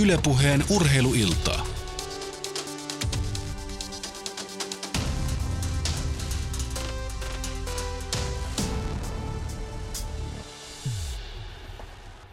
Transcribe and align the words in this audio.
Ylepuheen 0.00 0.64
urheiluiltaa. 0.70 1.66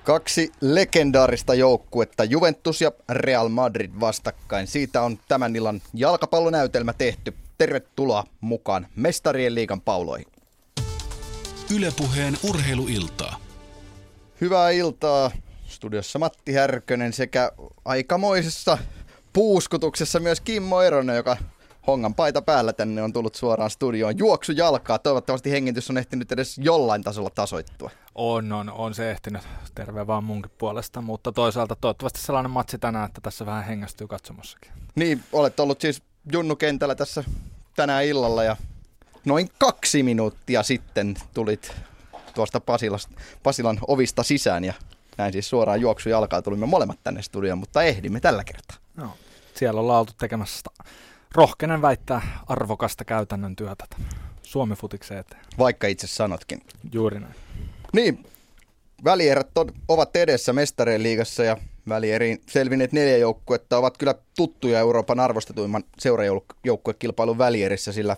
Kaksi 0.04 0.52
legendaarista 0.62 1.54
joukkuetta, 1.54 2.23
Juventus 2.23 2.82
ja 2.82 2.91
Real 3.09 3.50
Madrid 3.50 3.91
vastakkain. 4.00 4.68
Siitä 4.68 5.02
on 5.02 5.20
tämän 5.28 5.55
illan 5.55 5.82
jalkapallonäytelmä 5.94 6.94
tehty. 6.94 7.34
Tervetuloa 7.57 8.23
mukaan 8.41 8.88
Mestarien 8.96 9.55
liigan 9.55 9.82
pauloihin. 9.82 10.28
Ylepuheen 11.76 12.38
urheiluiltaa. 12.44 13.40
Hyvää 14.41 14.70
iltaa. 14.70 15.32
Studiossa 15.80 16.20
Matti 16.20 16.54
Härkönen 16.54 17.14
sekä 17.14 17.52
aikamoisessa 17.86 18.78
puuskutuksessa 19.34 20.20
myös 20.20 20.42
Kimmo 20.42 20.82
Eronen, 20.82 21.16
joka 21.16 21.38
hongan 21.88 22.16
paita 22.16 22.42
päällä 22.42 22.74
tänne 22.74 23.02
on 23.02 23.14
tullut 23.14 23.36
suoraan 23.36 23.70
studioon. 23.70 24.18
Juoksu 24.18 24.52
jalkaa. 24.52 25.00
Toivottavasti 25.00 25.52
hengitys 25.52 25.90
on 25.90 25.98
ehtinyt 25.98 26.32
edes 26.32 26.58
jollain 26.58 27.04
tasolla 27.04 27.30
tasoittua. 27.30 27.92
On, 28.16 28.52
on, 28.52 28.70
on 28.70 28.94
se 28.94 29.12
ehtinyt. 29.12 29.42
Terve 29.76 30.08
vaan 30.08 30.24
munkin 30.24 30.52
puolesta, 30.58 31.02
mutta 31.02 31.32
toisaalta 31.32 31.76
toivottavasti 31.76 32.22
sellainen 32.22 32.52
matsi 32.52 32.77
tänään, 32.77 33.05
että 33.05 33.22
tässä 33.22 33.46
vähän 33.46 33.66
hengästyy 33.66 34.08
katsomossakin. 34.08 34.72
Niin, 34.96 35.24
olet 35.32 35.60
ollut 35.60 35.82
siis 35.82 36.02
Junnu 36.32 36.55
kentällä 36.55 36.96
tässä 36.96 37.24
tänään 37.76 38.05
illalla 38.05 38.44
ja 38.44 38.55
noin 39.26 39.50
kaksi 39.58 40.04
minuuttia 40.04 40.64
sitten 40.64 41.16
tulit 41.34 41.72
tuosta 42.34 42.60
Pasilasta, 42.60 43.14
Pasilan 43.44 43.80
ovista 43.88 44.24
sisään 44.24 44.66
ja 44.66 44.74
näin 45.20 45.34
siis 45.34 45.49
suoraan 45.49 45.81
juoksu 45.81 46.09
jalkaa 46.09 46.41
tulimme 46.41 46.65
molemmat 46.65 46.99
tänne 47.03 47.21
studioon, 47.21 47.57
mutta 47.57 47.84
ehdimme 47.84 48.20
tällä 48.20 48.43
kertaa. 48.43 48.77
No, 48.95 49.09
siellä 49.53 49.81
ollaan 49.81 49.99
oltu 49.99 50.13
tekemässä 50.17 50.62
rohkenen 51.35 51.81
väittää 51.81 52.21
arvokasta 52.48 53.05
käytännön 53.05 53.55
työtä 53.55 53.85
Suomi-futikseen 54.41 55.20
eteen. 55.20 55.41
Vaikka 55.57 55.87
itse 55.87 56.07
sanotkin. 56.07 56.62
Juuri 56.93 57.20
näin. 57.20 57.35
Niin, 57.93 58.25
välierät 59.03 59.47
ovat 59.87 60.15
edessä 60.15 60.53
mestareen 60.53 61.03
liigassa 61.03 61.43
ja 61.43 61.57
välieriin 61.90 62.41
selvinneet 62.49 62.91
neljä 62.91 63.17
joukkuetta 63.17 63.77
ovat 63.77 63.97
kyllä 63.97 64.16
tuttuja 64.38 64.79
Euroopan 64.79 65.19
arvostetuimman 65.19 65.84
seurajoukkuekilpailun 66.00 67.38
välierissä, 67.38 67.91
sillä 67.91 68.17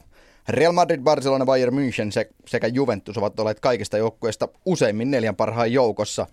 Real 0.50 0.74
Madrid, 0.74 1.02
Barcelona, 1.02 1.46
Bayern 1.46 1.74
München 1.74 2.30
sekä 2.48 2.68
Juventus 2.68 3.18
ovat 3.18 3.40
olleet 3.40 3.60
kaikista 3.60 3.98
joukkueista 3.98 4.48
useimmin 4.66 5.12
neljän 5.12 5.36
parhaan 5.36 5.74
joukossa. 5.74 6.28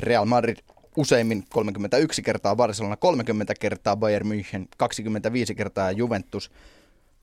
Real 0.00 0.24
Madrid 0.24 0.56
useimmin 0.96 1.44
31 1.48 2.22
kertaa, 2.22 2.56
Barcelona 2.56 2.96
30 2.96 3.54
kertaa, 3.60 3.96
Bayern 3.96 4.26
München 4.26 4.66
25 4.76 5.54
kertaa 5.54 5.90
ja 5.90 5.96
Juventus 5.98 6.50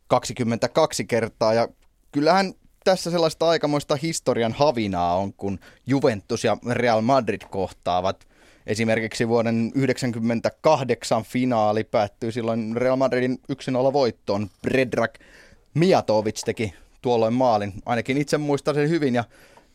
22 0.08 1.06
kertaa. 1.06 1.54
Ja 1.54 1.68
kyllähän 2.12 2.54
tässä 2.84 3.12
sellaista 3.12 3.50
aikamoista 3.50 3.96
historian 3.96 4.54
havinaa 4.54 5.16
on, 5.16 5.34
kun 5.34 5.60
Juventus 5.88 6.44
ja 6.44 6.58
Real 6.70 7.02
Madrid 7.02 7.42
kohtaavat. 7.50 8.28
Esimerkiksi 8.68 9.28
vuoden 9.28 9.72
1998 9.74 11.24
finaali 11.24 11.84
päättyi 11.84 12.32
silloin 12.32 12.78
Real 12.78 12.96
Madridin 12.96 13.40
1-0 13.52 13.94
voittoon. 13.94 14.50
Predrag 14.62 15.14
Mijatovic 15.74 16.44
teki 16.46 16.74
tuolloin 17.02 17.34
maalin. 17.34 17.74
Ainakin 17.86 18.18
itse 18.18 18.38
muistan 18.38 18.76
sen 18.76 18.90
hyvin 18.90 19.16
ja 19.16 19.24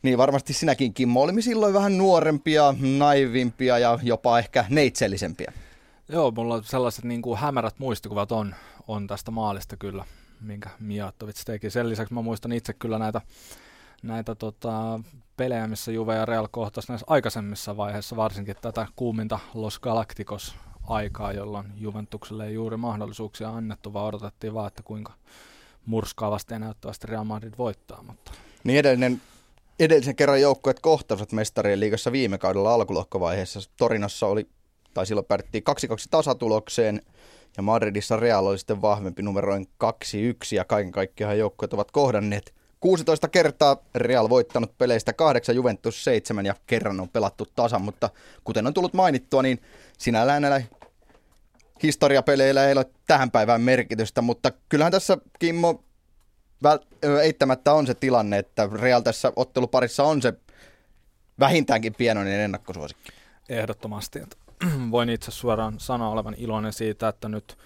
niin 0.04 0.18
varmasti 0.18 0.52
sinäkin 0.52 0.94
Kimmo. 0.94 1.22
Olimme 1.22 1.42
silloin 1.42 1.74
vähän 1.74 1.98
nuorempia, 1.98 2.74
naivimpia 2.98 3.78
ja 3.78 3.98
jopa 4.02 4.38
ehkä 4.38 4.64
neitsellisempiä. 4.68 5.52
Joo, 6.08 6.30
mulla 6.30 6.62
sellaiset 6.62 7.04
niin 7.04 7.22
kuin 7.22 7.38
hämärät 7.38 7.78
muistikuvat 7.78 8.32
on, 8.32 8.54
on 8.88 9.06
tästä 9.06 9.30
maalista 9.30 9.76
kyllä, 9.76 10.04
minkä 10.40 10.70
Mijatovic 10.80 11.44
teki. 11.44 11.70
Sen 11.70 11.88
lisäksi 11.88 12.14
mä 12.14 12.22
muistan 12.22 12.52
itse 12.52 12.72
kyllä 12.72 12.98
näitä, 12.98 13.20
näitä 14.02 14.34
tota, 14.34 15.00
pelejä, 15.36 15.66
missä 15.66 15.92
Juve 15.92 16.14
ja 16.14 16.24
Real 16.24 16.48
kohtasi 16.50 16.88
näissä 16.88 17.06
aikaisemmissa 17.08 17.76
vaiheissa, 17.76 18.16
varsinkin 18.16 18.56
tätä 18.60 18.86
kuuminta 18.96 19.38
Los 19.54 19.78
Galacticos 19.78 20.54
aikaa, 20.88 21.32
jolloin 21.32 21.66
Juventukselle 21.76 22.46
ei 22.46 22.54
juuri 22.54 22.76
mahdollisuuksia 22.76 23.50
annettu, 23.50 23.92
vaan 23.92 24.06
odotettiin 24.06 24.54
vaan, 24.54 24.68
että 24.68 24.82
kuinka 24.82 25.12
murskaavasti 25.86 26.54
ja 26.54 26.58
näyttävästi 26.58 27.06
Real 27.06 27.24
Madrid 27.24 27.54
voittaa. 27.58 28.02
Mutta... 28.02 28.32
Niin 28.64 28.78
edellinen 28.78 29.20
edellisen 29.80 30.16
kerran 30.16 30.40
joukkueet 30.40 30.80
kohtasivat 30.80 31.32
mestarien 31.32 31.80
liigassa 31.80 32.12
viime 32.12 32.38
kaudella 32.38 32.74
alkulohkovaiheessa. 32.74 33.60
Torinossa 33.76 34.26
oli, 34.26 34.48
tai 34.94 35.06
silloin 35.06 35.26
päädyttiin 35.26 35.64
2-2 35.70 35.74
tasatulokseen, 36.10 37.02
ja 37.56 37.62
Madridissa 37.62 38.16
Real 38.16 38.46
oli 38.46 38.58
sitten 38.58 38.82
vahvempi 38.82 39.22
numeroin 39.22 39.66
2-1, 39.84 39.88
ja 40.52 40.64
kaiken 40.64 40.92
kaikkiaan 40.92 41.38
joukkueet 41.38 41.72
ovat 41.72 41.90
kohdanneet 41.90 42.54
16 42.80 43.28
kertaa 43.28 43.76
Real 43.94 44.28
voittanut 44.28 44.78
peleistä 44.78 45.12
8, 45.12 45.56
Juventus 45.56 46.04
7 46.04 46.46
ja 46.46 46.54
kerran 46.66 47.00
on 47.00 47.08
pelattu 47.08 47.46
tasan, 47.56 47.82
mutta 47.82 48.10
kuten 48.44 48.66
on 48.66 48.74
tullut 48.74 48.94
mainittua, 48.94 49.42
niin 49.42 49.62
sinällään 49.98 50.42
näillä 50.42 50.62
historiapeleillä 51.82 52.66
ei 52.66 52.72
ole 52.72 52.86
tähän 53.06 53.30
päivään 53.30 53.60
merkitystä, 53.60 54.22
mutta 54.22 54.52
kyllähän 54.68 54.92
tässä 54.92 55.18
Kimmo 55.38 55.84
eittämättä 57.22 57.72
on 57.72 57.86
se 57.86 57.94
tilanne, 57.94 58.38
että 58.38 58.68
Real 58.72 59.00
tässä 59.00 59.32
otteluparissa 59.36 60.04
on 60.04 60.22
se 60.22 60.32
vähintäänkin 61.40 61.94
pienoinen 61.94 62.40
ennakkosuosikki. 62.40 63.12
Ehdottomasti. 63.48 64.22
Voin 64.90 65.08
itse 65.08 65.30
suoraan 65.30 65.74
sanoa 65.80 66.08
olevan 66.08 66.34
iloinen 66.38 66.72
siitä, 66.72 67.08
että 67.08 67.28
nyt 67.28 67.58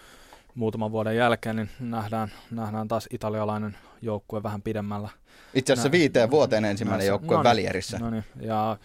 muutaman 0.55 0.93
vuoden 0.93 1.17
jälkeen 1.17 1.57
niin 1.57 1.71
nähdään, 1.81 2.33
nähdään 2.51 2.89
taas 2.89 3.09
italialainen 3.11 3.77
joukkue 4.03 4.43
vähän 4.43 4.63
pidemmällä. 4.63 5.09
Itse 5.55 5.73
asiassa 5.73 5.89
Nä, 5.89 5.93
viiteen 5.93 6.31
vuoteen 6.31 6.65
ensimmäinen 6.65 6.99
näissä, 6.99 7.11
joukkue 7.11 7.37
no 7.37 7.43
niin, 7.43 7.49
välierissä. 7.49 7.99
No 7.99 8.11
niin, 8.11 8.25
ja, 8.41 8.77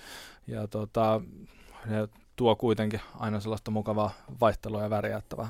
ja 0.47 0.67
tota, 0.67 1.21
tuo 2.35 2.55
kuitenkin 2.55 3.01
aina 3.19 3.39
sellaista 3.39 3.71
mukavaa 3.71 4.11
vaihtelua 4.41 4.81
ja 4.81 4.89
väriättävää 4.89 5.49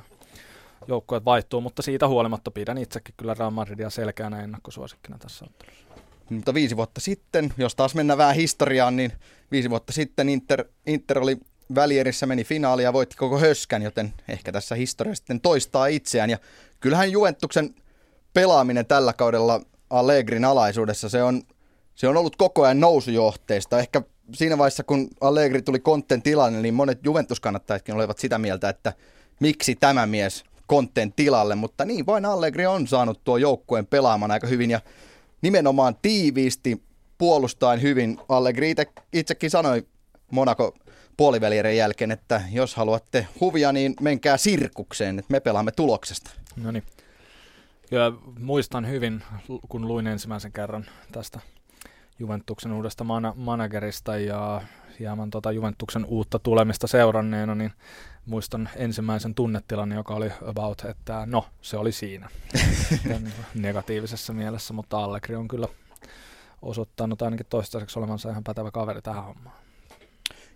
joukkueet 0.87 1.25
vaihtuu, 1.25 1.61
mutta 1.61 1.81
siitä 1.81 2.07
huolimatta 2.07 2.51
pidän 2.51 2.77
itsekin 2.77 3.15
kyllä 3.17 3.33
Real 3.33 3.51
Madridia 3.51 3.89
selkeänä 3.89 4.43
ennakkosuosikkina 4.43 5.17
tässä 5.17 5.45
ottelussa. 5.45 5.83
Mutta 6.29 6.53
viisi 6.53 6.77
vuotta 6.77 7.01
sitten, 7.01 7.53
jos 7.57 7.75
taas 7.75 7.95
mennään 7.95 8.17
vähän 8.17 8.35
historiaan, 8.35 8.95
niin 8.95 9.13
viisi 9.51 9.69
vuotta 9.69 9.93
sitten 9.93 10.29
Inter, 10.29 10.65
Inter 10.87 11.19
oli 11.19 11.37
välierissä, 11.75 12.25
meni 12.25 12.43
finaaliin 12.43 12.83
ja 12.83 12.93
voitti 12.93 13.17
koko 13.17 13.39
höskän, 13.39 13.81
joten 13.81 14.13
ehkä 14.27 14.51
tässä 14.51 14.75
historia 14.75 15.15
sitten 15.15 15.41
toistaa 15.41 15.87
itseään. 15.87 16.29
Ja 16.29 16.37
kyllähän 16.79 17.11
Juventuksen 17.11 17.75
pelaaminen 18.33 18.85
tällä 18.85 19.13
kaudella 19.13 19.61
Allegrin 19.89 20.45
alaisuudessa, 20.45 21.09
se 21.09 21.23
on, 21.23 21.43
se 21.95 22.07
on 22.07 22.17
ollut 22.17 22.35
koko 22.35 22.63
ajan 22.63 22.79
nousujohteista. 22.79 23.79
Ehkä 23.79 24.01
siinä 24.33 24.57
vaiheessa, 24.57 24.83
kun 24.83 25.07
Allegri 25.21 25.61
tuli 25.61 25.79
kontten 25.79 26.21
tilanne, 26.21 26.61
niin 26.61 26.73
monet 26.73 26.99
Juventus-kannattajatkin 27.03 27.95
olivat 27.95 28.19
sitä 28.19 28.37
mieltä, 28.37 28.69
että 28.69 28.93
miksi 29.39 29.75
tämä 29.75 30.05
mies 30.05 30.43
Kontten 30.73 31.13
tilalle, 31.13 31.55
mutta 31.55 31.85
niin 31.85 32.05
vain 32.05 32.25
Allegri 32.25 32.65
on 32.65 32.87
saanut 32.87 33.23
tuo 33.23 33.37
joukkueen 33.37 33.85
pelaamaan 33.85 34.31
aika 34.31 34.47
hyvin 34.47 34.71
ja 34.71 34.81
nimenomaan 35.41 35.95
tiiviisti 36.01 36.83
puolustaen 37.17 37.81
hyvin. 37.81 38.17
Allegri 38.29 38.69
itse, 38.69 38.85
itsekin 39.13 39.49
sanoi 39.49 39.87
Monaco 40.31 40.73
puolivälierän 41.17 41.75
jälkeen, 41.75 42.11
että 42.11 42.41
jos 42.51 42.75
haluatte 42.75 43.27
huvia, 43.39 43.71
niin 43.71 43.93
menkää 44.01 44.37
sirkukseen, 44.37 45.19
että 45.19 45.31
me 45.31 45.39
pelaamme 45.39 45.71
tuloksesta. 45.71 46.31
No 46.55 46.71
niin. 46.71 46.83
Ja 47.91 48.13
muistan 48.39 48.89
hyvin, 48.89 49.23
kun 49.69 49.87
luin 49.87 50.07
ensimmäisen 50.07 50.51
kerran 50.51 50.85
tästä 51.11 51.39
Juventuksen 52.19 52.73
uudesta 52.73 53.03
man- 53.03 53.33
managerista 53.35 54.17
ja 54.17 54.61
hieman 54.99 55.29
tuota 55.29 55.51
Juventuksen 55.51 56.05
uutta 56.05 56.39
tulemista 56.39 56.87
seuranneena, 56.87 57.55
niin 57.55 57.71
muistan 58.25 58.69
ensimmäisen 58.75 59.35
tunnetilan, 59.35 59.91
joka 59.91 60.13
oli 60.13 60.31
about, 60.45 60.85
että 60.89 61.23
no, 61.25 61.45
se 61.61 61.77
oli 61.77 61.91
siinä 61.91 62.29
negatiivisessa 63.55 64.33
mielessä, 64.33 64.73
mutta 64.73 64.97
Allegri 64.97 65.35
on 65.35 65.47
kyllä 65.47 65.67
osoittanut 66.61 67.21
ainakin 67.21 67.45
toistaiseksi 67.49 67.99
olevansa 67.99 68.29
ihan 68.29 68.43
pätevä 68.43 68.71
kaveri 68.71 69.01
tähän 69.01 69.23
hommaan. 69.23 69.55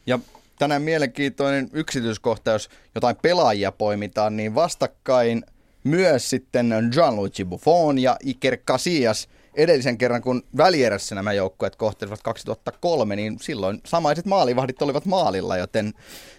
Ja 0.06 0.20
tänään 0.60 0.82
mielenkiintoinen 0.82 1.70
yksityiskohta, 1.74 2.52
jos 2.52 2.70
jotain 2.96 3.16
pelaajia 3.22 3.72
poimitaan, 3.72 4.38
niin 4.38 4.56
vastakkain 4.56 5.44
myös 5.84 6.30
sitten 6.30 6.74
Gianluigi 6.92 7.46
Buffon 7.46 8.00
ja 8.00 8.18
Iker 8.24 8.58
Casillas– 8.58 9.28
edellisen 9.58 9.98
kerran, 9.98 10.22
kun 10.22 10.44
välierässä 10.58 11.16
nämä 11.16 11.34
joukkueet 11.34 11.76
kohtelivat 11.76 12.22
2003, 12.24 13.16
niin 13.16 13.38
silloin 13.42 13.82
samaiset 13.86 14.26
maalivahdit 14.26 14.82
olivat 14.82 15.06
maalilla, 15.06 15.58
joten 15.58 15.94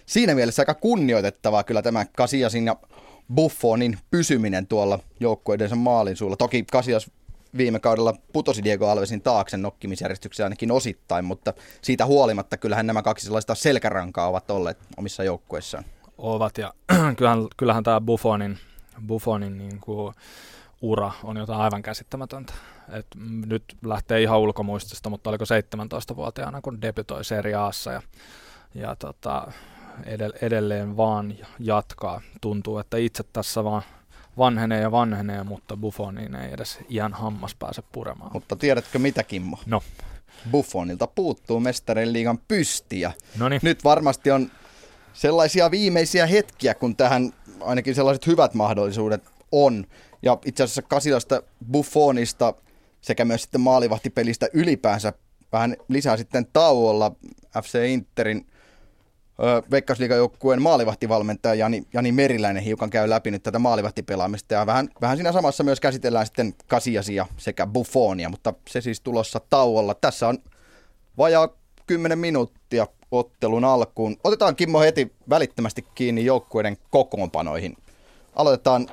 siinä 0.05 0.35
mielessä 0.35 0.61
aika 0.61 0.73
kunnioitettavaa 0.73 1.63
kyllä 1.63 1.81
tämä 1.81 2.05
Kasiasin 2.05 2.65
ja 2.65 2.75
Buffonin 3.35 3.97
pysyminen 4.11 4.67
tuolla 4.67 4.99
joukkueidensa 5.19 5.75
maalin 5.75 6.15
suulla. 6.15 6.35
Toki 6.35 6.63
Kasias 6.71 7.11
viime 7.57 7.79
kaudella 7.79 8.15
putosi 8.33 8.63
Diego 8.63 8.87
Alvesin 8.87 9.21
taakse 9.21 9.57
nokkimisjärjestyksessä 9.57 10.43
ainakin 10.43 10.71
osittain, 10.71 11.25
mutta 11.25 11.53
siitä 11.81 12.05
huolimatta 12.05 12.57
kyllähän 12.57 12.87
nämä 12.87 13.01
kaksi 13.01 13.25
sellaista 13.25 13.55
selkärankaa 13.55 14.27
ovat 14.27 14.51
olleet 14.51 14.77
omissa 14.97 15.23
joukkueissaan. 15.23 15.83
ovat. 16.17 16.57
Ja 16.57 16.73
kyllähän, 17.17 17.47
kyllähän 17.57 17.83
tämä 17.83 18.01
Buffonin, 18.01 18.57
Buffonin 19.07 19.57
niin 19.57 19.79
kuin 19.79 20.13
ura 20.81 21.11
on 21.23 21.37
jotain 21.37 21.61
aivan 21.61 21.81
käsittämätöntä. 21.81 22.53
Et 22.91 23.07
nyt 23.45 23.63
lähtee 23.85 24.21
ihan 24.21 24.39
ulkomuistista, 24.39 25.09
mutta 25.09 25.29
oliko 25.29 25.45
17-vuotiaana, 25.45 26.61
kun 26.61 26.81
debytoi 26.81 27.25
Serie 27.25 27.55
Aassa 27.55 27.91
ja, 27.91 28.01
ja 28.75 28.95
tota, 28.95 29.51
edelleen 30.41 30.97
vaan 30.97 31.35
jatkaa. 31.59 32.21
Tuntuu, 32.41 32.77
että 32.77 32.97
itse 32.97 33.23
tässä 33.33 33.63
vaan 33.63 33.81
vanhenee 34.37 34.81
ja 34.81 34.91
vanhenee, 34.91 35.43
mutta 35.43 35.77
Buffoniin 35.77 36.35
ei 36.35 36.53
edes 36.53 36.79
ihan 36.89 37.13
hammas 37.13 37.55
pääse 37.55 37.83
puremaan. 37.91 38.31
Mutta 38.33 38.55
tiedätkö 38.55 38.99
mitä, 38.99 39.23
Kimmo? 39.23 39.57
No. 39.65 39.83
Buffonilta 40.51 41.07
puuttuu 41.07 41.59
mestarien 41.59 42.13
liigan 42.13 42.37
pystiä. 42.37 43.11
Noniin. 43.37 43.59
Nyt 43.63 43.83
varmasti 43.83 44.31
on 44.31 44.51
sellaisia 45.13 45.71
viimeisiä 45.71 46.25
hetkiä, 46.25 46.73
kun 46.73 46.95
tähän 46.95 47.33
ainakin 47.61 47.95
sellaiset 47.95 48.27
hyvät 48.27 48.53
mahdollisuudet 48.53 49.23
on. 49.51 49.85
Ja 50.21 50.37
itse 50.45 50.63
asiassa 50.63 50.81
Kasilasta, 50.81 51.43
Buffonista 51.71 52.53
sekä 53.01 53.25
myös 53.25 53.41
sitten 53.41 53.61
maalivahtipelistä 53.61 54.47
ylipäänsä 54.53 55.13
vähän 55.51 55.75
lisää 55.87 56.17
sitten 56.17 56.47
tauolla 56.53 57.11
FC 57.63 57.85
Interin 57.87 58.45
Veikkausliigajoukkueen 59.71 60.61
maalivahtivalmentaja 60.61 61.55
Jani, 61.55 61.83
Jani 61.93 62.11
Meriläinen 62.11 62.63
hiukan 62.63 62.89
käy 62.89 63.09
läpi 63.09 63.31
nyt 63.31 63.43
tätä 63.43 63.59
maalivahtipelaamista 63.59 64.53
ja 64.53 64.65
vähän, 64.65 64.89
vähän 65.01 65.17
siinä 65.17 65.31
samassa 65.31 65.63
myös 65.63 65.79
käsitellään 65.79 66.25
sitten 66.25 66.53
Kasiasia 66.67 67.25
sekä 67.37 67.67
Buffonia, 67.67 68.29
mutta 68.29 68.53
se 68.69 68.81
siis 68.81 69.01
tulossa 69.01 69.41
tauolla. 69.49 69.93
Tässä 69.93 70.27
on 70.27 70.37
vajaa 71.17 71.49
10 71.87 72.19
minuuttia 72.19 72.87
ottelun 73.11 73.65
alkuun. 73.65 74.17
Otetaan 74.23 74.55
Kimmo 74.55 74.79
heti 74.79 75.11
välittömästi 75.29 75.85
kiinni 75.95 76.25
joukkueiden 76.25 76.77
kokoonpanoihin. 76.89 77.77
Aloitetaan 78.35 78.87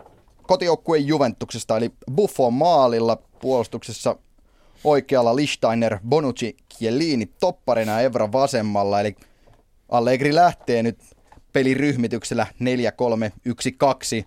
kotijoukkueen 0.46 1.06
Juventuksesta, 1.06 1.76
eli 1.76 1.90
Buffon 2.14 2.54
maalilla 2.54 3.18
puolustuksessa 3.40 4.16
oikealla 4.84 5.36
Lichsteiner, 5.36 5.98
Bonucci, 6.08 6.56
Chiellini 6.74 7.26
topparina 7.40 8.00
Evra 8.00 8.32
vasemmalla, 8.32 9.00
eli 9.00 9.16
Allegri 9.88 10.34
lähtee 10.34 10.82
nyt 10.82 10.98
peliryhmityksellä 11.52 12.46
4-3-1-2. 14.22 14.26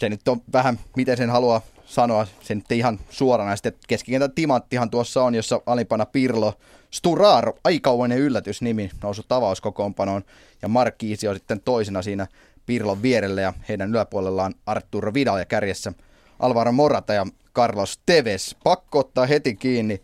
Se 0.00 0.08
nyt 0.08 0.28
on 0.28 0.42
vähän, 0.52 0.78
miten 0.96 1.16
sen 1.16 1.30
haluaa 1.30 1.60
sanoa, 1.84 2.26
se 2.40 2.54
nyt 2.54 2.72
ihan 2.72 3.00
suorana. 3.10 3.56
Sitten 3.56 3.74
keskikentän 3.88 4.32
timanttihan 4.32 4.90
tuossa 4.90 5.22
on, 5.22 5.34
jossa 5.34 5.60
alipana 5.66 6.06
Pirlo, 6.06 6.54
Sturaro, 6.90 7.58
aikauinen 7.64 8.18
yllätysnimi, 8.18 8.90
nousu 9.02 9.22
tavauskokoonpanoon, 9.22 10.24
ja 10.62 10.68
Markkiisi 10.68 11.28
on 11.28 11.34
sitten 11.34 11.60
toisena 11.60 12.02
siinä 12.02 12.26
Pirlon 12.66 13.02
vierellä, 13.02 13.40
ja 13.40 13.52
heidän 13.68 13.90
yläpuolellaan 13.90 14.54
Arturo 14.66 15.14
Vidal 15.14 15.38
ja 15.38 15.44
kärjessä 15.44 15.92
Alvaro 16.38 16.72
Morata 16.72 17.14
ja 17.14 17.26
Carlos 17.54 18.00
Tevez. 18.06 18.54
Pakko 18.64 18.98
ottaa 18.98 19.26
heti 19.26 19.54
kiinni. 19.54 20.02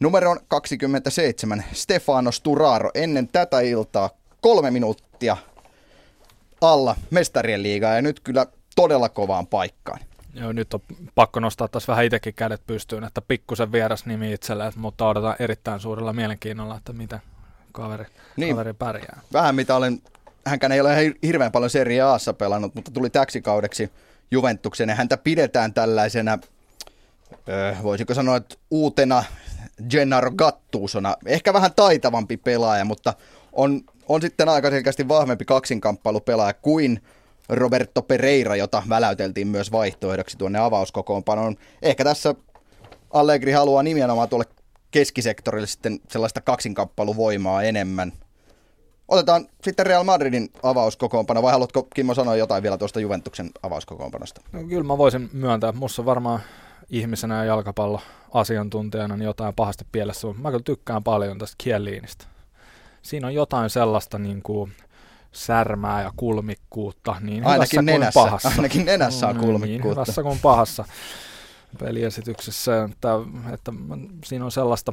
Numero 0.00 0.36
27, 0.48 1.64
Stefano 1.72 2.32
Sturaro. 2.32 2.90
Ennen 2.94 3.28
tätä 3.28 3.60
iltaa 3.60 4.10
kolme 4.40 4.70
minuuttia 4.70 5.36
alla 6.60 6.96
mestarien 7.10 7.62
liigaa 7.62 7.94
ja 7.94 8.02
nyt 8.02 8.20
kyllä 8.20 8.46
todella 8.76 9.08
kovaan 9.08 9.46
paikkaan. 9.46 10.00
Joo, 10.34 10.52
nyt 10.52 10.74
on 10.74 10.80
pakko 11.14 11.40
nostaa 11.40 11.68
taas 11.68 11.88
vähän 11.88 12.04
itsekin 12.04 12.34
kädet 12.34 12.66
pystyyn, 12.66 13.04
että 13.04 13.22
pikkusen 13.22 13.72
vieras 13.72 14.06
nimi 14.06 14.32
itselle, 14.32 14.72
mutta 14.76 15.08
odotan 15.08 15.36
erittäin 15.38 15.80
suurella 15.80 16.12
mielenkiinnolla, 16.12 16.76
että 16.76 16.92
mitä 16.92 17.20
kaveri, 17.72 18.04
niin, 18.36 18.54
kaveri 18.54 18.72
pärjää. 18.72 19.20
Vähän 19.32 19.54
mitä 19.54 19.76
olen, 19.76 20.02
hänkään 20.48 20.72
ei 20.72 20.80
ole 20.80 21.14
hirveän 21.22 21.52
paljon 21.52 21.70
Serie 21.70 22.00
Aassa 22.00 22.32
pelannut, 22.32 22.74
mutta 22.74 22.90
tuli 22.90 23.10
täksi 23.10 23.42
kaudeksi 23.42 23.90
Juventukseen 24.30 24.88
ja 24.88 24.94
häntä 24.94 25.16
pidetään 25.16 25.74
tällaisena, 25.74 26.38
voisiko 27.82 28.14
sanoa, 28.14 28.36
että 28.36 28.54
uutena 28.70 29.24
Gennaro 29.90 30.30
Gattusona. 30.30 31.16
Ehkä 31.26 31.52
vähän 31.52 31.70
taitavampi 31.76 32.36
pelaaja, 32.36 32.84
mutta 32.84 33.14
on 33.52 33.82
on 34.08 34.22
sitten 34.22 34.48
aika 34.48 34.70
selkeästi 34.70 35.08
vahvempi 35.08 35.44
kaksinkamppailupelaaja 35.44 36.52
kuin 36.52 37.02
Roberto 37.48 38.02
Pereira, 38.02 38.56
jota 38.56 38.82
väläyteltiin 38.88 39.48
myös 39.48 39.72
vaihtoehdoksi 39.72 40.38
tuonne 40.38 40.58
avauskokoonpanoon. 40.58 41.56
Ehkä 41.82 42.04
tässä 42.04 42.34
Allegri 43.10 43.52
haluaa 43.52 43.82
nimenomaan 43.82 44.28
tuolle 44.28 44.44
keskisektorille 44.90 45.66
sitten 45.66 46.00
sellaista 46.10 46.40
kaksinkamppailuvoimaa 46.40 47.62
enemmän. 47.62 48.12
Otetaan 49.08 49.48
sitten 49.62 49.86
Real 49.86 50.04
Madridin 50.04 50.48
avauskokoonpano, 50.62 51.42
vai 51.42 51.52
haluatko 51.52 51.88
Kimmo 51.94 52.14
sanoa 52.14 52.36
jotain 52.36 52.62
vielä 52.62 52.78
tuosta 52.78 53.00
Juventuksen 53.00 53.50
avauskokoonpanosta? 53.62 54.40
No, 54.52 54.64
kyllä 54.64 54.84
mä 54.84 54.98
voisin 54.98 55.30
myöntää, 55.32 55.72
musta 55.72 56.04
varmaan 56.04 56.40
ihmisenä 56.90 57.36
ja 57.36 57.44
jalkapallo 57.44 58.00
asiantuntijana 58.34 59.16
niin 59.16 59.26
jotain 59.26 59.54
pahasti 59.54 59.84
pielessä. 59.92 60.28
Mä 60.38 60.50
kyllä 60.50 60.64
tykkään 60.64 61.04
paljon 61.04 61.38
tästä 61.38 61.54
Kieliinistä 61.58 62.24
siinä 63.08 63.26
on 63.26 63.34
jotain 63.34 63.70
sellaista 63.70 64.18
niin 64.18 64.42
kuin 64.42 64.72
särmää 65.32 66.02
ja 66.02 66.12
kulmikkuutta 66.16 67.16
niin 67.20 67.46
ainakin 67.46 67.80
hyvässä 67.80 67.82
nenässä, 67.82 68.20
kuin 68.20 68.24
pahassa. 68.24 68.48
Ainakin 68.48 68.84
nenässä 68.84 69.28
on 69.28 69.34
niin, 69.36 69.46
kulmikkuutta. 69.46 69.86
Niin, 69.86 69.90
hyvässä 69.90 70.22
kuin 70.22 70.38
pahassa 70.42 70.84
peliesityksessä. 71.78 72.84
Että, 72.84 73.08
että 73.54 73.72
siinä 74.24 74.44
on 74.44 74.50
sellaista, 74.50 74.92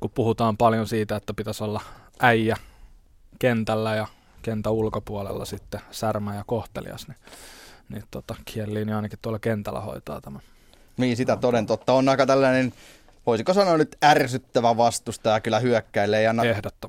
kun 0.00 0.10
puhutaan 0.10 0.56
paljon 0.56 0.86
siitä, 0.86 1.16
että 1.16 1.34
pitäisi 1.34 1.64
olla 1.64 1.80
äijä 2.20 2.56
kentällä 3.38 3.94
ja 3.94 4.06
kentän 4.42 4.72
ulkopuolella 4.72 5.44
sitten 5.44 5.80
särmä 5.90 6.34
ja 6.34 6.44
kohtelias, 6.46 7.08
niin, 7.08 7.16
niin 7.88 8.04
tota, 8.10 8.34
Kielliini 8.44 8.92
ainakin 8.92 9.18
tuolla 9.22 9.38
kentällä 9.38 9.80
hoitaa 9.80 10.20
tämän. 10.20 10.42
Niin, 10.96 11.16
sitä 11.16 11.36
toden 11.36 11.66
totta. 11.66 11.92
On 11.92 12.08
aika 12.08 12.26
tällainen 12.26 12.72
voisiko 13.26 13.54
sanoa 13.54 13.76
nyt 13.76 13.96
ärsyttävä 14.04 14.76
vastustaja 14.76 15.40
kyllä 15.40 15.58
hyökkäilee 15.58 16.22
ja 16.22 16.30
anna 16.30 16.42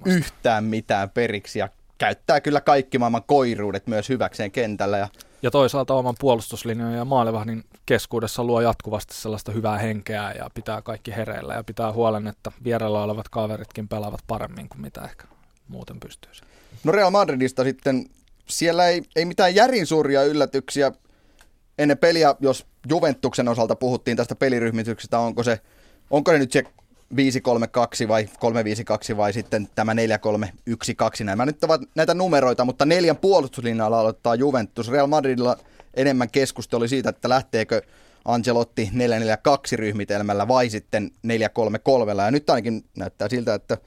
yhtään 0.06 0.64
mitään 0.64 1.10
periksi 1.10 1.60
ja 1.60 1.70
käyttää 1.98 2.42
kyllä 2.42 2.62
kaikki 2.62 2.98
maailman 2.98 3.24
koiruudet 3.24 3.88
myös 3.88 4.10
hyväkseen 4.10 4.52
kentällä. 4.52 4.98
Ja, 4.98 5.08
ja 5.46 5.52
toisaalta 5.52 5.94
oman 5.94 6.16
puolustuslinjan 6.20 6.94
ja 6.94 7.06
maalivahdin 7.06 7.64
keskuudessa 7.86 8.44
luo 8.44 8.62
jatkuvasti 8.62 9.14
sellaista 9.14 9.52
hyvää 9.52 9.78
henkeä 9.78 10.32
ja 10.32 10.50
pitää 10.54 10.82
kaikki 10.82 11.16
hereillä 11.16 11.54
ja 11.54 11.64
pitää 11.64 11.92
huolen, 11.92 12.28
että 12.28 12.52
vierellä 12.64 13.04
olevat 13.04 13.30
kaveritkin 13.30 13.88
pelaavat 13.88 14.20
paremmin 14.28 14.70
kuin 14.70 14.82
mitä 14.82 15.02
ehkä 15.02 15.28
muuten 15.68 16.00
pystyisi. 16.00 16.42
No 16.84 16.92
Real 16.92 17.12
Madridista 17.12 17.64
sitten, 17.64 18.06
siellä 18.50 18.88
ei, 18.88 19.04
ei 19.16 19.26
mitään 19.26 19.56
järin 19.56 19.88
suuria 19.88 20.24
yllätyksiä 20.24 20.92
ennen 21.78 21.98
peliä, 21.98 22.36
jos 22.40 22.66
Juventuksen 22.90 23.48
osalta 23.48 23.76
puhuttiin 23.76 24.18
tästä 24.18 24.36
peliryhmityksestä, 24.36 25.20
onko 25.20 25.44
se– 25.44 25.60
onko 26.10 26.32
ne 26.32 26.38
nyt 26.38 26.52
se 26.52 26.64
532 27.16 28.08
vai 28.08 28.30
352 28.40 29.18
vai 29.18 29.34
sitten 29.34 29.70
tämä 29.76 29.94
4312. 29.94 31.24
Nämä 31.24 31.46
nyt 31.46 31.64
ovat 31.64 31.82
näitä 31.96 32.14
numeroita, 32.14 32.66
mutta 32.66 32.86
neljän 32.86 33.18
puolustuslinjalla 33.18 34.00
aloittaa 34.00 34.36
Juventus. 34.36 34.92
Real 34.92 35.08
Madridilla 35.08 35.58
enemmän 35.94 36.30
keskustelu 36.30 36.88
siitä, 36.88 37.10
että 37.10 37.30
lähteekö 37.30 37.82
Ancelotti 38.26 38.90
442 38.94 39.76
ryhmitelmällä 39.76 40.48
vai 40.48 40.70
sitten 40.70 41.12
433. 41.24 42.24
Ja 42.24 42.32
nyt 42.32 42.50
ainakin 42.50 42.86
näyttää 42.98 43.30
siltä, 43.30 43.54
että 43.54 43.78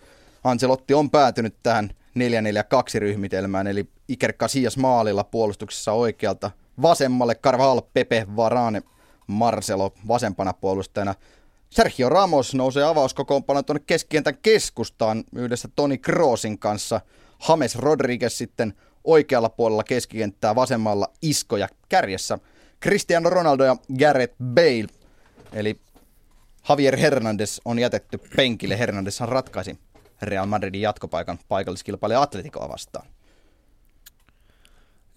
Ancelotti 0.44 0.94
on 0.94 1.10
päätynyt 1.10 1.54
tähän 1.62 1.90
442 2.14 2.98
ryhmitelmään, 2.98 3.66
eli 3.66 3.88
Iker 4.08 4.32
Casillas 4.32 4.76
maalilla 4.76 5.24
puolustuksessa 5.24 5.92
oikealta 5.92 6.50
vasemmalle, 6.82 7.34
Carvajal, 7.34 7.82
Pepe, 7.92 8.26
Varane, 8.36 8.82
Marcelo 9.26 9.92
vasempana 10.08 10.52
puolustajana. 10.52 11.14
Sergio 11.70 12.08
Ramos 12.08 12.54
nousee 12.54 12.84
avauskokoonpano 12.84 13.62
tuonne 13.62 13.82
keskikentän 13.86 14.38
keskustaan 14.42 15.24
yhdessä 15.34 15.68
Toni 15.76 15.98
Kroosin 15.98 16.58
kanssa. 16.58 17.00
James 17.48 17.76
Rodriguez 17.76 18.32
sitten 18.32 18.74
oikealla 19.04 19.48
puolella 19.48 19.84
keskikenttää 19.84 20.54
vasemmalla 20.54 21.12
iskoja 21.22 21.68
kärjessä. 21.88 22.38
Cristiano 22.82 23.30
Ronaldo 23.30 23.64
ja 23.64 23.76
Gareth 23.98 24.34
Bale, 24.44 24.86
eli 25.52 25.80
Javier 26.68 26.96
Hernandez 26.96 27.58
on 27.64 27.78
jätetty 27.78 28.18
penkille. 28.36 28.78
Hernandezhan 28.78 29.28
ratkaisi 29.28 29.78
Real 30.22 30.46
Madridin 30.46 30.80
jatkopaikan 30.80 31.38
paikalliskilpailija 31.48 32.22
Atleticoa 32.22 32.68
vastaan. 32.68 33.06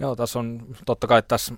Joo, 0.02 0.16
tässä 0.16 0.40
on 0.40 0.76
totta 0.86 1.08
kai 1.08 1.24
tässä 1.24 1.56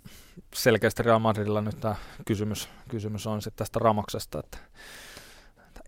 selkeästi 0.56 1.04
Real 1.04 1.20
Madridilla 1.20 1.62
nyt 1.62 1.80
tämä 1.80 1.96
kysymys, 2.26 2.70
kysymys 2.90 3.28
on 3.28 3.42
sitten 3.42 3.58
tästä 3.58 3.80
Ramoksesta, 3.80 4.40
että, 4.40 4.58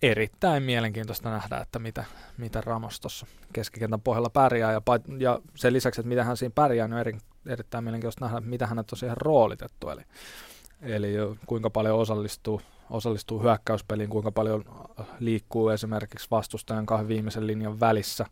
erittäin 0.02 0.64
mielenkiintoista 0.64 1.30
nähdä, 1.30 1.58
että 1.58 1.80
mitä, 1.80 2.06
mitä 2.38 2.62
Ramos 2.62 3.00
tuossa 3.00 3.26
keskikentän 3.54 4.02
pohjalla 4.02 4.30
pärjää. 4.30 4.72
Ja, 4.72 4.82
ja 5.18 5.40
sen 5.56 5.74
lisäksi, 5.74 6.02
että 6.02 6.10
mitä 6.10 6.24
hän 6.24 6.38
siinä 6.38 6.52
pärjää, 6.56 6.88
niin 6.88 6.94
on 6.94 7.00
eri, 7.00 7.18
erittäin 7.46 7.84
mielenkiintoista 7.84 8.26
nähdä, 8.26 8.40
mitä 8.40 8.68
hänet 8.68 8.92
on 8.92 8.98
siihen 8.98 9.18
roolitettu, 9.18 9.90
eli, 9.90 10.02
eli 10.82 11.14
kuinka 11.46 11.70
paljon 11.70 12.00
osallistuu 12.00 12.62
osallistuu 12.90 13.42
hyökkäyspeliin, 13.42 14.10
kuinka 14.10 14.32
paljon 14.32 14.66
liikkuu 15.20 15.70
esimerkiksi 15.70 16.28
vastustajan 16.32 16.86
kahden 16.86 17.08
viimeisen 17.08 17.48
linjan 17.48 17.80
välissä, 17.80 18.26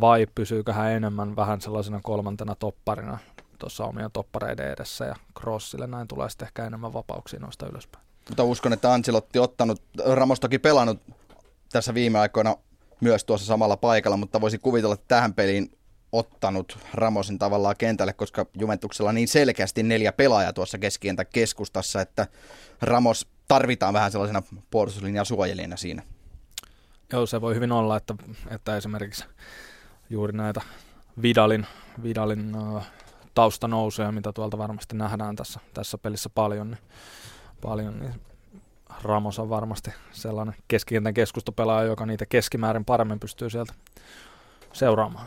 vai 0.00 0.26
pysyykö 0.34 0.72
hän 0.72 0.92
enemmän 0.92 1.36
vähän 1.36 1.60
sellaisena 1.60 2.00
kolmantena 2.02 2.54
topparina 2.54 3.18
tuossa 3.64 3.84
omien 3.84 4.10
toppareiden 4.10 4.70
edessä, 4.70 5.04
ja 5.04 5.16
Crossille 5.40 5.86
näin 5.86 6.08
tulee 6.08 6.30
sitten 6.30 6.46
ehkä 6.46 6.66
enemmän 6.66 6.92
vapauksia 6.92 7.40
noista 7.40 7.66
ylöspäin. 7.66 8.04
Mutta 8.28 8.44
uskon, 8.44 8.72
että 8.72 8.92
Ancelotti 8.92 9.38
ottanut, 9.38 9.82
Ramos 10.06 10.40
toki 10.40 10.58
pelannut 10.58 11.02
tässä 11.72 11.94
viime 11.94 12.18
aikoina 12.18 12.56
myös 13.00 13.24
tuossa 13.24 13.46
samalla 13.46 13.76
paikalla, 13.76 14.16
mutta 14.16 14.40
voisi 14.40 14.58
kuvitella, 14.58 14.94
että 14.94 15.08
tähän 15.08 15.34
peliin 15.34 15.78
ottanut 16.12 16.78
Ramosin 16.94 17.38
tavallaan 17.38 17.76
kentälle, 17.78 18.12
koska 18.12 18.46
Juventuksella 18.58 19.08
on 19.08 19.14
niin 19.14 19.28
selkeästi 19.28 19.82
neljä 19.82 20.12
pelaajaa 20.12 20.52
tuossa 20.52 20.78
keskientä 20.78 21.24
keskustassa, 21.24 22.00
että 22.00 22.26
Ramos 22.82 23.28
tarvitaan 23.48 23.94
vähän 23.94 24.12
sellaisena 24.12 24.42
puolustuslinjan 24.70 25.26
suojelijana 25.26 25.76
siinä. 25.76 26.02
Joo, 27.12 27.26
se 27.26 27.40
voi 27.40 27.54
hyvin 27.54 27.72
olla, 27.72 27.96
että, 27.96 28.14
että 28.50 28.76
esimerkiksi 28.76 29.24
juuri 30.10 30.32
näitä 30.32 30.60
Vidalin, 31.22 31.66
Vidalin 32.02 32.56
uh, 32.56 32.82
taustanousuja, 33.34 34.12
mitä 34.12 34.32
tuolta 34.32 34.58
varmasti 34.58 34.96
nähdään 34.96 35.36
tässä, 35.36 35.60
tässä 35.74 35.98
pelissä 35.98 36.28
paljon, 36.34 36.70
niin, 36.70 36.80
paljon, 37.60 38.00
niin 38.00 38.14
Ramos 39.02 39.38
on 39.38 39.48
varmasti 39.48 39.90
sellainen 40.12 40.54
keskikentän 40.68 41.14
keskustopelaaja, 41.14 41.88
joka 41.88 42.06
niitä 42.06 42.26
keskimäärin 42.26 42.84
paremmin 42.84 43.20
pystyy 43.20 43.50
sieltä 43.50 43.74
seuraamaan. 44.72 45.26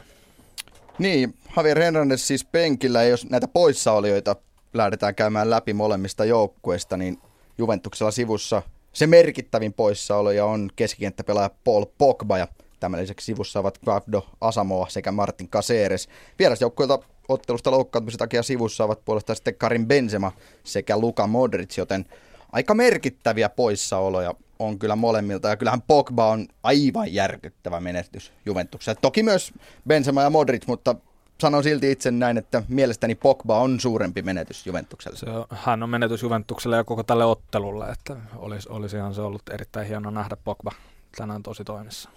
Niin, 0.99 1.37
Javier 1.57 1.79
Hernandez 1.79 2.21
siis 2.21 2.45
penkillä, 2.45 3.03
ja 3.03 3.09
jos 3.09 3.29
näitä 3.29 3.47
poissaolijoita 3.47 4.35
lähdetään 4.73 5.15
käymään 5.15 5.49
läpi 5.49 5.73
molemmista 5.73 6.25
joukkueista, 6.25 6.97
niin 6.97 7.21
Juventuksella 7.57 8.11
sivussa 8.11 8.61
se 8.93 9.07
merkittävin 9.07 9.73
poissaoloja 9.73 10.45
on 10.45 10.69
keskikenttäpelaaja 10.75 11.49
Paul 11.63 11.85
Pogba, 11.97 12.37
ja 12.37 12.47
tämän 12.79 13.01
lisäksi 13.01 13.25
sivussa 13.25 13.59
ovat 13.59 13.77
Guavdo 13.85 14.25
Asamoa 14.41 14.89
sekä 14.89 15.11
Martin 15.11 15.49
Caceres. 15.49 16.09
Vierasjoukkueelta 16.39 16.99
ottelusta 17.29 17.71
loukkaantumisen 17.71 18.19
takia 18.19 18.43
sivussa 18.43 18.83
ovat 18.83 19.05
puolestaan 19.05 19.35
sitten 19.35 19.55
Karin 19.55 19.87
Benzema 19.87 20.31
sekä 20.63 20.97
Luka 20.97 21.27
Modric, 21.27 21.77
joten 21.77 22.05
aika 22.51 22.73
merkittäviä 22.73 23.49
poissaoloja 23.49 24.33
on 24.59 24.79
kyllä 24.79 24.95
molemmilta. 24.95 25.47
Ja 25.47 25.57
kyllähän 25.57 25.81
Pogba 25.81 26.29
on 26.29 26.47
aivan 26.63 27.13
järkyttävä 27.13 27.79
menestys 27.79 28.33
Juventuksessa. 28.45 29.01
Toki 29.01 29.23
myös 29.23 29.53
Benzema 29.87 30.21
ja 30.21 30.29
Modric, 30.29 30.67
mutta 30.67 30.95
sanon 31.41 31.63
silti 31.63 31.91
itse 31.91 32.11
näin, 32.11 32.37
että 32.37 32.63
mielestäni 32.67 33.15
Pogba 33.15 33.59
on 33.59 33.79
suurempi 33.79 34.21
menetys 34.21 34.65
Juventukselle. 34.67 35.17
Se, 35.17 35.25
hän 35.49 35.83
on 35.83 35.89
menetys 35.89 36.21
Juventukselle 36.21 36.75
ja 36.75 36.83
koko 36.83 37.03
tälle 37.03 37.25
ottelulle, 37.25 37.89
että 37.89 38.15
olisi, 38.35 38.69
olisihan 38.69 39.13
se 39.13 39.21
ollut 39.21 39.49
erittäin 39.49 39.87
hieno 39.87 40.09
nähdä 40.09 40.37
Pogba 40.43 40.71
tänään 41.17 41.43
tosi 41.43 41.63
toimessa. 41.63 42.09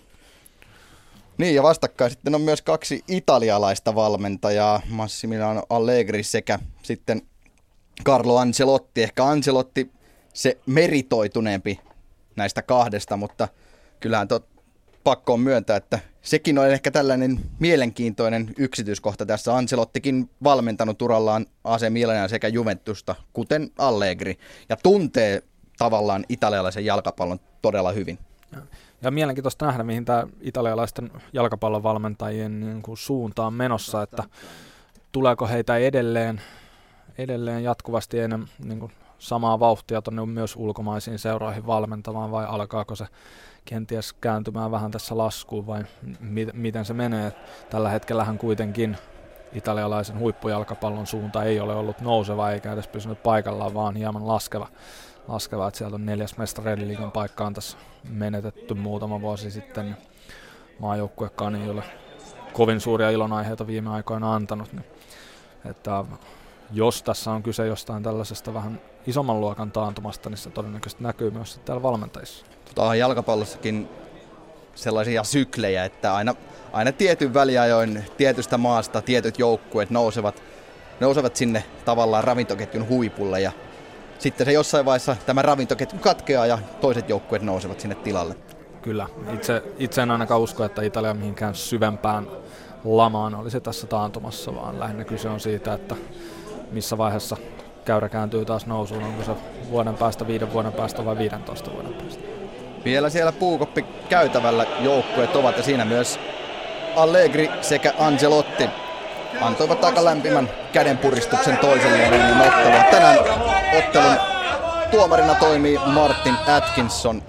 Niin, 1.41 1.55
ja 1.55 1.63
vastakkain 1.63 2.11
sitten 2.11 2.35
on 2.35 2.41
myös 2.41 2.63
kaksi 2.63 3.05
italialaista 3.09 3.95
valmentajaa, 3.95 4.81
Massimiliano 4.89 5.63
Allegri 5.71 6.23
sekä 6.23 6.59
sitten 6.83 7.23
Carlo 8.05 8.37
Ancelotti. 8.37 9.03
Ehkä 9.03 9.25
Ancelotti 9.25 9.91
se 10.35 10.59
meritoituneempi 10.67 11.81
näistä 12.37 12.63
kahdesta, 12.63 13.17
mutta 13.17 13.49
kyllähän 14.01 14.29
tot, 14.29 14.49
pakko 15.05 15.33
on 15.33 15.41
myöntää, 15.41 15.77
että 15.77 15.99
sekin 16.23 16.59
on 16.59 16.71
ehkä 16.71 16.91
tällainen 16.91 17.41
mielenkiintoinen 17.59 18.55
yksityiskohta 18.59 19.27
tässä. 19.27 19.57
Ancelottikin 19.57 20.31
valmentanut 20.45 21.03
urallaan 21.03 21.47
AC 21.65 21.91
Milania 21.91 22.29
sekä 22.29 22.49
Juventusta, 22.49 23.15
kuten 23.33 23.71
Allegri, 23.79 24.39
ja 24.69 24.77
tuntee 24.77 25.43
tavallaan 25.79 26.25
italialaisen 26.29 26.85
jalkapallon 26.85 27.41
todella 27.63 27.93
hyvin. 27.93 28.19
Ja, 29.03 29.11
mielenkiintoista 29.11 29.67
nähdä, 29.67 29.85
mihin 29.85 30.05
tämä 30.05 30.27
italialaisten 30.41 31.11
jalkapallon 31.33 31.83
valmentajien 31.83 32.61
niin 32.61 32.83
kuin 32.83 32.97
suunta 32.97 33.47
on 33.47 33.55
menossa, 33.55 34.03
että 34.03 34.25
tuleeko 35.13 35.47
heitä 35.47 35.77
edelleen, 35.77 36.41
edelleen 37.19 37.65
jatkuvasti 37.65 38.19
enemmän 38.19 38.49
niin 38.65 38.81
kuin 38.81 38.93
samaa 39.19 39.61
vauhtia 39.61 40.03
tuonne 40.03 40.27
myös 40.27 40.57
ulkomaisiin 40.57 41.19
seuroihin 41.19 41.67
valmentamaan 41.67 42.31
vai 42.31 42.47
alkaako 42.47 42.97
se 42.97 43.07
kenties 43.65 44.13
kääntymään 44.13 44.71
vähän 44.71 44.91
tässä 44.91 45.19
laskuun 45.19 45.67
vai 45.67 45.85
mi- 46.21 46.53
miten 46.53 46.85
se 46.85 46.95
menee. 46.95 47.33
Tällä 47.71 47.89
hetkellähän 47.89 48.39
kuitenkin 48.39 48.97
italialaisen 49.53 50.19
huippujalkapallon 50.19 51.07
suunta 51.07 51.45
ei 51.45 51.61
ole 51.61 51.75
ollut 51.75 52.01
nouseva 52.01 52.51
eikä 52.51 52.73
edes 52.73 52.89
pysynyt 52.89 53.23
paikallaan, 53.23 53.75
vaan 53.75 53.97
hieman 53.97 54.29
laskeva. 54.29 54.69
Laskeva 55.33 55.69
että 55.69 55.79
sieltä 55.79 55.95
on 55.95 56.07
neljäs 56.07 56.37
mestareiden 56.37 56.89
liigan 56.89 57.13
paikkaan 57.13 57.55
tässä 57.55 57.79
menetetty 58.09 58.75
muutama 58.75 59.21
vuosi 59.21 59.51
sitten. 59.51 59.97
Maajoukkuekaan 60.79 61.57
ei 61.57 61.71
ole 61.71 61.83
kovin 62.53 62.81
suuria 62.81 63.11
ilonaiheita 63.11 63.67
viime 63.67 63.91
aikoina 63.91 64.35
antanut. 64.35 64.73
Niin, 64.73 64.85
että 65.65 66.05
jos 66.73 67.03
tässä 67.03 67.31
on 67.31 67.43
kyse 67.43 67.67
jostain 67.67 68.03
tällaisesta 68.03 68.55
vähän 68.55 68.81
isomman 69.07 69.41
luokan 69.41 69.73
taantumasta, 69.73 70.31
niin 70.31 70.39
se 70.39 70.51
todennäköisesti 70.51 71.03
näkyy 71.03 71.31
myös 71.31 71.61
täällä 71.65 71.83
valmentajissa. 71.83 72.47
Tota, 72.65 72.95
jalkapallossakin 72.95 73.89
sellaisia 74.75 75.25
syklejä, 75.25 75.85
että 75.85 76.15
aina, 76.15 76.35
aina 76.73 76.93
tietyn 76.93 77.35
väliajoin 77.35 78.05
tietystä 78.17 78.59
maasta 78.59 79.03
tietyt 79.03 79.39
joukkueet 79.39 79.91
nousevat, 79.91 80.43
nousevat 81.01 81.37
sinne 81.37 81.65
tavallaan 81.85 82.25
ravintoketjun 82.25 82.89
huipulle 82.89 83.41
ja 83.41 83.53
sitten 84.21 84.47
se 84.47 84.53
jossain 84.53 84.85
vaiheessa 84.85 85.17
tämä 85.27 85.43
ravintoketju 85.43 85.99
katkeaa 85.99 86.47
ja 86.47 86.59
toiset 86.81 87.09
joukkueet 87.09 87.43
nousevat 87.43 87.81
sinne 87.81 87.95
tilalle. 87.95 88.35
Kyllä. 88.83 89.07
Itse, 89.35 89.63
itse 89.79 90.03
en 90.03 90.11
ainakaan 90.11 90.41
usko, 90.41 90.65
että 90.65 90.83
Italia 90.83 91.15
mihinkään 91.15 91.55
syvempään 91.55 92.27
lamaan 92.85 93.35
olisi 93.35 93.61
tässä 93.61 93.87
taantumassa, 93.87 94.55
vaan 94.55 94.81
lähinnä 94.81 95.05
kyse 95.05 95.29
on 95.29 95.41
siitä, 95.41 95.75
että 95.75 95.97
missä 96.73 96.99
vaiheessa 96.99 97.37
käyrä 97.85 98.09
kääntyy 98.09 98.45
taas 98.45 98.67
nousuun, 98.67 99.03
onko 99.03 99.25
se 99.25 99.33
vuoden 99.71 99.95
päästä, 99.95 100.27
viiden 100.27 100.53
vuoden 100.53 100.73
päästä 100.73 101.05
vai 101.05 101.19
15 101.19 101.73
vuoden 101.73 101.95
päästä. 101.95 102.23
Vielä 102.85 103.11
siellä 103.11 103.33
puukoppi 103.33 103.85
käytävällä 104.09 104.67
joukkueet 104.81 105.37
ovat 105.37 105.57
ja 105.57 105.63
siinä 105.63 105.85
myös 105.85 106.21
Allegri 106.97 107.51
sekä 107.61 107.93
Angelotti 107.99 108.69
antoivat 109.41 109.85
aika 109.85 110.05
lämpimän 110.05 110.51
kädenpuristuksen 110.73 111.57
toiselleen 111.57 112.41
ottelua. 112.41 112.83
Tänään 112.91 113.60
ottelun 113.79 114.17
tuomarina 114.91 115.35
toimii 115.35 115.79
Martin 115.87 116.37
Atkinson. 116.57 117.23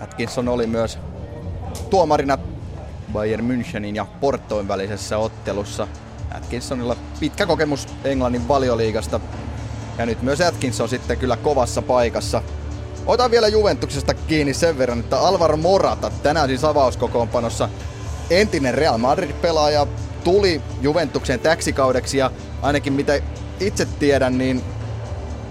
Atkinson 0.00 0.48
oli 0.48 0.66
myös 0.66 0.98
tuomarina 1.90 2.38
Bayern 3.12 3.44
Münchenin 3.44 3.96
ja 3.96 4.06
Portoin 4.20 4.68
välisessä 4.68 5.18
ottelussa. 5.18 5.88
Atkinsonilla 6.34 6.96
pitkä 7.20 7.46
kokemus 7.46 7.88
Englannin 8.04 8.48
valioliigasta. 8.48 9.20
Ja 9.98 10.06
nyt 10.06 10.22
myös 10.22 10.40
Atkinson 10.40 10.88
sitten 10.88 11.18
kyllä 11.18 11.36
kovassa 11.36 11.82
paikassa. 11.82 12.42
Otan 13.06 13.30
vielä 13.30 13.48
Juventuksesta 13.48 14.14
kiinni 14.14 14.54
sen 14.54 14.78
verran, 14.78 15.00
että 15.00 15.20
Alvaro 15.20 15.56
Morata 15.56 16.10
tänään 16.22 16.48
siis 16.48 16.64
avauskokoonpanossa 16.64 17.68
entinen 18.30 18.74
Real 18.74 18.98
Madrid-pelaaja 18.98 19.86
tuli 20.24 20.62
Juventukseen 20.80 21.40
täksikaudeksi 21.40 22.18
ja 22.18 22.30
ainakin 22.62 22.92
mitä 22.92 23.20
itse 23.60 23.84
tiedän, 23.98 24.38
niin 24.38 24.62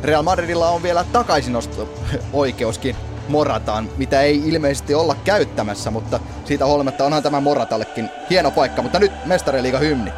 Real 0.03 0.23
Madridilla 0.23 0.69
on 0.69 0.83
vielä 0.83 1.05
takaisinosto-oikeuskin 1.13 2.95
Morataan, 3.27 3.89
mitä 3.97 4.21
ei 4.21 4.41
ilmeisesti 4.45 4.93
olla 4.93 5.15
käyttämässä, 5.23 5.91
mutta 5.91 6.19
siitä 6.45 6.65
huolimatta 6.65 7.05
onhan 7.05 7.23
tämä 7.23 7.41
Moratallekin 7.41 8.09
hieno 8.29 8.51
paikka. 8.51 8.81
Mutta 8.81 8.99
nyt 8.99 9.11
mestariliiga 9.25 9.79
hymni. 9.79 10.11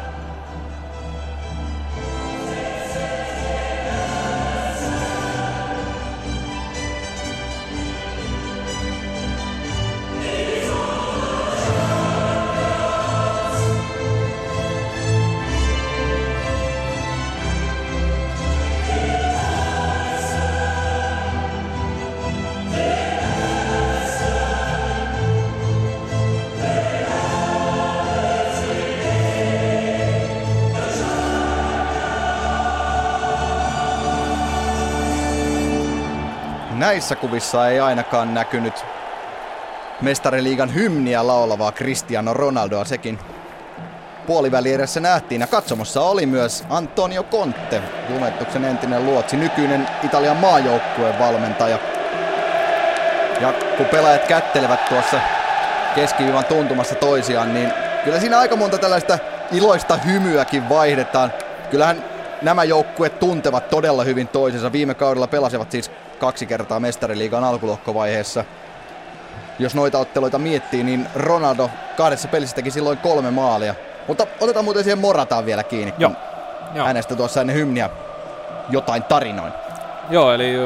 Näissä 36.82 37.16
kuvissa 37.16 37.68
ei 37.68 37.80
ainakaan 37.80 38.34
näkynyt 38.34 38.84
mestariliigan 40.00 40.74
hymniä 40.74 41.26
laulavaa 41.26 41.72
Cristiano 41.72 42.34
Ronaldoa. 42.34 42.84
Sekin 42.84 43.18
puoliväli 44.26 44.72
edessä 44.72 45.00
nähtiin. 45.00 45.40
Ja 45.40 45.46
katsomossa 45.46 46.00
oli 46.00 46.26
myös 46.26 46.64
Antonio 46.70 47.22
Conte, 47.22 47.82
Juventuksen 48.08 48.64
entinen 48.64 49.06
luotsi, 49.06 49.36
nykyinen 49.36 49.88
Italian 50.04 50.36
maajoukkueen 50.36 51.18
valmentaja. 51.18 51.78
Ja 53.40 53.52
kun 53.76 53.86
pelaajat 53.86 54.26
kättelevät 54.26 54.84
tuossa 54.84 55.20
keskiviivan 55.94 56.44
tuntumassa 56.44 56.94
toisiaan, 56.94 57.54
niin 57.54 57.72
kyllä 58.04 58.20
siinä 58.20 58.38
aika 58.38 58.56
monta 58.56 58.78
tällaista 58.78 59.18
iloista 59.52 59.96
hymyäkin 59.96 60.68
vaihdetaan. 60.68 61.32
Kyllähän 61.70 62.04
nämä 62.42 62.64
joukkueet 62.64 63.18
tuntevat 63.18 63.70
todella 63.70 64.04
hyvin 64.04 64.28
toisensa. 64.28 64.72
Viime 64.72 64.94
kaudella 64.94 65.26
pelasivat 65.26 65.70
siis 65.70 65.90
kaksi 66.22 66.46
kertaa 66.46 66.80
mestariliigan 66.80 67.44
alkulohkovaiheessa. 67.44 68.44
Jos 69.58 69.74
noita 69.74 69.98
otteluita 69.98 70.38
miettii, 70.38 70.84
niin 70.84 71.08
Ronaldo 71.14 71.70
kahdessa 71.96 72.28
pelissä 72.28 72.56
teki 72.56 72.70
silloin 72.70 72.98
kolme 72.98 73.30
maalia. 73.30 73.74
Mutta 74.08 74.26
otetaan 74.40 74.64
muuten 74.64 74.84
siihen 74.84 74.98
Morataan 74.98 75.46
vielä 75.46 75.62
kiinni, 75.62 75.92
kun 75.92 76.00
Joo. 76.00 76.12
Joo. 76.74 76.86
hänestä 76.86 77.16
tuossa 77.16 77.40
ennen 77.40 77.56
hymniä 77.56 77.90
jotain 78.70 79.02
tarinoin. 79.02 79.52
Joo, 80.10 80.32
eli 80.32 80.56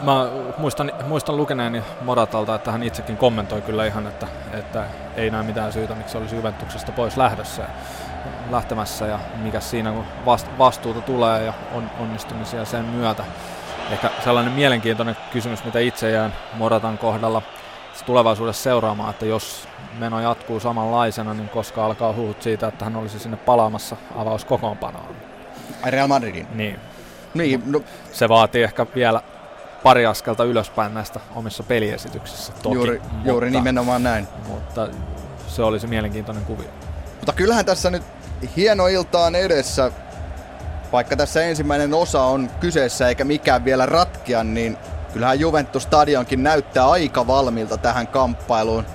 mä 0.00 0.28
muistan, 0.58 0.92
muistan 1.06 1.36
lukeneeni 1.36 1.82
Moratalta, 2.00 2.54
että 2.54 2.72
hän 2.72 2.82
itsekin 2.82 3.16
kommentoi 3.16 3.62
kyllä 3.62 3.86
ihan, 3.86 4.06
että, 4.06 4.26
että 4.52 4.84
ei 5.16 5.30
näe 5.30 5.42
mitään 5.42 5.72
syytä, 5.72 5.94
miksi 5.94 6.18
olisi 6.18 6.36
Juventuksesta 6.36 6.92
pois 6.92 7.16
lähdössä 7.16 7.62
ja 7.62 7.68
lähtemässä 8.50 9.06
ja 9.06 9.18
mikä 9.42 9.60
siinä, 9.60 9.92
kun 9.92 10.04
vast- 10.26 10.58
vastuuta 10.58 11.00
tulee 11.00 11.44
ja 11.44 11.52
on, 11.74 11.90
onnistumisia 12.00 12.64
sen 12.64 12.84
myötä. 12.84 13.24
Sellainen 14.24 14.52
mielenkiintoinen 14.52 15.16
kysymys, 15.32 15.64
mitä 15.64 15.78
itse 15.78 16.10
jään 16.10 16.34
Moratan 16.54 16.98
kohdalla 16.98 17.42
tulevaisuudessa 18.06 18.62
seuraamaan, 18.62 19.10
että 19.10 19.26
jos 19.26 19.68
meno 19.98 20.20
jatkuu 20.20 20.60
samanlaisena, 20.60 21.34
niin 21.34 21.48
koska 21.48 21.84
alkaa 21.84 22.12
huhut 22.12 22.42
siitä, 22.42 22.68
että 22.68 22.84
hän 22.84 22.96
olisi 22.96 23.18
sinne 23.18 23.36
palaamassa 23.36 23.96
avauskokoonpanoon. 24.16 25.16
Real 25.86 26.08
Madridin. 26.08 26.46
Niin, 26.54 26.80
Niin, 27.34 27.62
no, 27.66 27.80
se 28.12 28.28
vaatii 28.28 28.62
ehkä 28.62 28.86
vielä 28.94 29.22
pari 29.82 30.06
askelta 30.06 30.44
ylöspäin 30.44 30.94
näistä 30.94 31.20
omissa 31.34 31.62
peliesityksissä 31.62 32.52
toki, 32.62 32.74
juuri, 32.74 33.00
mutta, 33.02 33.28
juuri 33.28 33.50
nimenomaan 33.50 34.02
näin. 34.02 34.28
mutta 34.48 34.88
se 35.48 35.62
olisi 35.62 35.86
mielenkiintoinen 35.86 36.44
kuvio. 36.44 36.68
Mutta 37.16 37.32
kyllähän 37.32 37.64
tässä 37.64 37.90
nyt 37.90 38.02
hieno 38.56 38.86
ilta 38.86 39.18
on 39.18 39.34
edessä. 39.34 39.92
Vaikka 40.92 41.16
tässä 41.16 41.42
ensimmäinen 41.44 41.94
osa 41.94 42.22
on 42.22 42.50
kyseessä 42.60 43.08
eikä 43.08 43.24
mikään 43.24 43.64
vielä 43.64 43.86
ratkea, 43.86 44.44
niin 44.44 44.76
kyllähän 45.12 45.40
Juventus 45.40 45.82
Stadionkin 45.82 46.42
näyttää 46.42 46.90
aika 46.90 47.26
valmilta 47.26 47.76
tähän 47.76 48.06
kamppailuun. 48.06 48.86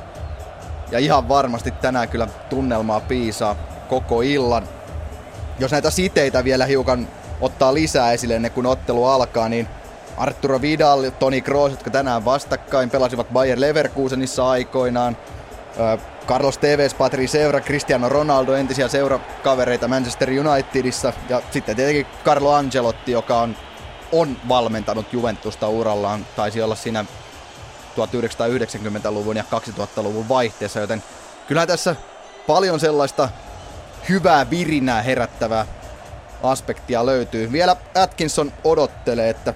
Ja 0.91 1.00
ihan 1.00 1.29
varmasti 1.29 1.71
tänään 1.71 2.09
kyllä 2.09 2.27
tunnelmaa 2.50 3.00
piisaa 3.00 3.55
koko 3.89 4.21
illan. 4.21 4.63
Jos 5.59 5.71
näitä 5.71 5.89
siteitä 5.89 6.43
vielä 6.43 6.65
hiukan 6.65 7.07
ottaa 7.41 7.73
lisää 7.73 8.12
esille 8.12 8.35
ennen 8.35 8.51
kuin 8.51 8.65
ottelu 8.65 9.05
alkaa, 9.05 9.50
niin 9.50 9.67
Arturo 10.17 10.62
Vidal 10.62 11.12
Toni 11.19 11.41
Kroos, 11.41 11.71
jotka 11.71 11.89
tänään 11.89 12.25
vastakkain 12.25 12.89
pelasivat 12.89 13.33
Bayer 13.33 13.62
Leverkusenissa 13.62 14.50
aikoinaan. 14.50 15.17
Carlos 16.27 16.57
Tevez, 16.57 16.93
Patrice 16.93 17.45
Evra, 17.45 17.61
Cristiano 17.61 18.09
Ronaldo, 18.09 18.53
entisiä 18.53 18.87
seurakavereita 18.87 19.87
Manchester 19.87 20.29
Unitedissa. 20.29 21.13
Ja 21.29 21.41
sitten 21.51 21.75
tietenkin 21.75 22.05
Carlo 22.25 22.53
Ancelotti, 22.53 23.11
joka 23.11 23.41
on, 23.41 23.55
on 24.11 24.37
valmentanut 24.49 25.13
Juventusta 25.13 25.67
urallaan. 25.69 26.25
Taisi 26.35 26.61
olla 26.61 26.75
siinä 26.75 27.05
1990-luvun 27.97 29.37
ja 29.37 29.43
2000-luvun 29.51 30.29
vaihteessa, 30.29 30.79
joten 30.79 31.03
kyllä 31.47 31.67
tässä 31.67 31.95
paljon 32.47 32.79
sellaista 32.79 33.29
hyvää 34.09 34.49
virinää 34.49 35.01
herättävää 35.01 35.65
aspektia 36.43 37.05
löytyy. 37.05 37.51
Vielä 37.51 37.75
Atkinson 37.95 38.53
odottelee, 38.63 39.29
että 39.29 39.53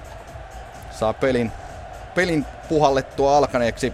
saa 0.91 1.13
pelin, 1.13 1.51
pelin 2.15 2.45
puhallettua 2.69 3.37
alkaneeksi. 3.37 3.93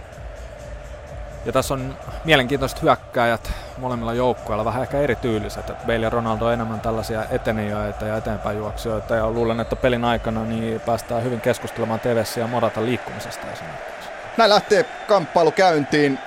Ja 1.44 1.52
tässä 1.52 1.74
on 1.74 1.96
mielenkiintoiset 2.24 2.82
hyökkääjät 2.82 3.52
molemmilla 3.78 4.14
joukkueilla, 4.14 4.64
vähän 4.64 4.82
ehkä 4.82 4.98
erityyliset. 4.98 5.70
Et 5.70 5.86
Bale 5.86 5.98
ja 5.98 6.10
Ronaldo 6.10 6.46
on 6.46 6.52
enemmän 6.52 6.80
tällaisia 6.80 7.24
etenijöitä 7.30 8.06
ja 8.06 8.16
eteenpäin 8.16 8.58
juoksijoita. 8.58 9.14
Ja 9.14 9.30
luulen, 9.30 9.60
että 9.60 9.76
pelin 9.76 10.04
aikana 10.04 10.44
niin 10.44 10.80
päästään 10.80 11.24
hyvin 11.24 11.40
keskustelemaan 11.40 12.00
Tevessä 12.00 12.40
ja 12.40 12.46
Moratan 12.46 12.86
liikkumisesta 12.86 13.46
esimerkiksi. 13.52 14.08
Näin 14.36 14.50
lähtee 14.50 14.84
kamppailu 15.08 15.50
käyntiin. 15.50 16.18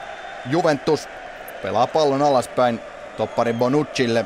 Juventus 0.46 1.10
pelaa 1.64 1.88
pallon 1.88 2.22
alaspäin 2.22 2.80
toppari 3.18 3.54
Bonuccille. 3.54 4.26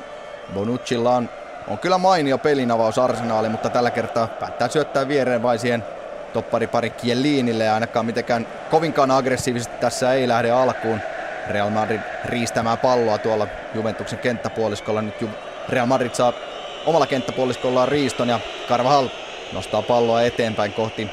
Bonuccilla 0.54 1.16
on, 1.16 1.30
on 1.68 1.78
kyllä 1.78 1.98
mainio 1.98 2.38
pelinavaus 2.38 3.00
arsenaali, 3.00 3.50
mutta 3.50 3.70
tällä 3.70 3.92
kertaa 3.92 4.28
päättää 4.28 4.70
syöttää 4.70 5.08
viereen 5.08 5.44
vai 5.44 5.58
toppari 6.34 6.68
pari 6.68 6.90
Kielinille 6.90 7.64
ja 7.64 7.74
ainakaan 7.74 8.06
mitenkään 8.06 8.48
kovinkaan 8.72 9.12
aggressiivisesti 9.12 9.78
tässä 9.80 10.14
ei 10.14 10.28
lähde 10.28 10.52
alkuun. 10.52 11.02
Real 11.48 11.70
Madrid 11.70 12.02
riistämään 12.26 12.78
palloa 12.78 13.18
tuolla 13.18 13.48
Juventuksen 13.76 14.20
kenttäpuoliskolla. 14.20 15.02
Nyt 15.02 15.16
Real 15.70 15.86
Madrid 15.86 16.14
saa 16.14 16.34
omalla 16.86 17.08
kenttäpuoliskollaan 17.08 17.88
riiston 17.88 18.30
ja 18.30 18.40
Carvajal 18.70 19.10
nostaa 19.54 19.82
palloa 19.82 20.22
eteenpäin 20.22 20.74
kohti 20.74 21.10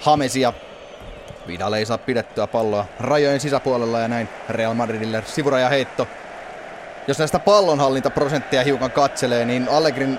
Hamesia. 0.00 0.52
Vidal 1.46 1.72
ei 1.72 1.86
saa 1.86 1.98
pidettyä 1.98 2.46
palloa 2.46 2.86
rajojen 3.00 3.40
sisäpuolella 3.40 4.00
ja 4.00 4.08
näin 4.08 4.28
Real 4.48 4.74
Madridille 4.74 5.22
sivuraja 5.26 5.68
heitto. 5.68 6.06
Jos 7.08 7.18
näistä 7.18 7.38
pallonhallintaprosentteja 7.38 8.64
hiukan 8.64 8.90
katselee, 8.90 9.44
niin 9.44 9.68
Allegrin 9.68 10.18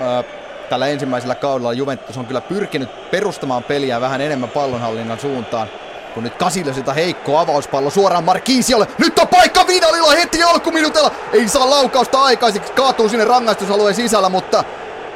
ää, 0.00 0.24
tällä 0.70 0.86
ensimmäisellä 0.86 1.34
kaudella 1.34 1.72
Juventus 1.72 2.16
on 2.18 2.26
kyllä 2.26 2.40
pyrkinyt 2.40 3.10
perustamaan 3.10 3.62
peliä 3.62 4.00
vähän 4.00 4.20
enemmän 4.20 4.48
pallonhallinnan 4.50 5.20
suuntaan. 5.20 5.68
Kun 6.14 6.24
nyt 6.24 6.34
Kasilosilta 6.34 6.92
heikko 6.92 7.38
avauspallo 7.38 7.90
suoraan 7.90 8.24
Markiisiolle. 8.24 8.86
Nyt 8.98 9.18
on 9.18 9.28
paikka 9.28 9.66
Vidalilla 9.66 10.10
heti 10.10 10.42
alkuminuutella. 10.42 11.10
Ei 11.32 11.48
saa 11.48 11.70
laukausta 11.70 12.22
aikaiseksi. 12.22 12.72
Kaatuu 12.72 13.08
sinne 13.08 13.24
rangaistusalueen 13.24 13.94
sisällä, 13.94 14.28
mutta 14.28 14.64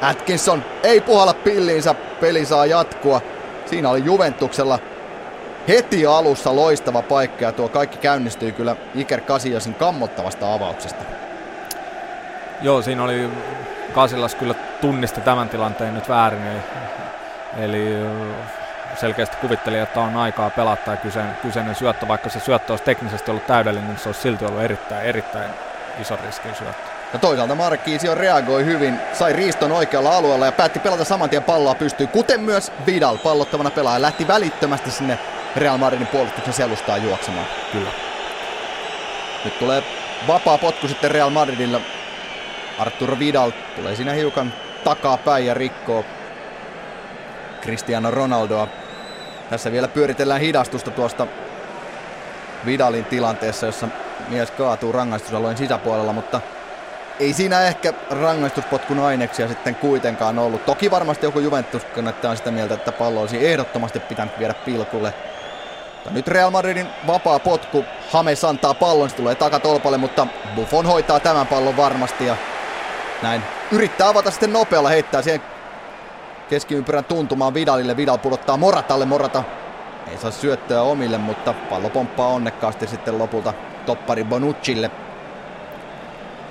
Atkinson 0.03 0.65
ei 0.83 1.01
puhalla 1.01 1.35
pilliinsä. 1.35 1.95
Peli 2.21 2.47
saa 2.47 2.67
jatkua. 2.67 3.21
Siinä 3.67 3.91
oli 3.91 4.05
Juventuksella 4.05 4.79
heti 5.69 6.07
alussa 6.07 6.57
loistava 6.57 7.03
paikka 7.03 7.45
ja 7.45 7.53
tuo 7.53 7.69
kaikki 7.69 7.99
käynnistyi 7.99 8.53
kyllä 8.53 8.77
Iker 8.95 9.21
Casillosin 9.21 9.75
kammottavasta 9.75 10.55
avauksesta. 10.55 11.05
Joo, 12.63 12.83
siinä 12.83 13.05
oli 13.05 13.29
Kasilas 13.95 14.35
kyllä 14.35 14.55
tunnisti 14.81 15.21
tämän 15.21 15.49
tilanteen 15.49 15.95
nyt 15.95 16.09
väärin. 16.09 16.47
Eli, 16.47 16.63
eli 17.59 18.07
selkeästi 18.95 19.37
kuvitteli, 19.37 19.79
että 19.79 20.01
on 20.01 20.17
aikaa 20.17 20.51
pelata 20.51 20.91
ja 20.91 20.97
kyseinen, 20.97 21.37
kyseinen 21.43 21.75
syöttö, 21.75 22.09
vaikka 22.09 22.29
se 22.29 22.41
syöttö 22.41 22.73
olisi 22.73 22.85
teknisesti 22.85 23.31
ollut 23.31 23.47
täydellinen, 23.47 23.89
niin 23.89 23.99
se 23.99 24.09
olisi 24.09 24.21
silti 24.21 24.45
ollut 24.45 24.63
erittäin, 24.63 25.07
erittäin 25.07 25.51
iso 26.01 26.19
riskin 26.27 26.55
syöttö. 26.55 26.91
Ja 27.13 27.19
toisaalta 27.19 27.55
Markkiisio 27.55 28.15
reagoi 28.15 28.65
hyvin, 28.65 29.01
sai 29.13 29.33
riiston 29.33 29.73
oikealla 29.73 30.17
alueella 30.17 30.47
ja 30.47 30.53
päätti 30.53 30.79
pelata 30.79 31.05
saman 31.05 31.31
tien 31.31 31.43
palloa 31.43 31.75
pystyy, 31.75 32.07
kuten 32.07 32.41
myös 32.41 32.73
Vidal 32.87 33.17
pallottavana 33.17 33.71
pelaaja 33.71 34.03
lähti 34.03 34.29
välittömästi 34.29 34.91
sinne 34.91 35.19
Real 35.57 35.79
Madridin 35.79 36.07
puolustuksen 36.07 36.55
selustaan 36.55 37.03
juoksemaan. 37.03 37.47
Kyllä. 37.73 37.91
Nyt 39.45 39.59
tulee 39.59 39.83
vapaa 40.29 40.59
potku 40.59 40.89
sitten 40.89 41.11
Real 41.11 41.31
Madridilla. 41.31 41.81
Arturo 42.79 43.19
Vidal 43.19 43.51
tulee 43.77 43.97
siinä 43.97 44.13
hiukan 44.13 44.53
takapäin 44.85 45.47
ja 45.47 45.55
rikkoo 45.55 46.05
Cristiano 47.63 48.11
Ronaldoa. 48.11 48.69
Tässä 49.51 49.73
vielä 49.73 49.89
pyöritellään 49.89 50.41
hidastusta 50.41 50.91
tuosta 50.91 51.27
Vidalin 52.67 53.05
tilanteessa, 53.05 53.67
jossa 53.67 53.89
mies 54.29 54.51
kaatuu 54.51 54.93
rangaistusalueen 54.93 55.57
sisäpuolella, 55.57 56.13
mutta 56.13 56.41
ei 57.21 57.33
siinä 57.33 57.61
ehkä 57.61 57.93
rangaistuspotkun 58.11 58.99
aineksia 58.99 59.49
sitten 59.49 59.75
kuitenkaan 59.75 60.39
ollut. 60.39 60.67
Toki 60.67 60.91
varmasti 60.91 61.27
joku 61.27 61.41
Juventus 61.41 61.83
on 62.31 62.37
sitä 62.37 62.51
mieltä, 62.51 62.75
että 62.75 62.93
pallo 62.93 63.21
olisi 63.21 63.47
ehdottomasti 63.47 64.01
pitänyt 64.01 64.39
viedä 64.39 64.55
pilkulle. 64.55 65.15
Mutta 65.95 66.11
nyt 66.11 66.29
Real 66.29 66.51
Madridin 66.51 66.89
vapaa 67.07 67.39
potku. 67.39 67.85
Hames 68.11 68.45
antaa 68.45 68.75
pallon, 68.75 69.11
se 69.11 69.17
tulee 69.17 69.35
takatolpalle, 69.35 69.99
mutta 69.99 70.27
Buffon 70.55 70.87
hoitaa 70.87 71.21
tämän 71.21 71.47
pallon 71.47 71.77
varmasti 71.77 72.27
ja 72.27 72.37
näin 73.25 73.43
yrittää 73.73 74.09
avata 74.09 74.31
sitten 74.31 74.53
nopealla, 74.53 74.89
heittää 74.89 75.23
siihen 75.23 75.43
keskiympyrän 76.49 77.05
tuntumaan 77.05 77.55
Vidalille. 77.55 77.97
Vidal 77.97 78.19
pudottaa 78.19 78.57
Moratalle, 78.57 79.05
Morata 79.05 79.43
ei 80.11 80.19
saa 80.19 80.31
syöttöä 80.31 80.83
omille, 80.83 81.19
mutta 81.19 81.55
pallo 81.71 81.89
pomppaa 81.89 82.29
onnekkaasti 82.29 82.87
sitten 82.87 83.19
lopulta 83.19 83.55
toppari 83.87 84.25
Bonuccille. 84.25 84.91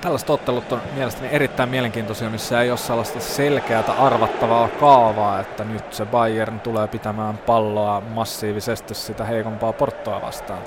Tällaiset 0.02 0.30
ottelut 0.30 0.72
on 0.72 0.82
mielestäni 0.96 1.28
erittäin 1.32 1.70
mielenkiintoisia, 1.70 2.30
missä 2.30 2.62
ei 2.62 2.70
ole 2.70 2.78
sellaista 2.78 3.20
selkeää 3.20 3.84
arvattavaa 4.00 4.68
kaavaa, 4.68 5.40
että 5.40 5.64
nyt 5.64 5.94
se 5.94 6.06
Bayern 6.06 6.60
tulee 6.60 6.88
pitämään 6.88 7.38
palloa 7.38 8.02
massiivisesti 8.02 8.94
sitä 8.94 9.24
heikompaa 9.24 9.74
porttoa 9.74 10.22
vastaan. 10.22 10.60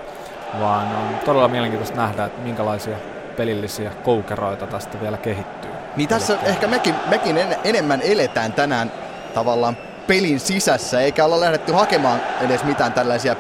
Vaan 0.61 0.87
on 0.97 1.19
todella 1.25 1.49
mielenkiintoista 1.49 1.97
nähdä, 1.97 2.25
että 2.25 2.43
minkälaisia 2.43 2.97
pelillisiä 3.37 3.91
koukeroita 4.05 4.67
tästä 4.67 5.01
vielä 5.01 5.17
kehittyy. 5.17 5.76
Niin 5.97 6.09
tässä 6.09 6.33
Eli... 6.33 6.51
ehkä 6.51 6.67
mekin, 6.67 6.95
mekin 7.07 7.39
en, 7.39 7.57
enemmän 7.65 8.01
eletään 8.03 8.53
tänään 8.53 8.93
tavallaan 9.35 9.77
pelin 10.07 10.41
sisässä, 10.41 11.01
eikä 11.01 11.25
olla 11.25 11.41
lähdetty 11.41 11.73
hakemaan 11.73 12.21
edes 12.41 12.65
mitään 12.65 12.93
tällaisia 12.93 13.37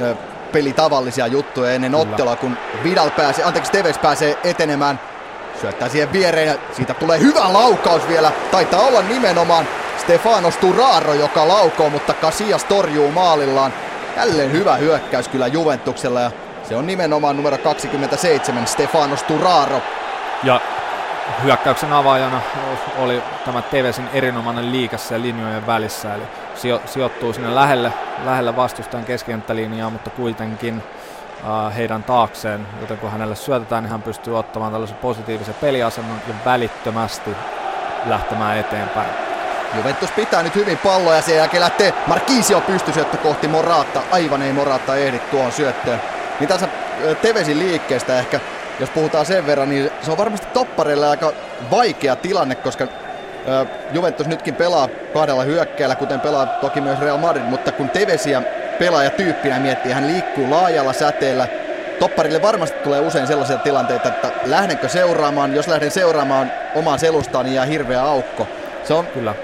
ö, 0.00 0.14
pelitavallisia 0.52 1.26
juttuja 1.26 1.70
ennen 1.70 1.90
Kyllä. 1.90 2.02
ottelua, 2.02 2.36
kun 2.36 2.56
Vidal 2.84 3.10
pääsee, 3.10 3.44
anteeksi 3.44 3.72
Teves 3.72 3.98
pääsee 3.98 4.38
etenemään, 4.44 5.00
syöttää 5.60 5.88
siihen 5.88 6.12
viereen 6.12 6.48
ja 6.48 6.54
siitä 6.72 6.94
tulee 6.94 7.20
hyvä 7.20 7.52
laukaus 7.52 8.08
vielä, 8.08 8.32
taitaa 8.50 8.80
olla 8.80 9.02
nimenomaan 9.02 9.68
Stefano 9.98 10.50
Sturaro, 10.50 11.14
joka 11.14 11.48
laukoo, 11.48 11.90
mutta 11.90 12.14
Casillas 12.14 12.64
torjuu 12.64 13.12
maalillaan. 13.12 13.72
Jälleen 14.16 14.52
hyvä 14.52 14.76
hyökkäys 14.76 15.28
kyllä 15.28 15.46
Juventuksella 15.46 16.20
ja 16.20 16.30
se 16.68 16.76
on 16.76 16.86
nimenomaan 16.86 17.36
numero 17.36 17.58
27 17.58 18.66
Stefano 18.66 19.16
Sturaro. 19.16 19.82
Ja 20.42 20.60
hyökkäyksen 21.42 21.92
avaajana 21.92 22.40
oli 22.98 23.22
tämä 23.44 23.62
Tevesin 23.62 24.08
erinomainen 24.12 24.72
liikassa 24.72 25.14
ja 25.14 25.22
linjojen 25.22 25.66
välissä, 25.66 26.14
eli 26.14 26.22
sijo- 26.54 26.82
sijoittuu 26.86 27.32
sinne 27.32 27.54
lähelle, 27.54 27.92
lähelle 28.24 28.56
vastustajan 28.56 29.06
keskikenttälinjaa, 29.06 29.90
mutta 29.90 30.10
kuitenkin 30.10 30.82
uh, 31.42 31.76
heidän 31.76 32.02
taakseen, 32.02 32.66
joten 32.80 32.98
kun 32.98 33.10
hänelle 33.10 33.36
syötetään, 33.36 33.82
niin 33.82 33.90
hän 33.90 34.02
pystyy 34.02 34.38
ottamaan 34.38 34.72
tällaisen 34.72 34.96
positiivisen 34.96 35.54
peliasennon 35.54 36.18
ja 36.28 36.34
välittömästi 36.44 37.30
lähtemään 38.06 38.58
eteenpäin. 38.58 39.10
Juventus 39.76 40.10
pitää 40.10 40.42
nyt 40.42 40.54
hyvin 40.54 40.78
palloa 40.78 41.14
ja 41.14 41.22
sen 41.22 41.36
jälkeen 41.36 41.60
lähtee 41.60 41.94
Marquisio 42.06 42.60
pystysyöttö 42.60 43.16
kohti 43.16 43.48
Morata. 43.48 44.02
Aivan 44.12 44.42
ei 44.42 44.52
Morata 44.52 44.96
ehdi 44.96 45.18
tuohon 45.18 45.52
syöttöön. 45.52 46.02
Niin 46.40 46.48
tässä 46.48 46.68
Tevesin 47.22 47.58
liikkeestä 47.58 48.18
ehkä, 48.18 48.40
jos 48.80 48.90
puhutaan 48.90 49.26
sen 49.26 49.46
verran, 49.46 49.68
niin 49.68 49.90
se 50.02 50.10
on 50.10 50.18
varmasti 50.18 50.46
toppareille 50.46 51.08
aika 51.08 51.32
vaikea 51.70 52.16
tilanne, 52.16 52.54
koska 52.54 52.86
Juventus 53.92 54.26
nytkin 54.26 54.54
pelaa 54.54 54.88
kahdella 55.14 55.42
hyökkäillä, 55.42 55.94
kuten 55.94 56.20
pelaa 56.20 56.46
toki 56.46 56.80
myös 56.80 57.00
Real 57.00 57.18
Madrid, 57.18 57.44
mutta 57.44 57.72
kun 57.72 57.90
Tevesiä 57.90 58.42
tyyppinä 59.16 59.58
miettii, 59.58 59.92
hän 59.92 60.06
liikkuu 60.06 60.50
laajalla 60.50 60.92
säteellä, 60.92 61.48
Topparille 61.98 62.42
varmasti 62.42 62.78
tulee 62.78 63.00
usein 63.00 63.26
sellaisia 63.26 63.58
tilanteita, 63.58 64.08
että 64.08 64.30
lähdenkö 64.44 64.88
seuraamaan, 64.88 65.54
jos 65.54 65.68
lähden 65.68 65.90
seuraamaan 65.90 66.52
omaan 66.74 66.98
selustaan, 66.98 67.44
niin 67.44 67.54
jää 67.54 67.64
hirveä 67.64 68.02
aukko. 68.02 68.46
Se 68.84 68.94
on 68.94 69.06
Kyllä. 69.06 69.34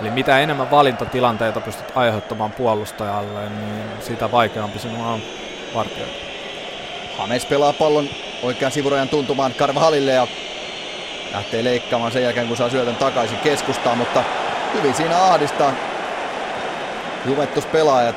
Eli 0.00 0.10
mitä 0.10 0.38
enemmän 0.38 0.70
valintatilanteita 0.70 1.60
pystyt 1.60 1.92
aiheuttamaan 1.94 2.52
puolustajalle, 2.52 3.40
niin 3.40 3.84
sitä 4.00 4.32
vaikeampi 4.32 4.78
sinua 4.78 5.06
on 5.06 5.20
vartioida. 5.74 6.12
Hames 7.18 7.46
pelaa 7.46 7.72
pallon 7.72 8.08
oikean 8.42 8.72
sivurajan 8.72 9.08
tuntumaan 9.08 9.54
Karvahalille 9.54 10.12
ja 10.12 10.26
lähtee 11.32 11.64
leikkaamaan 11.64 12.12
sen 12.12 12.22
jälkeen, 12.22 12.48
kun 12.48 12.56
saa 12.56 12.70
syötön 12.70 12.96
takaisin 12.96 13.38
keskustaan, 13.38 13.98
mutta 13.98 14.24
hyvin 14.74 14.94
siinä 14.94 15.22
ahdistaa 15.22 15.72
Juventus 17.26 17.66
pelaajat 17.66 18.16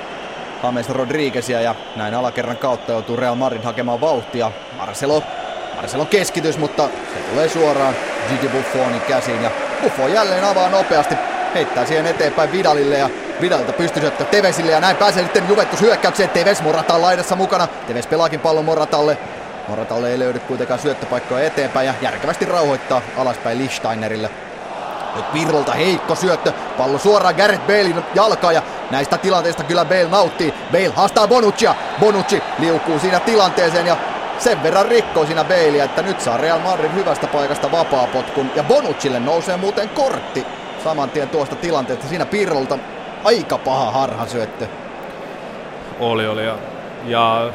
James 0.63 0.89
Rodriguezia 0.89 1.61
ja 1.61 1.75
näin 1.95 2.13
alakerran 2.13 2.57
kautta 2.57 2.91
joutuu 2.91 3.15
Real 3.15 3.35
Madrid 3.35 3.63
hakemaan 3.63 4.01
vauhtia. 4.01 4.51
Marcelo, 4.77 5.23
Marcelo 5.75 6.05
keskitys, 6.05 6.57
mutta 6.57 6.83
se 7.13 7.19
tulee 7.29 7.49
suoraan 7.49 7.95
Gigi 8.29 8.47
Buffonin 8.47 9.01
käsiin 9.01 9.43
ja 9.43 9.51
Buffon 9.81 10.13
jälleen 10.13 10.43
avaa 10.43 10.69
nopeasti, 10.69 11.15
heittää 11.53 11.85
siihen 11.85 12.05
eteenpäin 12.05 12.51
Vidalille 12.51 12.97
ja 12.97 13.09
Vidalilta 13.41 13.73
pystyy 13.73 14.01
syöttää 14.01 14.27
Tevesille 14.27 14.71
ja 14.71 14.79
näin 14.79 14.97
pääsee 14.97 15.23
sitten 15.23 15.49
Juventus 15.49 15.81
hyökkäykseen. 15.81 16.29
Teves 16.29 16.61
Morata 16.61 17.01
laidassa 17.01 17.35
mukana. 17.35 17.67
Teves 17.87 18.07
pelaakin 18.07 18.39
pallon 18.39 18.65
Moratalle. 18.65 19.17
Moratalle 19.69 20.11
ei 20.11 20.19
löydy 20.19 20.39
kuitenkaan 20.39 20.79
syöttöpaikkoja 20.79 21.47
eteenpäin 21.47 21.87
ja 21.87 21.93
järkevästi 22.01 22.45
rauhoittaa 22.45 23.01
alaspäin 23.17 23.57
Lichtsteinerille. 23.57 24.29
Nyt 25.15 25.25
Virvolta 25.33 25.71
heikko 25.71 26.15
syöttö, 26.15 26.53
pallo 26.77 26.97
suoraan 26.97 27.35
Gareth 27.35 27.67
Balein 27.67 28.03
jalkaan 28.15 28.55
ja 28.55 28.61
näistä 28.91 29.17
tilanteista 29.17 29.63
kyllä 29.63 29.85
Bale 29.85 30.07
nauttii. 30.09 30.53
Bale 30.71 30.87
haastaa 30.95 31.27
Bonuccia, 31.27 31.75
Bonucci 31.99 32.43
liukuu 32.59 32.99
siinä 32.99 33.19
tilanteeseen 33.19 33.87
ja 33.87 33.97
sen 34.39 34.63
verran 34.63 34.85
rikkoi 34.85 35.25
siinä 35.25 35.43
Baleä, 35.43 35.83
että 35.83 36.01
nyt 36.01 36.21
saa 36.21 36.37
Real 36.37 36.59
Madrid 36.59 36.91
hyvästä 36.91 37.27
paikasta 37.27 37.71
vapaapotkun 37.71 38.51
ja 38.55 38.63
Bonuccille 38.63 39.19
nousee 39.19 39.57
muuten 39.57 39.89
kortti 39.89 40.45
saman 40.83 41.09
tien 41.09 41.29
tuosta 41.29 41.55
tilanteesta. 41.55 42.07
Siinä 42.07 42.25
Pirrolta 42.25 42.77
aika 43.23 43.57
paha 43.57 43.91
harhasyöttö. 43.91 44.67
Oli, 45.99 46.27
oli 46.27 46.45
ja, 46.45 46.55
ja 47.05 47.51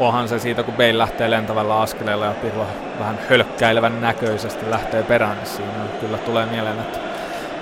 onhan 0.00 0.28
se 0.28 0.38
siitä, 0.38 0.62
kun 0.62 0.74
Bale 0.74 0.98
lähtee 0.98 1.30
lentävällä 1.30 1.80
askeleella 1.80 2.24
ja 2.24 2.32
Pirlo 2.32 2.66
vähän 2.98 3.18
hölkkäilevän 3.30 4.00
näköisesti 4.00 4.70
lähtee 4.70 5.02
perään, 5.02 5.36
niin 5.36 5.46
siinä 5.46 5.72
kyllä 6.00 6.18
tulee 6.18 6.46
mieleen, 6.46 6.78
että 6.78 6.98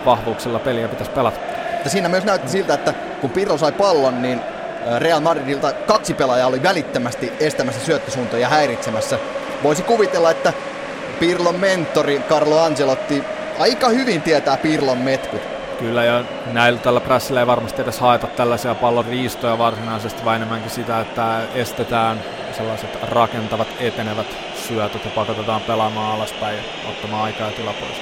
vahvuuksilla 0.07 0.59
peliä 0.59 0.89
pitäisi 0.89 1.13
pelata. 1.13 1.39
Ja 1.85 1.91
siinä 1.91 2.09
myös 2.09 2.25
näytti 2.25 2.49
siltä, 2.49 2.75
että 2.75 2.95
kun 3.21 3.31
Pirlo 3.31 3.59
sai 3.59 3.73
pallon, 3.73 4.23
niin 4.23 4.41
Real 4.99 5.21
Madridilta 5.21 5.73
kaksi 5.73 6.15
pelaajaa 6.15 6.49
oli 6.49 6.63
välittömästi 6.63 7.33
estämässä 7.41 7.85
syöttösuuntoja 7.85 8.43
ja 8.43 8.49
häiritsemässä. 8.49 9.19
Voisi 9.63 9.83
kuvitella, 9.83 10.31
että 10.31 10.53
Pirlon 11.21 11.61
mentori 11.61 12.23
Carlo 12.29 12.63
Angelotti 12.63 13.25
aika 13.59 13.89
hyvin 13.89 14.23
tietää 14.23 14.57
Pirlon 14.57 14.99
metkut. 14.99 15.56
Kyllä, 15.79 16.05
ja 16.05 16.25
näillä 16.53 16.81
tällä 16.81 17.01
prässillä 17.01 17.41
ei 17.41 17.47
varmasti 17.47 17.83
edes 17.83 18.01
haeta 18.01 18.27
tällaisia 18.27 18.75
pallon 18.75 19.05
riistoja 19.05 19.59
varsinaisesti, 19.59 20.25
vaan 20.25 20.37
enemmänkin 20.37 20.71
sitä, 20.71 21.01
että 21.01 21.41
estetään 21.55 22.23
sellaiset 22.53 22.99
rakentavat, 23.03 23.69
etenevät 23.81 24.37
syötöt 24.55 25.05
ja 25.05 25.11
pakotetaan 25.11 25.61
pelaamaan 25.61 26.15
alaspäin 26.15 26.57
ja 26.57 26.63
ottamaan 26.89 27.25
aikaa 27.25 27.47
ja 27.47 27.53
tila 27.53 27.73
pois. 27.73 27.97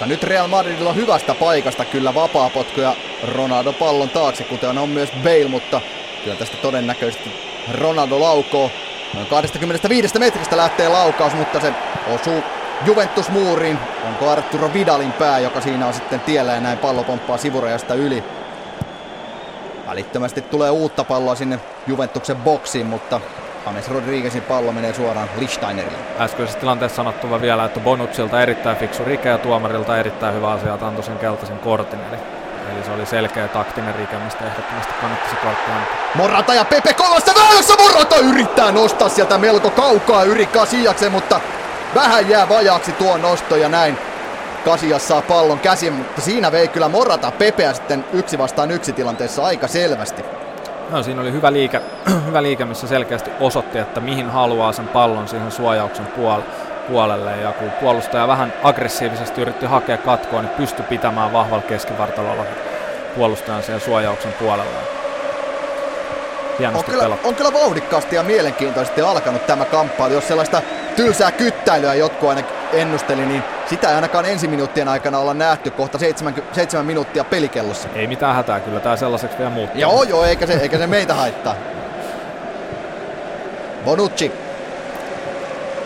Ja 0.00 0.06
nyt 0.06 0.22
Real 0.22 0.48
Madridilla 0.48 0.90
on 0.90 0.96
hyvästä 0.96 1.34
paikasta 1.34 1.84
kyllä 1.84 2.14
vapaapotku 2.14 2.80
ja 2.80 2.96
Ronaldo 3.22 3.72
pallon 3.72 4.10
taakse, 4.10 4.44
kuten 4.44 4.78
on 4.78 4.88
myös 4.88 5.10
Bale, 5.22 5.48
mutta 5.48 5.80
kyllä 6.24 6.36
tästä 6.36 6.56
todennäköisesti 6.56 7.30
Ronaldo 7.72 8.20
laukoo. 8.20 8.70
Noin 9.14 9.26
25 9.26 10.18
metristä 10.18 10.56
lähtee 10.56 10.88
laukaus, 10.88 11.34
mutta 11.34 11.60
se 11.60 11.72
osuu 12.14 12.44
Juventus 12.86 13.30
muuriin. 13.30 13.78
Onko 14.08 14.30
Arturo 14.30 14.72
Vidalin 14.72 15.12
pää, 15.12 15.38
joka 15.38 15.60
siinä 15.60 15.86
on 15.86 15.94
sitten 15.94 16.20
tiellä 16.20 16.52
ja 16.52 16.60
näin 16.60 16.78
pallo 16.78 17.02
pomppaa 17.02 17.36
sivurajasta 17.36 17.94
yli. 17.94 18.24
Välittömästi 19.86 20.40
tulee 20.40 20.70
uutta 20.70 21.04
palloa 21.04 21.34
sinne 21.34 21.58
Juventuksen 21.86 22.36
boksiin, 22.36 22.86
mutta 22.86 23.20
James 23.66 23.88
Rodriguezin 23.88 24.42
pallo 24.42 24.72
menee 24.72 24.94
suoraan 24.94 25.28
Lichtsteinerille. 25.36 25.98
Äskeisessä 26.20 26.58
tilanteessa 26.58 26.96
sanottu 26.96 27.40
vielä, 27.40 27.64
että 27.64 27.80
Bonucilta 27.80 28.42
erittäin 28.42 28.76
fiksu 28.76 29.04
rike 29.04 29.28
ja 29.28 29.38
tuomarilta 29.38 29.98
erittäin 29.98 30.34
hyvä 30.34 30.50
asia, 30.50 30.74
että 30.74 30.86
antoi 30.86 31.04
sen 31.04 31.18
keltaisen 31.18 31.58
kortin. 31.58 32.00
Eli, 32.00 32.16
eli 32.72 32.84
se 32.84 32.90
oli 32.90 33.06
selkeä 33.06 33.48
taktinen 33.48 33.94
rike, 33.94 34.16
mistä 34.16 34.44
ehdottomasti 34.44 34.92
kannattaisi 35.00 35.36
kortti 35.36 35.70
antaa. 35.70 35.96
Morata 36.14 36.54
ja 36.54 36.64
Pepe 36.64 36.94
kovassa 36.94 37.32
väylässä! 37.34 37.74
Morata 37.78 38.16
yrittää 38.16 38.72
nostaa 38.72 39.08
sieltä 39.08 39.38
melko 39.38 39.70
kaukaa 39.70 40.24
Yri 40.24 40.46
Kasiaksen, 40.46 41.12
mutta 41.12 41.40
vähän 41.94 42.28
jää 42.28 42.48
vajaaksi 42.48 42.92
tuo 42.92 43.16
nosto 43.16 43.56
ja 43.56 43.68
näin 43.68 43.98
Kasias 44.64 45.08
saa 45.08 45.22
pallon 45.22 45.58
käsin, 45.58 45.92
mutta 45.92 46.20
siinä 46.20 46.52
vei 46.52 46.68
kyllä 46.68 46.88
Morata 46.88 47.30
Pepeä 47.30 47.72
sitten 47.72 48.04
yksi 48.12 48.38
vastaan 48.38 48.70
yksi 48.70 48.92
tilanteessa 48.92 49.44
aika 49.44 49.68
selvästi. 49.68 50.24
No, 50.90 51.02
siinä 51.02 51.20
oli 51.20 51.32
hyvä 51.32 51.52
liike, 51.52 51.80
hyvä 52.26 52.42
liike, 52.42 52.64
missä 52.64 52.86
selkeästi 52.86 53.30
osoitti, 53.40 53.78
että 53.78 54.00
mihin 54.00 54.30
haluaa 54.30 54.72
sen 54.72 54.88
pallon 54.88 55.28
siihen 55.28 55.50
suojauksen 55.50 56.06
puolelle 56.06 56.44
puolelle 56.88 57.36
ja 57.36 57.52
kun 57.52 57.70
puolustaja 57.70 58.28
vähän 58.28 58.52
aggressiivisesti 58.62 59.40
yritti 59.40 59.66
hakea 59.66 59.96
katkoa, 59.96 60.42
niin 60.42 60.50
pystyi 60.50 60.84
pitämään 60.88 61.32
vahvalla 61.32 61.62
keskivartalolla 61.62 62.44
puolustajan 63.16 63.62
siihen 63.62 63.80
suojauksen 63.80 64.32
puolella. 64.32 64.80
on 66.74 66.84
kyllä, 66.84 67.16
on 67.24 67.34
kyllä 67.34 67.52
vauhdikkaasti 67.52 68.16
ja 68.16 68.22
mielenkiintoisesti 68.22 69.00
alkanut 69.00 69.46
tämä 69.46 69.64
kamppailu. 69.64 70.14
Jos 70.14 70.28
sellaista 70.28 70.62
tylsää 70.96 71.32
kyttäilyä 71.32 71.94
jotkut 71.94 72.28
aina 72.28 72.42
ennusteli, 72.72 73.26
niin 73.26 73.42
sitä 73.66 73.88
ei 73.88 73.94
ainakaan 73.94 74.26
ensiminuuttien 74.26 74.88
aikana 74.88 75.18
olla 75.18 75.34
nähty 75.34 75.70
kohta 75.70 75.98
seitsemän, 75.98 76.34
seitsemän 76.52 76.86
minuuttia 76.86 77.24
pelikellossa. 77.24 77.88
Ei 77.94 78.06
mitään 78.06 78.36
hätää, 78.36 78.60
kyllä 78.60 78.80
tämä 78.80 78.96
sellaiseksi 78.96 79.38
vielä 79.38 79.50
muuttuu. 79.50 79.80
Joo, 79.80 80.02
joo, 80.02 80.24
eikä 80.24 80.46
se, 80.46 80.52
eikä 80.52 80.78
se 80.78 80.86
meitä 80.86 81.14
haittaa. 81.14 81.54
Bonucci. 83.84 84.32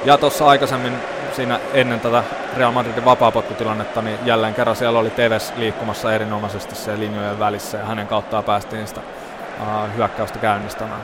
Ja 0.04 0.18
tuossa 0.18 0.46
aikaisemmin 0.46 0.92
siinä 1.32 1.60
ennen 1.74 2.00
tätä 2.00 2.24
Real 2.56 2.72
Madridin 2.72 3.04
vapaapotkutilannetta, 3.04 4.02
niin 4.02 4.18
jälleen 4.24 4.54
kerran 4.54 4.76
siellä 4.76 4.98
oli 4.98 5.10
Teves 5.10 5.52
liikkumassa 5.56 6.14
erinomaisesti 6.14 6.74
se 6.74 6.98
linjojen 6.98 7.38
välissä 7.38 7.78
ja 7.78 7.84
hänen 7.84 8.06
kauttaan 8.06 8.44
päästiin 8.44 8.86
sitä 8.86 9.00
uh, 9.60 9.96
hyökkäystä 9.96 10.38
käynnistämään. 10.38 11.00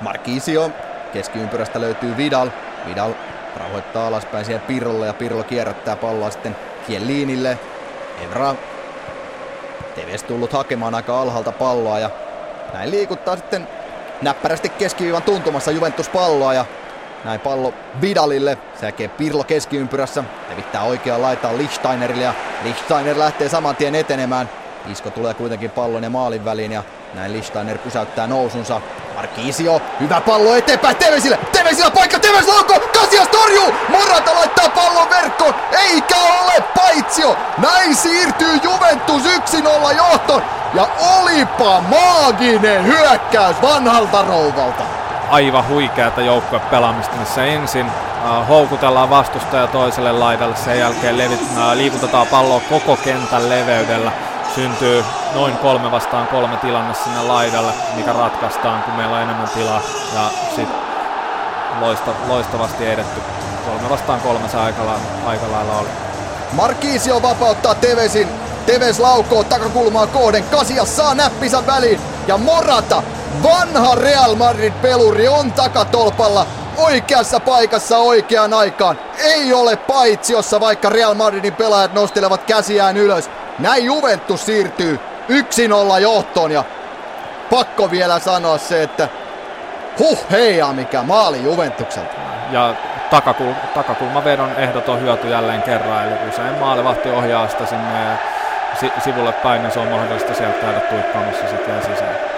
Marquisio, 0.00 0.70
keskiympyrästä 1.12 1.80
löytyy 1.80 2.16
Vidal, 2.16 2.48
Vidal 2.86 3.12
rauhoittaa 3.56 4.06
alaspäin 4.06 4.44
siihen 4.44 4.62
Pirrolle 4.62 5.06
ja 5.06 5.14
Pirlo 5.14 5.42
kierrättää 5.42 5.96
palloa 5.96 6.30
sitten 6.30 6.56
Kieliinille. 6.86 7.58
Evra 8.24 8.54
Teves 9.94 10.22
tullut 10.22 10.52
hakemaan 10.52 10.94
aika 10.94 11.20
alhaalta 11.20 11.52
palloa 11.52 11.98
ja 11.98 12.10
näin 12.72 12.90
liikuttaa 12.90 13.36
sitten 13.36 13.68
näppärästi 14.22 14.68
keskiviivan 14.68 15.22
tuntumassa 15.22 15.70
Juventus 15.70 16.08
palloa 16.08 16.54
ja 16.54 16.64
Näin 17.24 17.40
pallo 17.40 17.74
Vidalille. 18.00 18.58
Säkee 18.80 19.08
Pirlo 19.08 19.44
keskiympyrässä. 19.44 20.24
Levittää 20.50 20.82
oikeaan 20.82 21.22
laitaan 21.22 21.58
Lichtsteinerille 21.58 22.24
ja 22.24 22.34
Lichtsteiner 22.64 23.18
lähtee 23.18 23.48
saman 23.48 23.76
tien 23.76 23.94
etenemään. 23.94 24.50
Isko 24.88 25.10
tulee 25.10 25.34
kuitenkin 25.34 25.70
pallon 25.70 26.02
ja 26.02 26.10
maalin 26.10 26.44
väliin 26.44 26.72
ja 26.72 26.82
näin 27.14 27.32
Lichtsteiner 27.32 27.78
pysäyttää 27.78 28.26
nousunsa. 28.26 28.80
Markisio, 29.14 29.82
hyvä 30.00 30.20
pallo 30.20 30.54
eteenpäin 30.54 30.96
Tevesille. 30.96 31.38
Tevesillä 31.52 31.90
paikka, 31.90 32.18
Teves 32.18 32.46
laukko, 32.46 32.80
Kasias 33.00 33.28
torjuu. 33.28 33.74
Morata 33.88 34.34
laittaa 34.34 34.68
pallon 34.68 35.10
verkkoon, 35.10 35.54
eikä 35.78 36.16
ole 36.16 36.64
paitsio. 36.76 37.36
Näin 37.58 37.96
siirtyy 37.96 38.60
Juventus 38.62 39.22
1-0 39.24 39.96
johtoon. 39.96 40.42
Ja 40.74 40.88
olipa 41.18 41.80
maaginen 41.80 42.84
hyökkäys 42.84 43.62
vanhalta 43.62 44.22
rouvalta 44.22 44.82
aivan 45.32 45.68
huikeata 45.68 46.20
joukkue 46.20 46.60
pelaamista, 46.60 47.16
missä 47.16 47.44
ensin 47.44 47.86
äh, 47.86 48.48
houkutellaan 48.48 49.10
vastustaja 49.10 49.66
toiselle 49.66 50.12
laidalle, 50.12 50.56
sen 50.56 50.78
jälkeen 50.78 51.18
levit, 51.18 51.40
äh, 51.56 51.76
liikutetaan 51.76 52.26
palloa 52.26 52.60
koko 52.70 52.96
kentän 52.96 53.48
leveydellä. 53.48 54.12
Syntyy 54.54 55.04
noin 55.34 55.56
kolme 55.58 55.90
vastaan 55.90 56.26
kolme 56.26 56.56
tilanne 56.56 56.94
sinne 56.94 57.22
laidalle, 57.22 57.72
mikä 57.96 58.12
ratkaistaan, 58.12 58.82
kun 58.82 58.94
meillä 58.94 59.16
on 59.16 59.22
enemmän 59.22 59.48
tilaa. 59.48 59.80
Ja 60.14 60.30
sitten 60.56 60.76
loista, 61.80 62.10
loistavasti 62.28 62.86
edetty. 62.86 63.20
Kolme 63.64 63.90
vastaan 63.90 64.20
kolme 64.20 64.48
se 64.48 64.56
aika, 64.56 64.82
aika 65.26 65.52
lailla 65.52 65.78
oli. 65.78 65.88
Markisio 66.52 67.22
vapauttaa 67.22 67.74
Tevesin. 67.74 68.28
Teves 68.66 69.00
laukoo 69.00 69.44
takakulmaa 69.44 70.06
kohden. 70.06 70.44
Kasias 70.44 70.96
saa 70.96 71.14
näppisä 71.14 71.66
väliin. 71.66 72.00
Ja 72.26 72.38
Morata 72.38 73.02
Vanha 73.42 73.94
Real 73.94 74.34
Madrid-peluri 74.34 75.28
on 75.28 75.52
takatolpalla 75.52 76.46
oikeassa 76.76 77.40
paikassa 77.40 77.98
oikeaan 77.98 78.54
aikaan. 78.54 78.98
Ei 79.18 79.52
ole 79.52 79.76
paitsiossa, 79.76 80.60
vaikka 80.60 80.88
Real 80.88 81.14
Madridin 81.14 81.54
pelaajat 81.54 81.94
nostelevat 81.94 82.42
käsiään 82.42 82.96
ylös. 82.96 83.30
Näin 83.58 83.84
Juventus 83.84 84.46
siirtyy 84.46 85.00
1-0 85.96 85.98
johtoon 86.00 86.52
ja 86.52 86.64
pakko 87.50 87.90
vielä 87.90 88.18
sanoa 88.18 88.58
se, 88.58 88.82
että 88.82 89.08
huh 89.98 90.30
heija 90.30 90.66
mikä 90.66 91.02
maali 91.02 91.42
Juventukselta. 91.42 92.14
Ja 92.50 92.74
takakul- 93.10 93.66
takakulmavedon 93.74 94.50
ehdoton 94.56 95.00
hyöty 95.00 95.28
jälleen 95.28 95.62
kerran, 95.62 96.06
eli 96.06 96.28
usein 96.28 96.58
maalivahti 96.58 97.10
ohjaa 97.10 97.48
sitä 97.48 97.66
sinne 97.66 98.18
si- 98.80 98.92
sivulle 99.04 99.32
päin, 99.32 99.62
niin 99.62 99.72
se 99.72 99.78
on 99.78 99.88
mahdollista 99.88 100.34
sieltä 100.34 100.58
käydä 100.60 100.80
tuikkaamassa 100.80 101.48
sitten 101.48 101.82
sisään 101.82 102.32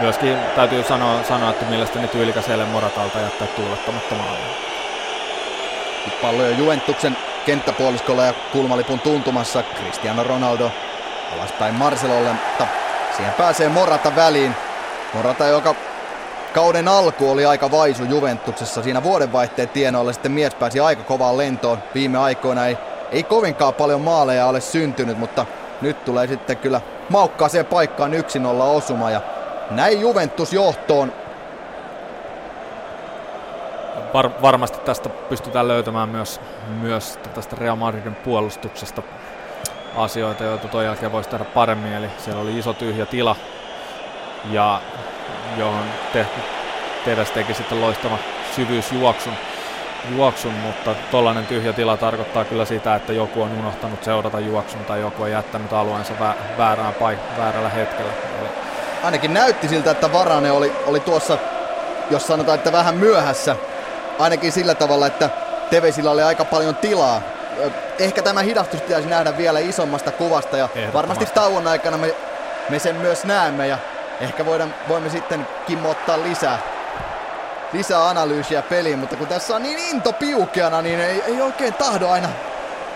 myöskin 0.00 0.38
täytyy 0.56 0.82
sanoa, 0.82 1.22
sanoa 1.22 1.50
että 1.50 1.64
mielestäni 1.64 2.08
tyylikäs 2.08 2.48
eilen 2.48 2.68
Moratalta 2.68 3.20
jättää 3.20 3.48
tuulettamatta 3.48 4.14
maalia. 4.14 4.46
Pallo 6.22 6.42
jo 6.42 6.50
Juventuksen 6.50 7.16
kenttäpuoliskolla 7.46 8.24
ja 8.24 8.34
kulmalipun 8.52 9.00
tuntumassa 9.00 9.62
Cristiano 9.62 10.22
Ronaldo 10.22 10.70
alaspäin 11.36 11.74
Marcelolle, 11.74 12.32
mutta 12.32 12.66
siihen 13.16 13.32
pääsee 13.32 13.68
Morata 13.68 14.16
väliin. 14.16 14.54
Morata, 15.14 15.46
joka 15.46 15.74
kauden 16.54 16.88
alku 16.88 17.30
oli 17.30 17.46
aika 17.46 17.70
vaisu 17.70 18.04
Juventuksessa. 18.04 18.82
Siinä 18.82 19.02
vuodenvaihteen 19.02 19.68
tienoilla 19.68 20.12
sitten 20.12 20.32
mies 20.32 20.54
pääsi 20.54 20.80
aika 20.80 21.02
kovaan 21.02 21.38
lentoon. 21.38 21.78
Viime 21.94 22.18
aikoina 22.18 22.66
ei, 22.66 22.78
ei 23.12 23.22
kovinkaan 23.22 23.74
paljon 23.74 24.00
maaleja 24.00 24.46
ole 24.46 24.60
syntynyt, 24.60 25.18
mutta 25.18 25.46
nyt 25.80 26.04
tulee 26.04 26.26
sitten 26.26 26.56
kyllä 26.56 26.80
maukkaaseen 27.08 27.66
paikkaan 27.66 28.12
1-0 28.12 28.16
osuma 28.62 29.10
ja 29.10 29.20
näin 29.70 30.00
Juventus 30.00 30.52
johtoon. 30.52 31.12
Var, 34.14 34.30
varmasti 34.42 34.78
tästä 34.78 35.08
pystytään 35.08 35.68
löytämään 35.68 36.08
myös, 36.08 36.40
myös 36.80 37.18
tästä 37.34 37.56
Real 37.56 37.76
Madridin 37.76 38.14
puolustuksesta 38.14 39.02
asioita, 39.96 40.44
joita 40.44 40.68
tuon 40.68 40.84
jälkeen 40.84 41.12
voisi 41.12 41.30
tehdä 41.30 41.44
paremmin. 41.44 41.92
Eli 41.92 42.10
siellä 42.18 42.42
oli 42.42 42.58
iso 42.58 42.72
tyhjä 42.72 43.06
tila, 43.06 43.36
ja 44.50 44.80
johon 45.56 45.84
Teves 47.04 47.30
teki 47.30 47.54
sitten 47.54 47.80
loistava 47.80 48.18
syvyysjuoksun, 48.56 49.32
juoksun, 50.16 50.52
mutta 50.52 50.94
tollainen 51.10 51.46
tyhjä 51.46 51.72
tila 51.72 51.96
tarkoittaa 51.96 52.44
kyllä 52.44 52.64
sitä, 52.64 52.94
että 52.94 53.12
joku 53.12 53.42
on 53.42 53.58
unohtanut 53.58 54.04
seurata 54.04 54.40
juoksun 54.40 54.84
tai 54.84 55.00
joku 55.00 55.22
on 55.22 55.30
jättänyt 55.30 55.72
alueensa 55.72 56.12
väärään 56.58 56.94
paik- 56.94 57.38
väärällä 57.38 57.68
hetkellä. 57.68 58.12
Eli 58.40 58.48
ainakin 59.02 59.34
näytti 59.34 59.68
siltä, 59.68 59.90
että 59.90 60.12
Varane 60.12 60.50
oli, 60.50 60.72
oli 60.86 61.00
tuossa, 61.00 61.38
jos 62.10 62.26
sanotaan, 62.26 62.58
että 62.58 62.72
vähän 62.72 62.94
myöhässä. 62.94 63.56
Ainakin 64.18 64.52
sillä 64.52 64.74
tavalla, 64.74 65.06
että 65.06 65.30
Tevesillä 65.70 66.10
oli 66.10 66.22
aika 66.22 66.44
paljon 66.44 66.76
tilaa. 66.76 67.22
Ehkä 67.98 68.22
tämä 68.22 68.42
hidastus 68.42 68.80
pitäisi 68.80 69.08
nähdä 69.08 69.36
vielä 69.36 69.58
isommasta 69.58 70.10
kuvasta 70.10 70.56
ja 70.56 70.68
varmasti 70.94 71.26
tauon 71.26 71.66
aikana 71.66 71.96
me, 71.96 72.14
me 72.68 72.78
sen 72.78 72.96
myös 72.96 73.24
näemme 73.24 73.66
ja 73.66 73.78
ehkä 74.20 74.46
voidaan, 74.46 74.74
voimme 74.88 75.10
sitten 75.10 75.46
Kimmo 75.66 75.90
ottaa 75.90 76.22
lisää, 76.22 76.58
lisää 77.72 78.08
analyysiä 78.08 78.62
peliin, 78.62 78.98
mutta 78.98 79.16
kun 79.16 79.26
tässä 79.26 79.56
on 79.56 79.62
niin 79.62 79.78
into 79.78 80.12
piukeana, 80.12 80.82
niin 80.82 81.00
ei, 81.00 81.22
ei 81.26 81.40
oikein 81.42 81.74
tahdo 81.74 82.08
aina 82.08 82.28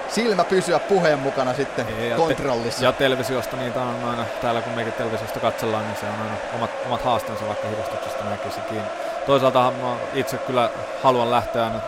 silmä 0.08 0.44
pysyä 0.44 0.78
puheen 0.78 1.18
mukana 1.18 1.54
sitten 1.54 2.08
ja 2.08 2.16
kontrollissa. 2.16 2.80
Te- 2.80 2.84
ja 2.86 2.92
televisiosta 2.92 3.56
niitä 3.56 3.80
on 3.80 4.04
aina, 4.04 4.24
täällä 4.42 4.62
kun 4.62 4.72
mekin 4.72 4.92
televisiosta 4.92 5.40
katsellaan, 5.40 5.84
niin 5.84 5.96
se 5.96 6.06
on 6.06 6.22
aina 6.22 6.36
omat, 6.54 6.70
omat 6.86 7.04
haasteensa 7.04 7.46
vaikka 7.46 7.68
hidastuksesta 7.68 8.24
näkisikin. 8.24 8.82
Toisaalta 9.26 9.72
mä 9.82 9.96
itse 10.14 10.36
kyllä 10.36 10.70
haluan 11.02 11.30
lähteä 11.30 11.64
aina 11.64 11.80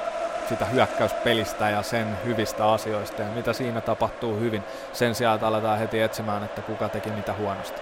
sitä 0.49 0.65
hyökkäyspelistä 0.65 1.71
ja 1.71 1.83
sen 1.83 2.19
hyvistä 2.25 2.73
asioista 2.73 3.23
ja 3.23 3.29
mitä 3.29 3.53
siinä 3.53 3.81
tapahtuu 3.81 4.37
hyvin. 4.37 4.63
Sen 4.93 5.15
sijaan, 5.15 5.35
että 5.35 5.47
aletaan 5.47 5.79
heti 5.79 6.01
etsimään, 6.01 6.45
että 6.45 6.63
kuka 6.63 6.89
teki 6.89 7.11
mitä 7.11 7.33
huonosti. 7.33 7.81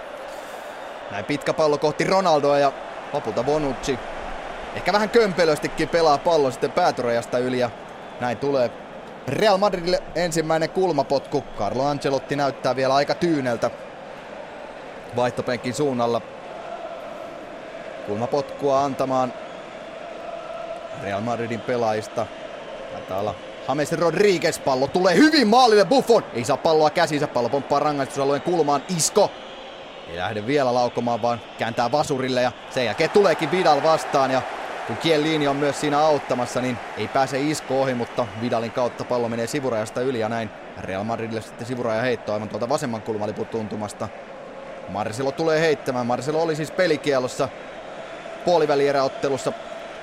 Näin 1.11 1.25
pitkä 1.25 1.53
pallo 1.53 1.79
kohti 1.79 2.05
Ronaldoa 2.05 2.59
ja 2.59 2.73
lopulta 3.13 3.43
Bonucci 3.43 3.99
ehkä 4.77 4.93
vähän 4.93 5.11
kömpelöstikin 5.11 5.89
pelaa 5.89 6.19
pallon 6.19 6.53
sitten 6.53 6.73
päätyrajasta 6.73 7.39
yli 7.39 7.59
ja 7.59 7.71
näin 8.21 8.39
tulee 8.39 8.71
Real 9.29 9.57
Madridille 9.57 10.03
ensimmäinen 10.15 10.71
kulmapotku. 10.71 11.45
Carlo 11.59 11.87
Ancelotti 11.87 12.37
näyttää 12.37 12.77
vielä 12.77 12.95
aika 12.95 13.15
tyyneltä 13.15 13.71
vaihtopenkin 15.17 15.75
suunnalla. 15.75 16.21
Kulmapotkua 18.11 18.85
antamaan 18.85 19.33
Real 21.03 21.21
Madridin 21.21 21.61
pelaajista. 21.61 22.27
Taitaa 22.93 23.21
olla 23.21 23.35
James 23.69 23.93
Rodriguez. 23.93 24.59
Pallo 24.59 24.87
tulee 24.87 25.17
hyvin 25.17 25.49
maalille 25.49 25.85
Buffon. 25.85 26.25
Ei 26.35 26.45
saa 26.45 26.57
palloa 26.57 26.91
käsinsä. 26.91 27.27
Pallo 27.27 27.49
pomppaa 27.49 27.79
rangaistusalueen 27.79 28.43
kulmaan. 28.43 28.83
Isko. 28.97 29.31
Ei 30.09 30.17
lähde 30.17 30.47
vielä 30.47 30.75
laukomaan, 30.75 31.23
vaan 31.23 31.41
kääntää 31.59 31.93
vasurille 31.93 32.43
ja 32.43 32.53
sen 32.71 32.85
jälkeen 32.85 33.11
tuleekin 33.11 33.51
Vidal 33.51 33.83
vastaan 33.83 34.31
ja 34.31 34.43
kun 34.87 34.97
Kielini 34.97 35.49
on 35.49 35.57
myös 35.57 35.81
siinä 35.81 35.99
auttamassa, 35.99 36.61
niin 36.61 36.79
ei 36.97 37.09
pääse 37.09 37.41
isko 37.41 37.83
ohi, 37.83 37.95
mutta 37.95 38.27
Vidalin 38.41 38.71
kautta 38.71 39.05
pallo 39.05 39.29
menee 39.29 39.47
sivurajasta 39.47 40.01
yli 40.01 40.21
ja 40.21 40.29
näin 40.29 40.51
Real 40.81 41.05
Madridille 41.05 41.41
sitten 41.41 41.67
sivuraja 41.67 42.03
heitto 42.03 42.33
aivan 42.33 42.49
tuolta 42.49 42.69
vasemman 42.69 43.03
kulmalipun 43.03 43.47
tuntumasta. 43.47 44.09
Marcelo 44.89 45.33
tulee 45.33 45.61
heittämään. 45.61 46.07
Marcelo 46.07 46.43
oli 46.43 46.57
siis 46.57 46.71
pelikielossa 46.71 47.49
puolivälieräottelussa 48.45 49.53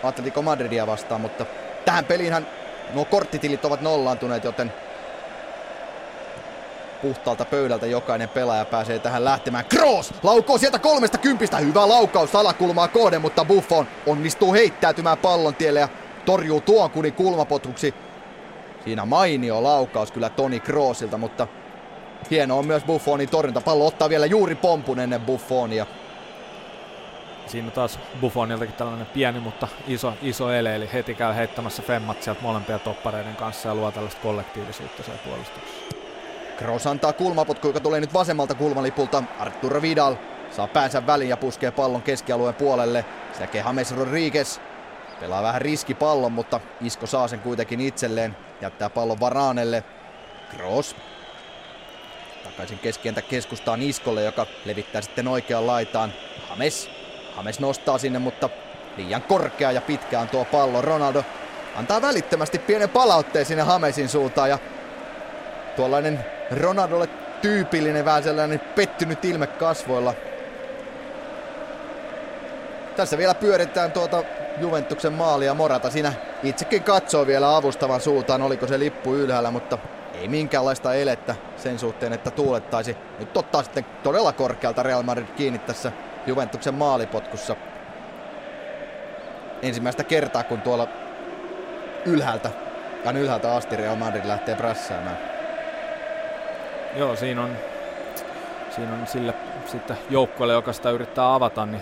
Atletico 0.03 0.41
Madridia 0.41 0.87
vastaan, 0.87 1.21
mutta 1.21 1.45
tähän 1.85 2.05
peliinhän 2.05 2.47
nuo 2.93 3.05
korttitilit 3.05 3.65
ovat 3.65 3.81
nollaantuneet, 3.81 4.43
joten 4.43 4.73
puhtaalta 7.01 7.45
pöydältä 7.45 7.85
jokainen 7.85 8.29
pelaaja 8.29 8.65
pääsee 8.65 8.99
tähän 8.99 9.25
lähtemään. 9.25 9.65
Kroos 9.65 10.13
laukoo 10.23 10.57
sieltä 10.57 10.79
kolmesta 10.79 11.17
kympistä. 11.17 11.57
Hyvä 11.57 11.87
laukaus 11.87 12.35
alakulmaa 12.35 12.87
kohden, 12.87 13.21
mutta 13.21 13.45
Buffon 13.45 13.87
onnistuu 14.05 14.53
heittäytymään 14.53 15.17
pallon 15.17 15.55
tielle 15.55 15.79
ja 15.79 15.89
torjuu 16.25 16.61
tuon 16.61 16.91
kunin 16.91 17.13
kulmapotuksi. 17.13 17.93
Siinä 18.83 19.05
mainio 19.05 19.63
laukaus 19.63 20.11
kyllä 20.11 20.29
Toni 20.29 20.59
Kroosilta, 20.59 21.17
mutta 21.17 21.47
hieno 22.31 22.57
on 22.57 22.67
myös 22.67 22.83
Buffonin 22.83 23.29
torjunta. 23.29 23.61
Pallo 23.61 23.85
ottaa 23.87 24.09
vielä 24.09 24.25
juuri 24.25 24.55
pompun 24.55 24.99
ennen 24.99 25.21
Buffonia. 25.21 25.85
Siinä 27.47 27.71
taas 27.71 27.99
Buffoniltakin 28.21 28.75
tällainen 28.75 29.07
pieni, 29.07 29.39
mutta 29.39 29.67
iso, 29.87 30.13
iso 30.21 30.51
ele, 30.51 30.75
eli 30.75 30.89
heti 30.93 31.15
käy 31.15 31.35
heittämässä 31.35 31.81
femmat 31.81 32.23
sieltä 32.23 32.41
molempia 32.41 32.79
toppareiden 32.79 33.35
kanssa 33.35 33.69
ja 33.69 33.75
luo 33.75 33.91
tällaista 33.91 34.21
kollektiivisuutta 34.21 35.03
siellä 35.03 35.21
puolustuksessa. 35.25 35.95
Kroos 36.57 36.87
antaa 36.87 37.13
kulmapotku, 37.13 37.67
joka 37.67 37.79
tulee 37.79 37.99
nyt 37.99 38.13
vasemmalta 38.13 38.55
kulmalipulta. 38.55 39.23
Arturo 39.39 39.81
Vidal 39.81 40.15
saa 40.51 40.67
päänsä 40.67 41.07
väliin 41.07 41.29
ja 41.29 41.37
puskee 41.37 41.71
pallon 41.71 42.01
keskialueen 42.01 42.55
puolelle. 42.55 43.05
Sekä 43.37 43.57
James 43.57 43.95
Rodriguez 43.95 44.59
pelaa 45.19 45.43
vähän 45.43 45.61
riskipallon, 45.61 46.31
mutta 46.31 46.59
Isko 46.81 47.07
saa 47.07 47.27
sen 47.27 47.39
kuitenkin 47.39 47.81
itselleen. 47.81 48.37
Jättää 48.61 48.89
pallon 48.89 49.19
Varaanelle. 49.19 49.83
Kroos 50.49 50.95
takaisin 52.43 52.79
keskientä 52.79 53.21
keskustaan 53.21 53.81
Iskolle, 53.81 54.23
joka 54.23 54.45
levittää 54.65 55.01
sitten 55.01 55.27
oikeaan 55.27 55.67
laitaan. 55.67 56.13
Hames. 56.49 56.96
Hames 57.37 57.59
nostaa 57.59 57.97
sinne, 57.97 58.19
mutta 58.19 58.49
Liian 58.97 59.21
korkea 59.21 59.71
ja 59.71 59.81
pitkä 59.81 60.19
on 60.19 60.29
tuo 60.29 60.45
pallo. 60.45 60.81
Ronaldo 60.81 61.23
antaa 61.75 62.01
välittömästi 62.01 62.59
pienen 62.59 62.89
palautteen 62.89 63.45
sinne 63.45 63.63
Hamesin 63.63 64.09
suuntaan 64.09 64.49
ja 64.49 64.59
tuollainen 65.75 66.25
Ronaldolle 66.51 67.09
tyypillinen 67.41 68.05
vähän 68.05 68.23
sellainen 68.23 68.59
pettynyt 68.59 69.25
ilme 69.25 69.47
kasvoilla. 69.47 70.13
Tässä 72.95 73.17
vielä 73.17 73.33
pyöritään 73.33 73.91
tuota 73.91 74.23
Juventuksen 74.59 75.13
maalia. 75.13 75.53
Morata 75.53 75.89
siinä 75.89 76.13
itsekin 76.43 76.83
katsoo 76.83 77.27
vielä 77.27 77.55
avustavan 77.55 78.01
suuntaan, 78.01 78.41
oliko 78.41 78.67
se 78.67 78.79
lippu 78.79 79.15
ylhäällä, 79.15 79.51
mutta 79.51 79.77
ei 80.13 80.27
minkäänlaista 80.27 80.93
elettä 80.93 81.35
sen 81.57 81.79
suhteen, 81.79 82.13
että 82.13 82.31
tuulettaisi. 82.31 82.97
Nyt 83.19 83.37
ottaa 83.37 83.63
sitten 83.63 83.85
todella 84.03 84.33
korkealta 84.33 84.83
Real 84.83 85.03
Madrid 85.03 85.27
kiinni 85.27 85.59
tässä 85.59 85.91
Juventuksen 86.27 86.73
maalipotkussa. 86.73 87.55
Ensimmäistä 89.61 90.03
kertaa, 90.03 90.43
kun 90.43 90.61
tuolla 90.61 90.87
ylhäältä, 92.05 92.49
ja 93.05 93.11
ylhäältä 93.11 93.55
asti 93.55 93.75
Real 93.75 93.95
Madrid 93.95 94.25
lähtee 94.25 94.55
prässäämään. 94.55 95.17
Joo, 96.95 97.15
siinä 97.15 97.43
on, 97.43 97.57
siinä 98.69 98.93
on 98.93 99.07
sille 99.07 99.33
sitten 99.65 99.97
joukkueelle, 100.09 100.53
joka 100.53 100.73
sitä 100.73 100.89
yrittää 100.89 101.33
avata, 101.33 101.65
niin 101.65 101.81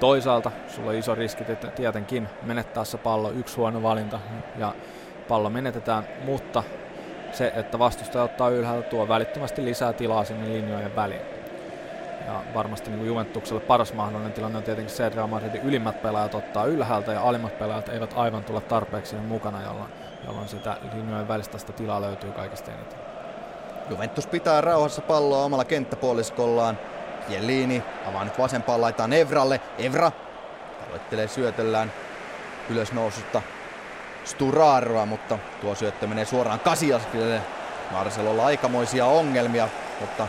toisaalta 0.00 0.50
sulla 0.68 0.90
on 0.90 0.96
iso 0.96 1.14
riski 1.14 1.44
että 1.48 1.66
tietenkin 1.66 2.28
menettää 2.42 2.84
se 2.84 2.98
pallo, 2.98 3.30
yksi 3.30 3.56
huono 3.56 3.82
valinta 3.82 4.20
ja 4.58 4.74
pallo 5.28 5.50
menetetään, 5.50 6.04
mutta 6.24 6.62
se, 7.32 7.52
että 7.56 7.78
vastustaja 7.78 8.24
ottaa 8.24 8.48
ylhäältä, 8.48 8.88
tuo 8.88 9.08
välittömästi 9.08 9.64
lisää 9.64 9.92
tilaa 9.92 10.24
sinne 10.24 10.52
linjojen 10.52 10.96
väliin. 10.96 11.41
Ja 12.26 12.42
varmasti 12.54 12.90
niin 12.90 13.06
Juventukselle 13.06 13.60
paras 13.60 13.92
mahdollinen 13.92 14.32
tilanne 14.32 14.58
on 14.58 14.64
tietenkin 14.64 14.94
se, 14.94 15.06
että 15.06 15.16
Real 15.16 15.26
Madridin 15.26 15.62
ylimmät 15.62 16.02
pelaajat 16.02 16.34
ottaa 16.34 16.64
ylhäältä 16.64 17.12
ja 17.12 17.22
alimmat 17.22 17.58
pelaajat 17.58 17.88
eivät 17.88 18.12
aivan 18.16 18.44
tule 18.44 18.60
tarpeeksi 18.60 19.16
mukana, 19.16 19.62
jolloin, 19.62 19.90
jolloin 20.26 20.48
sitä 20.48 20.76
linjojen 20.94 21.28
välistä 21.28 21.58
sitä 21.58 21.72
tilaa 21.72 22.00
löytyy 22.00 22.32
kaikista 22.32 22.70
eniten. 22.70 22.98
Juventus 23.90 24.26
pitää 24.26 24.60
rauhassa 24.60 25.02
palloa 25.02 25.44
omalla 25.44 25.64
kenttäpuoliskollaan. 25.64 26.78
Jellini 27.28 27.82
avaa 28.08 28.24
nyt 28.24 28.38
vasempaan 28.38 28.80
laitaan 28.80 29.12
Evralle. 29.12 29.60
Evra 29.78 30.12
aloittelee 30.88 31.28
syötellään 31.28 31.92
ylösnoususta 32.70 33.42
Sturaroa, 34.24 35.06
mutta 35.06 35.38
tuo 35.60 35.74
syöttö 35.74 36.06
menee 36.06 36.24
suoraan 36.24 36.60
Kasiaskille. 36.60 37.40
Marcelolla 37.90 38.46
aikamoisia 38.46 39.06
ongelmia, 39.06 39.68
mutta 40.00 40.28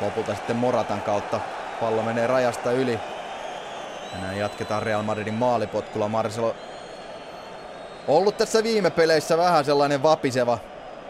lopulta 0.00 0.34
sitten 0.34 0.56
Moratan 0.56 1.00
kautta 1.00 1.40
pallo 1.80 2.02
menee 2.02 2.26
rajasta 2.26 2.72
yli. 2.72 3.00
Ja 4.12 4.18
näin 4.20 4.38
jatketaan 4.38 4.82
Real 4.82 5.02
Madridin 5.02 5.34
maalipotkulla. 5.34 6.08
Marcelo 6.08 6.54
ollut 8.08 8.36
tässä 8.36 8.62
viime 8.62 8.90
peleissä 8.90 9.38
vähän 9.38 9.64
sellainen 9.64 10.02
vapiseva, 10.02 10.58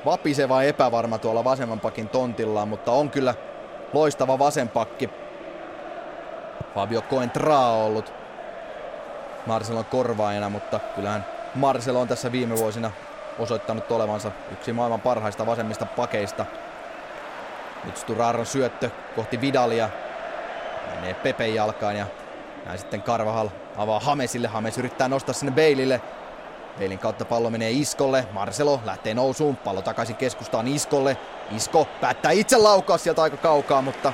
vapiseva 0.04 0.62
epävarma 0.62 1.18
tuolla 1.18 1.44
vasemman 1.44 1.80
pakin 1.80 2.08
tontillaan, 2.08 2.68
mutta 2.68 2.92
on 2.92 3.10
kyllä 3.10 3.34
loistava 3.92 4.38
vasenpakki. 4.38 5.10
Fabio 6.74 7.02
Coentra 7.02 7.58
on 7.58 7.84
ollut 7.84 8.12
Marcelon 9.46 9.84
korvaajana, 9.84 10.50
mutta 10.50 10.80
kyllähän 10.94 11.24
Marcelo 11.54 12.00
on 12.00 12.08
tässä 12.08 12.32
viime 12.32 12.56
vuosina 12.56 12.90
osoittanut 13.38 13.92
olevansa 13.92 14.30
yksi 14.52 14.72
maailman 14.72 15.00
parhaista 15.00 15.46
vasemmista 15.46 15.86
pakeista. 15.86 16.46
Nyt 17.84 17.96
Sturaron 17.96 18.46
syöttö 18.46 18.90
kohti 19.16 19.40
Vidalia. 19.40 19.88
Menee 20.94 21.14
Pepe 21.14 21.48
jalkaan 21.48 21.96
ja 21.96 22.06
näin 22.66 22.78
sitten 22.78 23.02
Karvahal 23.02 23.48
avaa 23.76 24.00
Hamesille. 24.00 24.48
Hames 24.48 24.78
yrittää 24.78 25.08
nostaa 25.08 25.34
sinne 25.34 25.52
Beilille. 25.52 26.00
Beilin 26.78 26.98
kautta 26.98 27.24
pallo 27.24 27.50
menee 27.50 27.70
Iskolle. 27.70 28.26
Marcelo 28.32 28.80
lähtee 28.84 29.14
nousuun. 29.14 29.56
Pallo 29.56 29.82
takaisin 29.82 30.16
keskustaan 30.16 30.68
Iskolle. 30.68 31.16
Isko 31.56 31.88
päättää 32.00 32.30
itse 32.30 32.56
laukaa 32.56 32.98
sieltä 32.98 33.22
aika 33.22 33.36
kaukaa, 33.36 33.82
mutta 33.82 34.12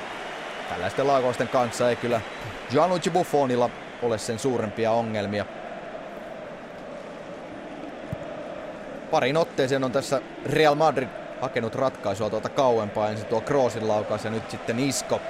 tällaisten 0.68 1.06
laukausten 1.06 1.48
kanssa 1.48 1.90
ei 1.90 1.96
kyllä 1.96 2.20
Gianluigi 2.70 3.10
Buffonilla 3.10 3.70
ole 4.02 4.18
sen 4.18 4.38
suurempia 4.38 4.90
ongelmia. 4.90 5.44
Parin 9.10 9.36
otteeseen 9.36 9.84
on 9.84 9.92
tässä 9.92 10.20
Real 10.46 10.74
Madrid 10.74 11.08
hakenut 11.44 11.74
ratkaisua 11.74 12.30
tuolta 12.30 12.48
kauempaa. 12.48 13.08
Ensin 13.08 13.26
tuo 13.26 13.40
Kroosin 13.40 13.88
laukaus 13.88 14.24
ja 14.24 14.30
nyt 14.30 14.50
sitten 14.50 14.78
Isko. 14.78 15.20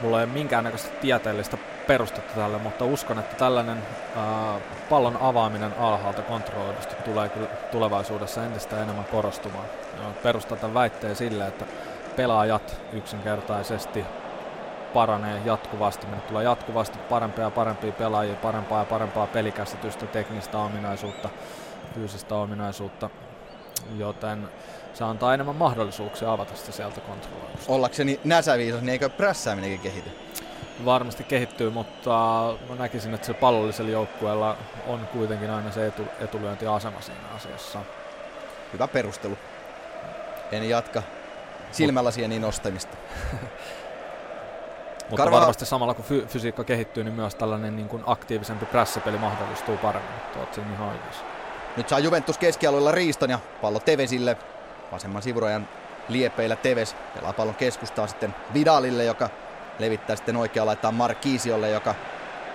Mulla 0.00 0.20
ei 0.20 0.24
ole 0.24 0.32
minkäännäköistä 0.32 0.90
tieteellistä 1.00 1.58
perustetta 1.86 2.34
tälle, 2.34 2.58
mutta 2.58 2.84
uskon, 2.84 3.18
että 3.18 3.36
tällainen 3.36 3.82
ää, 4.16 4.58
pallon 4.90 5.18
avaaminen 5.20 5.74
alhaalta 5.78 6.22
kontrolloidusti 6.22 6.94
tulee 6.94 7.28
kyllä 7.28 7.46
tulevaisuudessa 7.46 8.44
entistä 8.44 8.82
enemmän 8.82 9.04
korostumaan. 9.04 9.64
Perustan 10.22 10.74
väitteen 10.74 11.16
sille, 11.16 11.46
että 11.46 11.64
pelaajat 12.16 12.80
yksinkertaisesti 12.92 14.04
paranee 14.94 15.40
jatkuvasti. 15.44 16.06
Meille 16.06 16.22
tulee 16.28 16.44
jatkuvasti 16.44 16.98
parempia 16.98 17.44
ja 17.44 17.50
parempia 17.50 17.92
pelaajia, 17.92 18.34
parempaa 18.34 18.78
ja 18.78 18.84
parempaa 18.84 19.26
pelikäsitystä, 19.26 20.06
teknistä 20.06 20.58
ominaisuutta, 20.58 21.28
fyysistä 21.94 22.34
ominaisuutta, 22.34 23.10
joten 23.98 24.48
se 24.94 25.04
antaa 25.04 25.34
enemmän 25.34 25.56
mahdollisuuksia 25.56 26.32
avata 26.32 26.56
sitä 26.56 26.72
sieltä 26.72 27.00
kontrolloidusta. 27.00 27.72
Ollakseni 27.72 28.20
näsäviisas, 28.24 28.80
niin 28.80 28.92
eikö 28.92 29.08
prässääminenkin 29.08 29.80
kehity? 29.80 30.10
Varmasti 30.84 31.24
kehittyy, 31.24 31.70
mutta 31.70 32.10
mä 32.68 32.74
näkisin, 32.74 33.14
että 33.14 33.26
se 33.26 33.34
pallollisella 33.34 33.90
joukkueella 33.90 34.56
on 34.86 35.08
kuitenkin 35.12 35.50
aina 35.50 35.72
se 35.72 35.86
etu, 35.86 36.02
etulyöntiasema 36.20 37.00
siinä 37.00 37.28
asiassa. 37.36 37.78
Hyvä 38.72 38.88
perustelu. 38.88 39.38
En 40.52 40.68
jatka 40.68 41.02
silmälasien 41.72 42.30
niin 42.30 42.42
nostamista. 42.42 42.96
Mutta 45.10 45.24
Karva... 45.24 45.40
varmasti 45.40 45.66
samalla 45.66 45.94
kun 45.94 46.04
fy- 46.04 46.26
fysiikka 46.26 46.64
kehittyy, 46.64 47.04
niin 47.04 47.14
myös 47.14 47.34
tällainen 47.34 47.76
niin 47.76 47.88
kuin 47.88 48.02
aktiivisempi 48.06 48.66
prässipeli 48.66 49.18
mahdollistuu 49.18 49.76
paremmin. 49.76 50.20
Tuot 50.32 50.54
siinä 50.54 50.72
ihan 50.74 50.88
oikeassa. 50.88 51.24
Nyt 51.76 51.88
saa 51.88 51.98
Juventus 51.98 52.38
keskialueella 52.38 52.92
riiston 52.92 53.30
ja 53.30 53.38
pallo 53.62 53.80
Tevesille. 53.80 54.36
Vasemman 54.92 55.22
sivurajan 55.22 55.68
liepeillä 56.08 56.56
Teves 56.56 56.96
pelaa 57.14 57.32
pallon 57.32 57.54
keskustaa 57.54 58.06
sitten 58.06 58.34
Vidalille, 58.54 59.04
joka 59.04 59.28
levittää 59.78 60.16
sitten 60.16 60.36
oikea 60.36 60.66
laittaa 60.66 60.92
Markiisiolle, 60.92 61.70
joka 61.70 61.94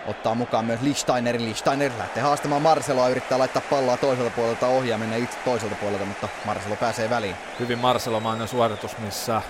ottaa 0.08 0.36
mukaan 0.36 0.65
myös 0.65 0.82
Lichtsteinerin. 0.82 1.45
Lichtsteiner 1.45 1.91
lähtee 1.97 2.23
haastamaan 2.23 2.62
Marceloa, 2.62 3.10
yrittää 3.10 3.39
laittaa 3.39 3.62
palloa 3.69 3.97
toiselta 3.97 4.32
puolelta 4.36 4.67
ohi 4.67 4.89
ja 4.89 4.97
mennä 4.97 5.15
itse 5.15 5.38
toiselta 5.45 5.75
puolelta, 5.75 6.06
mutta 6.06 6.27
Marcelo 6.45 6.75
pääsee 6.75 7.10
väliin. 7.10 7.36
Hyvin 7.60 7.80
Marcelomainen 7.80 8.47
suoritus, 8.47 8.97
missä 8.97 9.41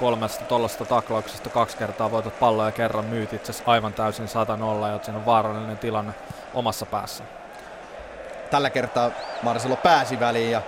kolmesta 0.00 0.44
tollasta 0.44 0.84
taklauksesta 0.84 1.50
kaksi 1.50 1.76
kertaa 1.76 2.10
voitat 2.10 2.38
palloa 2.38 2.66
ja 2.66 2.72
kerran 2.72 3.04
myyt 3.04 3.32
itse 3.32 3.52
aivan 3.66 3.92
täysin 3.92 4.28
100 4.28 4.56
nolla, 4.56 4.88
ja 4.88 4.98
siinä 5.02 5.18
on 5.18 5.26
vaarallinen 5.26 5.78
tilanne 5.78 6.14
omassa 6.54 6.86
päässä. 6.86 7.24
Tällä 8.50 8.70
kertaa 8.70 9.10
Marcelo 9.42 9.76
pääsi 9.76 10.20
väliin 10.20 10.50
ja 10.50 10.62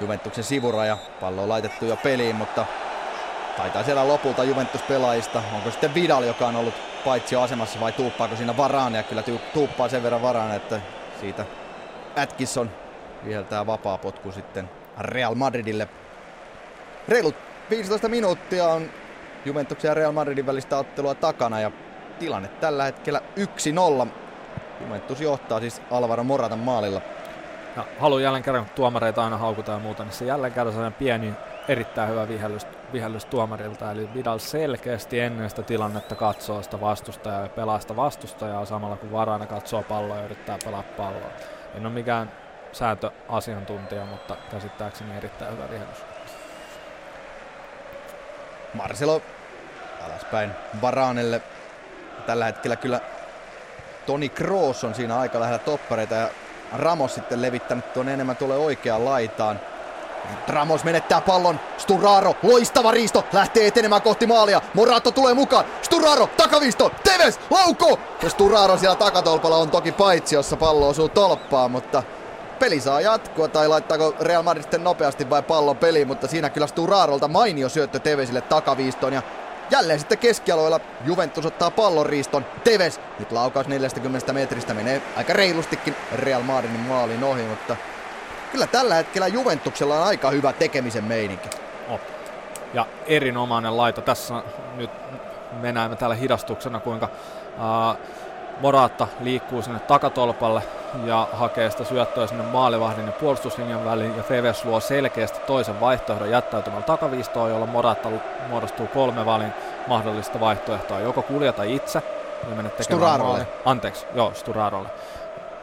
Juventuksen 0.00 0.44
sivuraja. 0.44 0.98
Pallo 1.20 1.42
on 1.42 1.48
laitettu 1.48 1.84
jo 1.84 1.96
peliin, 1.96 2.36
mutta 2.36 2.66
taitaa 3.56 3.82
siellä 3.82 4.08
lopulta 4.08 4.44
Juventus-pelaajista. 4.44 5.42
Onko 5.54 5.70
sitten 5.70 5.94
Vidal, 5.94 6.22
joka 6.22 6.46
on 6.46 6.56
ollut 6.56 6.74
paitsi 7.04 7.36
asemassa 7.36 7.80
vai 7.80 7.92
tuuppaako 7.92 8.36
siinä 8.36 8.56
varaan? 8.56 8.94
Ja 8.94 9.02
kyllä 9.02 9.22
tuuppaa 9.54 9.88
sen 9.88 10.02
verran 10.02 10.22
varaan, 10.22 10.54
että 10.54 10.80
siitä 11.20 11.44
Atkinson 12.16 12.70
viheltää 13.24 13.66
vapaa 13.66 13.98
potku 13.98 14.32
sitten 14.32 14.70
Real 14.98 15.34
Madridille. 15.34 15.88
Reilut 17.08 17.34
15 17.70 18.08
minuuttia 18.08 18.66
on 18.66 18.90
Juventuksen 19.44 19.88
ja 19.88 19.94
Real 19.94 20.12
Madridin 20.12 20.46
välistä 20.46 20.78
ottelua 20.78 21.14
takana 21.14 21.60
ja 21.60 21.70
tilanne 22.18 22.48
tällä 22.48 22.84
hetkellä 22.84 23.20
1-0. 24.04 24.06
Juventus 24.80 25.20
johtaa 25.20 25.60
siis 25.60 25.82
Alvaro 25.90 26.24
Moratan 26.24 26.58
maalilla. 26.58 27.00
Ja 27.76 27.84
haluan 28.00 28.22
jälleen 28.22 28.42
kerran, 28.44 28.66
tuomareita 28.74 29.24
aina 29.24 29.38
haukuta 29.38 29.72
ja 29.72 29.78
muuta, 29.78 30.04
niin 30.04 30.12
se 30.12 30.24
jälleen 30.24 30.52
kerran 30.52 30.72
sellainen 30.72 30.98
pieni, 30.98 31.34
erittäin 31.68 32.10
hyvä 32.10 32.28
vihellys, 32.28 32.66
vihellys 32.92 33.24
tuomarilta. 33.24 33.92
Eli 33.92 34.08
Vidal 34.14 34.38
selkeästi 34.38 35.20
ennen 35.20 35.50
sitä 35.50 35.62
tilannetta 35.62 36.14
katsoo 36.14 36.62
sitä 36.62 36.80
vastustajaa 36.80 37.42
ja 37.42 37.48
pelaa 37.48 37.80
sitä 37.80 37.96
vastustajaa 37.96 38.64
samalla 38.64 38.96
kun 38.96 39.12
Varana 39.12 39.46
katsoo 39.46 39.82
palloa 39.82 40.16
ja 40.16 40.24
yrittää 40.24 40.58
pelaa 40.64 40.82
palloa. 40.82 41.30
En 41.74 41.86
ole 41.86 41.94
mikään 41.94 42.32
sääntöasiantuntija, 42.72 44.04
mutta 44.04 44.36
käsittääkseni 44.50 45.16
erittäin 45.16 45.52
hyvä 45.52 45.70
vihellys. 45.70 46.04
Marcelo 48.74 49.22
alaspäin 50.06 50.50
Varanelle. 50.82 51.42
Tällä 52.26 52.44
hetkellä 52.44 52.76
kyllä 52.76 53.00
Toni 54.06 54.28
Kroos 54.28 54.84
on 54.84 54.94
siinä 54.94 55.18
aika 55.18 55.40
lähellä 55.40 55.58
toppareita 55.58 56.14
ja 56.14 56.28
Ramos 56.72 57.14
sitten 57.14 57.42
levittänyt 57.42 57.92
tuon 57.92 58.08
enemmän 58.08 58.36
tuolle 58.36 58.56
oikeaan 58.56 59.04
laitaan. 59.04 59.60
Ramos 60.48 60.84
menettää 60.84 61.20
pallon. 61.20 61.60
Sturaro, 61.78 62.34
loistava 62.42 62.90
riisto, 62.90 63.24
lähtee 63.32 63.66
etenemään 63.66 64.02
kohti 64.02 64.26
maalia. 64.26 64.62
Morato 64.74 65.10
tulee 65.10 65.34
mukaan. 65.34 65.64
Sturaro, 65.82 66.28
takavisto, 66.36 66.92
Teves, 67.04 67.40
lauko! 67.50 67.98
Ja 68.22 68.30
Sturaro 68.30 68.76
siellä 68.76 68.96
takatolpalla 68.96 69.56
on 69.56 69.70
toki 69.70 69.92
paitsi, 69.92 70.34
jossa 70.34 70.56
pallo 70.56 70.88
osuu 70.88 71.08
tolppaan, 71.08 71.70
mutta 71.70 72.02
peli 72.58 72.80
saa 72.80 73.00
jatkua, 73.00 73.48
tai 73.48 73.68
laittaako 73.68 74.14
Real 74.20 74.42
Madrid 74.42 74.62
sitten 74.62 74.84
nopeasti 74.84 75.30
vai 75.30 75.42
pallon 75.42 75.76
peli, 75.76 76.04
mutta 76.04 76.26
siinä 76.26 76.50
kyllä 76.50 76.66
Sturarolta 76.66 77.28
mainio 77.28 77.68
syöttö 77.68 77.98
Tevesille 77.98 78.40
takaviistoon 78.40 79.12
ja 79.12 79.22
Jälleen 79.70 79.98
sitten 79.98 80.18
keskialueella 80.18 80.80
Juventus 81.04 81.46
ottaa 81.46 81.70
pallon 81.70 82.06
riiston. 82.06 82.46
Teves, 82.64 83.00
nyt 83.18 83.32
laukaus 83.32 83.68
40 83.68 84.32
metristä 84.32 84.74
menee 84.74 85.02
aika 85.16 85.32
reilustikin 85.32 85.96
Real 86.12 86.42
Madridin 86.42 86.80
maalin 86.80 87.24
ohi, 87.24 87.42
mutta 87.42 87.76
kyllä 88.52 88.66
tällä 88.66 88.94
hetkellä 88.94 89.28
Juventuksella 89.28 89.96
on 89.96 90.06
aika 90.06 90.30
hyvä 90.30 90.52
tekemisen 90.52 91.04
meininki. 91.04 91.48
Oh. 91.88 92.00
Ja 92.74 92.86
erinomainen 93.06 93.76
laito. 93.76 94.00
Tässä 94.00 94.42
nyt 94.76 94.90
me 95.60 95.72
näemme 95.72 95.96
täällä 95.96 96.16
hidastuksena, 96.16 96.80
kuinka 96.80 97.08
uh, 97.56 98.00
Moraatta 98.60 99.08
liikkuu 99.20 99.62
sinne 99.62 99.80
takatolpalle 99.80 100.62
ja 101.04 101.28
hakee 101.32 101.70
sitä 101.70 101.84
syöttöä 101.84 102.26
sinne 102.26 102.44
maalivahdin 102.44 103.06
ja 103.06 103.12
puolustuslinjan 103.12 103.84
väliin 103.84 104.16
ja 104.16 104.22
Feves 104.22 104.64
luo 104.64 104.80
selkeästi 104.80 105.40
toisen 105.40 105.80
vaihtoehdon 105.80 106.30
jättäytymään 106.30 106.84
takaviistoon, 106.84 107.50
jolla 107.50 107.66
Moratta 107.66 108.08
muodostuu 108.48 108.86
kolme 108.86 109.26
valin 109.26 109.52
mahdollista 109.86 110.40
vaihtoehtoa. 110.40 111.00
Joko 111.00 111.22
kuljeta 111.22 111.62
itse 111.62 112.02
ja 112.50 112.56
mene 112.56 112.68
tekemään 112.70 113.20
maali. 113.20 113.44
Anteeksi, 113.64 114.06
joo, 114.14 114.34
Sturarolle. 114.34 114.88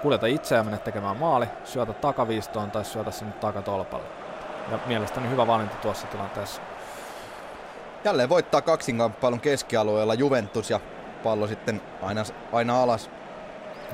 Kuljeta 0.01 0.27
itse 0.27 0.55
ja 0.55 0.63
mene 0.63 0.77
tekemään 0.77 1.17
maali, 1.17 1.45
syötä 1.63 1.93
takaviistoon 1.93 2.71
tai 2.71 2.85
syötä 2.85 3.11
sinne 3.11 3.33
takatolpalle. 3.33 4.07
Ja 4.71 4.79
mielestäni 4.85 5.29
hyvä 5.29 5.47
valinta 5.47 5.75
tuossa 5.75 6.07
tilanteessa. 6.07 6.61
Jälleen 8.03 8.29
voittaa 8.29 8.61
kaksinkamppailun 8.61 9.39
keskialueella 9.39 10.13
Juventus 10.13 10.69
ja 10.69 10.79
pallo 11.23 11.47
sitten 11.47 11.81
aina, 12.01 12.23
aina 12.53 12.83
alas 12.83 13.09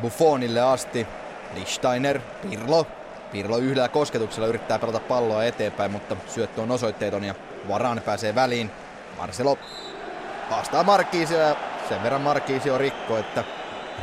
Buffonille 0.01 0.61
asti. 0.61 1.07
Lichsteiner, 1.53 2.19
Pirlo. 2.49 2.87
Pirlo 3.31 3.57
yhdellä 3.57 3.87
kosketuksella 3.87 4.47
yrittää 4.47 4.79
pelata 4.79 4.99
palloa 4.99 5.43
eteenpäin, 5.43 5.91
mutta 5.91 6.15
syöttö 6.27 6.61
on 6.61 6.71
osoitteeton 6.71 7.23
ja 7.23 7.35
Varan 7.67 8.01
pääsee 8.05 8.35
väliin. 8.35 8.71
Marcelo 9.17 9.57
vastaa 10.51 10.83
Markiisio 10.83 11.37
ja 11.37 11.55
sen 11.89 12.03
verran 12.03 12.21
Markiisio 12.21 12.77
rikko, 12.77 13.17
että 13.17 13.43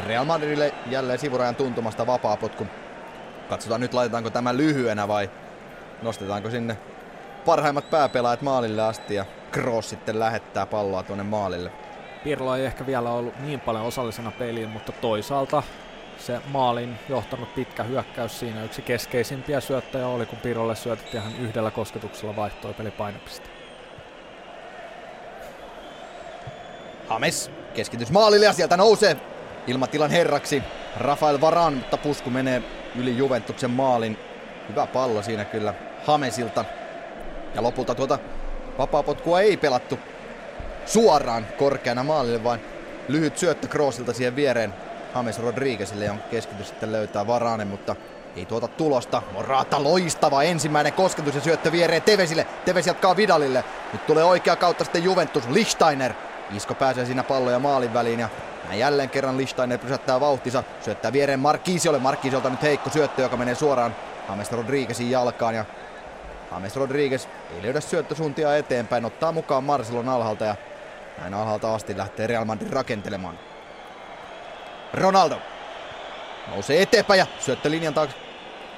Real 0.06 0.24
Madridille 0.24 0.74
jälleen 0.86 1.18
sivurajan 1.18 1.54
tuntumasta 1.56 2.06
vapaapotku. 2.06 2.66
Katsotaan 3.48 3.80
nyt 3.80 3.94
laitetaanko 3.94 4.30
tämä 4.30 4.56
lyhyenä 4.56 5.08
vai 5.08 5.30
nostetaanko 6.02 6.50
sinne 6.50 6.78
parhaimmat 7.46 7.90
pääpelaajat 7.90 8.42
maalille 8.42 8.82
asti 8.82 9.14
ja 9.14 9.24
Kroos 9.50 9.90
sitten 9.90 10.18
lähettää 10.18 10.66
palloa 10.66 11.02
tuonne 11.02 11.24
maalille. 11.24 11.70
Pirlo 12.24 12.56
ei 12.56 12.64
ehkä 12.64 12.86
vielä 12.86 13.10
ollut 13.10 13.40
niin 13.40 13.60
paljon 13.60 13.84
osallisena 13.84 14.32
peliin, 14.38 14.68
mutta 14.68 14.92
toisaalta 14.92 15.62
se 16.18 16.40
maalin 16.48 16.98
johtanut 17.08 17.54
pitkä 17.54 17.82
hyökkäys 17.82 18.40
siinä 18.40 18.64
yksi 18.64 18.82
keskeisimpiä 18.82 19.60
syöttäjä 19.60 20.06
oli, 20.06 20.26
kun 20.26 20.38
Pirolle 20.38 20.76
syötettiin 20.76 21.22
ihan 21.22 21.36
yhdellä 21.40 21.70
kosketuksella 21.70 22.36
vaihtoi 22.36 22.74
pelipainopiste. 22.74 23.48
Hames 27.08 27.50
keskitys 27.74 28.10
maalille 28.10 28.46
ja 28.46 28.52
sieltä 28.52 28.76
nousee 28.76 29.16
ilmatilan 29.66 30.10
herraksi 30.10 30.62
Rafael 30.96 31.40
Varan, 31.40 31.74
mutta 31.74 31.96
pusku 31.96 32.30
menee 32.30 32.62
yli 32.96 33.16
Juventuksen 33.16 33.70
maalin. 33.70 34.18
Hyvä 34.68 34.86
pallo 34.86 35.22
siinä 35.22 35.44
kyllä 35.44 35.74
Hamesilta. 36.06 36.64
Ja 37.54 37.62
lopulta 37.62 37.94
tuota 37.94 38.18
vapaapotkua 38.78 39.40
ei 39.40 39.56
pelattu 39.56 39.98
suoraan 40.86 41.46
korkeana 41.58 42.02
maalille, 42.02 42.44
vaan 42.44 42.60
lyhyt 43.08 43.38
syöttö 43.38 43.68
Kroosilta 43.68 44.12
siihen 44.12 44.36
viereen 44.36 44.74
James 45.16 45.38
Rodriguezille 45.38 46.04
ja 46.04 46.14
keskitys 46.30 46.68
sitten 46.68 46.92
löytää 46.92 47.26
Varane, 47.26 47.64
mutta 47.64 47.96
ei 48.36 48.46
tuota 48.46 48.68
tulosta. 48.68 49.22
Morata 49.32 49.82
loistava 49.82 50.42
ensimmäinen 50.42 50.92
kosketus 50.92 51.34
ja 51.34 51.40
syöttö 51.40 51.72
viereen 51.72 52.02
Tevesille. 52.02 52.46
Teves 52.64 52.86
jatkaa 52.86 53.16
Vidalille. 53.16 53.64
Nyt 53.92 54.06
tulee 54.06 54.24
oikea 54.24 54.56
kautta 54.56 54.84
sitten 54.84 55.04
Juventus. 55.04 55.48
Lichsteiner. 55.48 56.12
Isko 56.50 56.74
pääsee 56.74 57.06
siinä 57.06 57.22
palloja 57.22 57.58
maalin 57.58 57.94
väliin 57.94 58.20
ja 58.20 58.28
näin 58.68 58.78
jälleen 58.78 59.10
kerran 59.10 59.36
Lichsteiner 59.36 59.78
pysäyttää 59.78 60.20
vauhtinsa. 60.20 60.62
Syöttää 60.80 61.12
viereen 61.12 61.40
Markiisiolle. 61.40 61.98
Markiisiolta 61.98 62.50
nyt 62.50 62.62
heikko 62.62 62.90
syöttö, 62.90 63.22
joka 63.22 63.36
menee 63.36 63.54
suoraan 63.54 63.96
James 64.28 64.52
Rodriguezin 64.52 65.10
jalkaan 65.10 65.54
ja 65.54 65.64
James 66.52 66.76
Rodriguez 66.76 67.26
ei 67.56 67.62
löydä 67.62 67.80
syöttösuuntia 67.80 68.56
eteenpäin, 68.56 69.04
ottaa 69.04 69.32
mukaan 69.32 69.64
Marcelon 69.64 70.08
alhaalta 70.08 70.44
ja 70.44 70.56
näin 71.18 71.34
alhaalta 71.34 71.74
asti 71.74 71.96
lähtee 71.96 72.26
Real 72.26 72.44
Madrid 72.44 72.70
rakentelemaan. 72.70 73.38
Ronaldo 74.96 75.36
nousee 76.50 76.82
eteenpäin 76.82 77.18
ja 77.18 77.26
syöttö 77.38 77.70
linjan 77.70 77.94
taakse 77.94 78.16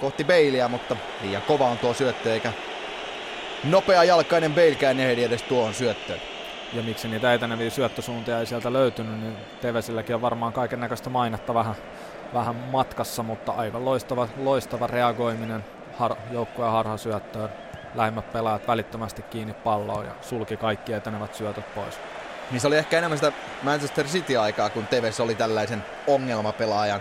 kohti 0.00 0.24
Baileya, 0.24 0.68
mutta 0.68 0.96
liian 1.22 1.42
kova 1.42 1.66
on 1.66 1.78
tuo 1.78 1.94
syöttö 1.94 2.32
eikä 2.32 2.52
nopea 3.64 4.04
jalkainen 4.04 4.54
Baleikään 4.54 5.00
ehdi 5.00 5.24
edes 5.24 5.42
tuohon 5.42 5.74
syöttöön. 5.74 6.20
Ja 6.72 6.82
miksi 6.82 7.08
niitä 7.08 7.34
eteneviä 7.34 7.70
syöttösuuntia 7.70 8.38
ei 8.38 8.46
sieltä 8.46 8.72
löytynyt, 8.72 9.20
niin 9.20 9.36
Tevesilläkin 9.60 10.14
on 10.14 10.22
varmaan 10.22 10.52
kaiken 10.52 10.80
näköistä 10.80 11.10
mainetta 11.10 11.54
vähän, 11.54 11.74
vähän 12.34 12.56
matkassa, 12.56 13.22
mutta 13.22 13.52
aivan 13.52 13.84
loistava, 13.84 14.28
loistava 14.36 14.86
reagoiminen 14.86 15.64
har, 15.98 16.16
joukkueen 16.32 16.72
harhasyöttöön. 16.72 17.48
Lähimmät 17.94 18.32
pelaajat 18.32 18.68
välittömästi 18.68 19.22
kiinni 19.22 19.54
palloon 19.54 20.04
ja 20.04 20.12
sulki 20.20 20.56
kaikki 20.56 20.92
etenevät 20.92 21.34
syötöt 21.34 21.74
pois. 21.74 22.00
Niin 22.50 22.60
se 22.60 22.66
oli 22.66 22.76
ehkä 22.76 22.98
enemmän 22.98 23.18
sitä 23.18 23.32
Manchester 23.62 24.06
City-aikaa, 24.06 24.70
kun 24.70 24.86
Tevez 24.86 25.20
oli 25.20 25.34
tällaisen 25.34 25.84
ongelmapelaajan 26.06 27.00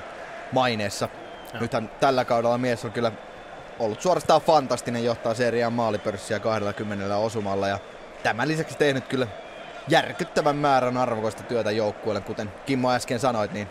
maineessa. 0.51 1.09
Ja. 1.53 1.59
Nythän 1.59 1.89
tällä 1.99 2.25
kaudella 2.25 2.57
mies 2.57 2.85
on 2.85 2.91
kyllä 2.91 3.11
ollut 3.79 4.01
suorastaan 4.01 4.41
fantastinen, 4.41 5.05
johtaa 5.05 5.33
seriaan 5.33 5.73
maalipörssiä 5.73 6.39
20 6.39 7.17
osumalla 7.17 7.67
ja 7.67 7.79
tämän 8.23 8.47
lisäksi 8.47 8.77
tehnyt 8.77 9.07
kyllä 9.07 9.27
järkyttävän 9.87 10.55
määrän 10.55 10.97
arvokasta 10.97 11.43
työtä 11.43 11.71
joukkueelle, 11.71 12.21
kuten 12.21 12.51
Kimmo 12.65 12.91
äsken 12.91 13.19
sanoit, 13.19 13.53
niin 13.53 13.67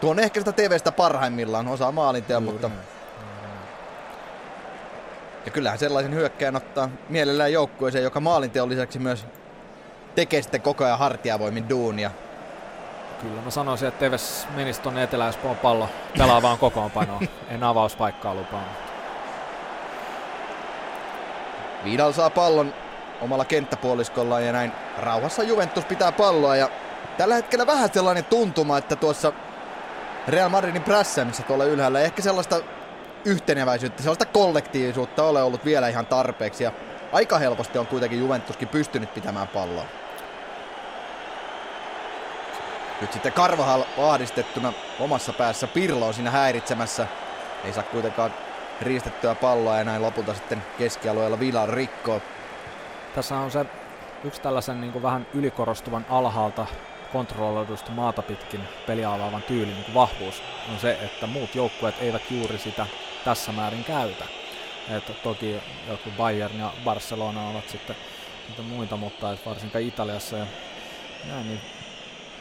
tuon 0.00 0.18
ehkä 0.18 0.40
sitä 0.40 0.52
TVstä 0.52 0.92
parhaimmillaan, 0.92 1.68
osaa 1.68 1.92
maalinteon, 1.92 2.42
mutta... 2.42 2.70
Ja 5.44 5.50
kyllähän 5.50 5.78
sellaisen 5.78 6.14
hyökkäjän 6.14 6.56
ottaa 6.56 6.90
mielellään 7.08 7.52
joukkueeseen, 7.52 8.04
joka 8.04 8.20
maalinteon 8.20 8.68
lisäksi 8.68 8.98
myös 8.98 9.26
tekee 10.14 10.42
sitten 10.42 10.62
koko 10.62 10.84
ajan 10.84 10.98
hartiavoimin 10.98 11.68
duunia. 11.68 12.10
Kyllä 13.20 13.42
mä 13.42 13.50
sanoisin, 13.50 13.88
että 13.88 14.00
Teves 14.00 14.46
menisi 14.54 14.80
tuonne 14.80 15.02
etelä 15.02 15.34
pallo 15.62 15.88
pelaa 16.18 16.42
vaan 16.42 16.58
kokoonpanoa. 16.58 17.20
en 17.48 17.64
avauspaikkaa 17.64 18.34
lupaa. 18.34 18.64
Vidal 21.84 22.12
saa 22.12 22.30
pallon 22.30 22.74
omalla 23.20 23.44
kenttäpuoliskolla 23.44 24.40
ja 24.40 24.52
näin 24.52 24.72
rauhassa 24.98 25.42
Juventus 25.42 25.84
pitää 25.84 26.12
palloa 26.12 26.56
ja 26.56 26.68
tällä 27.18 27.34
hetkellä 27.34 27.66
vähän 27.66 27.90
sellainen 27.92 28.24
tuntuma, 28.24 28.78
että 28.78 28.96
tuossa 28.96 29.32
Real 30.28 30.48
Madridin 30.48 30.82
prässäämisessä 30.82 31.42
tuolla 31.42 31.64
ylhäällä 31.64 32.00
ehkä 32.00 32.22
sellaista 32.22 32.60
yhteneväisyyttä, 33.24 34.02
sellaista 34.02 34.26
kollektiivisuutta 34.26 35.24
ole 35.24 35.42
ollut 35.42 35.64
vielä 35.64 35.88
ihan 35.88 36.06
tarpeeksi 36.06 36.64
ja 36.64 36.72
aika 37.12 37.38
helposti 37.38 37.78
on 37.78 37.86
kuitenkin 37.86 38.20
Juventuskin 38.20 38.68
pystynyt 38.68 39.14
pitämään 39.14 39.48
palloa. 39.48 39.84
Nyt 43.00 43.12
sitten 43.12 43.32
Karvahal 43.32 43.84
vahdistettuna 43.96 44.72
omassa 45.00 45.32
päässä. 45.32 45.66
Pirlo 45.66 46.06
on 46.06 46.14
siinä 46.14 46.30
häiritsemässä. 46.30 47.06
Ei 47.64 47.72
saa 47.72 47.82
kuitenkaan 47.82 48.34
riistettyä 48.80 49.34
palloa 49.34 49.78
ja 49.78 49.84
näin 49.84 50.02
lopulta 50.02 50.34
sitten 50.34 50.62
keskialueella 50.78 51.40
Vilar 51.40 51.70
rikkoo. 51.70 52.22
Tässä 53.14 53.36
on 53.36 53.50
se 53.50 53.66
yksi 54.24 54.40
tällaisen 54.40 54.80
niin 54.80 55.02
vähän 55.02 55.26
ylikorostuvan 55.34 56.06
alhaalta 56.10 56.66
kontrolloidusta 57.12 57.90
maata 57.90 58.22
pitkin 58.22 58.60
peliavaavan 58.86 59.42
tyylin 59.42 59.74
niin 59.74 59.94
vahvuus 59.94 60.42
on 60.72 60.78
se, 60.78 60.98
että 61.02 61.26
muut 61.26 61.54
joukkueet 61.54 61.94
eivät 62.00 62.30
juuri 62.30 62.58
sitä 62.58 62.86
tässä 63.24 63.52
määrin 63.52 63.84
käytä. 63.84 64.24
Että 64.90 65.12
toki 65.12 65.56
jotkut 65.88 66.16
Bayern 66.16 66.58
ja 66.58 66.70
Barcelona 66.84 67.48
ovat 67.48 67.68
sitten 67.68 67.96
muita, 68.68 68.96
mutta 68.96 69.36
varsinkaan 69.46 69.84
Italiassa 69.84 70.36
ja 70.36 70.46
näin, 71.28 71.46
niin 71.46 71.60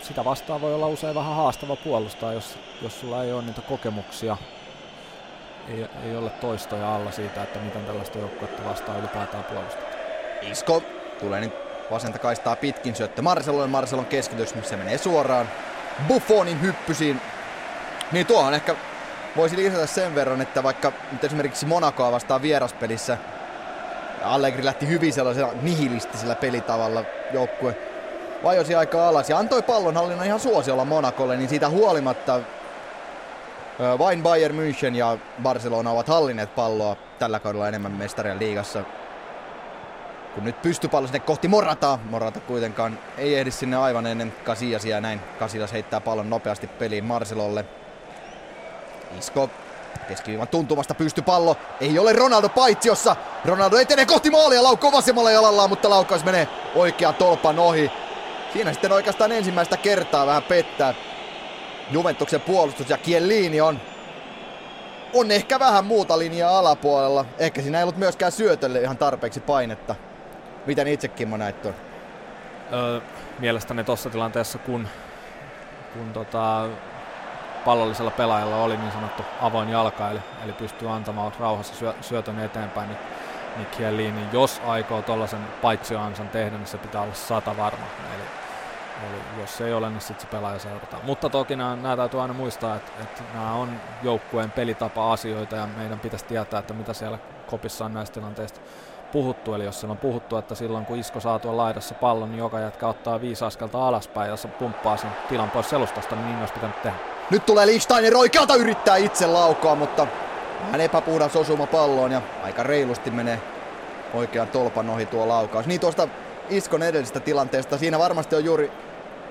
sitä 0.04 0.26
vastaan 0.26 0.62
voi 0.62 0.74
olla 0.74 0.88
usein 0.88 1.16
vähän 1.16 1.36
haastava 1.36 1.76
puolustaa, 1.76 2.34
jos, 2.34 2.58
jos 2.82 3.00
sulla 3.00 3.24
ei 3.24 3.34
ole 3.34 3.42
niitä 3.42 3.62
kokemuksia, 3.62 4.38
ei, 5.70 5.86
ei 6.06 6.16
ole 6.16 6.30
toistoja 6.30 6.96
alla 6.96 7.12
siitä, 7.12 7.44
että 7.44 7.60
miten 7.60 7.86
tällaista 7.86 8.20
joukkuetta 8.20 8.70
vastaan 8.70 9.00
ylipäätään 9.00 9.44
puolustaa. 9.44 9.90
Isko 10.42 10.84
tulee 11.20 11.42
nyt 11.42 11.54
vasenta 11.92 12.20
kaistaa 12.20 12.56
pitkin 12.56 12.96
syöttö 12.96 13.22
Marcelon, 13.22 13.70
Marcelon 13.70 14.06
keskitys, 14.06 14.56
missä 14.56 14.78
menee 14.78 14.98
suoraan 14.98 15.50
Buffonin 16.08 16.62
hyppysiin. 16.62 17.22
Niin 18.12 18.26
tuohon 18.26 18.54
ehkä 18.54 18.76
voisi 19.36 19.58
lisätä 19.58 19.86
sen 19.86 20.16
verran, 20.16 20.42
että 20.42 20.64
vaikka 20.64 20.92
nyt 21.12 21.24
esimerkiksi 21.24 21.66
Monacoa 21.66 22.12
vastaan 22.12 22.42
vieraspelissä 22.42 23.18
Allegri 24.24 24.66
lähti 24.66 24.88
hyvin 24.88 25.14
sellaisella 25.14 25.54
nihilistisellä 25.62 26.36
pelitavalla 26.36 27.04
joukkue 27.34 27.78
vajosi 28.44 28.76
aika 28.76 29.08
alas 29.08 29.30
ja 29.30 29.38
antoi 29.38 29.62
pallonhallinnan 29.62 30.28
ihan 30.28 30.40
suosiolla 30.40 30.86
Monakolle, 30.86 31.38
niin 31.38 31.50
siitä 31.50 31.70
huolimatta 31.70 32.40
vain 34.00 34.24
Bayern 34.24 34.56
München 34.56 34.96
ja 34.96 35.18
Barcelona 35.44 35.92
ovat 35.92 36.08
hallinneet 36.08 36.56
palloa 36.56 36.96
tällä 37.20 37.40
kaudella 37.40 37.68
enemmän 37.68 37.92
mestarien 37.92 38.40
liigassa. 38.40 38.84
Kun 40.36 40.44
nyt 40.44 40.62
pystypallo 40.62 41.08
sinne 41.08 41.20
kohti 41.20 41.48
Morata, 41.48 42.00
Morata 42.10 42.40
kuitenkaan 42.40 43.00
ei 43.18 43.36
ehdi 43.36 43.52
sinne 43.52 43.78
aivan 43.78 44.08
ennen 44.08 44.34
Kasiasia 44.44 45.02
näin 45.02 45.22
Kasias 45.40 45.74
heittää 45.74 46.02
pallon 46.02 46.30
nopeasti 46.30 46.68
peliin 46.68 47.06
Marcelolle. 47.06 47.66
Isko 49.20 49.50
keskiviivan 50.08 50.48
tuntumasta 50.48 50.94
pystypallo. 50.94 51.58
Ei 51.82 52.00
ole 52.00 52.14
Ronaldo 52.14 52.50
paitsiossa. 52.50 53.16
Ronaldo 53.46 53.78
etenee 53.78 54.06
kohti 54.06 54.30
maalia, 54.30 54.64
laukoo 54.64 54.92
vasemmalla 54.92 55.32
jalallaan, 55.32 55.70
mutta 55.70 55.90
laukaus 55.90 56.24
menee 56.24 56.48
oikea 56.76 57.14
tolpan 57.14 57.60
ohi. 57.60 57.92
Siinä 58.54 58.74
sitten 58.74 58.92
oikeastaan 58.92 59.32
ensimmäistä 59.32 59.78
kertaa 59.78 60.26
vähän 60.26 60.44
pettää 60.44 60.94
Juventuksen 61.92 62.42
puolustus 62.42 62.90
ja 62.90 62.98
Kielini 62.98 63.62
on 63.62 63.80
on 65.14 65.32
ehkä 65.32 65.60
vähän 65.60 65.86
muuta 65.86 66.20
linjaa 66.20 66.60
alapuolella. 66.60 67.26
Ehkä 67.38 67.62
siinä 67.62 67.78
ei 67.78 67.84
ollut 67.84 67.98
myöskään 67.98 68.32
syötölle 68.32 68.82
ihan 68.82 68.98
tarpeeksi 68.98 69.40
painetta. 69.40 69.96
Miten 70.66 70.88
itse 70.88 71.08
Kimmo 71.08 71.38
näit 71.38 71.62
tuon? 71.62 71.76
Öö, 72.74 73.02
mielestäni 73.40 73.84
tuossa 73.84 74.10
tilanteessa, 74.10 74.58
kun, 74.58 74.88
kun 75.94 76.14
tota, 76.14 76.68
pallollisella 77.66 78.12
pelaajalla 78.12 78.64
oli 78.64 78.78
niin 78.78 78.92
sanottu 78.92 79.24
avoin 79.42 79.70
jalka, 79.70 80.10
eli, 80.10 80.20
eli 80.44 80.54
pystyy 80.54 80.90
antamaan 80.90 81.32
rauhassa 81.40 81.76
syö, 81.76 81.94
syötön 82.02 82.40
eteenpäin, 82.40 82.90
niin, 82.90 83.00
niin 83.58 83.68
Chiellini, 83.68 84.22
jos 84.32 84.62
aikoo 84.66 85.02
tuollaisen 85.02 85.48
paitsioansan 85.62 86.30
tehdä, 86.30 86.58
niin 86.58 86.68
se 86.68 86.78
pitää 86.78 87.02
olla 87.02 87.14
sata 87.14 87.58
varma. 87.58 87.86
Eli 88.16 88.43
Eli 89.10 89.42
jos 89.42 89.62
ei 89.62 89.74
ole, 89.74 89.90
niin 89.90 90.02
sitten 90.02 90.22
se 90.22 90.28
pelaaja 90.28 90.60
seurataan. 90.60 91.06
Mutta 91.06 91.30
toki 91.30 91.56
nämä, 91.56 91.76
nämä 91.76 91.98
täytyy 91.98 92.22
aina 92.22 92.34
muistaa, 92.34 92.76
että, 92.76 92.92
että 93.02 93.24
nämä 93.34 93.54
on 93.54 93.70
joukkueen 94.04 94.52
pelitapa-asioita 94.52 95.56
ja 95.56 95.68
meidän 95.78 96.00
pitäisi 96.00 96.26
tietää, 96.26 96.60
että 96.60 96.74
mitä 96.74 96.94
siellä 96.94 97.18
kopissa 97.48 97.86
on 97.86 97.94
näistä 97.94 98.14
tilanteista 98.14 98.60
puhuttu. 99.12 99.54
Eli 99.54 99.66
jos 99.66 99.80
siellä 99.80 99.92
on 99.92 99.98
puhuttu, 99.98 100.38
että 100.38 100.56
silloin 100.56 100.86
kun 100.86 100.98
Isko 100.98 101.20
saa 101.20 101.40
tuon 101.40 101.58
laidassa 101.58 101.96
pallon, 101.96 102.32
niin 102.32 102.40
joka 102.40 102.60
jätkä 102.60 102.88
ottaa 102.88 103.22
viisi 103.22 103.46
askelta 103.46 103.88
alaspäin 103.88 104.30
ja 104.30 104.38
se 104.38 104.48
pumppaa 104.48 104.98
sen 104.98 105.10
tilan 105.30 105.52
pois 105.52 105.70
selustasta, 105.70 106.16
niin 106.16 106.28
niin 106.28 106.40
olisi 106.40 106.54
pitänyt 106.54 106.82
tehdä. 106.82 106.98
Nyt 107.32 107.46
tulee 107.46 107.66
Lichsteiner 107.66 108.18
oikealta 108.18 108.56
yrittää 108.56 108.96
itse 108.96 109.28
laukoa, 109.28 109.76
mutta 109.76 110.08
hän 110.72 110.82
epäpuhdas 110.82 111.36
osuma 111.36 111.68
palloon 111.68 112.12
ja 112.12 112.22
aika 112.44 112.64
reilusti 112.64 113.12
menee 113.12 113.42
oikean 114.14 114.48
tolpan 114.48 114.90
ohi 114.90 115.06
tuo 115.06 115.28
laukaus. 115.28 115.66
Niin 115.66 115.82
tuosta 115.82 116.08
Iskon 116.50 116.84
edellisestä 116.84 117.20
tilanteesta, 117.20 117.78
siinä 117.78 118.00
varmasti 118.00 118.36
on 118.36 118.46
juuri 118.46 118.72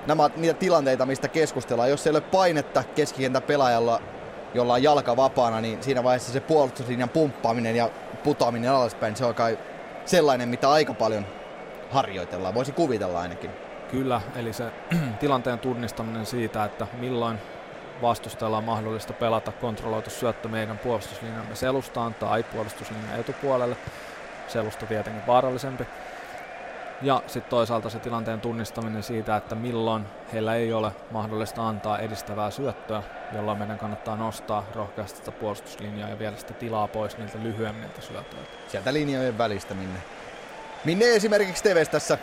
nämä 0.07 0.29
niitä 0.35 0.59
tilanteita, 0.59 1.05
mistä 1.05 1.27
keskustellaan. 1.27 1.89
Jos 1.89 2.07
ei 2.07 2.11
ole 2.11 2.21
painetta 2.21 2.83
keskikentän 2.95 3.43
pelaajalla, 3.43 4.01
jolla 4.53 4.73
on 4.73 4.83
jalka 4.83 5.17
vapaana, 5.17 5.61
niin 5.61 5.83
siinä 5.83 6.03
vaiheessa 6.03 6.31
se 6.31 6.39
puolustuslinjan 6.39 7.09
pumppaaminen 7.09 7.75
ja 7.75 7.89
putoaminen 8.23 8.71
alaspäin, 8.71 9.15
se 9.15 9.25
on 9.25 9.35
kai 9.35 9.59
sellainen, 10.05 10.49
mitä 10.49 10.71
aika 10.71 10.93
paljon 10.93 11.25
harjoitellaan. 11.91 12.53
Voisi 12.53 12.71
kuvitella 12.71 13.21
ainakin. 13.21 13.51
Kyllä, 13.91 14.21
eli 14.35 14.53
se 14.53 14.63
tilanteen 15.19 15.59
tunnistaminen 15.59 16.25
siitä, 16.25 16.63
että 16.63 16.87
milloin 16.99 17.37
vastustajalla 18.01 18.57
on 18.57 18.63
mahdollista 18.63 19.13
pelata 19.13 19.51
kontrolloitu 19.51 20.09
syöttö 20.09 20.47
meidän 20.47 20.77
puolustuslinjamme 20.77 21.55
selustaan 21.55 22.13
tai 22.13 22.43
puolustuslinjan 22.43 23.19
etupuolelle. 23.19 23.77
Selusta 24.47 24.85
tietenkin 24.85 25.27
vaarallisempi. 25.27 25.87
Ja 27.01 27.21
sitten 27.27 27.49
toisaalta 27.49 27.89
se 27.89 27.99
tilanteen 27.99 28.41
tunnistaminen 28.41 29.03
siitä, 29.03 29.35
että 29.35 29.55
milloin 29.55 30.05
heillä 30.33 30.55
ei 30.55 30.73
ole 30.73 30.91
mahdollista 31.11 31.67
antaa 31.67 31.99
edistävää 31.99 32.51
syöttöä, 32.51 33.03
jolloin 33.35 33.57
meidän 33.57 33.77
kannattaa 33.79 34.15
nostaa 34.15 34.65
rohkeasti 34.75 35.17
sitä 35.17 35.31
puolustuslinjaa 35.31 36.09
ja 36.09 36.19
viedä 36.19 36.37
sitä 36.37 36.53
tilaa 36.53 36.87
pois 36.87 37.17
niiltä 37.17 37.37
lyhyemmiltä 37.43 38.01
syötöiltä. 38.01 38.51
Sieltä 38.67 38.93
linjojen 38.93 39.37
välistä 39.37 39.73
minne. 39.73 39.99
Minne 40.85 41.15
esimerkiksi 41.15 41.63
Teves 41.63 41.89
tässä 41.89 42.17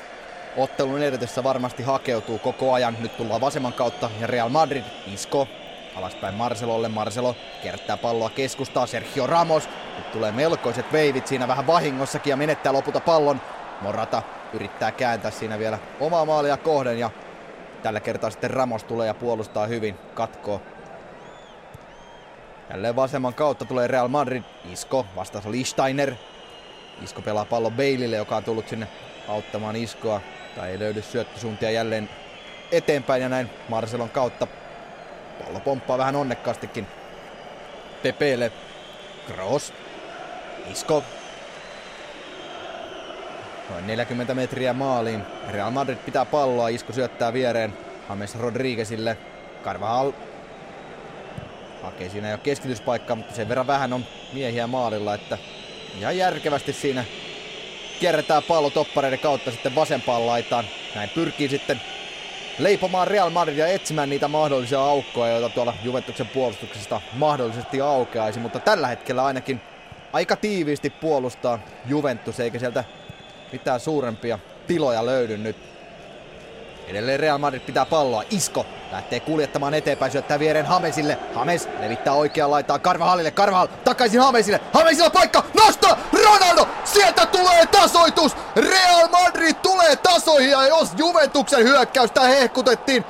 ottelun 0.57 1.03
edetessä 1.03 1.45
varmasti 1.45 1.83
hakeutuu 1.83 2.39
koko 2.39 2.73
ajan. 2.73 2.97
Nyt 3.01 3.17
tullaan 3.17 3.41
vasemman 3.41 3.73
kautta 3.73 4.11
ja 4.21 4.27
Real 4.27 4.49
Madrid 4.49 4.85
isko 5.07 5.49
alaspäin 5.97 6.35
Marcelolle. 6.35 6.89
Marcelo 6.89 7.37
kertaa 7.63 7.97
palloa 7.97 8.31
keskustaa 8.31 8.87
Sergio 8.87 9.27
Ramos. 9.27 9.69
Nyt 9.97 10.13
tulee 10.13 10.33
melkoiset 10.33 10.93
veivit 10.93 11.27
siinä 11.27 11.49
vähän 11.49 11.67
vahingossakin 11.67 12.31
ja 12.31 12.37
menettää 12.37 12.73
lopulta 12.73 13.01
pallon. 13.01 13.41
Morata 13.81 14.23
yrittää 14.53 14.93
kääntää 14.93 15.31
siinä 15.31 15.59
vielä 15.59 15.79
omaa 16.01 16.25
maalia 16.25 16.57
kohden 16.57 16.99
ja 16.99 17.11
tällä 17.83 18.01
kertaa 18.01 18.31
sitten 18.31 18.51
Ramos 18.51 18.85
tulee 18.85 19.07
ja 19.07 19.15
puolustaa 19.15 19.67
hyvin, 19.67 19.99
katkoo. 20.15 20.63
Jälleen 22.71 22.97
vasemman 22.97 23.35
kautta 23.35 23.65
tulee 23.65 23.87
Real 23.87 24.09
Madrid, 24.09 24.43
Isko 24.73 25.07
vastaus 25.17 25.47
Lichsteiner. 25.47 26.15
Isko 27.03 27.23
pelaa 27.23 27.45
pallon 27.45 27.73
Beilille, 27.73 28.17
joka 28.17 28.37
on 28.37 28.45
tullut 28.45 28.69
sinne 28.69 28.89
auttamaan 29.29 29.77
Iskoa. 29.77 30.21
Tai 30.57 30.71
ei 30.71 30.79
löydy 30.79 31.03
syöttösuuntia 31.03 31.71
jälleen 31.71 32.09
eteenpäin 32.73 33.23
ja 33.23 33.29
näin 33.29 33.51
Marcelon 33.69 34.11
kautta 34.11 34.47
pallo 35.45 35.61
pomppaa 35.61 35.99
vähän 35.99 36.17
onnekkaastikin 36.17 36.87
Pepelle. 38.03 38.53
Kroos. 39.27 39.73
Isko 40.73 41.03
Noin 43.71 43.87
40 43.87 44.35
metriä 44.35 44.73
maaliin. 44.73 45.23
Real 45.49 45.71
Madrid 45.71 45.97
pitää 45.97 46.25
palloa, 46.25 46.69
Isku 46.69 46.93
syöttää 46.93 47.33
viereen 47.33 47.75
James 48.09 48.35
Rodriguezille. 48.35 49.17
Carvajal 49.65 50.13
hakee 51.83 52.09
siinä 52.09 52.31
jo 52.31 52.39
keskityspaikkaa, 52.39 53.17
mutta 53.17 53.35
sen 53.35 53.49
verran 53.49 53.67
vähän 53.67 53.93
on 53.93 54.05
miehiä 54.33 54.67
maalilla, 54.67 55.15
että 55.15 55.39
ihan 55.99 56.17
järkevästi 56.17 56.73
siinä 56.73 57.05
kierretään 58.01 58.43
pallo 58.43 58.71
toppareiden 58.71 59.19
kautta 59.19 59.51
sitten 59.51 59.75
vasempaan 59.75 60.27
laitaan. 60.27 60.65
Näin 60.95 61.09
pyrkii 61.09 61.49
sitten 61.49 61.81
leipomaan 62.59 63.09
Real 63.09 63.31
Madrid 63.31 63.57
ja 63.57 63.67
etsimään 63.67 64.11
niitä 64.11 64.29
mahdollisia 64.29 64.81
aukkoja, 64.81 65.33
joita 65.33 65.49
tuolla 65.55 65.75
Juventuksen 65.83 66.29
puolustuksesta 66.29 67.01
mahdollisesti 67.13 67.81
aukeaisi, 67.81 68.41
mutta 68.41 68.59
tällä 68.59 68.87
hetkellä 68.87 69.25
ainakin 69.25 69.61
aika 70.13 70.37
tiiviisti 70.37 70.91
puolustaa 70.91 71.59
Juventus, 71.87 72.41
eikä 72.41 72.59
sieltä 72.59 72.85
mitään 73.53 73.81
suurempia 73.81 74.39
tiloja 74.67 75.07
löydy 75.07 75.37
nyt. 75.37 75.57
Edelleen 76.89 77.21
Real 77.21 77.39
Madrid 77.39 77.61
pitää 77.61 77.87
palloa. 77.87 78.23
Isko 78.31 78.67
lähtee 78.93 79.21
kuljettamaan 79.21 79.75
eteenpäin, 79.75 80.13
syöttää 80.13 80.39
viereen 80.39 80.67
Hamesille. 80.67 81.19
Hames 81.35 81.69
levittää 81.81 82.13
oikeaan 82.13 82.51
laitaa 82.51 82.79
Karvahallille. 82.79 83.31
Karvahall 83.31 83.67
takaisin 83.85 84.21
Hamesille. 84.21 84.61
Hamesilla 84.73 85.11
paikka, 85.11 85.45
nosto! 85.55 85.99
Ronaldo! 86.25 86.69
Sieltä 86.85 87.27
tulee 87.27 87.67
tasoitus! 87.67 88.37
Real 88.57 89.09
Madrid 89.09 89.55
tulee 89.63 89.97
tasoihin 89.97 90.51
ja 90.51 90.67
jos 90.67 90.89
Juventuksen 90.97 91.65
hyökkäystä 91.65 92.21
hehkutettiin 92.21 93.05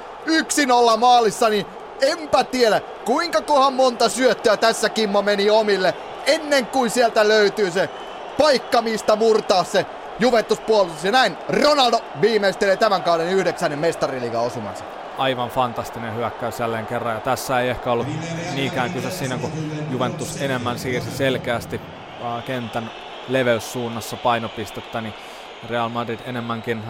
1-0 0.95 0.97
maalissa, 0.97 1.49
niin 1.49 1.67
enpä 2.01 2.45
tiedä 2.45 2.81
kuinka 3.05 3.41
kohan 3.41 3.73
monta 3.73 4.09
syöttöä 4.09 4.57
tässä 4.57 4.89
Kimmo 4.89 5.23
meni 5.23 5.51
omille 5.51 5.95
ennen 6.27 6.67
kuin 6.67 6.91
sieltä 6.91 7.29
löytyy 7.29 7.71
se 7.71 7.91
paikka, 8.39 8.83
mistä 8.83 9.17
murtaa 9.17 9.65
se 9.65 9.87
Juventus 10.21 10.61
puolustus 10.61 11.05
ja 11.05 11.13
näin 11.13 11.37
Ronaldo 11.49 12.01
viimeistelee 12.21 12.77
tämän 12.77 13.03
kauden 13.03 13.29
yhdeksännen 13.29 13.79
mestariliigan 13.79 14.43
osumansa. 14.43 14.85
Aivan 15.19 15.49
fantastinen 15.49 16.15
hyökkäys 16.15 16.61
jälleen 16.61 16.87
kerran 16.87 17.15
ja 17.15 17.21
tässä 17.21 17.61
ei 17.61 17.69
ehkä 17.69 17.93
ollut 17.93 18.07
niinkään 18.55 18.93
kyse 18.93 19.11
siinä, 19.11 19.39
kun 19.39 19.53
Juventus 19.91 20.43
enemmän 20.43 20.79
siirsi 20.79 21.11
selkeästi 21.11 21.81
kentän 22.47 22.91
leveyssuunnassa 23.29 24.17
painopistettä, 24.17 25.01
niin 25.01 25.15
Real 25.69 25.89
Madrid 25.89 26.19
enemmänkin 26.25 26.83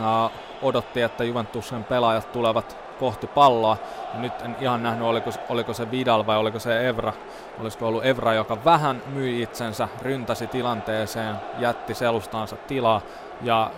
odotti, 0.62 1.02
että 1.02 1.24
Juventuksen 1.24 1.84
pelaajat 1.84 2.32
tulevat 2.32 2.76
kohti 3.00 3.26
palloa. 3.26 3.76
Nyt 4.14 4.32
en 4.42 4.56
ihan 4.60 4.82
nähnyt, 4.82 5.08
oliko, 5.08 5.30
oliko 5.48 5.74
se 5.74 5.90
Vidal 5.90 6.26
vai 6.26 6.36
oliko 6.36 6.58
se 6.58 6.88
Evra. 6.88 7.12
Olisiko 7.60 7.86
ollut 7.86 8.04
Evra, 8.04 8.34
joka 8.34 8.64
vähän 8.64 9.02
myi 9.06 9.42
itsensä, 9.42 9.88
ryntäsi 10.02 10.46
tilanteeseen, 10.46 11.36
jätti 11.58 11.94
selustaansa 11.94 12.56
tilaa 12.56 13.00
ja 13.42 13.70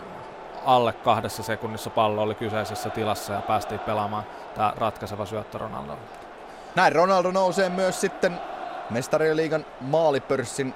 alle 0.64 0.92
kahdessa 0.92 1.42
sekunnissa 1.42 1.90
pallo 1.90 2.22
oli 2.22 2.34
kyseisessä 2.34 2.90
tilassa 2.90 3.32
ja 3.32 3.40
päästiin 3.40 3.80
pelaamaan 3.80 4.24
tämä 4.54 4.72
ratkaiseva 4.76 5.26
syöttö 5.26 5.58
Ronaldo. 5.58 5.98
Näin 6.74 6.92
Ronaldo 6.92 7.30
nousee 7.30 7.68
myös 7.68 8.00
sitten 8.00 8.40
mestarien 8.90 9.36
liigan 9.36 9.66
maalipörssin 9.80 10.74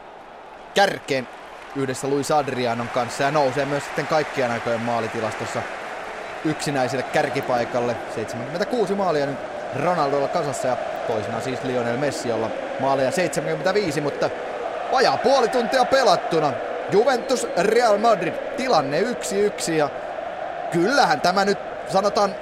kärkeen 0.75 1.29
yhdessä 1.77 2.09
Luis 2.09 2.31
Adrianon 2.31 2.89
kanssa 2.89 3.23
ja 3.23 3.31
nousee 3.31 3.65
myös 3.65 3.85
sitten 3.85 4.07
kaikkien 4.07 4.51
aikojen 4.51 4.81
maalitilastossa 4.81 5.63
yksinäiselle 6.51 7.03
kärkipaikalle. 7.03 7.97
76 8.15 8.95
maalia 8.95 9.27
nyt 9.27 9.39
Ronaldolla 9.77 10.29
kasassa 10.29 10.69
ja 10.69 10.77
toisena 11.07 11.41
siis 11.41 11.65
Lionel 11.65 11.97
Messi, 11.97 12.29
jolla 12.29 12.51
maaleja 12.81 13.11
75, 13.11 14.01
mutta 14.01 14.31
vajaa 14.93 15.17
puoli 15.17 15.49
tuntia 15.49 15.85
pelattuna. 15.85 16.53
Juventus 16.93 17.47
Real 17.57 17.99
Madrid 17.99 18.35
tilanne 18.57 19.01
1-1 19.01 19.73
ja 19.73 19.89
kyllähän 20.73 21.21
tämä 21.21 21.45
nyt 21.45 21.59
sanotaan 21.89 22.35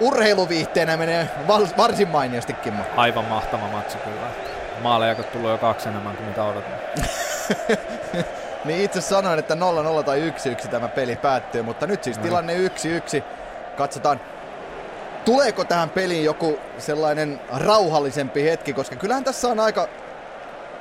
urheiluviihteenä 0.00 0.96
menee 0.96 1.28
varsin 1.76 2.08
mainiosti 2.08 2.52
Kimmo. 2.52 2.82
Aivan 2.96 3.24
mahtava 3.24 3.68
matsi 3.72 3.98
kyllä. 3.98 4.26
Maaleja 4.82 5.14
on 5.18 5.24
tullut 5.24 5.50
jo 5.50 5.58
kaksi 5.58 5.88
enemmän 5.88 6.16
kuin 6.16 6.28
mitä 6.28 6.44
odotin. 6.44 6.74
niin 8.64 8.80
itse 8.80 9.00
sanoin, 9.00 9.38
että 9.38 9.54
0-0 9.54 9.58
tai 10.04 10.32
1-1 10.64 10.68
tämä 10.68 10.88
peli 10.88 11.16
päättyy, 11.16 11.62
mutta 11.62 11.86
nyt 11.86 12.04
siis 12.04 12.18
tilanne 12.18 12.54
1-1. 12.54 13.22
Katsotaan, 13.76 14.20
tuleeko 15.24 15.64
tähän 15.64 15.90
peliin 15.90 16.24
joku 16.24 16.58
sellainen 16.78 17.40
rauhallisempi 17.52 18.44
hetki, 18.44 18.72
koska 18.72 18.96
kyllähän 18.96 19.24
tässä 19.24 19.48
on 19.48 19.60
aika, 19.60 19.88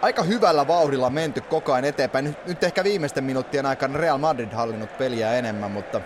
aika 0.01 0.23
hyvällä 0.23 0.67
vauhdilla 0.67 1.09
menty 1.09 1.41
koko 1.41 1.73
ajan 1.73 1.85
eteenpäin. 1.85 2.25
Nyt, 2.25 2.47
nyt 2.47 2.63
ehkä 2.63 2.83
viimeisten 2.83 3.23
minuuttien 3.23 3.65
aikana 3.65 3.99
Real 3.99 4.17
Madrid 4.17 4.53
hallinnut 4.53 4.97
peliä 4.97 5.33
enemmän, 5.33 5.71
mutta 5.71 6.01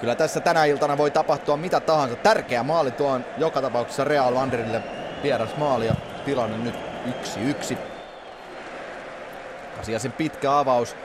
kyllä 0.00 0.14
tässä 0.14 0.40
tänä 0.40 0.64
iltana 0.64 0.98
voi 0.98 1.10
tapahtua 1.10 1.56
mitä 1.56 1.80
tahansa. 1.80 2.16
Tärkeä 2.16 2.62
maali 2.62 2.90
tuo 2.90 3.10
on 3.10 3.24
joka 3.38 3.62
tapauksessa 3.62 4.04
Real 4.04 4.34
Madridille 4.34 4.82
vieras 5.22 5.56
maali 5.56 5.86
ja 5.86 5.94
tilanne 6.24 6.58
nyt 6.58 6.74
1-1. 7.72 7.97
Kasiasen 9.78 10.12
pitkä 10.12 10.58
avaus. 10.58 10.96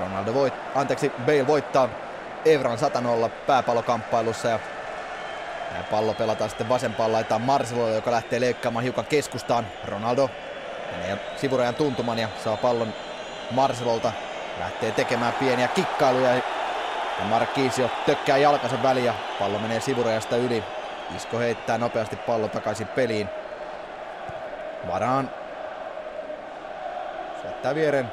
Ronaldo 0.00 0.34
voit, 0.34 0.54
anteeksi, 0.74 1.12
Bale 1.26 1.46
voittaa 1.46 1.88
Evran 2.44 2.78
100 2.78 3.02
pääpallokamppailussa 3.46 4.48
ja 4.48 4.58
pallo 5.90 6.14
pelataan 6.14 6.50
sitten 6.50 6.68
vasempaan 6.68 7.12
laitaan 7.12 7.40
Marcelolle, 7.40 7.94
joka 7.94 8.10
lähtee 8.10 8.40
leikkaamaan 8.40 8.82
hiukan 8.82 9.04
keskustaan. 9.04 9.66
Ronaldo 9.84 10.30
menee 10.92 11.18
sivurajan 11.36 11.74
tuntuman 11.74 12.18
ja 12.18 12.28
saa 12.44 12.56
pallon 12.56 12.94
Marcelolta. 13.50 14.12
Lähtee 14.58 14.90
tekemään 14.90 15.32
pieniä 15.32 15.68
kikkailuja 15.68 16.34
ja 16.34 17.24
Marquisio 17.24 17.90
tökkää 18.06 18.36
jalkansa 18.36 18.82
väliin 18.82 19.06
ja 19.06 19.14
pallo 19.38 19.58
menee 19.58 19.80
sivurajasta 19.80 20.36
yli. 20.36 20.64
Isko 21.16 21.38
heittää 21.38 21.78
nopeasti 21.78 22.16
pallo 22.16 22.48
takaisin 22.48 22.86
peliin. 22.86 23.28
Varaan 24.88 25.30
syöttää 27.64 27.74
viereen 27.74 28.10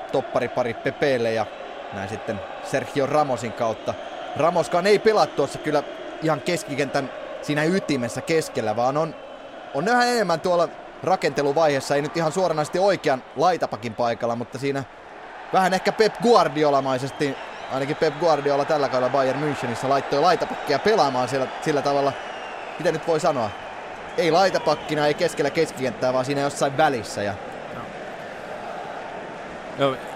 pari 0.55 0.73
Pepeelle 0.73 1.33
ja 1.33 1.45
näin 1.93 2.09
sitten 2.09 2.39
Sergio 2.63 3.05
Ramosin 3.05 3.53
kautta. 3.53 3.93
Ramoskaan 4.35 4.87
ei 4.87 4.99
pelaa 4.99 5.25
tuossa 5.27 5.59
kyllä 5.59 5.83
ihan 6.23 6.41
keskikentän 6.41 7.09
siinä 7.41 7.63
ytimessä 7.63 8.21
keskellä, 8.21 8.75
vaan 8.75 8.97
on, 8.97 9.15
on 9.73 9.85
vähän 9.85 10.07
enemmän 10.07 10.39
tuolla 10.39 10.69
rakenteluvaiheessa, 11.03 11.95
ei 11.95 12.01
nyt 12.01 12.17
ihan 12.17 12.31
suoranaisesti 12.31 12.79
oikean 12.79 13.23
laitapakin 13.35 13.93
paikalla, 13.93 14.35
mutta 14.35 14.57
siinä 14.57 14.83
vähän 15.53 15.73
ehkä 15.73 15.91
Pep 15.91 16.13
Guardiola-maisesti, 16.21 17.35
ainakin 17.71 17.95
Pep 17.95 18.19
Guardiola 18.19 18.65
tällä 18.65 18.89
kaudella 18.89 19.11
Bayern 19.11 19.41
Münchenissä 19.41 19.89
laittoi 19.89 20.21
laitapakkia 20.21 20.79
pelaamaan 20.79 21.29
siellä, 21.29 21.47
sillä 21.61 21.81
tavalla, 21.81 22.13
miten 22.79 22.93
nyt 22.93 23.07
voi 23.07 23.19
sanoa, 23.19 23.49
ei 24.17 24.31
laitapakkina, 24.31 25.07
ei 25.07 25.13
keskellä 25.13 25.49
keskikenttää, 25.49 26.13
vaan 26.13 26.25
siinä 26.25 26.41
jossain 26.41 26.77
välissä. 26.77 27.23
Ja... 27.23 27.33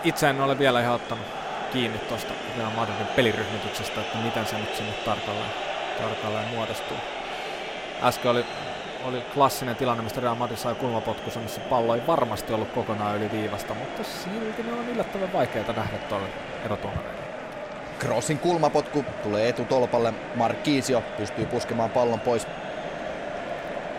Itse 0.03 0.29
en 0.29 0.41
ole 0.41 0.59
vielä 0.59 0.81
ihan 0.81 0.95
ottanut 0.95 1.25
kiinni 1.73 1.97
tuosta 1.97 2.33
Real 2.57 2.71
Madridin 2.75 3.07
peliryhmityksestä, 3.07 4.01
että 4.01 4.17
miten 4.17 4.45
se 4.45 4.57
nyt 4.57 4.75
sinne 4.75 4.91
tarkalleen, 4.91 5.51
tarkalleen 6.01 6.47
muodostuu. 6.47 6.97
Äsken 8.03 8.31
oli, 8.31 8.45
oli 9.03 9.23
klassinen 9.33 9.75
tilanne, 9.75 10.03
mistä 10.03 10.21
Real 10.21 10.35
Madrid 10.35 10.57
sai 10.57 10.75
kulmapotkussa, 10.75 11.39
missä 11.39 11.61
pallo 11.61 11.95
ei 11.95 12.07
varmasti 12.07 12.53
ollut 12.53 12.71
kokonaan 12.71 13.17
yli 13.17 13.31
viivasta, 13.31 13.73
mutta 13.73 14.03
silti 14.03 14.63
ne 14.63 14.73
on 14.73 14.89
yllättävän 14.89 15.33
vaikeita 15.33 15.73
nähdä 15.73 15.97
tuolla 15.97 16.27
erotuomareilla. 16.65 17.21
Crossin 17.99 18.39
kulmapotku 18.39 19.05
tulee 19.23 19.49
etutolpalle. 19.49 20.13
Markisio 20.35 21.03
pystyy 21.17 21.45
puskemaan 21.45 21.89
pallon 21.89 22.19
pois 22.19 22.47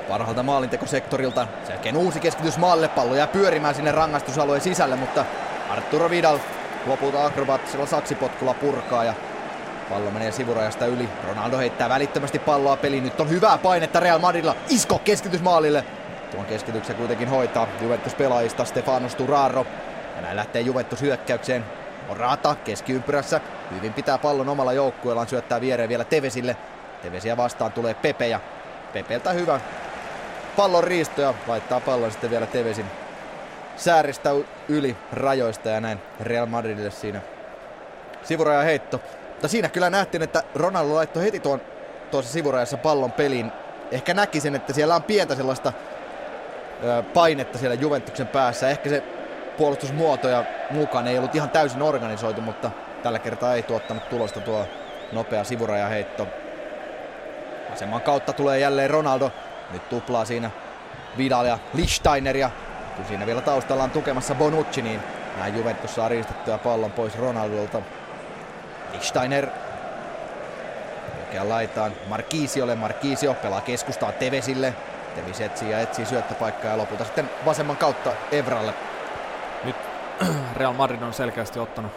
parhaalta 0.09 0.43
maalintekosektorilta. 0.43 1.47
Sen 1.65 1.75
jälkeen 1.75 1.97
uusi 1.97 2.21
keskitys 2.21 2.59
maalle, 2.59 2.89
pallo 2.89 3.15
jää 3.15 3.27
pyörimään 3.27 3.75
sinne 3.75 3.93
rangaistusalueen 3.93 4.61
sisälle, 4.61 4.97
mutta 4.97 5.25
Arturo 5.71 6.11
Vidal 6.11 6.39
lopulta 6.87 7.25
akrobaattisella 7.25 7.87
saksipotkulla 7.87 8.55
purkaa 8.55 9.05
ja 9.05 9.15
pallo 9.91 10.11
menee 10.11 10.33
sivurajasta 10.33 10.87
yli. 10.87 11.09
Ronaldo 11.29 11.59
heittää 11.59 11.89
välittömästi 11.89 12.39
palloa 12.39 12.77
peliin. 12.77 13.05
Nyt 13.05 13.21
on 13.21 13.31
hyvää 13.31 13.59
painetta 13.59 14.01
Real 14.01 14.19
Madridilla. 14.19 14.57
Isko 14.69 14.99
keskitys 14.99 15.43
maalille. 15.43 15.85
Tuon 16.31 16.45
keskityksen 16.45 16.97
kuitenkin 16.97 17.29
hoitaa 17.29 17.69
Juventus 17.81 18.15
pelaajista 18.15 18.65
Stefano 18.65 19.09
Sturaro. 19.09 19.67
Ja 20.17 20.23
näin 20.23 20.37
lähtee 20.37 20.63
Juventus 20.63 21.01
hyökkäykseen. 21.01 21.65
Morata 22.09 22.55
keskiympyrässä. 22.65 23.41
Hyvin 23.77 23.93
pitää 23.93 24.19
pallon 24.19 24.49
omalla 24.49 24.73
joukkueellaan. 24.73 25.29
Syöttää 25.29 25.61
viereen 25.61 25.89
vielä 25.89 26.05
Tevesille. 26.05 26.57
Tevesiä 27.03 27.37
vastaan 27.37 27.73
tulee 27.73 27.95
Pepe 27.95 28.29
ja 28.29 28.41
Pepeltä 28.93 29.33
hyvä 29.33 29.61
pallon 30.57 30.85
riisto 30.85 31.23
ja 31.23 31.35
laittaa 31.47 31.81
pallon 31.81 32.11
sitten 32.11 32.31
vielä 32.31 32.47
Tevesin 32.47 32.87
sääristä 33.77 34.31
yli 34.69 34.97
rajoista 35.13 35.69
ja 35.69 35.81
näin 35.81 35.99
Real 36.21 36.47
Madridille 36.47 36.91
siinä 36.91 37.21
sivuraja 38.23 38.63
heitto. 38.63 39.01
Mutta 39.29 39.49
siinä 39.49 39.69
kyllä 39.69 39.91
nähtiin, 39.91 40.23
että 40.23 40.43
Ronaldo 40.55 40.95
laittoi 40.95 41.25
heti 41.25 41.41
tuon 41.41 41.61
tuossa 42.11 42.33
sivurajassa 42.33 42.77
pallon 42.77 43.13
peliin. 43.13 43.53
Ehkä 43.91 44.15
näki 44.15 44.41
sen, 44.41 44.55
että 44.55 44.73
siellä 44.73 44.95
on 44.95 45.03
pientä 45.03 45.35
sellaista 45.35 45.73
ö, 46.85 47.03
painetta 47.03 47.59
siellä 47.59 47.75
Juventuksen 47.75 48.27
päässä. 48.27 48.69
Ehkä 48.69 48.89
se 48.89 49.03
puolustusmuoto 49.59 50.29
ja 50.29 50.45
mukaan 50.71 51.07
ei 51.07 51.19
ollut 51.19 51.35
ihan 51.35 51.51
täysin 51.51 51.83
organisoitu, 51.83 52.41
mutta 52.41 52.71
tällä 53.03 53.19
kertaa 53.19 53.55
ei 53.55 53.63
tuottanut 53.63 54.09
tulosta 54.09 54.41
tuo 54.41 54.67
nopea 55.13 55.45
sivurajaheitto. 55.45 56.27
Vasemman 57.71 58.01
kautta 58.01 58.33
tulee 58.33 58.59
jälleen 58.59 58.91
Ronaldo. 58.91 59.33
Nyt 59.73 59.89
tuplaa 59.89 60.25
siinä 60.25 60.51
Vidal 61.19 61.47
ja 61.47 61.59
Lichsteiner 61.75 62.37
ja 62.37 62.51
kun 62.97 63.05
siinä 63.05 63.27
vielä 63.27 63.41
taustalla 63.41 63.85
on 63.85 63.91
tukemassa 63.91 64.35
Bonucci, 64.35 64.83
niin 64.83 65.01
näin 65.39 65.57
Juventus 65.57 65.95
saa 65.95 66.09
riistettyä 66.09 66.59
pallon 66.59 66.93
pois 66.93 67.19
Ronaldolta. 67.19 67.83
Lichsteiner 68.93 69.49
oikean 71.27 71.49
laitaan 71.49 71.93
Markiisiolle. 72.09 72.75
Markiisio 72.75 73.35
pelaa 73.35 73.61
keskustaa 73.61 74.13
Tevesille. 74.13 74.75
Tevis 75.15 75.41
etsii 75.41 75.71
ja 75.71 75.81
etsii 75.81 76.07
syöttöpaikkaa 76.07 76.71
ja 76.71 76.79
lopulta 76.79 77.05
sitten 77.05 77.31
vasemman 77.45 77.77
kautta 77.77 78.13
Evralle. 78.33 78.75
Nyt 79.65 79.77
Real 80.57 80.73
Madrid 80.73 81.03
on 81.03 81.13
selkeästi 81.13 81.59
ottanut 81.59 81.93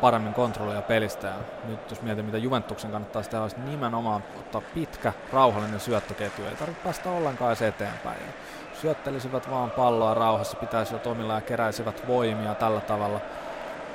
paremmin 0.00 0.34
kontrollia 0.34 0.82
pelistä. 0.82 1.26
Ja 1.26 1.34
nyt 1.68 1.90
jos 1.90 2.02
mietin, 2.02 2.24
mitä 2.24 2.38
Juventuksen 2.38 2.90
kannattaa 2.90 3.22
tehdä, 3.22 3.42
olisi 3.42 3.60
nimenomaan 3.60 4.24
ottaa 4.38 4.62
pitkä, 4.74 5.12
rauhallinen 5.32 5.80
syöttöketju. 5.80 6.44
Ei 6.44 6.56
tarvitse 6.56 6.82
päästä 6.84 7.10
ollenkaan 7.10 7.50
edes 7.50 7.62
eteenpäin. 7.62 8.18
Ja 8.26 8.32
syöttelisivät 8.80 9.50
vaan 9.50 9.70
palloa 9.70 10.14
rauhassa, 10.14 10.56
pitäisivät 10.56 11.06
omilla 11.06 11.34
ja 11.34 11.40
keräisivät 11.40 12.06
voimia 12.08 12.54
tällä 12.54 12.80
tavalla. 12.80 13.20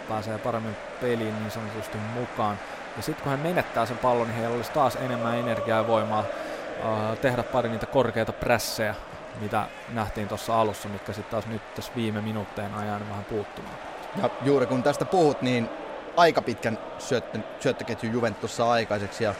Pääsee 0.09 0.37
paremmin 0.37 0.75
peliin 1.01 1.39
niin 1.39 1.51
sanotusti 1.51 1.97
mukaan. 1.97 2.59
Ja 2.97 3.03
sitten 3.03 3.23
kun 3.23 3.29
hän 3.31 3.39
menettää 3.39 3.85
sen 3.85 3.97
pallon, 3.97 4.27
niin 4.27 4.37
heillä 4.37 4.55
olisi 4.55 4.71
taas 4.71 4.95
enemmän 4.95 5.37
energiaa 5.37 5.77
ja 5.77 5.87
voimaa 5.87 6.19
uh, 6.19 7.17
tehdä 7.17 7.43
pari 7.43 7.69
niitä 7.69 7.85
korkeita 7.85 8.33
prässejä, 8.33 8.95
mitä 9.41 9.65
nähtiin 9.93 10.27
tuossa 10.27 10.61
alussa, 10.61 10.89
mitkä 10.89 11.13
sitten 11.13 11.31
taas 11.31 11.47
nyt 11.47 11.75
tässä 11.75 11.91
viime 11.95 12.21
minuutteina 12.21 12.77
on 12.77 12.85
jäänyt 12.85 13.09
vähän 13.09 13.25
puuttumaan. 13.25 13.75
Ja 14.21 14.29
juuri 14.41 14.65
kun 14.65 14.83
tästä 14.83 15.05
puhut, 15.05 15.41
niin 15.41 15.69
aika 16.17 16.41
pitkän 16.41 16.77
syöttö, 16.99 17.39
syöttöketjun 17.59 18.13
Juventus 18.13 18.57
saa 18.57 18.71
aikaiseksi 18.71 19.23
ja 19.23 19.33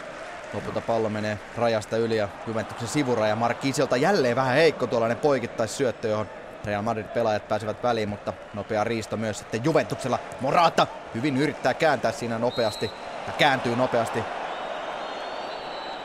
lopulta 0.55 0.81
pallo 0.81 1.09
menee 1.09 1.39
rajasta 1.57 1.97
yli 1.97 2.17
ja 2.17 2.29
Juventuksen 2.47 2.87
sivuraja 2.87 3.35
Markkiisilta 3.35 3.97
jälleen 3.97 4.35
vähän 4.35 4.55
heikko 4.55 4.87
tuollainen 4.87 5.17
poikittaissyöttö, 5.17 6.07
johon 6.07 6.29
Real 6.65 6.81
Madrid 6.81 7.05
pelaajat 7.05 7.47
pääsevät 7.47 7.83
väliin, 7.83 8.09
mutta 8.09 8.33
nopea 8.53 8.83
riisto 8.83 9.17
myös 9.17 9.39
sitten 9.39 9.63
Juventuksella. 9.63 10.19
Morata 10.41 10.87
hyvin 11.15 11.37
yrittää 11.37 11.73
kääntää 11.73 12.11
siinä 12.11 12.39
nopeasti 12.39 12.91
ja 13.27 13.33
kääntyy 13.37 13.75
nopeasti. 13.75 14.23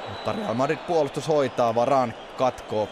Mutta 0.09 0.33
Real 0.33 0.55
Madrid 0.55 0.79
puolustus 0.87 1.29
hoitaa, 1.29 1.75
varaan 1.75 2.15
katkoo. 2.39 2.89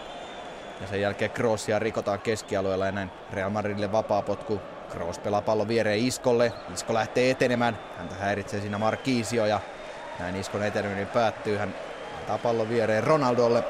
Ja 0.80 0.86
sen 0.86 1.00
jälkeen 1.00 1.30
Crossia 1.30 1.78
rikotaan 1.78 2.20
keskialueella 2.20 2.86
ja 2.86 2.92
näin 2.92 3.11
Real 3.32 3.50
Madridille 3.50 3.92
vapaa 3.92 4.22
potku 4.22 4.61
Kroos 4.88 5.18
pelaa 5.18 5.42
pallon 5.42 5.68
viereen 5.68 5.98
Iskolle. 5.98 6.52
Isko 6.74 6.94
lähtee 6.94 7.30
etenemään. 7.30 7.78
Häntä 7.98 8.14
häiritsee 8.14 8.61
siinä 8.61 8.78
Markiisio 8.78 9.46
ja 9.46 9.61
näin 10.18 10.36
Iskon 10.36 10.62
eteneminen 10.62 11.06
päättyy. 11.06 11.56
Hän 11.56 11.74
antaa 12.20 12.38
pallon 12.38 12.68
viereen 12.68 13.04
Ronaldolle. 13.04 13.64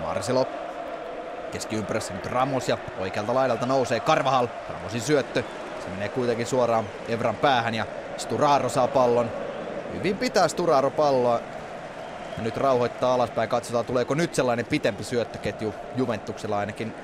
Marcelo 0.00 0.46
keskiympyrässä 1.52 2.14
nyt 2.14 2.26
Ramos 2.26 2.68
ja 2.68 2.78
oikealta 2.98 3.34
laidalta 3.34 3.66
nousee 3.66 4.00
Karvahal. 4.00 4.48
Ramosin 4.72 5.00
syöttö. 5.00 5.42
Se 5.82 5.88
menee 5.88 6.08
kuitenkin 6.08 6.46
suoraan 6.46 6.84
Evran 7.08 7.36
päähän 7.36 7.74
ja 7.74 7.86
Sturaro 8.16 8.68
saa 8.68 8.88
pallon. 8.88 9.30
Hyvin 9.94 10.16
pitää 10.16 10.48
Sturaro 10.48 10.90
palloa. 10.90 11.40
Ja 12.36 12.42
nyt 12.42 12.56
rauhoittaa 12.56 13.14
alaspäin. 13.14 13.48
Katsotaan 13.48 13.84
tuleeko 13.84 14.14
nyt 14.14 14.34
sellainen 14.34 14.66
pitempi 14.66 15.04
syöttöketju 15.04 15.74
Juventuksella 15.96 16.58
ainakin 16.58 16.94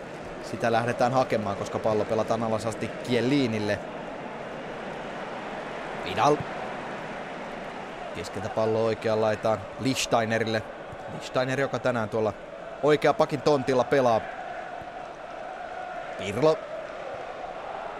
sitä 0.50 0.72
lähdetään 0.72 1.12
hakemaan, 1.12 1.56
koska 1.56 1.78
pallo 1.78 2.04
pelataan 2.04 2.42
alas 2.42 2.66
asti 2.66 2.88
Kieliinille. 2.88 3.78
Vidal. 6.04 6.36
Keskeltä 8.14 8.48
pallo 8.48 8.84
oikeaan 8.84 9.20
laitaan 9.20 9.58
Lichtsteinerille. 9.80 10.62
Lichtsteiner, 11.14 11.60
joka 11.60 11.78
tänään 11.78 12.08
tuolla 12.08 12.32
oikea 12.82 13.14
pakin 13.14 13.42
tontilla 13.42 13.84
pelaa. 13.84 14.20
Pirlo. 16.18 16.58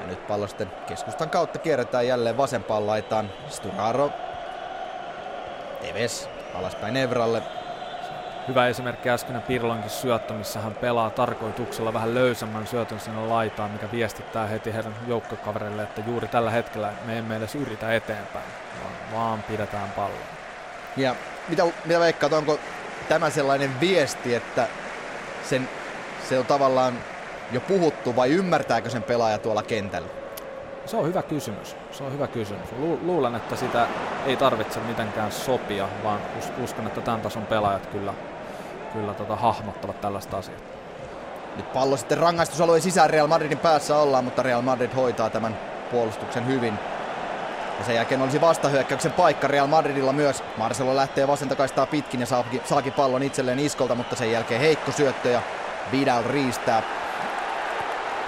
Ja 0.01 0.07
nyt 0.07 0.27
pallo 0.27 0.47
sitten 0.47 0.73
keskustan 0.87 1.31
kautta 1.31 1.59
kierretään 1.59 2.07
jälleen 2.07 2.37
vasempaan 2.37 2.87
laitaan. 2.87 3.31
Sturaro. 3.49 4.11
Teves 5.81 6.29
alaspäin 6.55 6.97
Evralle. 6.97 7.43
Hyvä 8.49 8.67
esimerkki 8.67 9.11
äskeinen 9.11 9.43
Pirlonkin 9.43 9.91
syöttö, 9.91 10.35
missä 10.35 10.61
hän 10.61 10.75
pelaa 10.75 11.11
tarkoituksella 11.11 11.93
vähän 11.93 12.15
löysemmän 12.15 12.67
syötön 12.67 13.01
sinne 13.01 13.27
laitaan, 13.27 13.71
mikä 13.71 13.87
viestittää 13.93 14.47
heti 14.47 14.75
heidän 14.75 14.95
joukkokavereille, 15.07 15.83
että 15.83 16.03
juuri 16.07 16.29
tällä 16.29 16.51
hetkellä 16.51 16.93
me 17.07 17.19
emme 17.19 17.37
edes 17.37 17.55
yritä 17.55 17.95
eteenpäin, 17.95 18.45
vaan, 18.85 19.21
vaan 19.21 19.43
pidetään 19.43 19.91
palloa. 19.91 20.19
Ja 20.97 21.15
mitä, 21.49 21.65
mitä 21.85 22.01
veikkaat, 22.01 22.33
onko 22.33 22.59
tämä 23.09 23.31
sellainen 23.31 23.81
viesti, 23.81 24.35
että 24.35 24.67
sen, 25.43 25.69
se 26.29 26.39
on 26.39 26.47
tavallaan 26.47 26.95
jo 27.53 27.61
puhuttu 27.61 28.17
vai 28.17 28.31
ymmärtääkö 28.31 28.91
sen 28.91 29.03
pelaaja 29.03 29.39
tuolla 29.39 29.63
kentällä? 29.63 30.09
Se 30.87 30.97
on 30.97 31.07
hyvä 31.07 31.23
kysymys. 31.23 31.77
Se 31.93 32.05
on 32.05 32.13
hyvä 32.13 32.27
kysymys. 32.27 32.73
Lu- 32.79 33.01
luulen, 33.03 33.35
että 33.35 33.57
sitä 33.57 33.87
ei 34.27 34.37
tarvitse 34.37 34.81
mitenkään 34.81 35.33
sopia, 35.33 35.89
vaan 36.05 36.21
uskon, 36.65 36.87
että 36.87 37.01
tämän 37.01 37.21
tason 37.21 37.47
pelaajat 37.47 37.87
kyllä, 37.87 38.15
kyllä 38.93 39.15
tota, 39.15 39.37
hahmottavat 39.37 40.01
tällaista 40.01 40.37
asiaa. 40.39 40.59
Nyt 41.57 41.73
pallo 41.73 41.97
sitten 41.97 42.19
rangaistusalueen 42.19 42.83
sisään 42.83 43.11
Real 43.11 43.27
Madridin 43.27 43.59
päässä 43.59 43.97
ollaan, 43.97 44.25
mutta 44.25 44.43
Real 44.43 44.63
Madrid 44.63 44.91
hoitaa 44.97 45.31
tämän 45.31 45.59
puolustuksen 45.91 46.47
hyvin. 46.47 46.79
Ja 47.81 47.87
sen 47.87 47.95
jälkeen 47.95 48.23
olisi 48.23 48.41
vastahyökkäyksen 48.41 49.13
paikka 49.13 49.49
Real 49.49 49.67
Madridilla 49.67 50.13
myös. 50.13 50.45
Marcelo 50.57 50.97
lähtee 50.97 51.29
vasentakaistaa 51.29 51.87
pitkin 51.87 52.21
ja 52.21 52.27
saakin, 52.27 52.61
saakin 52.65 52.93
pallon 52.93 53.23
itselleen 53.23 53.59
iskolta, 53.59 53.95
mutta 53.95 54.17
sen 54.17 54.33
jälkeen 54.33 54.61
heikko 54.61 54.93
syöttö 54.93 55.29
ja 55.29 55.43
Vidal 55.93 56.23
riistää. 56.23 56.83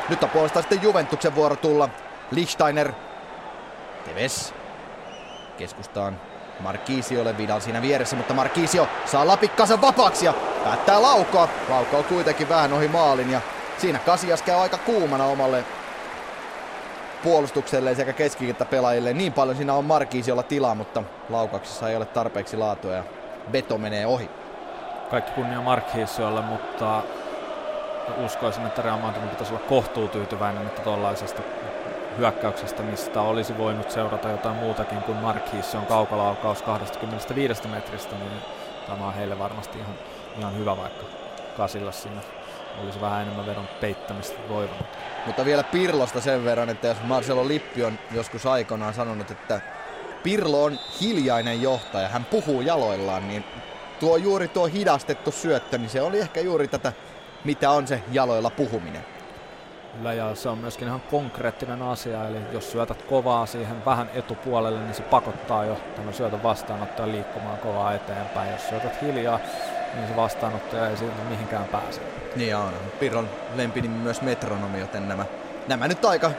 Nyt 0.09 0.23
on 0.23 0.31
puolestaan 0.31 0.63
sitten 0.63 0.83
Juventuksen 0.83 1.35
vuoro 1.35 1.57
tulla. 1.57 1.89
Lichsteiner. 2.31 2.93
Teves. 4.05 4.55
Keskustaan 5.59 6.21
Markiisiolle 6.61 7.39
Vidal 7.39 7.61
siinä 7.61 7.83
vieressä, 7.83 8.17
mutta 8.17 8.35
Markiisio 8.35 8.89
saa 9.05 9.27
lapikkansa 9.27 9.81
vapaaksi 9.81 10.27
ja 10.27 10.35
päättää 10.65 11.03
laukoa. 11.03 11.49
Lauko 11.69 12.03
kuitenkin 12.03 12.49
vähän 12.49 12.73
ohi 12.73 12.89
maalin 12.89 13.31
ja 13.31 13.41
siinä 13.79 13.99
Kasias 13.99 14.43
käy 14.43 14.57
aika 14.57 14.79
kuumana 14.79 15.25
omalle 15.25 15.65
puolustukselle 17.23 17.95
sekä 17.95 18.13
pelaajille. 18.65 19.13
Niin 19.13 19.33
paljon 19.33 19.57
siinä 19.57 19.75
on 19.75 19.85
Markiisiolla 19.85 20.43
tilaa, 20.43 20.75
mutta 20.75 21.03
laukauksessa 21.29 21.89
ei 21.89 21.97
ole 21.97 22.07
tarpeeksi 22.07 22.57
laatua 22.57 22.93
ja 22.93 23.05
Beto 23.51 23.79
menee 23.79 24.07
ohi. 24.07 24.31
Kaikki 25.11 25.33
kunnia 25.33 25.61
Markiisiolle, 25.61 26.43
mutta 26.43 27.03
uskoisin, 28.25 28.67
että 28.67 28.83
Real 28.83 28.99
Madrid 28.99 29.29
pitäisi 29.29 29.53
olla 29.55 29.65
kohtuutyytyväinen, 29.69 30.67
että 30.67 30.83
tuollaisesta 30.83 31.43
hyökkäyksestä, 32.19 32.83
mistä 32.83 33.21
olisi 33.21 33.59
voinut 33.59 33.91
seurata 33.91 34.29
jotain 34.29 34.57
muutakin 34.57 35.03
kuin 35.03 35.19
Marquis, 35.19 35.75
on 35.75 35.87
kaukolaukaus 35.87 36.63
25 36.63 37.69
metristä, 37.69 38.17
niin 38.17 38.33
tämä 38.87 39.07
on 39.07 39.15
heille 39.15 39.39
varmasti 39.39 39.79
ihan, 39.79 39.95
ihan 40.39 40.59
hyvä 40.59 40.77
vaikka 40.77 41.05
Kasilla 41.57 41.93
siinä 41.93 42.21
olisi 42.83 43.01
vähän 43.01 43.23
enemmän 43.23 43.47
vedon 43.47 43.69
peittämistä 43.81 44.39
toivonut. 44.49 44.87
Mutta 45.27 45.45
vielä 45.45 45.63
Pirlosta 45.63 46.21
sen 46.21 46.45
verran, 46.45 46.69
että 46.69 46.89
jos 46.89 46.97
Marcelo 47.03 47.49
Lippi 47.49 47.85
on 47.85 47.99
joskus 48.11 48.47
aikoinaan 48.47 48.95
sanonut, 48.95 49.31
että 49.31 49.61
Pirlo 50.23 50.65
on 50.65 50.79
hiljainen 51.01 51.63
johtaja, 51.63 52.09
hän 52.09 52.25
puhuu 52.25 52.61
jaloillaan, 52.61 53.29
niin 53.29 53.45
tuo 54.01 54.17
juuri 54.17 54.49
tuo 54.49 54.67
hidastettu 54.67 55.33
syöttö, 55.33 55.79
niin 55.79 55.91
se 55.91 56.03
oli 56.03 56.21
ehkä 56.21 56.41
juuri 56.41 56.69
tätä, 56.69 56.93
mitä 57.45 57.71
on 57.71 57.87
se 57.87 58.03
jaloilla 58.13 58.51
puhuminen. 58.51 59.05
Kyllä, 59.97 60.13
ja 60.13 60.35
se 60.35 60.49
on 60.49 60.59
myöskin 60.59 60.89
ihan 60.89 61.01
konkreettinen 61.01 61.83
asia, 61.83 62.29
eli 62.29 62.39
jos 62.53 62.73
syötät 62.73 63.03
kovaa 63.03 63.47
siihen 63.47 63.85
vähän 63.85 64.11
etupuolelle, 64.15 64.81
niin 64.81 64.95
se 64.95 65.03
pakottaa 65.03 65.65
jo 65.65 65.77
tämän 65.97 66.15
syötön 66.15 66.43
vastaanottajan 66.43 67.13
liikkumaan 67.13 67.59
kovaa 67.59 67.95
eteenpäin. 67.95 68.53
Jos 68.53 68.69
syötät 68.69 69.03
hiljaa, 69.03 69.41
niin 69.95 70.09
se 70.09 70.17
vastaanottaja 70.17 70.89
ei 70.89 70.97
siitä 70.97 71.23
mihinkään 71.29 71.65
pääse. 71.65 72.01
Niin 72.37 72.57
on. 72.57 72.73
Pirron 73.01 73.31
lempinimi 73.55 73.99
myös 73.99 74.23
metronomi, 74.23 74.81
joten 74.81 75.09
nämä, 75.09 75.25
nämä 75.69 75.89
nyt 75.89 76.05
aika, 76.05 76.31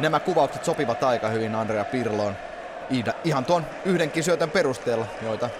nämä 0.00 0.20
kuvaukset 0.20 0.64
sopivat 0.64 1.02
aika 1.02 1.28
hyvin 1.28 1.54
Andrea 1.54 1.84
Pirloon. 1.84 2.36
Ihan 3.24 3.44
tuon 3.44 3.66
yhdenkin 3.84 4.24
syötön 4.24 4.50
perusteella, 4.50 5.06
joita 5.22 5.50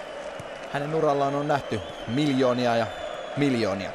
hänen 0.72 0.94
urallaan 0.94 1.34
on 1.34 1.48
nähty 1.48 1.80
miljoonia 2.08 2.76
ja 2.76 2.86
miljoonia. 3.36 3.90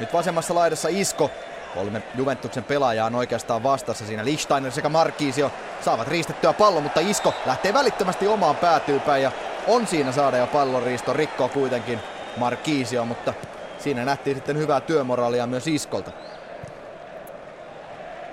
Nyt 0.00 0.12
vasemmassa 0.12 0.54
laidassa 0.54 0.88
Isko 0.88 1.30
Kolme 1.74 2.02
Juventuksen 2.14 2.64
pelaajaa 2.64 3.06
on 3.06 3.14
oikeastaan 3.14 3.62
vastassa 3.62 4.06
siinä. 4.06 4.24
Lichsteiner 4.24 4.72
sekä 4.72 4.88
Markisio 4.88 5.52
saavat 5.80 6.08
riistettyä 6.08 6.52
pallon, 6.52 6.82
mutta 6.82 7.00
Isko 7.00 7.34
lähtee 7.46 7.74
välittömästi 7.74 8.26
omaan 8.26 8.56
päätyypäin 8.56 9.22
ja 9.22 9.32
on 9.66 9.86
siinä 9.86 10.12
saada 10.12 10.36
jo 10.36 10.46
pallonriisto. 10.46 11.12
Rikkoo 11.12 11.48
kuitenkin 11.48 12.00
Markisio, 12.36 13.04
mutta 13.04 13.34
siinä 13.78 14.04
nähtiin 14.04 14.36
sitten 14.36 14.58
hyvää 14.58 14.80
työmoraalia 14.80 15.46
myös 15.46 15.66
Iskolta. 15.66 16.10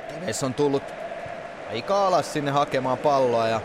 Teves 0.08 0.44
on 0.44 0.54
tullut 0.54 0.84
aika 1.70 2.08
alas 2.08 2.34
sinne 2.34 2.52
hakemaan 2.52 2.98
palloa 2.98 3.48
ja 3.48 3.62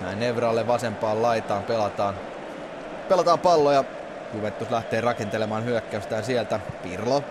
näin 0.00 0.20
Nevralle 0.20 0.66
vasempaan 0.66 1.22
laitaan 1.22 1.62
pelataan. 1.62 2.14
Pelataan 3.08 3.38
palloja. 3.38 3.84
Juventus 4.34 4.70
lähtee 4.70 5.00
rakentelemaan 5.00 5.64
hyökkäystään 5.64 6.24
sieltä. 6.24 6.60
Pirlo 6.82 7.24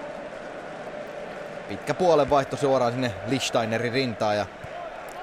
Pitkä 1.67 1.93
puolenvaihto 1.93 2.57
suoraan 2.57 2.91
sinne 2.91 3.13
Lichtsteinerin 3.27 3.93
rintaan 3.93 4.37
ja 4.37 4.45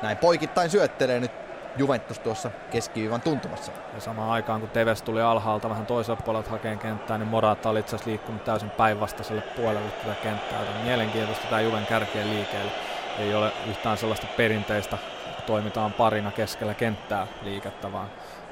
näin 0.03 0.16
poikittain 0.16 0.70
syöttelee 0.70 1.20
nyt 1.20 1.44
Juventus 1.77 2.18
tuossa 2.18 2.51
keskiviivan 2.70 3.20
tuntumassa. 3.20 3.72
Ja 3.95 4.01
samaan 4.01 4.31
aikaan 4.31 4.61
kun 4.61 4.70
Teves 4.70 5.03
tuli 5.03 5.22
alhaalta 5.22 5.70
vähän 5.70 5.87
toisella 5.87 6.20
puolelta 6.25 6.51
hakeen 6.51 6.79
kenttää, 6.79 7.18
niin 7.18 7.29
Morata 7.29 7.70
oli 7.70 7.81
itse 7.81 7.97
liikkunut 8.07 8.45
täysin 8.45 8.70
päinvastaiselle 8.70 9.43
puolelle 9.43 9.91
tätä 9.91 10.14
kenttää. 10.22 10.64
Tämä 10.64 10.85
mielenkiintoista 10.85 11.47
tämä 11.47 11.61
Juven 11.61 11.87
kärkeen 11.87 12.31
liikeelle. 12.31 12.72
Ei 13.18 13.35
ole 13.35 13.53
yhtään 13.70 13.99
sellaista 13.99 14.27
perinteistä 14.37 14.99
toimitaan 15.47 15.93
parina 15.93 16.31
keskellä 16.31 16.75
kenttää 16.75 17.27
liikettä, 17.43 17.93
vaan, 17.93 18.09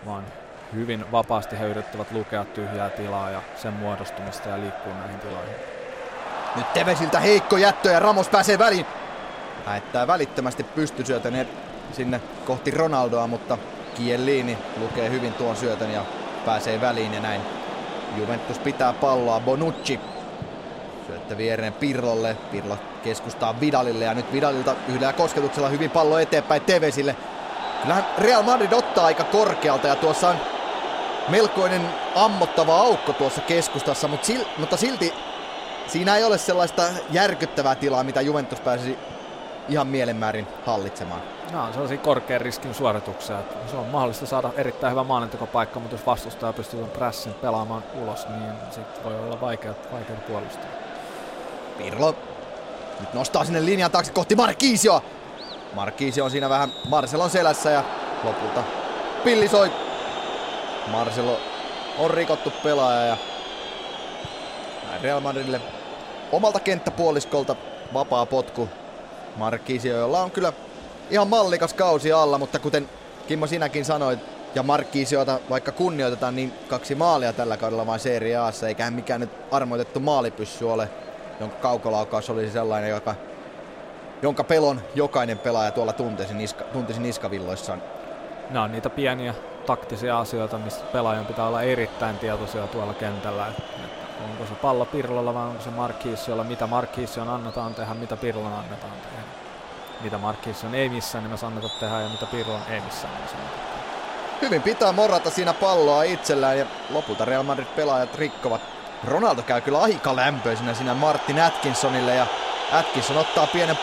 vaan 0.06 0.24
hyvin 0.74 1.12
vapaasti 1.12 1.58
he 1.58 1.66
yrittävät 1.66 2.12
lukea 2.12 2.44
tyhjää 2.44 2.90
tilaa 2.90 3.30
ja 3.30 3.42
sen 3.56 3.72
muodostumista 3.72 4.48
ja 4.48 4.60
liikkuu 4.60 4.92
näihin 4.94 5.20
tiloihin. 5.20 5.54
Nyt 6.56 6.72
Tevesiltä 6.72 7.20
heikko 7.20 7.56
jättö 7.56 7.90
ja 7.90 8.00
Ramos 8.00 8.28
pääsee 8.28 8.58
väliin. 8.58 8.86
Lähettää 9.66 10.06
välittömästi 10.06 10.64
pystysyötön 10.64 11.34
sinne 11.92 12.20
kohti 12.44 12.70
Ronaldoa, 12.70 13.26
mutta 13.26 13.58
Kielini 13.94 14.58
lukee 14.76 15.10
hyvin 15.10 15.32
tuon 15.32 15.56
syötön 15.56 15.92
ja 15.92 16.04
pääsee 16.44 16.80
väliin 16.80 17.14
ja 17.14 17.20
näin. 17.20 17.40
Juventus 18.16 18.58
pitää 18.58 18.92
palloa, 18.92 19.40
Bonucci 19.40 20.00
syöttö 21.06 21.36
viereen 21.36 21.72
Pirlolle, 21.72 22.36
Pirlo 22.50 22.78
keskustaa 23.04 23.60
Vidalille 23.60 24.04
ja 24.04 24.14
nyt 24.14 24.32
Vidalilta 24.32 24.74
yhdellä 24.88 25.12
kosketuksella 25.12 25.68
hyvin 25.68 25.90
pallo 25.90 26.18
eteenpäin 26.18 26.62
Tevesille. 26.62 27.16
Kyllähän 27.82 28.06
Real 28.18 28.42
Madrid 28.42 28.72
ottaa 28.72 29.06
aika 29.06 29.24
korkealta 29.24 29.88
ja 29.88 29.96
tuossa 29.96 30.28
on 30.28 30.36
melkoinen 31.28 31.88
ammottava 32.14 32.78
aukko 32.78 33.12
tuossa 33.12 33.40
keskustassa, 33.40 34.08
mutta, 34.08 34.32
mutta 34.58 34.76
silti 34.76 35.14
siinä 35.86 36.16
ei 36.16 36.24
ole 36.24 36.38
sellaista 36.38 36.82
järkyttävää 37.10 37.74
tilaa, 37.74 38.04
mitä 38.04 38.20
Juventus 38.20 38.60
pääsisi 38.60 38.98
ihan 39.68 39.86
mielenmäärin 39.86 40.46
hallitsemaan. 40.66 41.20
No, 41.52 41.64
on 41.64 41.72
sellaisia 41.72 41.98
korkean 41.98 42.40
riskin 42.40 42.74
suorituksia. 42.74 43.38
Että 43.38 43.70
se 43.70 43.76
on 43.76 43.86
mahdollista 43.86 44.26
saada 44.26 44.50
erittäin 44.56 44.90
hyvä 44.90 45.04
maalintekopaikka, 45.04 45.80
mutta 45.80 45.94
jos 45.94 46.06
vastustaja 46.06 46.52
pystyy 46.52 46.78
tuon 46.78 46.90
pressin 46.90 47.34
pelaamaan 47.34 47.84
ulos, 47.94 48.28
niin 48.28 48.52
sitten 48.70 49.04
voi 49.04 49.18
olla 49.18 49.40
vaikea, 49.40 49.74
vaikea 49.92 50.16
puolustaa. 50.16 50.70
Pirlo 51.78 52.14
nyt 53.00 53.14
nostaa 53.14 53.44
sinne 53.44 53.64
linjan 53.64 53.90
taakse 53.90 54.12
kohti 54.12 54.36
Markiisio. 54.36 55.02
Markiisio 55.74 56.24
on 56.24 56.30
siinä 56.30 56.48
vähän 56.48 56.72
Marcelon 56.88 57.30
selässä 57.30 57.70
ja 57.70 57.84
lopulta 58.24 58.62
pilli 59.24 59.48
soi. 59.48 59.72
Marcelo 60.86 61.40
on 61.98 62.10
rikottu 62.10 62.52
pelaaja 62.62 63.06
ja 63.06 63.16
Real 65.02 65.20
Madridille 65.20 65.60
omalta 66.32 66.60
kenttäpuoliskolta 66.60 67.56
vapaa 67.94 68.26
potku. 68.26 68.68
Markkisio, 69.36 69.96
jolla 69.96 70.22
on 70.22 70.30
kyllä 70.30 70.52
ihan 71.10 71.28
mallikas 71.28 71.74
kausi 71.74 72.12
alla, 72.12 72.38
mutta 72.38 72.58
kuten 72.58 72.88
Kimmo 73.28 73.46
sinäkin 73.46 73.84
sanoit, 73.84 74.18
ja 74.54 74.62
Markkisiota 74.62 75.38
vaikka 75.50 75.72
kunnioitetaan, 75.72 76.36
niin 76.36 76.52
kaksi 76.68 76.94
maalia 76.94 77.32
tällä 77.32 77.56
kaudella 77.56 77.86
vain 77.86 78.00
Serie 78.00 78.36
Aassa, 78.36 78.68
eikä 78.68 78.84
hän 78.84 78.92
mikään 78.92 79.20
nyt 79.20 79.30
armoitettu 79.50 80.00
maalipyssy 80.00 80.64
ole, 80.64 80.88
jonka 81.40 81.56
kaukolaukaus 81.56 82.30
olisi 82.30 82.52
sellainen, 82.52 82.90
joka, 82.90 83.14
jonka 84.22 84.44
pelon 84.44 84.80
jokainen 84.94 85.38
pelaaja 85.38 85.70
tuolla 85.70 85.92
tuntisi, 85.92 86.34
niska, 86.34 86.64
tuntisi 86.64 87.00
niskavilloissaan. 87.00 87.82
nämä 88.50 88.64
on 88.64 88.72
niitä 88.72 88.90
pieniä 88.90 89.34
taktisia 89.66 90.18
asioita, 90.18 90.58
mistä 90.58 90.84
pelaajan 90.92 91.26
pitää 91.26 91.46
olla 91.46 91.62
erittäin 91.62 92.18
tietoisia 92.18 92.66
tuolla 92.66 92.94
kentällä. 92.94 93.46
Onko 94.24 94.46
se 94.46 94.54
pallo 94.54 94.84
Pirlolla 94.84 95.34
vai 95.34 95.46
onko 95.46 95.62
se 95.62 95.70
Markissiolla, 95.70 96.44
mitä 96.44 96.66
Markission 96.66 97.28
annetaan 97.28 97.74
tehdä, 97.74 97.94
mitä 97.94 98.16
Pirlon 98.16 98.52
annetaan 98.52 98.92
tehdä. 98.92 99.21
Mitä 100.02 100.18
Markission 100.18 100.74
ei 100.74 100.88
missään 100.88 101.24
nimessä 101.24 101.46
anneta 101.46 101.68
tehdä 101.80 102.00
ja 102.00 102.08
mitä 102.08 102.26
Pirlon 102.26 102.60
ei 102.70 102.80
missään 102.80 103.14
nimessä 103.14 103.36
anneta 103.36 103.56
tehdä. 103.56 103.82
Hyvin 104.42 104.62
pitää 104.62 104.92
morata 104.92 105.30
siinä 105.30 105.52
palloa 105.52 106.02
itsellään 106.02 106.58
ja 106.58 106.66
lopulta 106.90 107.24
Real 107.24 107.42
Madrid 107.42 107.66
pelaajat 107.66 108.14
rikkovat. 108.14 108.60
Ronaldo 109.04 109.42
käy 109.42 109.60
kyllä 109.60 109.80
aika 109.80 110.16
lämpöisenä 110.16 110.74
siinä 110.74 110.94
Martin 110.94 111.42
Atkinsonille 111.42 112.14
ja 112.14 112.26
Atkinson 112.72 113.18
ottaa 113.18 113.46
pienen 113.46 113.78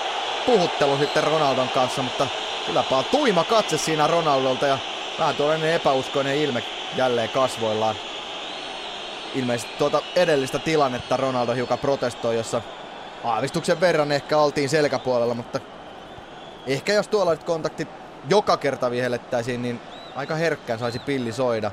puhuttelun 0.46 1.00
sitten 1.00 1.24
Ronaldon 1.24 1.70
kanssa, 1.70 2.02
mutta 2.02 2.28
kylläpä 2.66 3.04
tuima 3.12 3.44
katse 3.44 3.78
siinä 3.78 4.08
Ronaldolta 4.08 4.68
ja 4.68 4.78
vähän 5.20 5.36
tuollainen 5.36 5.74
epäuskoinen 5.74 6.38
ilme 6.38 6.64
jälleen 6.96 7.30
kasvoillaan. 7.30 7.96
Ilmeisesti 9.36 9.78
tuota 9.78 10.02
edellistä 10.16 10.60
tilannetta 10.60 11.18
Ronaldo 11.18 11.54
hiukan 11.54 11.80
protestoi, 11.80 12.36
jossa 12.36 12.62
aavistuksen 13.24 13.80
verran 13.80 14.12
ehkä 14.12 14.38
oltiin 14.38 14.70
selkäpuolella, 14.70 15.34
mutta 15.34 15.60
ehkä 16.68 16.94
jos 16.94 17.08
tuollaiset 17.08 17.46
kontaktit 17.46 17.88
joka 18.30 18.58
kerta 18.58 18.92
vihellettäisiin, 18.92 19.62
niin 19.62 19.82
aika 20.16 20.36
herkkään 20.36 20.80
saisi 20.80 21.00
pilli 21.00 21.32
soida. 21.32 21.72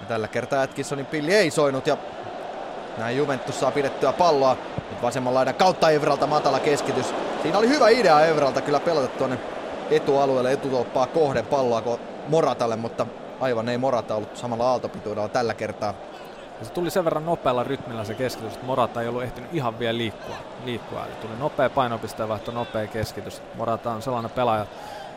Ja 0.00 0.06
tällä 0.08 0.28
kertaa 0.28 0.62
Atkinsonin 0.62 1.06
pilli 1.06 1.34
ei 1.34 1.50
soinut 1.50 1.86
ja 1.86 1.96
näin 2.98 3.16
Juventus 3.16 3.60
saa 3.60 3.70
pidettyä 3.70 4.12
palloa. 4.12 4.56
Nyt 4.90 5.02
vasemman 5.02 5.34
laidan 5.34 5.54
kautta 5.54 5.90
Evralta 5.90 6.26
matala 6.26 6.60
keskitys. 6.60 7.14
Siinä 7.42 7.58
oli 7.58 7.68
hyvä 7.68 7.88
idea 7.88 8.26
Evralta 8.26 8.60
kyllä 8.60 8.80
pelata 8.80 9.08
tuonne 9.08 9.38
etualueelle 9.90 10.52
etutolppaa 10.52 11.06
kohden 11.06 11.46
palloa 11.46 11.98
Moratalle, 12.28 12.76
mutta 12.76 13.06
aivan 13.40 13.68
ei 13.68 13.78
Morata 13.78 14.14
ollut 14.14 14.36
samalla 14.36 14.70
aaltopituudella 14.70 15.28
tällä 15.28 15.54
kertaa. 15.54 15.94
Ja 16.58 16.66
se 16.66 16.72
tuli 16.72 16.90
sen 16.90 17.04
verran 17.04 17.26
nopealla 17.26 17.64
rytmillä 17.64 18.04
se 18.04 18.14
keskitys, 18.14 18.52
että 18.54 18.66
Morata 18.66 19.02
ei 19.02 19.08
ollut 19.08 19.22
ehtinyt 19.22 19.54
ihan 19.54 19.78
vielä 19.78 19.98
liikkua. 19.98 20.36
liikkua. 20.64 21.06
Eli 21.06 21.14
tuli 21.14 21.32
nopea 21.38 21.70
painopistevaihto, 21.70 22.50
nopea 22.50 22.86
keskitys. 22.86 23.42
Morata 23.54 23.90
on 23.90 24.02
sellainen 24.02 24.30
pelaaja, 24.30 24.66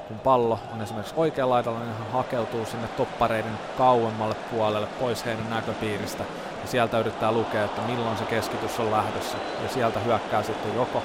kun 0.08 0.20
pallo 0.20 0.60
on 0.74 0.82
esimerkiksi 0.82 1.14
oikealla 1.18 1.54
laidalla, 1.54 1.80
niin 1.80 1.94
hän 1.94 2.12
hakeutuu 2.12 2.66
sinne 2.66 2.88
toppareiden 2.88 3.60
kauemmalle 3.78 4.36
puolelle 4.52 4.88
pois 5.00 5.26
heidän 5.26 5.50
näköpiiristä. 5.50 6.24
Ja 6.62 6.68
sieltä 6.68 7.00
yrittää 7.00 7.32
lukea, 7.32 7.64
että 7.64 7.82
milloin 7.82 8.18
se 8.18 8.26
keskitys 8.26 8.80
on 8.80 8.92
lähdössä. 8.92 9.38
Ja 9.64 9.70
sieltä 9.70 10.00
hyökkää 10.00 10.44
sitten 10.44 10.76
joko 10.76 11.04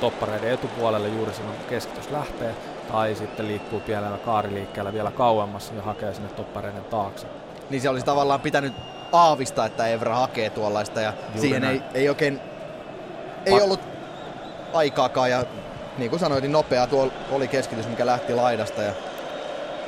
toppareiden 0.00 0.52
etupuolelle 0.52 1.08
juuri 1.08 1.32
silloin, 1.32 1.56
kun 1.56 1.66
keskitys 1.68 2.10
lähtee, 2.10 2.54
tai 2.92 3.14
sitten 3.14 3.48
liikkuu 3.48 3.80
pienellä 3.80 4.18
kaariliikkeellä 4.18 4.92
vielä 4.92 5.10
kauemmas 5.10 5.72
ja 5.76 5.82
hakee 5.82 6.14
sinne 6.14 6.28
toppareiden 6.28 6.84
taakse. 6.84 7.26
Niin 7.70 7.82
se 7.82 7.88
olisi 7.88 8.06
tavallaan 8.06 8.40
pitänyt 8.40 8.72
aavistaa, 9.12 9.66
että 9.66 9.86
Evra 9.86 10.14
hakee 10.14 10.50
tuollaista 10.50 11.00
ja 11.00 11.12
Juuri 11.22 11.40
siihen 11.40 11.64
ei, 11.64 11.82
ei 11.94 12.08
oikein 12.08 12.40
ei 13.46 13.60
ollut 13.60 13.80
aikaakaan 14.72 15.30
ja 15.30 15.44
niin 15.98 16.10
kuin 16.10 16.20
sanoit, 16.20 16.42
niin 16.42 16.52
nopea 16.52 16.86
tuo 16.86 17.08
oli 17.30 17.48
keskitys, 17.48 17.88
mikä 17.88 18.06
lähti 18.06 18.34
laidasta. 18.34 18.82
Ja... 18.82 18.92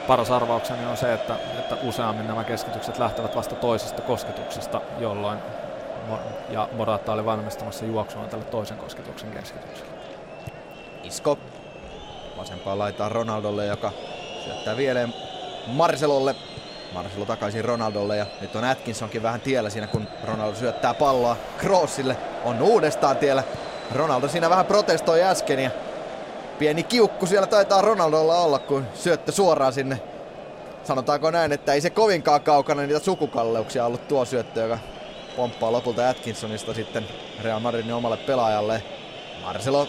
Paras 0.06 0.30
arvaukseni 0.30 0.86
on 0.86 0.96
se, 0.96 1.14
että, 1.14 1.36
että 1.58 1.76
useammin 1.82 2.26
nämä 2.26 2.44
keskitykset 2.44 2.98
lähtevät 2.98 3.36
vasta 3.36 3.54
toisesta 3.54 4.02
kosketuksesta, 4.02 4.80
jolloin 4.98 5.38
ja 6.50 6.68
Morata 6.72 7.12
oli 7.12 7.24
valmistamassa 7.24 7.84
juoksua 7.84 8.24
tälle 8.24 8.44
toisen 8.44 8.76
kosketuksen 8.76 9.30
keskitykselle. 9.30 9.92
Isko 11.04 11.38
vasempaan 12.36 12.78
laitaan 12.78 13.12
Ronaldolle, 13.12 13.66
joka 13.66 13.92
syöttää 14.44 14.76
vieleen 14.76 15.14
Marcelolle. 15.66 16.34
Marcelo 16.94 17.24
takaisin 17.24 17.64
Ronaldolle 17.64 18.16
ja 18.16 18.26
nyt 18.40 18.56
on 18.56 18.64
Atkinsonkin 18.64 19.22
vähän 19.22 19.40
tiellä 19.40 19.70
siinä, 19.70 19.86
kun 19.86 20.08
Ronaldo 20.24 20.56
syöttää 20.56 20.94
palloa 20.94 21.36
Kroosille. 21.58 22.16
On 22.44 22.62
uudestaan 22.62 23.16
tiellä. 23.16 23.42
Ronaldo 23.94 24.28
siinä 24.28 24.50
vähän 24.50 24.66
protestoi 24.66 25.22
äsken 25.22 25.58
ja 25.58 25.70
pieni 26.58 26.82
kiukku 26.82 27.26
siellä 27.26 27.46
taitaa 27.46 27.80
Ronaldolla 27.80 28.38
olla, 28.38 28.58
kun 28.58 28.86
syöttö 28.94 29.32
suoraan 29.32 29.72
sinne. 29.72 30.00
Sanotaanko 30.84 31.30
näin, 31.30 31.52
että 31.52 31.72
ei 31.72 31.80
se 31.80 31.90
kovinkaan 31.90 32.40
kaukana 32.40 32.82
niitä 32.82 32.98
sukukalleuksia 32.98 33.86
ollut 33.86 34.08
tuo 34.08 34.24
syöttö, 34.24 34.60
joka 34.60 34.78
pomppaa 35.36 35.72
lopulta 35.72 36.08
Atkinsonista 36.08 36.74
sitten 36.74 37.06
Real 37.42 37.60
Madridin 37.60 37.94
omalle 37.94 38.16
pelaajalle. 38.16 38.82
Marcelo, 39.42 39.88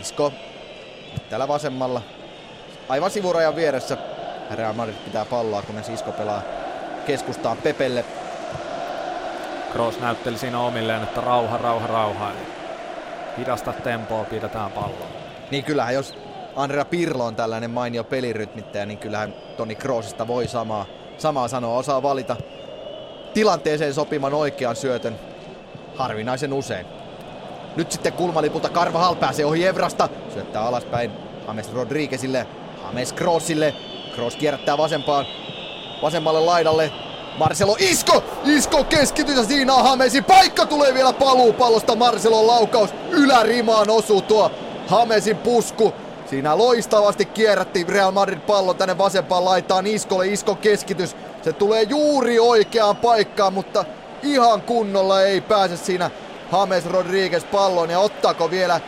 Isko, 0.00 0.32
täällä 1.30 1.48
vasemmalla, 1.48 2.02
aivan 2.88 3.10
sivurajan 3.10 3.56
vieressä. 3.56 3.96
Real 4.54 4.72
Madrid 4.72 4.96
pitää 5.04 5.24
palloa, 5.24 5.62
kun 5.62 5.76
Isko 5.94 6.12
pelaa 6.12 6.42
keskustaan 7.06 7.56
Pepelle. 7.56 8.04
Kroos 9.72 10.00
näytteli 10.00 10.38
siinä 10.38 10.60
omilleen, 10.60 11.02
että 11.02 11.20
rauha, 11.20 11.58
rauha, 11.58 11.86
rauha. 11.86 12.32
Hidasta 13.38 13.72
tempoa, 13.72 14.24
pidetään 14.24 14.72
palloa. 14.72 15.06
Niin 15.50 15.64
kyllähän 15.64 15.94
jos 15.94 16.18
Andrea 16.56 16.84
Pirlo 16.84 17.24
on 17.24 17.36
tällainen 17.36 17.70
mainio 17.70 18.04
pelirytmittäjä, 18.04 18.86
niin 18.86 18.98
kyllähän 18.98 19.34
Toni 19.56 19.74
Kroosista 19.74 20.26
voi 20.26 20.48
samaa, 20.48 20.86
samaa 21.18 21.48
sanoa. 21.48 21.78
Osaa 21.78 22.02
valita 22.02 22.36
tilanteeseen 23.34 23.94
sopiman 23.94 24.34
oikean 24.34 24.76
syötön 24.76 25.18
harvinaisen 25.96 26.52
usein. 26.52 26.86
Nyt 27.76 27.92
sitten 27.92 28.12
kulmalipulta 28.12 28.90
Hall 28.92 29.14
pääsee 29.14 29.44
ohi 29.44 29.66
Evrasta. 29.66 30.08
Syöttää 30.34 30.62
alaspäin 30.62 31.10
James 31.46 31.72
Rodriguezille. 31.72 32.46
James 32.86 33.12
Kroosille. 33.12 33.74
Kroos 34.18 34.36
kierrättää 34.36 34.78
vasempaan. 34.78 35.26
Vasemmalle 36.02 36.40
laidalle. 36.40 36.92
Marcelo 37.36 37.76
Isko! 37.78 38.24
Isko 38.44 38.84
keskitys 38.84 39.36
ja 39.36 39.44
siinä 39.44 39.74
on. 39.74 39.98
Paikka 40.26 40.66
tulee 40.66 40.94
vielä 40.94 41.12
paluupallosta. 41.12 41.96
Marcelon 41.96 42.46
laukaus 42.46 42.90
ylärimaan 43.10 43.90
osuu 43.90 44.22
tuo 44.22 44.50
Hamesin 44.86 45.36
pusku. 45.36 45.92
Siinä 46.30 46.58
loistavasti 46.58 47.24
kierrätti 47.24 47.84
Real 47.88 48.10
Madrid 48.10 48.38
pallon 48.38 48.76
tänne 48.76 48.98
vasempaan 48.98 49.44
laitaan 49.44 49.86
Iskolle. 49.86 50.26
Isko 50.26 50.54
keskitys. 50.54 51.16
Se 51.42 51.52
tulee 51.52 51.82
juuri 51.82 52.38
oikeaan 52.38 52.96
paikkaan, 52.96 53.52
mutta 53.52 53.84
ihan 54.22 54.62
kunnolla 54.62 55.22
ei 55.22 55.40
pääse 55.40 55.76
siinä 55.76 56.10
James 56.52 56.86
Rodriguez 56.86 57.44
pallon. 57.44 57.90
Ja 57.90 57.98
ottaako 57.98 58.50
vielä 58.50 58.80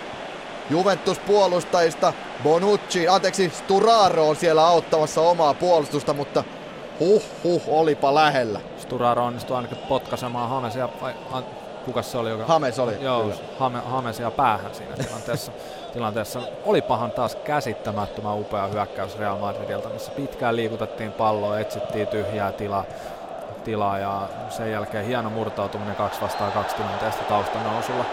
Juventus 0.71 1.19
puolustajista 1.19 2.13
Bonucci, 2.43 3.09
anteeksi 3.09 3.51
Sturaro 3.55 4.29
on 4.29 4.37
siellä 4.37 4.67
auttamassa 4.67 5.21
omaa 5.21 5.55
puolustusta, 5.55 6.15
mutta 6.15 6.45
huh 7.01 7.23
huh, 7.45 7.63
olipa 7.69 8.15
lähellä. 8.15 8.61
Sturaro 8.79 9.25
onnistui 9.25 9.57
ainakin 9.57 9.79
potkaisemaan 9.79 10.49
Hamesia, 10.49 10.89
vai 11.03 11.15
kuka 11.85 12.03
se 12.03 12.19
oli? 12.19 12.31
Joka... 12.31 12.45
Hames 12.45 12.79
oli, 12.79 12.93
Joo, 13.01 13.33
Hame, 13.59 13.79
Hamesia 13.79 14.31
päähän 14.31 14.75
siinä 14.75 14.97
tilanteessa. 14.97 15.53
tilanteessa. 15.93 16.41
Olipahan 16.65 17.11
taas 17.11 17.37
käsittämättömän 17.37 18.39
upea 18.39 18.67
hyökkäys 18.67 19.19
Real 19.19 19.39
Madridilta, 19.39 19.89
missä 19.89 20.13
pitkään 20.13 20.57
liikutettiin 20.57 21.13
palloa, 21.13 21.59
etsittiin 21.59 22.09
tyhjää 22.09 22.53
tilaa, 22.53 22.85
tilaa 23.65 23.99
ja 23.99 24.29
sen 24.49 24.73
jälkeen 24.73 25.07
hieno 25.07 25.31
murtautuminen 25.31 25.97
kaksi 25.97 26.21
vastaan 26.21 26.53
kaksi 26.53 26.77
tilanteesta 26.77 27.25
taustanousulla. 27.25 28.05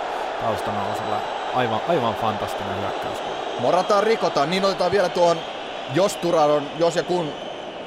taustanousulla. 0.41 1.36
Aivan, 1.53 1.81
aivan 1.87 2.15
fantastinen 2.15 2.81
hyökkäys. 2.81 3.17
Morataan 3.59 4.03
rikotaan, 4.03 4.49
niin 4.49 4.65
otetaan 4.65 4.91
vielä 4.91 5.09
tuohon, 5.09 5.37
jos 5.93 6.15
Turaron, 6.17 6.63
jos 6.79 6.95
ja 6.95 7.03
kun 7.03 7.31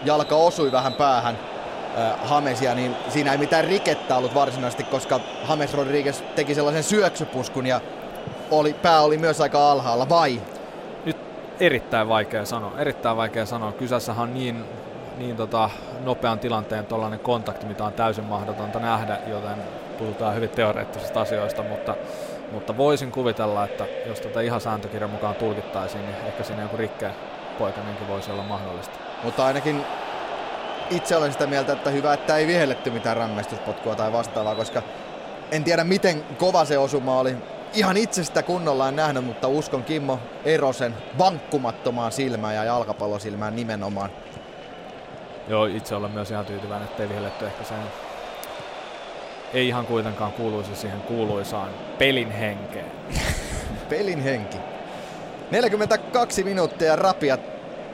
jalka 0.04 0.36
osui 0.36 0.72
vähän 0.72 0.92
päähän, 0.92 1.38
Hamesia, 2.24 2.74
niin 2.74 2.96
siinä 3.08 3.32
ei 3.32 3.38
mitään 3.38 3.64
rikettä 3.64 4.16
ollut 4.16 4.34
varsinaisesti, 4.34 4.84
koska 4.84 5.20
Hames 5.44 5.74
Rodriguez 5.74 6.22
teki 6.34 6.54
sellaisen 6.54 6.82
syöksypuskun 6.82 7.66
ja 7.66 7.80
oli, 8.50 8.74
pää 8.74 9.00
oli 9.00 9.18
myös 9.18 9.40
aika 9.40 9.70
alhaalla, 9.70 10.08
vai? 10.08 10.40
Nyt 11.04 11.16
erittäin 11.60 12.08
vaikea 12.08 12.44
sanoa, 12.44 12.72
erittäin 12.78 13.16
vaikea 13.16 13.46
sanoa. 13.46 13.72
Kyseessähän 13.72 14.22
on 14.22 14.34
niin, 14.34 14.64
niin 15.18 15.36
tota, 15.36 15.70
nopean 16.04 16.38
tilanteen 16.38 16.86
tuollainen 16.86 17.20
kontakti, 17.20 17.66
mitä 17.66 17.84
on 17.84 17.92
täysin 17.92 18.24
mahdotonta 18.24 18.78
nähdä, 18.78 19.18
joten 19.26 19.56
puhutaan 19.98 20.34
hyvin 20.34 20.50
teoreettisista 20.50 21.20
asioista, 21.20 21.62
mutta, 21.62 21.94
mutta 22.50 22.76
voisin 22.76 23.12
kuvitella, 23.12 23.64
että 23.64 23.86
jos 24.06 24.20
tätä 24.20 24.40
ihan 24.40 24.60
sääntökirjan 24.60 25.10
mukaan 25.10 25.34
tulkittaisiin, 25.34 26.06
niin 26.06 26.16
ehkä 26.26 26.44
siinä 26.44 26.62
joku 26.62 26.76
rikkeen 26.76 27.14
poikaminenkin 27.58 28.08
voisi 28.08 28.30
olla 28.30 28.42
mahdollista. 28.42 28.98
Mutta 29.24 29.46
ainakin 29.46 29.84
itse 30.90 31.16
olen 31.16 31.32
sitä 31.32 31.46
mieltä, 31.46 31.72
että 31.72 31.90
hyvä, 31.90 32.14
että 32.14 32.36
ei 32.36 32.46
vihelletty 32.46 32.90
mitään 32.90 33.16
rangaistuspotkua 33.16 33.94
tai 33.94 34.12
vastaavaa, 34.12 34.54
koska 34.54 34.82
en 35.50 35.64
tiedä 35.64 35.84
miten 35.84 36.24
kova 36.38 36.64
se 36.64 36.78
osuma 36.78 37.18
oli. 37.18 37.36
Ihan 37.74 37.96
itse 37.96 38.24
sitä 38.24 38.42
kunnolla 38.42 38.88
en 38.88 38.96
nähnyt, 38.96 39.24
mutta 39.24 39.48
uskon 39.48 39.84
Kimmo 39.84 40.18
Erosen 40.44 40.94
vankkumattomaan 41.18 42.12
silmään 42.12 42.54
ja 42.54 42.64
jalkapallosilmään 42.64 43.56
nimenomaan. 43.56 44.10
Joo, 45.48 45.64
itse 45.64 45.94
olen 45.94 46.10
myös 46.10 46.30
ihan 46.30 46.46
tyytyväinen, 46.46 46.88
ettei 46.88 47.08
vihelletty 47.08 47.46
ehkä 47.46 47.64
sen 47.64 47.78
ei 49.54 49.68
ihan 49.68 49.86
kuitenkaan 49.86 50.32
kuuluisi 50.32 50.76
siihen 50.76 51.00
kuuluisaan 51.00 51.70
pelin 51.98 52.30
henkeen. 52.30 52.92
pelin 53.90 54.22
henki. 54.22 54.58
42 55.50 56.44
minuuttia 56.44 56.96
rapiat 56.96 57.40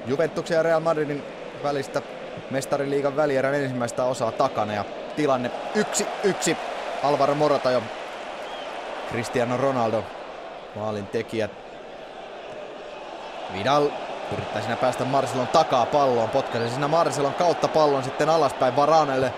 Juventuksen 0.07 0.57
ja 0.57 0.63
Real 0.63 0.81
Madridin 0.81 1.23
välistä 1.63 2.03
mestariliigan 2.51 3.17
välierän 3.17 3.55
ensimmäistä 3.55 4.05
osaa 4.05 4.33
takana 4.33 4.73
ja 4.73 4.85
tilanne 5.17 5.51
yksi 5.75 6.07
yksi 6.25 6.57
Alvaro 7.03 7.35
Morata 7.35 7.71
jo 7.71 7.83
Cristiano 9.11 9.57
Ronaldo 9.57 10.05
maalin 10.75 11.07
tekijät. 11.07 11.51
Vidal 13.53 13.89
yrittää 14.33 14.61
siinä 14.63 14.77
päästä 14.77 15.05
Marcelon 15.05 15.47
takaa 15.47 15.87
palloon, 15.87 16.29
potkaisee 16.29 16.71
siinä 16.71 16.89
Marcelon 16.89 17.35
kautta 17.35 17.69
pallon 17.69 18.05
sitten 18.05 18.29
alaspäin 18.29 18.77
Varanelle. 18.77 19.33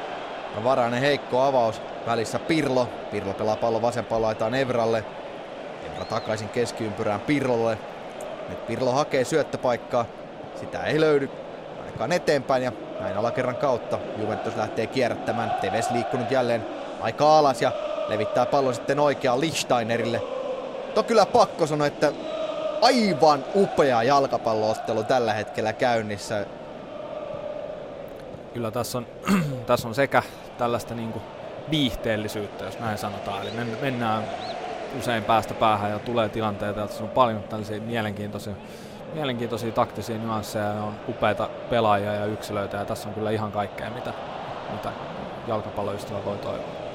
Ja 0.56 0.64
Varanen 0.64 1.00
heikko 1.00 1.42
avaus, 1.42 1.82
välissä 2.08 2.38
Pirlo. 2.38 2.88
Pirlo 3.10 3.34
pelaa 3.34 3.56
pallon 3.56 3.82
vasempaan 3.82 4.22
laitaan 4.22 4.54
Evralle. 4.54 5.04
Evra 5.92 6.04
takaisin 6.04 6.48
keskiympyrään 6.48 7.20
Pirlolle. 7.20 7.78
Nyt 8.48 8.66
Pirlo 8.66 8.92
hakee 8.92 9.24
syöttöpaikkaa. 9.24 10.04
Sitä 10.60 10.80
ei 10.80 11.00
löydy 11.00 11.30
ainakaan 11.80 12.12
eteenpäin 12.12 12.62
ja 12.62 12.72
näin 13.00 13.16
alakerran 13.16 13.56
kautta 13.56 13.98
Juventus 14.16 14.56
lähtee 14.56 14.86
kierrättämään. 14.86 15.50
Teves 15.60 15.90
liikkunut 15.90 16.30
jälleen 16.30 16.66
aika 17.00 17.38
alas 17.38 17.62
ja 17.62 17.72
levittää 18.08 18.46
pallon 18.46 18.74
sitten 18.74 19.00
oikeaan 19.00 19.40
Lichtsteinerille. 19.40 20.22
To 20.94 21.02
kyllä 21.02 21.26
pakko 21.26 21.66
sanoa, 21.66 21.86
että 21.86 22.12
aivan 22.80 23.44
upea 23.54 24.02
jalkapalloottelu 24.02 25.04
tällä 25.04 25.32
hetkellä 25.32 25.72
käynnissä. 25.72 26.46
Kyllä 28.54 28.70
tässä 28.70 28.98
on, 28.98 29.06
tässä 29.66 29.88
on 29.88 29.94
sekä 29.94 30.22
tällaista 30.58 30.94
niin 30.94 31.12
kuin 31.12 31.22
viihteellisyyttä, 31.70 32.64
jos 32.64 32.78
näin 32.78 32.98
sanotaan. 32.98 33.42
Eli 33.42 33.50
mennään 33.80 34.24
usein 34.98 35.24
päästä 35.24 35.54
päähän 35.54 35.90
ja 35.90 35.98
tulee 35.98 36.28
tilanteita, 36.28 36.84
että 36.84 37.02
on 37.02 37.08
paljon 37.08 37.42
tällaisia 37.42 37.80
mielenkiintoisia, 37.80 38.52
mielenkiintoisia 39.14 39.72
taktisia 39.72 40.18
nyansseja 40.18 40.64
ja 40.64 40.82
on 40.82 40.94
upeita 41.08 41.50
pelaajia 41.70 42.14
ja 42.14 42.26
yksilöitä 42.26 42.76
ja 42.76 42.84
tässä 42.84 43.08
on 43.08 43.14
kyllä 43.14 43.30
ihan 43.30 43.52
kaikkea, 43.52 43.90
mitä, 43.90 44.12
mitä 44.72 44.92
jalkapalloystävä 45.46 46.24
voi 46.24 46.36
toivoa. 46.36 46.88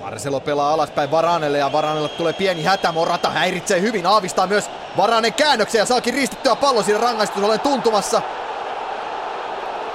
Marcelo 0.00 0.40
pelaa 0.40 0.72
alaspäin 0.72 1.10
Varanelle 1.10 1.58
ja 1.58 1.72
Varanelle 1.72 2.08
tulee 2.08 2.32
pieni 2.32 2.64
hätä. 2.64 2.92
Morata 2.92 3.30
häiritsee 3.30 3.80
hyvin, 3.80 4.06
aavistaa 4.06 4.46
myös 4.46 4.70
Varanen 4.96 5.34
käännöksen 5.34 5.78
ja 5.78 5.86
saakin 5.86 6.14
ristettyä 6.14 6.56
pallo 6.56 6.82
siinä 6.82 7.00
rangaistus 7.00 7.42
olen 7.42 7.60
tuntumassa. 7.60 8.22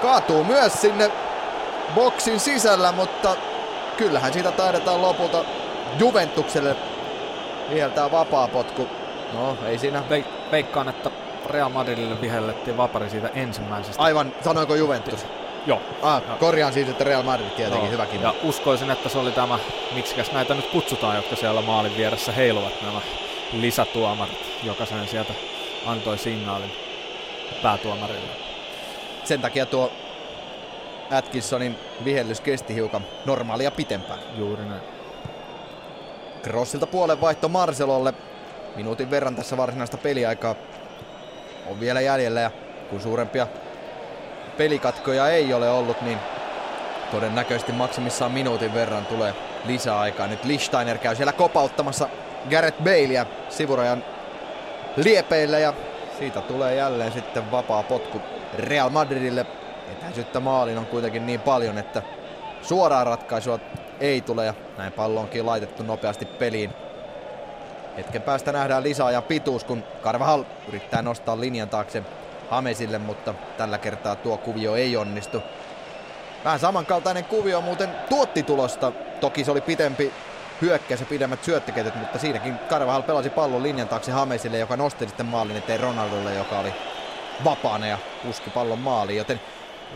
Kaatuu 0.02 0.44
myös 0.44 0.74
sinne 0.74 1.12
boksin 1.96 2.40
sisällä, 2.40 2.92
mutta 2.92 3.36
kyllähän 3.98 4.34
siitä 4.34 4.52
taidetaan 4.52 5.02
lopulta 5.02 5.46
Juventukselle 6.00 6.76
viheltää 7.74 8.12
vapaa 8.12 8.48
potku. 8.48 8.88
No, 9.34 9.58
ei 9.66 9.78
siinä. 9.78 10.04
Veik- 10.10 10.52
veikkaan, 10.52 10.90
että 10.90 11.12
Real 11.50 11.70
Madridille 11.70 12.22
vihellettiin 12.22 12.78
vapari 12.78 13.10
siitä 13.10 13.30
ensimmäisestä. 13.36 14.04
Aivan, 14.04 14.34
sanoiko 14.42 14.76
Juventus? 14.76 15.26
Joo. 15.68 15.82
Ah, 16.02 16.22
korjaan 16.40 16.74
siis, 16.74 16.90
että 16.90 17.04
Real 17.04 17.24
Madrid 17.24 17.50
tietenkin 17.50 17.86
no. 17.86 17.92
hyväkin. 17.92 18.22
Ja 18.22 18.34
uskoisin, 18.44 18.92
että 18.92 19.10
se 19.10 19.18
oli 19.18 19.32
tämä, 19.32 19.60
miksikäs 19.96 20.32
näitä 20.32 20.54
nyt 20.54 20.68
kutsutaan, 20.68 21.16
jotka 21.16 21.36
siellä 21.36 21.62
maalin 21.62 21.98
vieressä 21.98 22.32
heiluvat 22.32 22.82
nämä 22.82 23.02
lisätuomarit, 23.54 24.38
joka 24.64 24.86
sen 24.86 25.08
sieltä 25.08 25.34
antoi 25.86 26.18
signaalin 26.18 26.72
päätuomarille. 27.62 28.32
Sen 29.24 29.42
takia 29.42 29.66
tuo 29.66 29.92
Atkinsonin 31.12 31.76
vihellys 32.06 32.42
kesti 32.42 32.76
hiukan 32.76 33.06
normaalia 33.26 33.72
pitempään. 33.72 34.20
Juuri 34.38 34.66
näin. 34.66 34.82
Crossilta 36.44 36.88
puolen 36.88 37.22
vaihto 37.22 37.50
Marcelolle. 37.50 38.14
Minuutin 38.76 39.12
verran 39.12 39.36
tässä 39.36 39.58
varsinaista 39.58 39.98
peliaikaa 39.98 40.56
on 41.68 41.80
vielä 41.80 42.02
jäljellä 42.02 42.42
ja 42.42 42.52
kun 42.90 43.02
suurempia 43.02 43.48
pelikatkoja 44.58 45.30
ei 45.30 45.54
ole 45.54 45.70
ollut, 45.70 46.02
niin 46.02 46.18
todennäköisesti 47.12 47.72
maksimissaan 47.72 48.32
minuutin 48.32 48.74
verran 48.74 49.06
tulee 49.06 49.34
lisäaikaa. 49.66 50.28
Nyt 50.28 50.44
Lichsteiner 50.44 50.98
käy 50.98 51.16
siellä 51.16 51.34
kopauttamassa 51.34 52.10
Gareth 52.50 52.84
Baleä 52.84 53.26
sivurajan 53.50 54.04
liepeille 54.96 55.60
ja 55.60 55.74
siitä 56.20 56.42
tulee 56.42 56.76
jälleen 56.76 57.12
sitten 57.12 57.52
vapaa 57.52 57.84
potku 57.84 58.22
Real 58.58 58.90
Madridille. 58.90 59.46
Etäisyyttä 59.92 60.40
maalin 60.40 60.78
on 60.78 60.86
kuitenkin 60.86 61.26
niin 61.26 61.40
paljon, 61.42 61.78
että 61.78 62.02
suoraa 62.62 63.04
ratkaisua 63.04 63.60
ei 64.00 64.22
tule 64.22 64.46
ja 64.46 64.54
näin 64.78 64.94
pallo 64.94 65.20
onkin 65.20 65.46
laitettu 65.46 65.84
nopeasti 65.84 66.26
peliin. 66.26 66.74
Hetken 67.98 68.22
päästä 68.22 68.52
nähdään 68.52 68.84
lisäajan 68.84 69.24
pituus, 69.24 69.64
kun 69.64 69.84
Carvajal 70.04 70.44
yrittää 70.68 71.02
nostaa 71.02 71.40
linjan 71.40 71.70
taakse 71.70 72.04
Hamesille, 72.50 72.98
mutta 72.98 73.34
tällä 73.58 73.78
kertaa 73.78 74.16
tuo 74.16 74.38
kuvio 74.38 74.76
ei 74.76 74.98
onnistu. 74.98 75.44
Vähän 76.44 76.60
samankaltainen 76.60 77.26
kuvio 77.26 77.62
muuten 77.62 77.90
tuotti 78.10 78.44
tulosta. 78.44 78.92
Toki 79.20 79.44
se 79.44 79.52
oli 79.52 79.62
pitempi 79.62 80.14
hyökkäys 80.62 81.00
ja 81.00 81.06
pidemmät 81.06 81.44
syöttöketjut, 81.44 81.96
mutta 81.96 82.20
siinäkin 82.20 82.60
Carvajal 82.70 83.02
pelasi 83.02 83.30
pallon 83.30 83.64
linjan 83.64 83.88
taakse 83.88 84.12
Hamesille, 84.12 84.58
joka 84.58 84.78
nosti 84.78 85.08
sitten 85.08 85.26
maalin 85.26 85.58
eteen 85.58 85.80
Ronaldolle, 85.80 86.36
joka 86.36 86.60
oli 86.60 86.74
vapaana 87.44 87.88
ja 87.88 87.98
puski 88.24 88.50
pallon 88.50 88.80
maaliin, 88.80 89.18
joten 89.18 89.42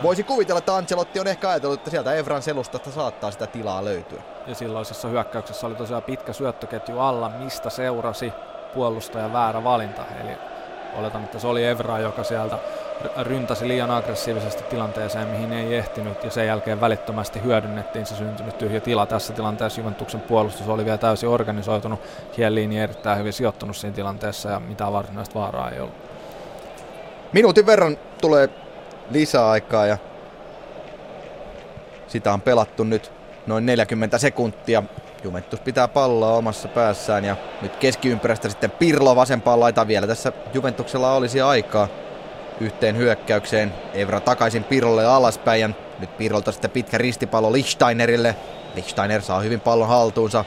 Voisi 0.03 0.23
kuvitella, 0.23 0.59
että 0.59 0.75
Ancelotti 0.75 1.19
on 1.19 1.27
ehkä 1.27 1.49
ajatellut, 1.49 1.79
että 1.79 1.89
sieltä 1.89 2.13
Evran 2.13 2.41
selustasta 2.41 2.91
saattaa 2.91 3.31
sitä 3.31 3.47
tilaa 3.47 3.85
löytyä. 3.85 4.21
Ja 4.47 4.55
silloisessa 4.55 5.07
hyökkäyksessä 5.07 5.67
oli 5.67 5.75
tosiaan 5.75 6.03
pitkä 6.03 6.33
syöttöketju 6.33 6.99
alla, 6.99 7.29
mistä 7.29 7.69
seurasi 7.69 8.33
puolustajan 8.73 9.33
väärä 9.33 9.63
valinta. 9.63 10.01
Eli 10.21 10.31
oletan, 10.99 11.23
että 11.23 11.39
se 11.39 11.47
oli 11.47 11.65
Evra, 11.65 11.99
joka 11.99 12.23
sieltä 12.23 12.57
ryntäsi 13.21 13.67
liian 13.67 13.91
aggressiivisesti 13.91 14.63
tilanteeseen, 14.63 15.27
mihin 15.27 15.53
ei 15.53 15.75
ehtinyt, 15.75 16.23
ja 16.23 16.31
sen 16.31 16.47
jälkeen 16.47 16.81
välittömästi 16.81 17.43
hyödynnettiin 17.43 18.05
se 18.05 18.15
syntynyt 18.15 18.57
tyhjä 18.57 18.79
tila. 18.79 19.05
Tässä 19.05 19.33
tilanteessa 19.33 19.81
Juventuksen 19.81 20.21
puolustus 20.21 20.69
oli 20.69 20.85
vielä 20.85 20.97
täysin 20.97 21.29
organisoitunut, 21.29 21.99
Chiellini 22.33 22.79
erittäin 22.79 23.19
hyvin 23.19 23.33
sijoittunut 23.33 23.77
siinä 23.77 23.95
tilanteessa, 23.95 24.49
ja 24.49 24.59
mitään 24.59 24.93
varsinaista 24.93 25.39
vaaraa 25.39 25.69
ei 25.71 25.79
ollut. 25.79 25.95
Minuutin 27.33 27.65
verran 27.65 27.97
tulee 28.21 28.49
lisäaikaa 29.09 29.85
ja 29.85 29.97
sitä 32.07 32.33
on 32.33 32.41
pelattu 32.41 32.83
nyt 32.83 33.11
noin 33.47 33.65
40 33.65 34.17
sekuntia. 34.17 34.83
Juventus 35.23 35.59
pitää 35.59 35.87
palloa 35.87 36.33
omassa 36.33 36.67
päässään 36.67 37.25
ja 37.25 37.35
nyt 37.61 37.75
keskiympyrästä 37.75 38.49
sitten 38.49 38.71
Pirlo 38.71 39.15
vasempaan 39.15 39.59
laita 39.59 39.87
vielä. 39.87 40.07
Tässä 40.07 40.31
Juventuksella 40.53 41.13
olisi 41.13 41.41
aikaa 41.41 41.87
yhteen 42.59 42.97
hyökkäykseen. 42.97 43.73
Evra 43.93 44.19
takaisin 44.19 44.63
Pirlolle 44.63 45.05
alaspäin 45.05 45.61
ja 45.61 45.69
nyt 45.99 46.17
Pirolta 46.17 46.51
sitten 46.51 46.71
pitkä 46.71 46.97
ristipallo 46.97 47.51
Lichtsteinerille. 47.51 48.35
Lichtsteiner 48.75 49.21
saa 49.21 49.39
hyvin 49.39 49.59
pallon 49.59 49.87
haltuunsa. 49.87 50.45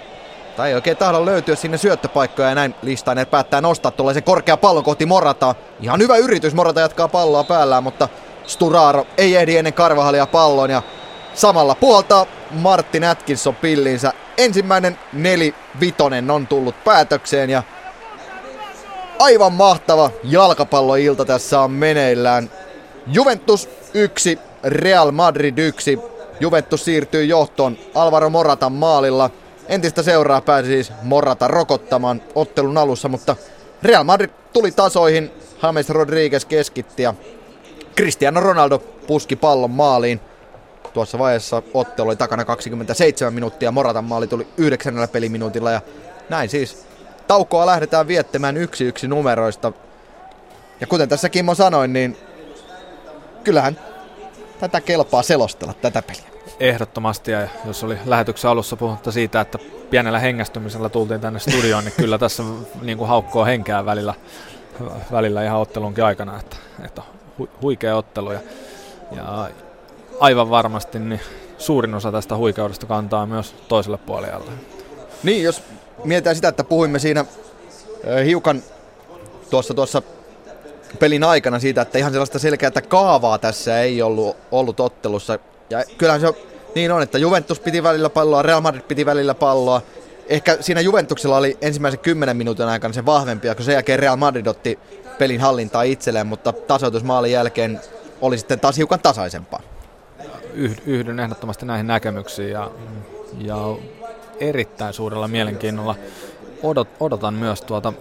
Tai 0.56 0.68
ei 0.68 0.74
oikein 0.74 0.96
tahdo 0.96 1.26
löytyä 1.26 1.56
sinne 1.56 1.78
syöttöpaikkoja 1.78 2.48
ja 2.48 2.54
näin 2.54 2.74
Lichtsteiner 2.82 3.26
päättää 3.26 3.61
nostaa 3.61 3.90
tuollaisen 3.90 4.22
korkea 4.22 4.56
pallon 4.56 4.84
kohti 4.84 5.06
Morata. 5.06 5.54
Ihan 5.80 6.00
hyvä 6.00 6.16
yritys, 6.16 6.54
Morata 6.54 6.80
jatkaa 6.80 7.09
palloa 7.09 7.44
päällään, 7.44 7.82
mutta 7.82 8.09
Sturaro 8.49 9.07
ei 9.18 9.36
ehdi 9.36 9.57
ennen 9.57 9.72
Karvahalia 9.72 10.26
pallon 10.26 10.70
ja 10.70 10.82
samalla 11.34 11.74
puolta 11.74 12.26
Martin 12.51 13.05
Atkinson 13.05 13.57
pillinsä. 13.57 14.12
Ensimmäinen 14.38 14.99
neli 15.12 15.55
vitonen 15.80 16.30
on 16.30 16.46
tullut 16.46 16.84
päätökseen 16.84 17.51
ja 17.51 17.62
aivan 19.18 19.53
mahtava 19.53 20.11
jalkapalloilta 20.24 21.24
tässä 21.24 21.61
on 21.61 21.70
meneillään. 21.70 22.51
Juventus 23.07 23.68
1, 23.94 24.38
Real 24.64 25.11
Madrid 25.11 25.59
1. 25.59 25.99
Juventus 26.40 26.84
siirtyy 26.84 27.24
johtoon 27.24 27.78
Alvaro 27.94 28.30
Moratan 28.30 28.72
maalilla. 28.72 29.30
Entistä 29.68 30.03
seuraa 30.03 30.40
pääsi 30.40 30.68
siis 30.68 30.92
Morata 31.03 31.49
rokottamaan 31.49 32.22
ottelun 32.34 32.78
alussa, 32.78 33.09
mutta 33.09 33.36
Real 33.82 34.05
Madrid 34.05 34.30
tuli 34.53 34.72
tasoihin. 34.72 35.30
James 35.62 35.90
Rodriguez 35.90 36.44
keskitti 36.44 37.03
ja 37.03 37.14
Cristiano 37.99 38.40
Ronaldo 38.40 38.78
puski 38.78 39.36
pallon 39.36 39.70
maaliin. 39.70 40.20
Tuossa 40.92 41.18
vaiheessa 41.18 41.62
ottelu 41.74 42.09
oli 42.09 42.16
takana 42.16 42.44
27 42.44 43.34
minuuttia, 43.34 43.72
Moratan 43.72 44.05
maali 44.05 44.26
tuli 44.26 44.46
9 44.57 45.09
peliminuutilla 45.12 45.70
ja 45.70 45.80
näin 46.28 46.49
siis 46.49 46.86
taukoa 47.26 47.66
lähdetään 47.66 48.09
viettämään 48.09 48.57
yksi 48.57 48.84
yksi 48.84 49.09
numeroista. 49.09 49.72
Ja 50.80 50.86
kuten 50.86 51.09
tässä 51.09 51.28
Kimmo 51.28 51.55
sanoin, 51.55 51.92
niin 51.92 52.16
kyllähän 53.44 53.78
tätä 54.61 54.80
kelpaa 54.80 55.22
selostella, 55.22 55.74
tätä 55.74 56.03
peliä. 56.03 56.30
Ehdottomasti, 56.61 57.30
ja 57.30 57.49
jos 57.64 57.84
oli 57.84 57.99
lähetyksen 58.05 58.51
alussa 58.51 58.76
puhuttu 58.76 59.12
siitä, 59.12 59.40
että 59.40 59.59
pienellä 59.90 60.18
hengästymisellä 60.18 60.88
tultiin 60.88 61.20
tänne 61.20 61.38
studioon, 61.38 61.84
niin 61.84 61.94
kyllä 61.96 62.18
tässä 62.18 62.42
niin 62.82 62.99
kuin 62.99 63.09
haukkoo 63.09 63.44
henkeä 63.44 63.84
välillä, 63.86 64.14
välillä 65.12 65.44
ihan 65.44 65.61
ottelunkin 65.61 66.05
aikana, 66.05 66.40
että, 66.40 66.57
että 66.84 67.03
hu, 67.39 67.49
huikea 67.62 67.97
ottelu 67.97 68.32
ja, 68.32 68.41
ja 69.16 69.51
aivan 70.20 70.51
varmasti 70.51 70.99
niin 70.99 71.20
suurin 71.59 71.95
osa 71.95 72.12
tästä 72.12 72.36
huikeudesta 72.36 72.86
kantaa 72.86 73.26
myös 73.26 73.55
toiselle 73.68 73.99
puolelle. 73.99 74.53
Niin, 75.22 75.43
jos 75.43 75.62
mietitään 76.05 76.36
sitä, 76.36 76.49
että 76.49 76.64
puhuimme 76.64 76.99
siinä 76.99 77.24
hiukan 78.24 78.62
tuossa, 79.51 79.74
tuossa 79.74 80.03
pelin 80.99 81.24
aikana 81.24 81.59
siitä, 81.59 81.82
että 81.82 81.99
ihan 81.99 82.12
sellaista 82.12 82.39
selkeää 82.39 82.72
kaavaa 82.89 83.39
tässä 83.39 83.80
ei 83.80 84.03
ollut, 84.03 84.36
ollut 84.51 84.80
ottelussa. 84.80 85.39
Ja 85.70 85.84
kyllähän 85.99 86.20
se 86.20 86.34
niin 86.74 86.93
on, 86.93 87.03
että 87.03 87.18
Juventus 87.18 87.61
piti 87.61 87.82
välillä 87.82 88.11
palloa, 88.11 88.43
Real 88.43 88.61
Madrid 88.61 88.82
piti 88.82 89.07
välillä 89.07 89.34
palloa. 89.34 89.82
Ehkä 90.28 90.57
siinä 90.61 90.80
Juventuksella 90.80 91.36
oli 91.36 91.59
ensimmäisen 91.61 92.01
kymmenen 92.01 92.36
minuutin 92.36 92.66
aikana 92.66 92.95
se 92.95 93.07
vahvempi, 93.07 93.49
kun 93.57 93.64
sen 93.64 93.72
jälkeen 93.72 93.99
Real 93.99 94.16
Madrid 94.16 94.47
otti 94.47 94.78
pelin 95.18 95.40
hallintaa 95.40 95.82
itselleen, 95.82 96.26
mutta 96.26 96.52
tasoitusmaalin 96.52 97.32
jälkeen 97.32 97.80
oli 98.20 98.38
sitten 98.38 98.60
taas 98.60 98.76
hiukan 98.76 99.00
tasaisempaa. 99.00 99.60
Yhdyn 100.86 101.20
ehdottomasti 101.20 101.66
näihin 101.66 101.86
näkemyksiin 101.86 102.50
ja, 102.50 102.70
ja 103.38 103.56
erittäin 104.40 104.94
suurella 104.94 105.28
mielenkiinnolla 105.28 105.94
odot, 106.62 106.88
odotan 107.00 107.34
myös 107.34 107.60
tuota 107.60 107.92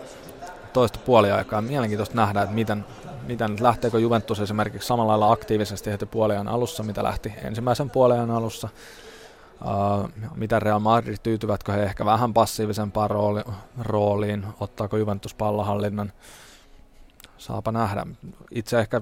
toista 0.74 1.00
puoliaikaa. 1.06 1.62
Mielenkiintoista 1.62 2.16
nähdä, 2.16 2.42
että 2.42 2.56
miten, 2.56 2.86
miten 3.28 3.58
lähteekö 3.60 4.00
Juventus 4.00 4.40
esimerkiksi 4.40 4.88
samalla 4.88 5.12
lailla 5.12 5.32
aktiivisesti 5.32 5.92
heti 5.92 6.06
puoliajan 6.06 6.48
alussa, 6.48 6.84
mitä 6.84 7.04
lähti 7.04 7.34
ensimmäisen 7.44 7.90
puoliajan 7.90 8.32
alussa. 8.32 8.70
Uh, 9.62 10.10
mitä 10.36 10.60
Real 10.60 10.80
Madrid, 10.80 11.18
tyytyvätkö 11.24 11.72
he 11.72 11.84
ehkä 11.84 12.06
vähän 12.06 12.34
passiivisempaan 12.34 13.10
rooli, 13.10 13.42
rooliin, 13.80 14.46
ottaako 14.60 14.98
Juventus 14.98 15.34
pallohallinnan, 15.34 16.12
saapa 17.38 17.72
nähdä. 17.72 18.06
Itse 18.52 18.80
ehkä 18.80 19.02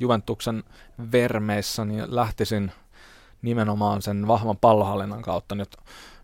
Juventuksen 0.00 0.64
vermeissä 1.12 1.84
niin 1.84 2.16
lähtisin 2.16 2.72
nimenomaan 3.42 4.02
sen 4.02 4.28
vahvan 4.28 4.56
pallohallinnan 4.56 5.22
kautta 5.22 5.54
nyt, 5.54 5.76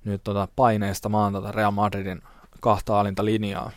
nyt 0.05 0.25
tota 0.25 0.49
paineista 0.57 1.09
maan 1.09 1.33
tätä 1.33 1.53
Real 1.53 1.71
Madridin 1.71 2.23
kahta 2.61 3.01
alinta 3.01 3.25
linjaa. 3.25 3.71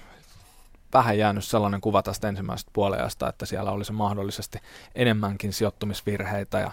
Vähän 0.93 1.17
jäänyt 1.17 1.43
sellainen 1.43 1.81
kuva 1.81 2.03
tästä 2.03 2.27
ensimmäisestä 2.27 2.71
puolesta, 2.73 3.29
että 3.29 3.45
siellä 3.45 3.71
olisi 3.71 3.91
mahdollisesti 3.91 4.59
enemmänkin 4.95 5.53
sijoittumisvirheitä 5.53 6.59
ja, 6.59 6.71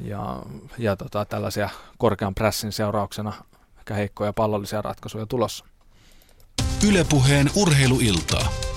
ja, 0.00 0.42
ja 0.78 0.96
tota, 0.96 1.24
tällaisia 1.24 1.70
korkean 1.98 2.34
pressin 2.34 2.72
seurauksena 2.72 3.32
ehkä 3.78 3.94
heikkoja 3.94 4.32
pallollisia 4.32 4.82
ratkaisuja 4.82 5.26
tulossa. 5.26 5.64
Ylepuheen 6.88 7.50
urheiluiltaa. 7.56 8.69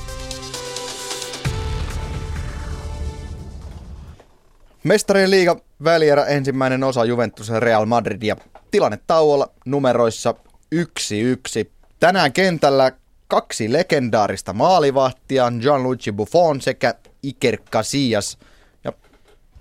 Mestarien 4.84 5.32
liiga 5.32 5.60
välierä 5.84 6.26
ensimmäinen 6.26 6.84
osa 6.84 7.06
Juventus 7.06 7.48
ja 7.48 7.60
Real 7.60 7.86
Madrid 7.86 8.24
ja 8.24 8.36
tilanne 8.72 9.00
tauolla 9.08 9.50
numeroissa 9.66 10.36
1-1. 10.76 11.70
Tänään 12.00 12.34
kentällä 12.34 12.92
kaksi 13.28 13.74
legendaarista 13.74 14.54
maalivahtia, 14.54 15.52
Gianluigi 15.60 16.12
Buffon 16.12 16.62
sekä 16.62 16.94
Iker 17.24 17.58
Casillas. 17.72 18.38
Ja 18.84 18.94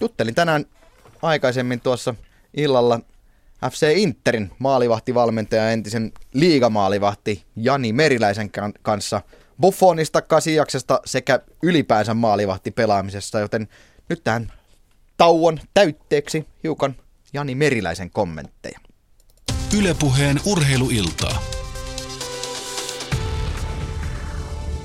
juttelin 0.00 0.34
tänään 0.34 0.64
aikaisemmin 1.22 1.80
tuossa 1.80 2.14
illalla 2.54 3.00
FC 3.70 3.92
Interin 3.96 4.50
maalivahtivalmentaja 4.58 5.70
entisen 5.70 6.12
liigamaalivahti 6.32 7.44
Jani 7.56 7.92
Meriläisen 7.92 8.50
kanssa 8.82 9.20
Buffonista, 9.60 10.22
Kasiaksesta 10.22 11.00
sekä 11.04 11.40
ylipäänsä 11.62 12.14
maalivahti 12.14 12.70
pelaamisesta, 12.70 13.40
joten 13.40 13.68
nyt 14.08 14.24
tähän 14.24 14.52
tauon 15.22 15.58
täytteeksi 15.74 16.44
hiukan 16.64 16.94
Jani 17.34 17.54
Meriläisen 17.54 18.10
kommentteja. 18.10 18.78
Ylepuheen 19.78 20.36
urheiluiltaa. 20.52 21.38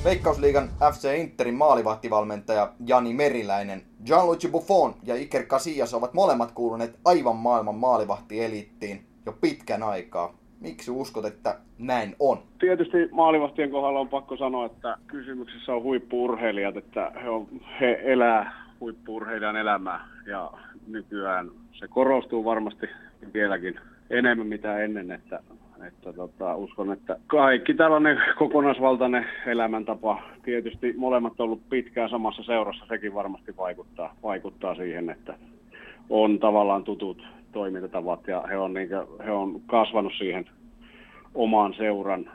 Veikkausliigan 0.04 0.70
FC 0.94 1.18
Interin 1.18 1.56
maalivahtivalmentaja 1.56 2.74
Jani 2.88 3.14
Meriläinen, 3.14 3.82
Gianluigi 4.06 4.48
Buffon 4.48 4.94
ja 5.04 5.16
Iker 5.16 5.44
Casillas 5.44 5.94
ovat 5.94 6.14
molemmat 6.14 6.52
kuuluneet 6.52 7.00
aivan 7.06 7.36
maailman 7.36 7.76
maalivahtieliittiin 7.76 9.06
jo 9.26 9.32
pitkän 9.42 9.84
aikaa. 9.84 10.34
Miksi 10.62 10.92
uskot, 10.92 11.26
että 11.26 11.60
näin 11.78 12.16
on? 12.20 12.38
Tietysti 12.60 12.98
maalivahtien 13.12 13.72
kohdalla 13.72 14.00
on 14.00 14.10
pakko 14.10 14.38
sanoa, 14.38 14.66
että 14.66 14.98
kysymyksessä 15.08 15.74
on 15.74 15.84
huippuurheilijat, 15.84 16.78
että 16.78 17.12
he, 17.24 17.30
on, 17.30 17.48
he 17.80 18.00
elää 18.04 18.68
huippuurheilijan 18.80 19.56
elämää 19.56 20.17
ja 20.28 20.52
nykyään 20.88 21.52
se 21.72 21.88
korostuu 21.88 22.46
varmasti 22.46 22.90
vieläkin 23.34 23.80
enemmän 24.10 24.48
mitä 24.48 24.80
ennen, 24.80 25.12
että 25.12 25.40
että 25.88 26.14
tota, 26.14 26.56
uskon, 26.56 26.92
että 26.92 27.20
kaikki 27.28 27.74
tällainen 27.74 28.18
kokonaisvaltainen 28.38 29.26
elämäntapa, 29.46 30.22
tietysti 30.44 30.94
molemmat 30.98 31.40
on 31.40 31.44
ollut 31.44 31.70
pitkään 31.70 32.10
samassa 32.10 32.44
seurassa, 32.44 32.86
sekin 32.88 33.14
varmasti 33.14 33.58
vaikuttaa, 33.58 34.16
vaikuttaa 34.24 34.76
siihen, 34.76 35.10
että 35.10 35.38
on 36.10 36.40
tavallaan 36.40 36.84
tutut 36.84 37.24
toimintatavat 37.52 38.28
ja 38.28 38.44
he 38.50 38.58
on, 38.58 38.74
niin 38.74 38.90
kuin, 38.90 39.26
he 39.26 39.32
on 39.32 39.62
kasvanut 39.62 40.14
siihen 40.18 40.50
omaan 41.36 41.74
seuran 41.74 42.32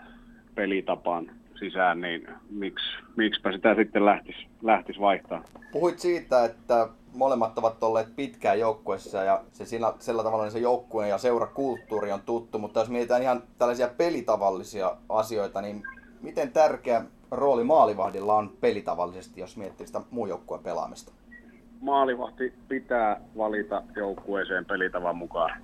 pelitapaan 0.55 1.31
sisään, 1.59 2.01
niin 2.01 2.29
miksi, 2.51 2.87
miksipä 3.17 3.53
sitä 3.53 3.75
sitten 3.75 4.05
lähtisi, 4.05 4.47
lähtisi 4.63 5.01
vaihtaa. 5.01 5.43
Puhuit 5.73 5.99
siitä, 5.99 6.45
että 6.45 6.89
molemmat 7.15 7.59
ovat 7.59 7.83
olleet 7.83 8.17
pitkään 8.17 8.61
joukkueessa 8.61 9.19
ja 9.19 9.41
se 9.53 9.65
sillä, 9.65 9.95
sillä 9.99 10.23
tavalla 10.23 10.51
se 10.51 10.59
joukkueen 10.59 11.11
ja 11.11 11.19
seurakulttuuri 11.19 12.13
on 12.13 12.21
tuttu, 12.21 12.59
mutta 12.59 12.81
jos 12.81 12.89
mietitään 12.89 13.23
ihan 13.23 13.43
tällaisia 13.59 13.89
pelitavallisia 13.97 14.97
asioita, 15.09 15.63
niin 15.63 15.83
miten 16.23 16.53
tärkeä 16.53 17.05
rooli 17.31 17.65
maalivahdilla 17.65 18.35
on 18.35 18.51
pelitavallisesti, 18.61 19.41
jos 19.41 19.57
miettii 19.57 19.87
sitä 19.87 20.01
muun 20.11 20.29
joukkueen 20.29 20.63
pelaamista? 20.63 21.13
Maalivahti 21.81 22.53
pitää 22.69 23.21
valita 23.37 23.83
joukkueeseen 23.97 24.65
pelitavan 24.65 25.17
mukaan. 25.17 25.63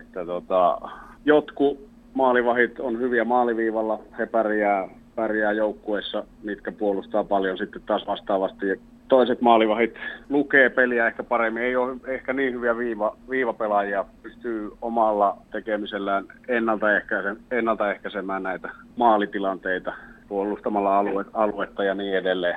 Että 0.00 0.26
tota, 0.26 0.80
jotkut 1.24 1.88
maalivahit 2.14 2.80
on 2.80 2.98
hyviä 2.98 3.24
maaliviivalla, 3.24 4.00
he 4.18 4.26
pärjää, 4.26 4.88
pärjää 5.14 5.52
joukkueessa, 5.52 6.24
mitkä 6.42 6.72
puolustaa 6.72 7.24
paljon 7.24 7.58
sitten 7.58 7.82
taas 7.82 8.06
vastaavasti 8.06 8.66
toiset 9.10 9.40
maalivahit 9.40 9.94
lukee 10.28 10.70
peliä 10.70 11.06
ehkä 11.06 11.22
paremmin, 11.22 11.62
ei 11.62 11.76
ole 11.76 11.96
ehkä 12.06 12.32
niin 12.32 12.52
hyviä 12.52 12.76
viiva, 12.76 13.16
viivapelaajia, 13.30 14.04
pystyy 14.22 14.70
omalla 14.82 15.36
tekemisellään 15.52 16.24
ennaltaehkäisemään, 16.48 17.40
ennaltaehkäisemään 17.50 18.42
näitä 18.42 18.70
maalitilanteita 18.96 19.92
puolustamalla 20.28 20.98
alue, 20.98 21.24
aluetta 21.34 21.84
ja 21.84 21.94
niin 21.94 22.16
edelleen. 22.16 22.56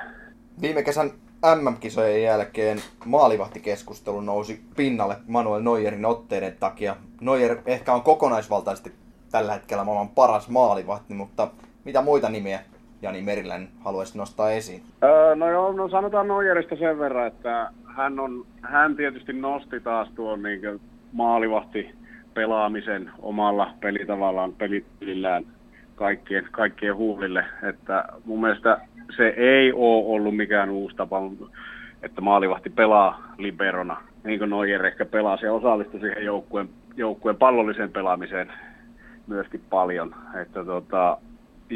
Viime 0.60 0.82
kesän 0.82 1.10
MM-kisojen 1.54 2.22
jälkeen 2.22 2.78
maalivahtikeskustelu 3.04 4.20
nousi 4.20 4.60
pinnalle 4.76 5.16
Manuel 5.28 5.62
Neuerin 5.62 6.06
otteiden 6.06 6.56
takia. 6.60 6.96
Neuer 7.20 7.56
ehkä 7.66 7.92
on 7.92 8.02
kokonaisvaltaisesti 8.02 8.92
tällä 9.30 9.52
hetkellä 9.52 9.84
maailman 9.84 10.08
paras 10.08 10.48
maalivahti, 10.48 11.14
mutta 11.14 11.48
mitä 11.84 12.02
muita 12.02 12.28
nimiä 12.28 12.60
Jani 13.04 13.22
Merilän 13.22 13.68
haluaisi 13.84 14.18
nostaa 14.18 14.50
esiin? 14.50 14.82
Öö, 15.02 15.34
no 15.34 15.50
joo, 15.50 15.72
no 15.72 15.88
sanotaan 15.88 16.28
Noijerista 16.28 16.76
sen 16.76 16.98
verran, 16.98 17.26
että 17.26 17.70
hän, 17.96 18.20
on, 18.20 18.46
hän 18.62 18.96
tietysti 18.96 19.32
nosti 19.32 19.80
taas 19.80 20.08
tuon 20.14 20.42
niin 20.42 20.80
maalivahti 21.12 21.90
pelaamisen 22.34 23.10
omalla 23.18 23.70
pelitavallaan, 23.80 24.52
pelitillään 24.52 25.44
kaikkien, 25.94 26.48
kaikkien 26.50 26.96
huulille. 26.96 27.44
Että 27.62 28.04
mun 28.24 28.40
mielestä 28.40 28.80
se 29.16 29.28
ei 29.36 29.72
ole 29.72 30.14
ollut 30.14 30.36
mikään 30.36 30.70
uusi 30.70 30.96
tapa, 30.96 31.22
että 32.02 32.20
maalivahti 32.20 32.70
pelaa 32.70 33.32
liberona, 33.38 33.96
niin 34.24 34.38
kuin 34.38 34.50
Noijer 34.50 34.86
ehkä 34.86 35.04
pelasi 35.04 35.46
ja 35.46 35.52
osallistui 35.52 36.00
siihen 36.00 36.24
joukkueen, 36.24 36.68
joukkueen 36.96 37.36
pallolliseen 37.36 37.92
pelaamiseen 37.92 38.52
myöskin 39.26 39.62
paljon. 39.70 40.14
Että 40.42 40.64
tota, 40.64 41.18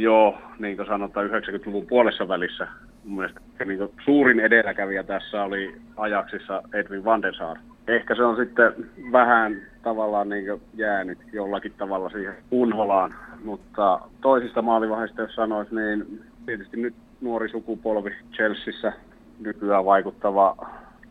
Joo, 0.00 0.38
niin 0.58 0.76
kuin 0.76 0.86
sanotaan 0.86 1.30
90-luvun 1.30 1.86
puolessa 1.86 2.28
välissä. 2.28 2.68
Mun 3.04 3.16
mielestä 3.16 3.40
niin 3.64 3.78
kuin 3.78 3.92
suurin 4.04 4.40
edelläkävijä 4.40 5.02
tässä 5.02 5.42
oli 5.42 5.76
ajaksissa 5.96 6.62
Edwin 6.72 7.04
van 7.04 7.22
der 7.22 7.34
Sar. 7.34 7.56
Ehkä 7.88 8.14
se 8.14 8.22
on 8.22 8.36
sitten 8.36 8.72
vähän 9.12 9.62
tavallaan 9.82 10.28
niin 10.28 10.60
jäänyt 10.74 11.18
jollakin 11.32 11.72
tavalla 11.78 12.10
siihen 12.10 12.34
unholaan, 12.50 13.14
mutta 13.44 14.00
toisista 14.20 14.62
maalivaiheista, 14.62 15.22
jos 15.22 15.34
sanoisi, 15.34 15.74
niin 15.74 16.22
tietysti 16.46 16.76
nyt 16.76 16.94
nuori 17.20 17.48
sukupolvi 17.48 18.16
Chelseassa 18.32 18.92
nykyään 19.40 19.84
vaikuttava 19.84 20.56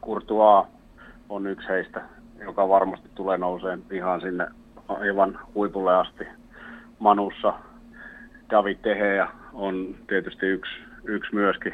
Courtois 0.06 0.68
on 1.30 1.48
yksi 1.48 1.68
heistä, 1.68 2.02
joka 2.40 2.70
varmasti 2.70 3.10
tulee 3.16 3.38
nouseen 3.38 3.84
ihan 3.92 4.22
sinne 4.22 4.48
aivan 4.88 5.40
huipulle 5.56 5.96
asti. 5.96 6.28
Manussa 7.00 7.54
David 8.50 8.76
Teheä 8.76 9.28
on 9.54 9.96
tietysti 10.08 10.46
yksi, 10.46 10.72
yksi 11.04 11.36
myöskin, 11.36 11.74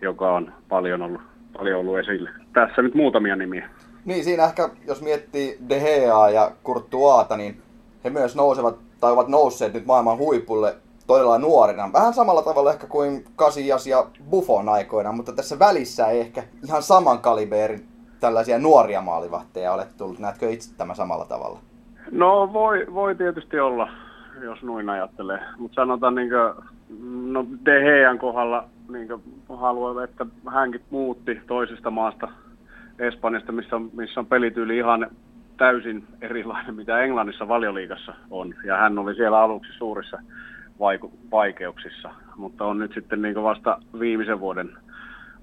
joka 0.00 0.32
on 0.32 0.52
paljon 0.68 1.02
ollut, 1.02 1.20
paljon 1.52 1.80
ollut 1.80 1.98
esille. 1.98 2.30
Tässä 2.52 2.82
nyt 2.82 2.94
muutamia 2.94 3.36
nimiä. 3.36 3.68
Niin, 4.04 4.24
siinä 4.24 4.44
ehkä, 4.44 4.68
jos 4.86 5.02
miettii 5.02 5.58
De 5.68 5.80
Gea 5.80 6.30
ja 6.30 6.50
Courtoisata, 6.64 7.36
niin 7.36 7.62
he 8.04 8.10
myös 8.10 8.36
nousevat 8.36 8.76
tai 9.00 9.12
ovat 9.12 9.28
nousseet 9.28 9.74
nyt 9.74 9.86
maailman 9.86 10.18
huipulle 10.18 10.76
todella 11.06 11.38
nuorina. 11.38 11.92
Vähän 11.92 12.14
samalla 12.14 12.42
tavalla 12.42 12.72
ehkä 12.72 12.86
kuin 12.86 13.24
Kasias 13.36 13.86
ja 13.86 14.06
Buffon 14.30 14.68
aikoina, 14.68 15.12
mutta 15.12 15.32
tässä 15.32 15.58
välissä 15.58 16.06
ei 16.06 16.20
ehkä 16.20 16.42
ihan 16.64 16.82
saman 16.82 17.18
kaliberin 17.18 17.88
tällaisia 18.20 18.58
nuoria 18.58 19.00
maalivahteja 19.00 19.72
ole 19.72 19.86
tullut. 19.98 20.18
Näetkö 20.18 20.50
itse 20.50 20.76
tämä 20.76 20.94
samalla 20.94 21.24
tavalla? 21.24 21.58
No 22.10 22.52
voi, 22.52 22.86
voi 22.94 23.14
tietysti 23.14 23.60
olla, 23.60 23.88
jos 24.44 24.62
noin 24.62 24.90
ajattelee. 24.90 25.40
Mutta 25.58 25.74
sanotaan 25.74 26.14
niin 26.14 26.28
kuin, 26.28 26.64
no 27.32 27.46
De 27.64 27.80
Gean 27.80 28.18
kohdalla 28.18 28.64
niin 28.92 29.08
haluan, 29.56 30.04
että 30.04 30.26
hänkin 30.52 30.80
muutti 30.90 31.40
toisesta 31.46 31.90
maasta 31.90 32.28
Espanjasta, 32.98 33.52
missä 33.52 33.76
on, 33.76 33.90
missä 33.92 34.20
on 34.20 34.26
pelityyli 34.26 34.76
ihan 34.76 35.06
täysin 35.56 36.04
erilainen, 36.20 36.74
mitä 36.74 37.00
Englannissa 37.00 37.48
valioliigassa 37.48 38.14
on. 38.30 38.54
Ja 38.64 38.76
hän 38.76 38.98
oli 38.98 39.14
siellä 39.14 39.40
aluksi 39.40 39.72
suurissa 39.72 40.18
vaiku- 40.78 41.12
vaikeuksissa, 41.30 42.10
mutta 42.36 42.64
on 42.64 42.78
nyt 42.78 42.94
sitten 42.94 43.22
niin 43.22 43.42
vasta 43.42 43.78
viimeisen 44.00 44.40
vuoden 44.40 44.70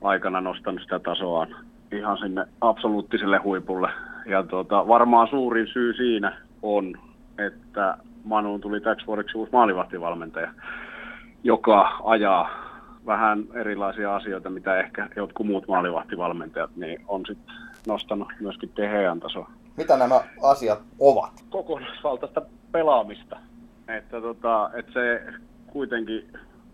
aikana 0.01 0.41
nostanut 0.41 0.81
sitä 0.81 0.99
tasoaan 0.99 1.55
ihan 1.91 2.17
sinne 2.17 2.45
absoluuttiselle 2.61 3.37
huipulle. 3.37 3.89
Ja 4.25 4.43
tuota, 4.43 4.87
varmaan 4.87 5.27
suurin 5.27 5.67
syy 5.67 5.93
siinä 5.93 6.37
on, 6.61 6.93
että 7.37 7.97
Manuun 8.27 8.61
tuli 8.61 8.81
täksi 8.81 9.07
vuodeksi 9.07 9.37
uusi 9.37 9.51
maalivahtivalmentaja, 9.51 10.51
joka 11.43 11.97
ajaa 12.03 12.49
vähän 13.05 13.43
erilaisia 13.53 14.15
asioita, 14.15 14.49
mitä 14.49 14.79
ehkä 14.79 15.09
jotkut 15.15 15.47
muut 15.47 15.67
maalivahtivalmentajat, 15.67 16.75
niin 16.75 17.01
on 17.07 17.25
sitten 17.25 17.55
nostanut 17.87 18.27
myöskin 18.39 18.69
Tehean 18.69 19.19
tasoa. 19.19 19.49
Mitä 19.77 19.97
nämä 19.97 20.21
asiat 20.43 20.79
ovat? 20.99 21.31
Kokonaisvaltaista 21.49 22.41
pelaamista. 22.71 23.37
Että, 23.87 24.21
tota, 24.21 24.69
että 24.73 24.91
se 24.93 25.23
kuitenkin 25.67 26.27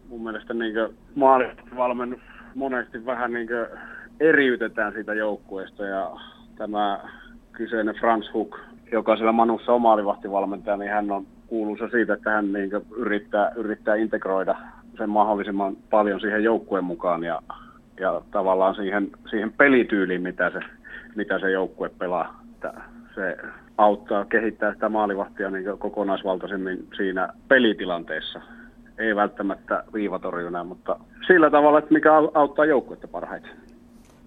mun 0.10 0.24
mielestä 0.24 0.54
niin 0.54 0.76
maalivahtivalmennus 1.16 2.22
monesti 2.56 3.06
vähän 3.06 3.34
niin 3.34 3.48
eriytetään 4.20 4.94
siitä 4.94 5.14
joukkueesta 5.14 5.86
ja 5.86 6.12
tämä 6.58 7.00
kyseinen 7.52 7.96
Franz 7.96 8.34
Hook, 8.34 8.60
joka 8.92 9.16
siellä 9.16 9.32
Manussa 9.32 9.74
on 9.74 9.82
maalivahtivalmentaja, 9.82 10.78
niin 10.78 10.92
hän 10.92 11.12
on 11.12 11.26
kuuluisa 11.54 11.90
siitä, 11.90 12.14
että 12.14 12.30
hän 12.30 12.54
niin 12.54 12.72
yrittää, 12.96 13.52
yrittää 13.56 13.96
integroida 13.96 14.56
sen 14.98 15.10
mahdollisimman 15.10 15.76
paljon 15.90 16.20
siihen 16.20 16.44
joukkueen 16.44 16.84
mukaan 16.84 17.24
ja, 17.24 17.42
ja 18.00 18.22
tavallaan 18.32 18.76
siihen, 18.76 19.12
siihen 19.30 19.54
pelityyliin, 19.54 20.22
mitä 20.22 20.50
se, 20.50 20.60
mitä 21.16 21.40
se 21.40 21.52
joukkue 21.52 21.90
pelaa. 21.90 22.42
Että 22.54 22.74
se 23.16 23.38
auttaa 23.78 24.26
kehittää 24.26 24.74
sitä 24.74 24.90
maalivahtia 24.90 25.50
niin 25.50 25.78
kokonaisvaltaisemmin 25.78 26.88
siinä 26.98 27.30
pelitilanteessa. 27.48 28.42
Ei 28.98 29.16
välttämättä 29.16 29.84
viivatorjuna, 29.94 30.64
mutta 30.64 31.00
sillä 31.28 31.50
tavalla, 31.50 31.80
että 31.80 31.94
mikä 31.94 32.12
auttaa 32.34 32.66
joukkuetta 32.66 33.08
parhaiten. 33.08 33.52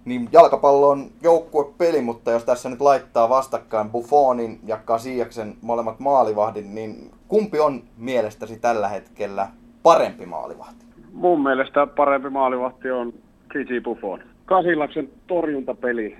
Niin 0.07 0.29
jalkapallo 0.33 0.89
on 0.89 1.07
joukkuepeli, 1.23 2.01
mutta 2.01 2.31
jos 2.31 2.45
tässä 2.45 2.69
nyt 2.69 2.81
laittaa 2.81 3.29
vastakkain 3.29 3.91
Buffonin 3.91 4.61
ja 4.67 4.79
Kasiaksen 4.85 5.55
molemmat 5.63 6.01
maalivahdit, 6.01 6.67
niin 6.69 7.11
kumpi 7.29 7.61
on 7.61 7.83
mielestäsi 7.97 8.61
tällä 8.61 8.89
hetkellä 8.89 9.49
parempi 9.83 10.27
maalivahti? 10.27 10.85
Mun 11.13 11.43
mielestä 11.43 11.87
parempi 11.87 12.31
maalivahti 12.31 12.91
on 12.91 13.13
Gigi 13.51 13.81
Buffon. 13.81 14.21
Kasillaksen 14.45 15.09
torjuntapeli 15.27 16.17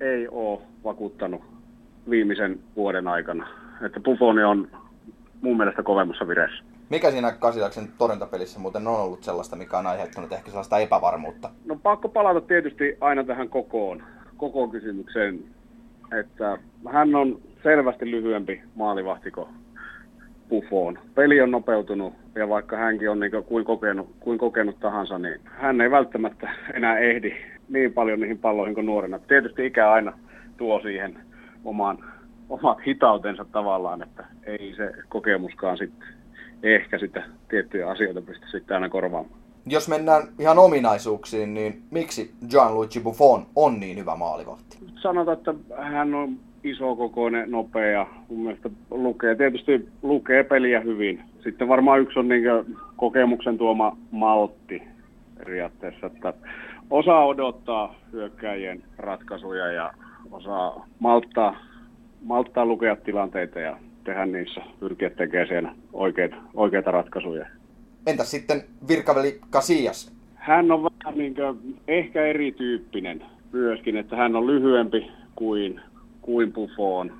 ei 0.00 0.28
ole 0.28 0.60
vakuuttanut 0.84 1.40
viimeisen 2.10 2.60
vuoden 2.76 3.08
aikana. 3.08 3.48
Että 3.86 4.00
Buffoni 4.00 4.42
on 4.42 4.68
mun 5.40 5.56
mielestä 5.56 5.82
kovemmassa 5.82 6.28
vireessä. 6.28 6.64
Mikä 6.90 7.10
siinä 7.10 7.32
Kasilaksen 7.32 7.88
torjuntapelissä 7.98 8.60
muuten 8.60 8.86
on 8.86 9.00
ollut 9.00 9.22
sellaista, 9.22 9.56
mikä 9.56 9.78
on 9.78 9.86
aiheuttanut 9.86 10.32
ehkä 10.32 10.50
sellaista 10.50 10.78
epävarmuutta? 10.78 11.50
No 11.64 11.76
pakko 11.82 12.08
palata 12.08 12.40
tietysti 12.40 12.96
aina 13.00 13.24
tähän 13.24 13.48
kokoon, 13.48 14.02
koko 14.36 14.68
kysymykseen, 14.68 15.44
että 16.20 16.58
hän 16.92 17.14
on 17.14 17.40
selvästi 17.62 18.10
lyhyempi 18.10 18.62
maalivahtiko 18.74 19.48
Buffon. 20.48 20.98
Peli 21.14 21.40
on 21.40 21.50
nopeutunut 21.50 22.14
ja 22.34 22.48
vaikka 22.48 22.76
hänkin 22.76 23.10
on 23.10 23.20
niin 23.20 23.32
kuin 23.48 23.64
kokenut, 23.64 24.08
kuin 24.20 24.38
kokenut 24.38 24.80
tahansa, 24.80 25.18
niin 25.18 25.40
hän 25.44 25.80
ei 25.80 25.90
välttämättä 25.90 26.50
enää 26.74 26.98
ehdi 26.98 27.36
niin 27.68 27.92
paljon 27.92 28.20
niihin 28.20 28.38
palloihin 28.38 28.74
kuin 28.74 28.86
nuorena. 28.86 29.18
Tietysti 29.18 29.66
ikä 29.66 29.90
aina 29.92 30.12
tuo 30.56 30.80
siihen 30.80 31.20
oman, 31.64 31.98
omat 32.48 32.78
hitautensa 32.86 33.44
tavallaan, 33.52 34.02
että 34.02 34.24
ei 34.46 34.74
se 34.76 34.92
kokemuskaan 35.08 35.78
sitten 35.78 36.17
ehkä 36.62 36.98
sitä 36.98 37.22
tiettyjä 37.48 37.90
asioita 37.90 38.22
pysty 38.22 38.46
sitten 38.50 38.74
aina 38.74 38.88
korvaamaan. 38.88 39.34
Jos 39.66 39.88
mennään 39.88 40.22
ihan 40.38 40.58
ominaisuuksiin, 40.58 41.54
niin 41.54 41.82
miksi 41.90 42.34
Gianluigi 42.50 43.00
Buffon 43.00 43.46
on 43.56 43.80
niin 43.80 43.98
hyvä 43.98 44.16
maalivahti? 44.16 44.78
Sanotaan, 45.02 45.38
että 45.38 45.54
hän 45.76 46.14
on 46.14 46.36
isokokoinen, 46.64 47.50
nopea. 47.50 48.06
Mun 48.28 48.42
mielestä 48.42 48.70
lukee, 48.90 49.34
tietysti 49.34 49.88
lukee 50.02 50.44
peliä 50.44 50.80
hyvin. 50.80 51.22
Sitten 51.44 51.68
varmaan 51.68 52.00
yksi 52.00 52.18
on 52.18 52.28
niin 52.28 52.42
kokemuksen 52.96 53.58
tuoma 53.58 53.96
maltti 54.10 54.82
periaatteessa, 55.38 56.06
että 56.06 56.34
osaa 56.90 57.26
odottaa 57.26 57.94
hyökkäjien 58.12 58.82
ratkaisuja 58.98 59.72
ja 59.72 59.92
osaa 60.30 60.86
malttaa, 60.98 61.56
malttaa 62.24 62.66
lukea 62.66 62.96
tilanteita 62.96 63.60
ja 63.60 63.76
tehdä 64.08 64.26
niissä, 64.26 64.60
pyrkiä 64.80 65.10
tekemään 65.10 65.48
siellä 65.48 65.74
oikeita, 65.92 66.36
oikeita 66.54 66.90
ratkaisuja. 66.90 67.46
Entäs 68.06 68.30
sitten 68.30 68.62
virkaveli 68.88 69.40
Casillas? 69.52 70.12
Hän 70.34 70.72
on 70.72 70.82
vähän 70.82 71.18
niin 71.18 71.34
kuin, 71.34 71.76
ehkä 71.88 72.26
erityyppinen 72.26 73.22
myöskin, 73.52 73.96
että 73.96 74.16
hän 74.16 74.36
on 74.36 74.46
lyhyempi 74.46 75.10
kuin, 75.34 75.80
kuin 76.22 76.52
Buffon, 76.52 77.12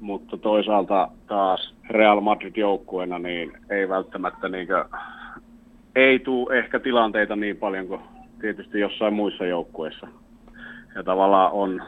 mutta 0.00 0.36
toisaalta 0.36 1.08
taas 1.26 1.74
Real 1.90 2.20
Madrid-joukkueena 2.20 3.18
niin 3.18 3.52
ei 3.70 3.88
välttämättä 3.88 4.48
niin 4.48 4.66
kuin, 4.66 4.84
ei 5.96 6.18
tule 6.18 6.58
ehkä 6.58 6.80
tilanteita 6.80 7.36
niin 7.36 7.56
paljon 7.56 7.88
kuin 7.88 8.00
tietysti 8.40 8.80
jossain 8.80 9.14
muissa 9.14 9.46
joukkueissa. 9.46 10.08
Ja 10.94 11.02
tavallaan 11.02 11.52
on, 11.52 11.82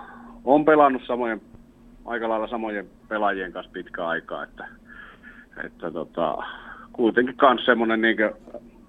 on 0.44 0.64
pelannut 0.64 1.02
samojen, 1.06 1.40
aika 2.04 2.28
lailla 2.28 2.48
samojen 2.48 2.86
pelaajien 3.08 3.52
kanssa 3.52 3.72
pitkä 3.72 4.06
aikaa, 4.06 4.44
että, 4.44 4.68
että 5.64 5.90
tota, 5.90 6.38
kuitenkin 6.92 7.34
myös 7.42 7.64
semmoinen 7.64 8.00
niin 8.00 8.16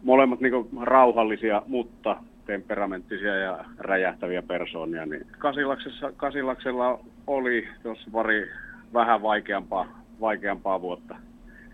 molemmat 0.03 0.39
niin 0.39 0.69
rauhallisia, 0.81 1.61
mutta 1.67 2.17
temperamenttisia 2.45 3.35
ja 3.35 3.65
räjähtäviä 3.79 4.41
persoonia, 4.41 5.05
niin 5.05 5.27
Kasilaksessa, 5.37 6.11
Kasilaksella 6.17 6.99
oli 7.27 7.67
tuossa 7.83 8.09
pari 8.11 8.51
vähän 8.93 9.21
vaikeampaa, 9.21 9.87
vaikeampaa 10.21 10.81
vuotta, 10.81 11.15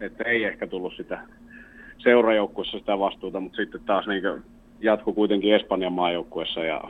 että 0.02 0.24
ei 0.24 0.44
ehkä 0.44 0.68
tullut 0.68 0.94
sitä 0.98 1.20
seurajoukkuessa 1.98 2.80
sitä 2.80 3.00
vastuuta, 3.00 3.40
mutta 3.40 3.56
sitten 3.56 3.82
taas 3.86 4.08
niin 4.08 4.24
jatku 4.82 5.14
kuitenkin 5.14 5.56
Espanjan 5.56 5.94
maajoukkuessa 5.94 6.64
ja 6.64 6.82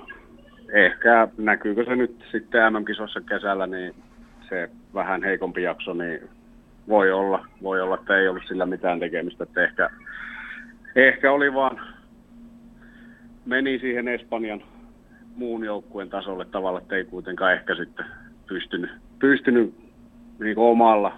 ehkä 0.74 1.28
näkyykö 1.38 1.86
se 1.86 1.96
nyt 1.96 2.26
sitten 2.32 2.74
MM-kisossa 2.74 3.22
kesällä, 3.22 3.68
niin 3.68 3.96
se 4.54 4.70
vähän 4.94 5.24
heikompi 5.24 5.64
jakso, 5.64 5.94
niin 5.94 6.30
voi 6.88 7.12
olla, 7.12 7.46
voi 7.64 7.82
olla, 7.82 7.96
että 7.96 8.18
ei 8.18 8.28
ollut 8.28 8.44
sillä 8.48 8.66
mitään 8.66 9.00
tekemistä, 9.00 9.44
että 9.44 9.64
ehkä, 9.64 9.90
ehkä 10.96 11.32
oli 11.32 11.54
vaan, 11.54 11.82
meni 13.46 13.80
siihen 13.80 14.08
Espanjan 14.08 14.64
muun 15.36 15.66
joukkueen 15.66 16.10
tasolle 16.10 16.46
tavalla, 16.46 16.80
että 16.80 16.96
ei 16.96 17.04
kuitenkaan 17.04 17.54
ehkä 17.54 17.76
sitten 17.76 18.06
pystynyt, 18.48 18.92
pystynyt 19.20 19.74
niin 20.40 20.58
omalla 20.58 21.18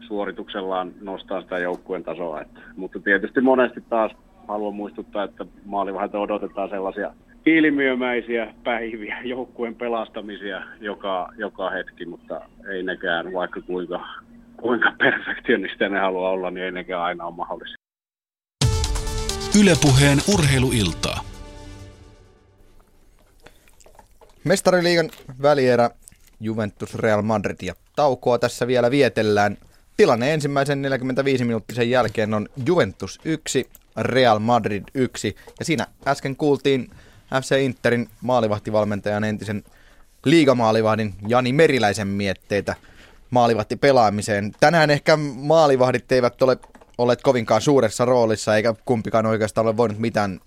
suorituksellaan 0.00 0.92
nostaa 1.00 1.40
sitä 1.40 1.58
joukkueen 1.58 2.04
tasoa. 2.04 2.40
Että, 2.40 2.60
mutta 2.76 3.00
tietysti 3.00 3.40
monesti 3.40 3.80
taas 3.88 4.12
haluan 4.48 4.74
muistuttaa, 4.74 5.24
että 5.24 5.46
maalivahdelta 5.64 6.18
odotetaan 6.18 6.68
sellaisia 6.68 7.14
ilmiömäisiä 7.46 8.54
päiviä, 8.64 9.18
joukkueen 9.24 9.74
pelastamisia 9.74 10.62
joka, 10.80 11.28
joka 11.36 11.70
hetki, 11.70 12.06
mutta 12.06 12.40
ei 12.72 12.82
nekään, 12.82 13.32
vaikka 13.32 13.60
kuinka, 13.60 14.08
kuinka 14.56 14.92
perfektionista 14.98 15.88
ne 15.88 15.98
haluaa 15.98 16.30
olla, 16.30 16.50
niin 16.50 16.64
ei 16.64 16.72
nekään 16.72 17.02
aina 17.02 17.24
ole 17.24 17.34
mahdollisia. 17.34 17.76
Ylepuheen 19.60 20.18
urheiluiltaa. 20.34 21.20
Mestariliigan 24.44 25.10
välierä 25.42 25.90
Juventus 26.40 26.94
Real 26.94 27.22
Madrid 27.22 27.56
ja 27.62 27.74
taukoa 27.96 28.38
tässä 28.38 28.66
vielä 28.66 28.90
vietellään. 28.90 29.56
Tilanne 29.96 30.34
ensimmäisen 30.34 30.82
45-minuuttisen 30.84 31.90
jälkeen 31.90 32.34
on 32.34 32.48
Juventus 32.66 33.20
1, 33.24 33.66
Real 33.96 34.38
Madrid 34.38 34.84
1. 34.94 35.36
Ja 35.58 35.64
siinä 35.64 35.86
äsken 36.06 36.36
kuultiin 36.36 36.90
FC 37.42 37.56
Interin 37.60 38.08
maalivahtivalmentajan 38.20 39.24
entisen 39.24 39.64
liigamaalivahdin 40.24 41.14
Jani 41.28 41.52
Meriläisen 41.52 42.08
mietteitä 42.08 42.74
maalivahti 43.30 43.76
pelaamiseen. 43.76 44.52
Tänään 44.60 44.90
ehkä 44.90 45.16
maalivahdit 45.16 46.12
eivät 46.12 46.42
ole 46.42 46.56
olleet 46.98 47.22
kovinkaan 47.22 47.60
suuressa 47.60 48.04
roolissa, 48.04 48.56
eikä 48.56 48.74
kumpikaan 48.84 49.26
oikeastaan 49.26 49.66
ole 49.66 49.76
voinut 49.76 49.98
mitään 49.98 50.40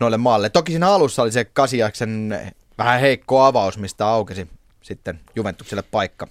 noille 0.00 0.16
maalle. 0.16 0.50
Toki 0.50 0.72
siinä 0.72 0.88
alussa 0.88 1.22
oli 1.22 1.32
se 1.32 1.44
Kasiaksen 1.44 2.40
vähän 2.78 3.00
heikko 3.00 3.42
avaus, 3.42 3.78
mistä 3.78 4.06
aukesi 4.06 4.48
sitten 4.82 5.20
Juventukselle 5.36 5.82
paikka. 5.82 6.26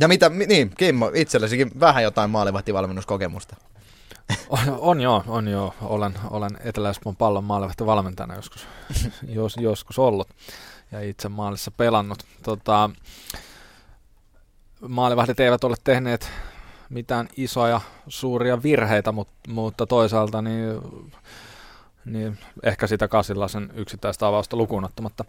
Ja 0.00 0.08
mitä, 0.08 0.28
niin, 0.28 0.70
Kimmo, 0.76 1.10
itsellesikin 1.14 1.70
vähän 1.80 2.02
jotain 2.02 2.30
maalivahtivalmennuskokemusta. 2.30 3.56
On, 4.50 4.60
on 4.78 5.00
joo, 5.00 5.24
on 5.26 5.48
joo. 5.48 5.74
Olen, 5.82 6.14
olen 6.30 6.50
Etelä-Espoon 6.64 7.16
pallon 7.16 7.44
maalivahtivalmentajana 7.44 8.34
joskus, 8.34 8.66
jos, 9.28 9.56
joskus 9.56 9.98
ollut 9.98 10.28
ja 10.92 11.00
itse 11.00 11.28
maalissa 11.28 11.70
pelannut. 11.70 12.18
Tota, 12.42 12.90
maalivahdit 14.88 15.40
eivät 15.40 15.64
ole 15.64 15.76
tehneet 15.84 16.30
mitään 16.90 17.28
isoja, 17.36 17.80
suuria 18.08 18.62
virheitä, 18.62 19.12
mutta, 19.12 19.34
mutta 19.48 19.86
toisaalta 19.86 20.42
niin, 20.42 20.80
niin 22.04 22.38
ehkä 22.62 22.86
sitä 22.86 23.08
Kasillasen 23.08 23.70
yksittäistä 23.74 24.26
avausta 24.26 24.56
lukuun 24.56 24.84
ottamatta. 24.84 25.24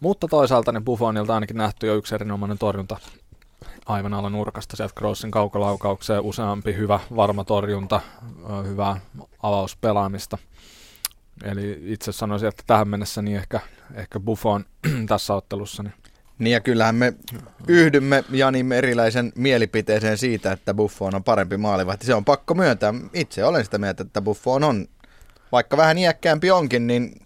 Mutta 0.00 0.28
toisaalta 0.28 0.72
niin 0.72 0.84
Buffonilta 0.84 1.34
ainakin 1.34 1.56
nähty 1.56 1.86
jo 1.86 1.94
yksi 1.94 2.14
erinomainen 2.14 2.58
torjunta 2.58 2.96
aivan 3.86 4.14
alla 4.14 4.30
nurkasta 4.30 4.76
sieltä 4.76 4.94
Crossin 4.98 5.30
kaukolaukaukseen, 5.30 6.20
useampi 6.20 6.76
hyvä 6.76 7.00
varma 7.16 7.44
torjunta, 7.44 8.00
hyvää 8.68 9.00
avauspelaamista. 9.42 10.38
Eli 11.44 11.80
itse 11.84 12.12
sanoisin, 12.12 12.48
että 12.48 12.62
tähän 12.66 12.88
mennessä 12.88 13.22
niin 13.22 13.36
ehkä, 13.36 13.60
ehkä 13.94 14.20
Buffon 14.20 14.64
tässä 15.08 15.34
ottelussa 15.34 15.82
niin 15.82 15.94
niin 16.38 16.52
ja 16.52 16.60
kyllähän 16.60 16.94
me 16.94 17.14
yhdymme 17.68 18.24
Jani 18.30 18.62
Meriläisen 18.62 19.32
mielipiteeseen 19.34 20.18
siitä, 20.18 20.52
että 20.52 20.74
Buffon 20.74 21.14
on 21.14 21.24
parempi 21.24 21.56
maalivahti. 21.56 22.06
Se 22.06 22.14
on 22.14 22.24
pakko 22.24 22.54
myöntää. 22.54 22.94
Itse 23.12 23.44
olen 23.44 23.64
sitä 23.64 23.78
mieltä, 23.78 24.02
että 24.02 24.22
Buffon 24.22 24.64
on, 24.64 24.86
vaikka 25.52 25.76
vähän 25.76 25.98
iäkkäämpi 25.98 26.50
onkin, 26.50 26.86
niin 26.86 27.20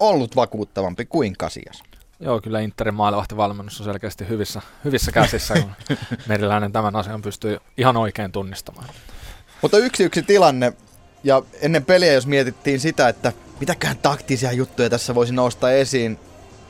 ollut 0.00 0.36
vakuuttavampi 0.36 1.04
kuin 1.04 1.34
Kasias. 1.38 1.82
Joo, 2.24 2.40
kyllä 2.40 2.60
Interin 2.60 2.94
maalivahtivalmennus 2.94 3.80
on 3.80 3.84
selkeästi 3.84 4.28
hyvissä, 4.28 4.62
hyvissä 4.84 5.12
käsissä, 5.12 5.54
kun 5.54 5.70
Meriläinen 6.28 6.72
tämän 6.72 6.96
asian 6.96 7.22
pystyy 7.22 7.58
ihan 7.76 7.96
oikein 7.96 8.32
tunnistamaan. 8.32 8.88
Mutta 9.62 9.78
yksi 9.78 10.04
yksi 10.04 10.22
tilanne, 10.22 10.72
ja 11.24 11.42
ennen 11.60 11.84
peliä 11.84 12.12
jos 12.12 12.26
mietittiin 12.26 12.80
sitä, 12.80 13.08
että 13.08 13.32
mitäkään 13.60 13.98
taktisia 13.98 14.52
juttuja 14.52 14.90
tässä 14.90 15.14
voisi 15.14 15.34
nousta 15.34 15.72
esiin, 15.72 16.18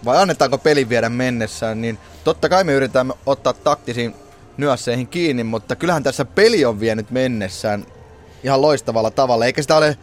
vai 0.04 0.22
annetaanko 0.22 0.58
peli 0.58 0.88
viedä 0.88 1.08
mennessään, 1.08 1.80
niin 1.80 1.98
totta 2.24 2.48
kai 2.48 2.64
me 2.64 2.72
yritämme 2.72 3.14
ottaa 3.26 3.52
taktisiin 3.52 4.14
nyasseihin 4.56 5.06
kiinni, 5.06 5.44
mutta 5.44 5.76
kyllähän 5.76 6.02
tässä 6.02 6.24
peli 6.24 6.64
on 6.64 6.80
vienyt 6.80 7.10
mennessään 7.10 7.86
ihan 8.44 8.62
loistavalla 8.62 9.10
tavalla, 9.10 9.46
eikä 9.46 9.62
sitä 9.62 9.76
ole 9.76 9.98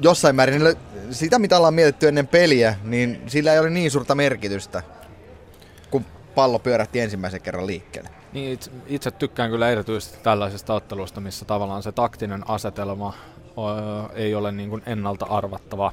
jossain 0.00 0.36
määrin, 0.36 0.62
sitä 1.10 1.38
mitä 1.38 1.56
ollaan 1.56 1.74
mietitty 1.74 2.08
ennen 2.08 2.26
peliä, 2.26 2.76
niin 2.84 3.22
sillä 3.26 3.52
ei 3.52 3.58
ole 3.58 3.70
niin 3.70 3.90
suurta 3.90 4.14
merkitystä, 4.14 4.82
kun 5.90 6.04
pallo 6.34 6.58
pyörähti 6.58 7.00
ensimmäisen 7.00 7.42
kerran 7.42 7.66
liikkeelle. 7.66 8.10
Niin, 8.32 8.52
itse, 8.52 8.70
itse 8.86 9.10
tykkään 9.10 9.50
kyllä 9.50 9.70
erityisesti 9.70 10.18
tällaisesta 10.22 10.74
ottelusta, 10.74 11.20
missä 11.20 11.44
tavallaan 11.44 11.82
se 11.82 11.92
taktinen 11.92 12.50
asetelma 12.50 13.14
ö, 13.48 14.14
ei 14.14 14.34
ole 14.34 14.52
niin 14.52 14.70
kuin 14.70 14.82
ennalta 14.86 15.26
arvattava. 15.26 15.92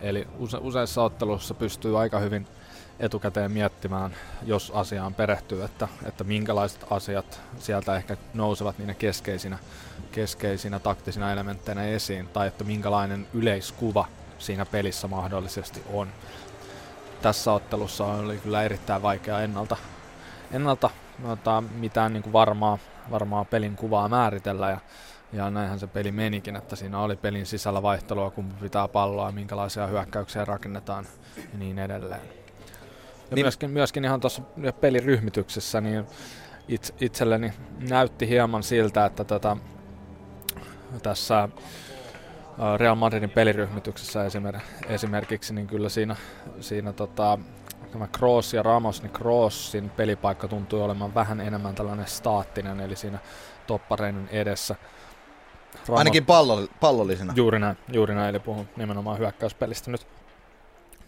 Eli 0.00 0.28
use, 0.38 0.56
useissa 0.60 1.02
otteluissa 1.02 1.54
pystyy 1.54 2.00
aika 2.00 2.18
hyvin 2.18 2.46
etukäteen 3.00 3.52
miettimään, 3.52 4.14
jos 4.46 4.72
asiaan 4.74 5.14
perehtyy, 5.14 5.64
että, 5.64 5.88
että 6.04 6.24
minkälaiset 6.24 6.86
asiat 6.90 7.40
sieltä 7.58 7.96
ehkä 7.96 8.16
nousevat 8.34 8.78
niinä 8.78 8.94
keskeisinä, 8.94 9.58
keskeisinä 10.12 10.78
taktisina 10.78 11.32
elementteinä 11.32 11.84
esiin, 11.84 12.28
tai 12.28 12.48
että 12.48 12.64
minkälainen 12.64 13.26
yleiskuva 13.34 14.06
siinä 14.42 14.66
pelissä 14.66 15.08
mahdollisesti 15.08 15.82
on. 15.92 16.08
Tässä 17.22 17.52
ottelussa 17.52 18.04
oli 18.04 18.38
kyllä 18.38 18.62
erittäin 18.62 19.02
vaikea 19.02 19.40
ennalta, 19.40 19.76
ennalta 20.52 20.90
ota, 21.24 21.62
mitään 21.74 22.12
niin 22.12 22.22
kuin 22.22 22.32
varmaa, 22.32 22.78
varmaa 23.10 23.44
pelin 23.44 23.76
kuvaa 23.76 24.08
määritellä, 24.08 24.70
ja 24.70 24.80
ja 25.32 25.50
näinhän 25.50 25.78
se 25.78 25.86
peli 25.86 26.12
menikin, 26.12 26.56
että 26.56 26.76
siinä 26.76 27.00
oli 27.00 27.16
pelin 27.16 27.46
sisällä 27.46 27.82
vaihtelua, 27.82 28.30
kun 28.30 28.52
pitää 28.60 28.88
palloa, 28.88 29.32
minkälaisia 29.32 29.86
hyökkäyksiä 29.86 30.44
rakennetaan 30.44 31.06
ja 31.36 31.58
niin 31.58 31.78
edelleen. 31.78 32.20
Ja 33.30 33.34
niin. 33.34 33.44
myöskin, 33.44 33.70
myöskin 33.70 34.04
ihan 34.04 34.20
tuossa 34.20 34.42
peliryhmityksessä 34.80 35.80
niin 35.80 36.06
itse, 36.68 36.94
itselleni 37.00 37.52
näytti 37.88 38.28
hieman 38.28 38.62
siltä, 38.62 39.04
että 39.04 39.24
tätä, 39.24 39.56
tässä 41.02 41.48
Real 42.76 42.94
Madridin 42.94 43.30
peliryhmityksessä 43.30 44.24
esimer, 44.24 44.58
esimerkiksi, 44.88 45.54
niin 45.54 45.66
kyllä 45.66 45.88
siinä, 45.88 46.16
siinä 46.60 46.92
tota, 46.92 47.38
tämä 47.92 48.06
Kroos 48.06 48.54
ja 48.54 48.62
Ramos, 48.62 49.02
niin 49.02 49.12
Kroosin 49.12 49.90
pelipaikka 49.90 50.48
tuntui 50.48 50.82
olemaan 50.82 51.14
vähän 51.14 51.40
enemmän 51.40 51.74
tällainen 51.74 52.06
staattinen, 52.06 52.80
eli 52.80 52.96
siinä 52.96 53.18
toppareiden 53.66 54.28
edessä. 54.32 54.76
Ramos, 55.74 55.98
Ainakin 55.98 56.26
pallo, 56.26 56.66
pallollisena. 56.80 57.32
Juuri 57.36 57.58
näin, 57.58 57.76
juuri 57.92 58.14
näin, 58.14 58.28
eli 58.28 58.40
puhun 58.40 58.68
nimenomaan 58.76 59.18
hyökkäyspelistä 59.18 59.90
nyt. 59.90 60.06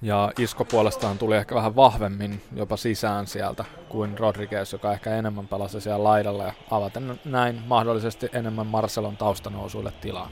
Ja 0.03 0.33
Isko 0.39 0.65
puolestaan 0.65 1.19
tuli 1.19 1.37
ehkä 1.37 1.55
vähän 1.55 1.77
vahvemmin 1.77 2.43
jopa 2.57 2.77
sisään 2.77 3.27
sieltä 3.27 3.65
kuin 3.89 4.19
Rodriguez, 4.19 4.73
joka 4.73 4.93
ehkä 4.93 5.11
enemmän 5.11 5.49
pelasi 5.49 5.81
siellä 5.81 6.05
laidalla 6.05 6.45
ja 6.45 6.53
avaten 6.71 7.21
näin 7.25 7.63
mahdollisesti 7.67 8.29
enemmän 8.33 8.67
Marcelon 8.67 9.17
taustanousuille 9.17 9.93
tilaa. 10.01 10.31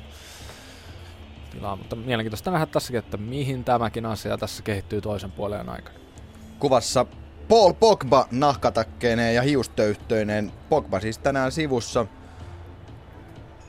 Tilaa. 1.52 1.76
Mutta 1.76 1.96
mielenkiintoista 1.96 2.50
nähdä 2.50 2.66
tässäkin, 2.66 2.98
että 2.98 3.16
mihin 3.16 3.64
tämäkin 3.64 4.06
asia 4.06 4.38
tässä 4.38 4.62
kehittyy 4.62 5.00
toisen 5.00 5.32
puolen 5.32 5.68
aikana. 5.68 5.98
Kuvassa 6.58 7.06
Paul 7.48 7.72
Pogba 7.72 8.28
nahkatakkeineen 8.30 9.34
ja 9.34 9.42
hiustöyhtöineen. 9.42 10.52
Pogba 10.68 11.00
siis 11.00 11.18
tänään 11.18 11.52
sivussa 11.52 12.06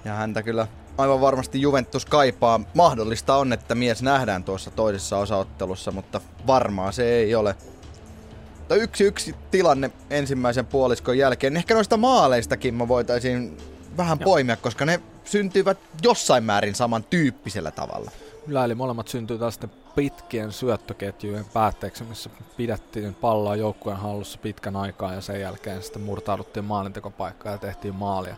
ja 0.06 0.14
häntä 0.14 0.44
kyllä 0.44 0.68
aivan 0.98 1.22
varmasti 1.22 1.62
Juventus 1.62 2.06
kaipaa. 2.06 2.60
Mahdollista 2.74 3.36
on, 3.36 3.54
että 3.54 3.76
mies 3.76 4.04
nähdään 4.04 4.44
tuossa 4.44 4.72
toisessa 4.72 5.18
osaottelussa, 5.18 5.92
mutta 5.92 6.22
varmaa 6.48 6.92
se 6.92 7.14
ei 7.14 7.36
ole. 7.36 7.56
Mutta 8.60 8.76
yksi 8.76 9.04
yksi 9.04 9.36
tilanne 9.52 9.92
ensimmäisen 10.10 10.66
puoliskon 10.66 11.18
jälkeen. 11.18 11.58
Ehkä 11.58 11.74
noista 11.74 11.98
maaleistakin 11.98 12.74
mä 12.74 12.88
voitaisiin 12.88 13.58
vähän 13.98 14.18
Joo. 14.20 14.26
poimia, 14.26 14.58
koska 14.58 14.86
ne 14.86 15.02
syntyivät 15.26 15.78
jossain 16.04 16.44
määrin 16.44 16.76
samantyyppisellä 16.76 17.72
tavalla. 17.72 18.12
Kyllä, 18.45 18.66
eli 18.66 18.76
molemmat 18.76 19.08
syntyy 19.08 19.38
tästä 19.38 19.68
pitkien 19.95 20.52
syöttöketjujen 20.52 21.45
päätteeksi, 21.54 22.04
missä 22.04 22.30
pidettiin 22.58 23.14
palloa 23.14 23.56
joukkueen 23.56 23.98
hallussa 23.98 24.40
pitkän 24.41 24.76
aikaa 24.76 25.14
ja 25.14 25.22
sen 25.22 25.41
jälkeen 25.41 25.84
sitten 25.84 26.02
murtauduttiin 26.02 26.66
maalintekopaikkaan 26.66 27.54
ja 27.54 27.58
tehtiin 27.58 27.95
maalia. 27.95 28.36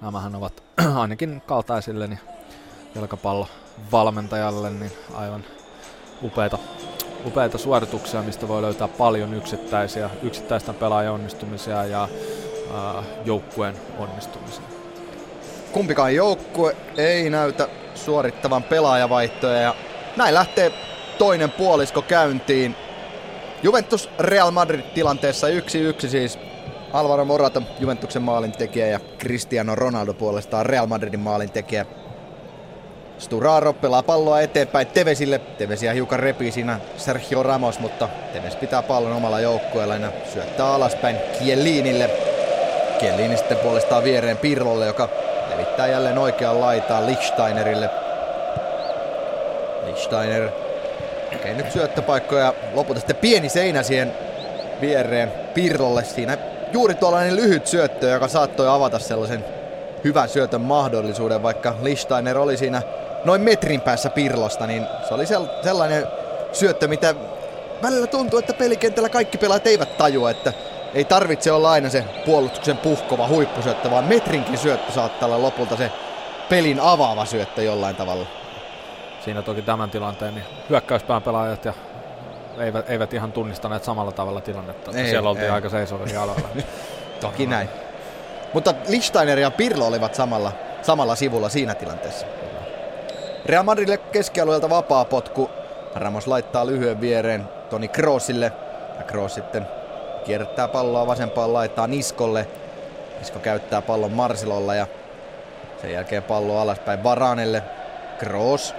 Nämähän 0.00 0.34
ovat 0.34 0.62
ainakin 0.94 1.42
kaltaisilleni 1.46 2.18
jalkapallovalmentajalle 2.94 4.70
niin 4.70 4.92
aivan 5.14 5.44
upeita, 6.22 6.58
upeita 7.26 7.58
suorituksia, 7.58 8.22
mistä 8.22 8.48
voi 8.48 8.62
löytää 8.62 8.88
paljon 8.88 9.34
yksittäisiä, 9.34 10.10
yksittäisten 10.22 10.74
pelaajan 10.74 11.14
onnistumisia 11.14 11.84
ja 11.84 12.08
äh, 12.74 13.04
joukkueen 13.24 13.76
onnistumisia. 13.98 14.73
Kumpikaan 15.74 16.14
joukkue 16.14 16.76
ei 16.96 17.30
näytä 17.30 17.68
suorittavan 17.94 18.62
pelaajavaihtoja 18.62 19.60
ja 19.60 19.74
näin 20.16 20.34
lähtee 20.34 20.72
toinen 21.18 21.50
puolisko 21.50 22.02
käyntiin. 22.02 22.76
Juventus 23.62 24.10
Real 24.18 24.50
Madrid 24.50 24.80
tilanteessa 24.80 25.46
1-1 25.46 26.08
siis 26.08 26.38
Alvaro 26.92 27.24
Morata, 27.24 27.62
Juventuksen 27.80 28.22
maalintekijä 28.22 28.86
ja 28.86 29.00
Cristiano 29.18 29.74
Ronaldo 29.74 30.14
puolestaan 30.14 30.66
Real 30.66 30.86
Madridin 30.86 31.20
maalintekijä. 31.20 31.86
Sturaro 33.18 33.72
pelaa 33.72 34.02
palloa 34.02 34.40
eteenpäin 34.40 34.86
Tevesille. 34.86 35.38
Tevesiä 35.38 35.92
hiukan 35.92 36.20
repii 36.20 36.52
siinä 36.52 36.80
Sergio 36.96 37.42
Ramos, 37.42 37.80
mutta 37.80 38.08
Teves 38.32 38.56
pitää 38.56 38.82
pallon 38.82 39.12
omalla 39.12 39.40
joukkueella 39.40 39.96
ja 39.96 40.12
syöttää 40.32 40.74
alaspäin 40.74 41.16
Kielinille. 41.38 42.10
Kielini 42.98 43.36
sitten 43.36 43.58
puolestaan 43.58 44.04
viereen 44.04 44.36
Pirlolle, 44.36 44.86
joka 44.86 45.08
levittää 45.54 45.86
jälleen 45.86 46.18
oikeaan 46.18 46.60
laitaan 46.60 47.06
Lichsteinerille. 47.06 47.90
Lichsteiner 49.86 50.48
tekee 51.30 51.54
nyt 51.54 51.72
syöttöpaikkoja. 51.72 52.54
Lopulta 52.74 53.00
sitten 53.00 53.16
pieni 53.16 53.48
seinä 53.48 53.82
siihen 53.82 54.12
viereen 54.80 55.32
Pirlolle. 55.54 56.04
Siinä 56.04 56.38
juuri 56.72 56.94
tuollainen 56.94 57.36
lyhyt 57.36 57.66
syöttö, 57.66 58.06
joka 58.06 58.28
saattoi 58.28 58.68
avata 58.68 58.98
sellaisen 58.98 59.44
hyvän 60.04 60.28
syötön 60.28 60.60
mahdollisuuden, 60.60 61.42
vaikka 61.42 61.74
Lichsteiner 61.82 62.38
oli 62.38 62.56
siinä 62.56 62.82
noin 63.24 63.40
metrin 63.40 63.80
päässä 63.80 64.10
Pirlosta, 64.10 64.66
niin 64.66 64.86
se 65.08 65.14
oli 65.14 65.26
sellainen 65.62 66.06
syöttö, 66.52 66.88
mitä 66.88 67.14
välillä 67.82 68.06
tuntuu, 68.06 68.38
että 68.38 68.54
pelikentällä 68.54 69.08
kaikki 69.08 69.38
pelaajat 69.38 69.66
eivät 69.66 69.96
tajua, 69.96 70.30
että 70.30 70.52
ei 70.94 71.04
tarvitse 71.04 71.52
olla 71.52 71.70
aina 71.70 71.88
se 71.88 72.04
puolustuksen 72.24 72.76
puhkova 72.78 73.28
huippusyöttö, 73.28 73.90
vaan 73.90 74.04
metrinkin 74.04 74.58
syöttö 74.58 74.92
saattaa 74.92 75.26
olla 75.26 75.42
lopulta 75.42 75.76
se 75.76 75.92
pelin 76.48 76.80
avaava 76.80 77.24
syöttö 77.24 77.62
jollain 77.62 77.96
tavalla. 77.96 78.26
Siinä 79.24 79.42
toki 79.42 79.62
tämän 79.62 79.90
tilanteen 79.90 80.34
niin 80.34 80.44
hyökkäyspään 80.70 81.22
pelaajat 81.22 81.64
ja 81.64 81.72
eivät, 82.58 82.90
eivät 82.90 83.14
ihan 83.14 83.32
tunnistaneet 83.32 83.84
samalla 83.84 84.12
tavalla 84.12 84.40
tilannetta. 84.40 84.90
Ei, 84.94 85.10
Siellä 85.10 85.28
oltiin 85.30 85.44
ei. 85.44 85.50
aika 85.50 85.68
seisovilla 85.68 86.22
aloilla. 86.22 86.48
toki 87.20 87.46
näin. 87.46 87.68
Mutta 88.52 88.74
Lichsteiner 88.88 89.38
ja 89.38 89.50
Pirlo 89.50 89.86
olivat 89.86 90.14
samalla, 90.14 90.52
samalla 90.82 91.14
sivulla 91.14 91.48
siinä 91.48 91.74
tilanteessa. 91.74 92.26
Real 93.46 93.62
Madridille 93.62 93.98
keskialueelta 93.98 94.70
vapaa 94.70 95.04
potku. 95.04 95.50
Ramos 95.94 96.26
laittaa 96.26 96.66
lyhyen 96.66 97.00
viereen 97.00 97.48
Toni 97.70 97.88
Kroosille. 97.88 98.52
Ja 98.98 99.04
Kroos 99.04 99.34
sitten 99.34 99.66
kierrättää 100.24 100.68
palloa 100.68 101.06
vasempaan 101.06 101.52
laittaa 101.52 101.86
Niskolle. 101.86 102.46
Nisko 103.18 103.38
käyttää 103.38 103.82
pallon 103.82 104.12
Marsilolla 104.12 104.74
ja 104.74 104.86
sen 105.80 105.92
jälkeen 105.92 106.22
pallo 106.22 106.58
alaspäin 106.60 107.04
Varanelle. 107.04 107.62
Kroos 108.18 108.74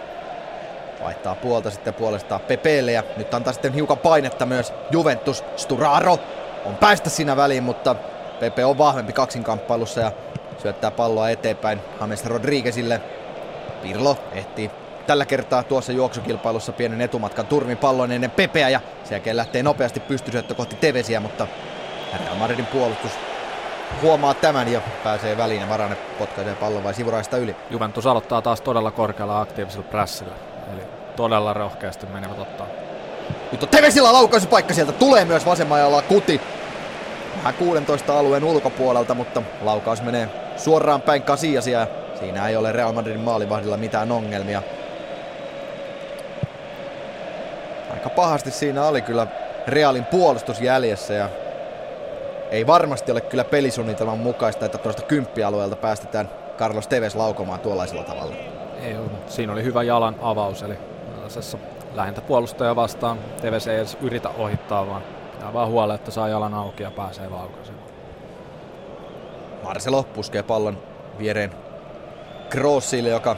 vaihtaa 1.04 1.36
puolta 1.36 1.72
sitten 1.72 1.94
puolestaan 1.94 2.42
Pepeelle 2.42 2.92
ja 2.92 3.04
nyt 3.18 3.34
antaa 3.34 3.54
sitten 3.54 3.74
hiukan 3.74 3.98
painetta 3.98 4.46
myös 4.46 4.74
Juventus. 4.92 5.44
Sturaro 5.56 6.20
on 6.66 6.76
päästä 6.76 7.10
siinä 7.10 7.38
väliin, 7.38 7.64
mutta 7.64 7.96
Pepe 8.40 8.66
on 8.66 8.78
vahvempi 8.78 9.14
kaksinkamppailussa 9.14 10.02
ja 10.02 10.12
syöttää 10.62 10.92
palloa 10.92 11.30
eteenpäin 11.30 11.82
James 12.02 12.26
Rodriguezille. 12.26 13.02
Pirlo 13.82 14.18
ehtii 14.32 14.72
tällä 15.08 15.26
kertaa 15.26 15.64
tuossa 15.64 15.92
juoksukilpailussa 15.92 16.72
pienen 16.72 17.02
etumatkan 17.02 17.48
turmin 17.48 17.78
pallon 17.78 18.12
ennen 18.12 18.32
Pepeä 18.32 18.70
ja 18.70 18.80
sen 19.04 19.16
jälkeen 19.16 19.38
lähtee 19.38 19.64
nopeasti 19.64 20.00
pystysyöttö 20.00 20.54
kohti 20.54 20.76
Tevesiä, 20.76 21.20
mutta 21.20 21.48
Real 22.24 22.36
Madridin 22.36 22.66
puolustus 22.66 23.12
huomaa 24.02 24.34
tämän 24.34 24.72
ja 24.72 24.82
pääsee 25.04 25.38
väliin 25.38 25.62
ja 25.62 25.70
Varane 25.70 25.96
potkaisee 25.96 26.56
pallon 26.56 26.84
vai 26.84 26.94
sivuraista 26.94 27.38
yli. 27.38 27.56
Juventus 27.70 28.08
aloittaa 28.08 28.42
taas 28.42 28.62
todella 28.62 28.92
korkealla 28.92 29.42
aktiivisella 29.42 29.88
prässillä, 29.90 30.36
eli 30.74 30.82
todella 31.16 31.54
rohkeasti 31.54 32.06
menevät 32.06 32.40
ottaa. 32.40 32.68
Nyt 33.52 33.64
on 33.64 33.70
Tevesillä 33.70 34.14
laukaisupaikka 34.14 34.74
sieltä, 34.74 34.92
tulee 34.92 35.26
myös 35.26 35.46
vasemmalla 35.46 36.02
kuti. 36.02 36.42
Vähän 37.38 37.54
16 37.54 38.20
alueen 38.20 38.44
ulkopuolelta, 38.44 39.14
mutta 39.14 39.42
laukaus 39.62 40.02
menee 40.02 40.30
suoraan 40.58 41.02
päin 41.02 41.22
Kasiasia 41.22 41.88
siinä 42.20 42.48
ei 42.48 42.56
ole 42.56 42.72
Real 42.72 42.94
Madridin 42.94 43.22
maalivahdilla 43.22 43.78
mitään 43.78 44.12
ongelmia. 44.12 44.62
Aika 48.06 48.16
pahasti 48.16 48.52
siinä 48.52 48.86
oli 48.86 49.02
kyllä 49.02 49.28
Realin 49.68 50.06
puolustus 50.06 50.62
jäljessä 50.62 51.14
ja 51.14 51.30
ei 52.52 52.68
varmasti 52.68 53.12
ole 53.12 53.22
kyllä 53.22 53.44
pelisuunnitelman 53.44 54.18
mukaista, 54.18 54.66
että 54.66 54.78
tuosta 54.78 55.02
kymppialueelta 55.02 55.76
päästetään 55.76 56.30
Carlos 56.58 56.88
Tevez 56.88 57.16
laukomaan 57.16 57.60
tuollaisella 57.60 58.04
tavalla. 58.04 58.36
Ei. 58.82 58.96
Siinä 59.28 59.54
oli 59.54 59.64
hyvä 59.64 59.84
jalan 59.84 60.16
avaus, 60.22 60.64
eli 60.64 60.78
lähentä 61.94 62.22
puolustaja 62.22 62.76
vastaan. 62.76 63.20
Tevez 63.42 63.68
ei 63.68 63.78
edes 63.78 63.98
yritä 64.02 64.30
ohittaa, 64.30 64.88
vaan 64.88 65.02
pitää 65.32 65.54
vaan 65.54 65.70
huolella, 65.70 65.96
että 65.96 66.12
saa 66.12 66.28
jalan 66.28 66.54
auki 66.54 66.84
ja 66.84 66.92
pääsee 66.92 67.30
laukaisemaan. 67.30 67.90
Marcelo 69.64 70.04
puskee 70.04 70.44
pallon 70.44 70.78
viereen 71.20 71.52
Kroosille, 72.50 73.10
joka 73.10 73.36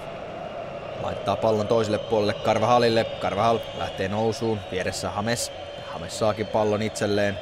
laittaa 1.04 1.36
pallon 1.36 1.68
toiselle 1.68 1.98
puolelle 1.98 2.34
Karvahalille. 2.34 3.04
Karvahal 3.04 3.60
lähtee 3.78 4.08
nousuun, 4.08 4.60
vieressä 4.72 5.10
Hames. 5.10 5.52
Hames 5.94 6.20
saakin 6.20 6.48
pallon 6.48 6.82
itselleen 6.82 7.40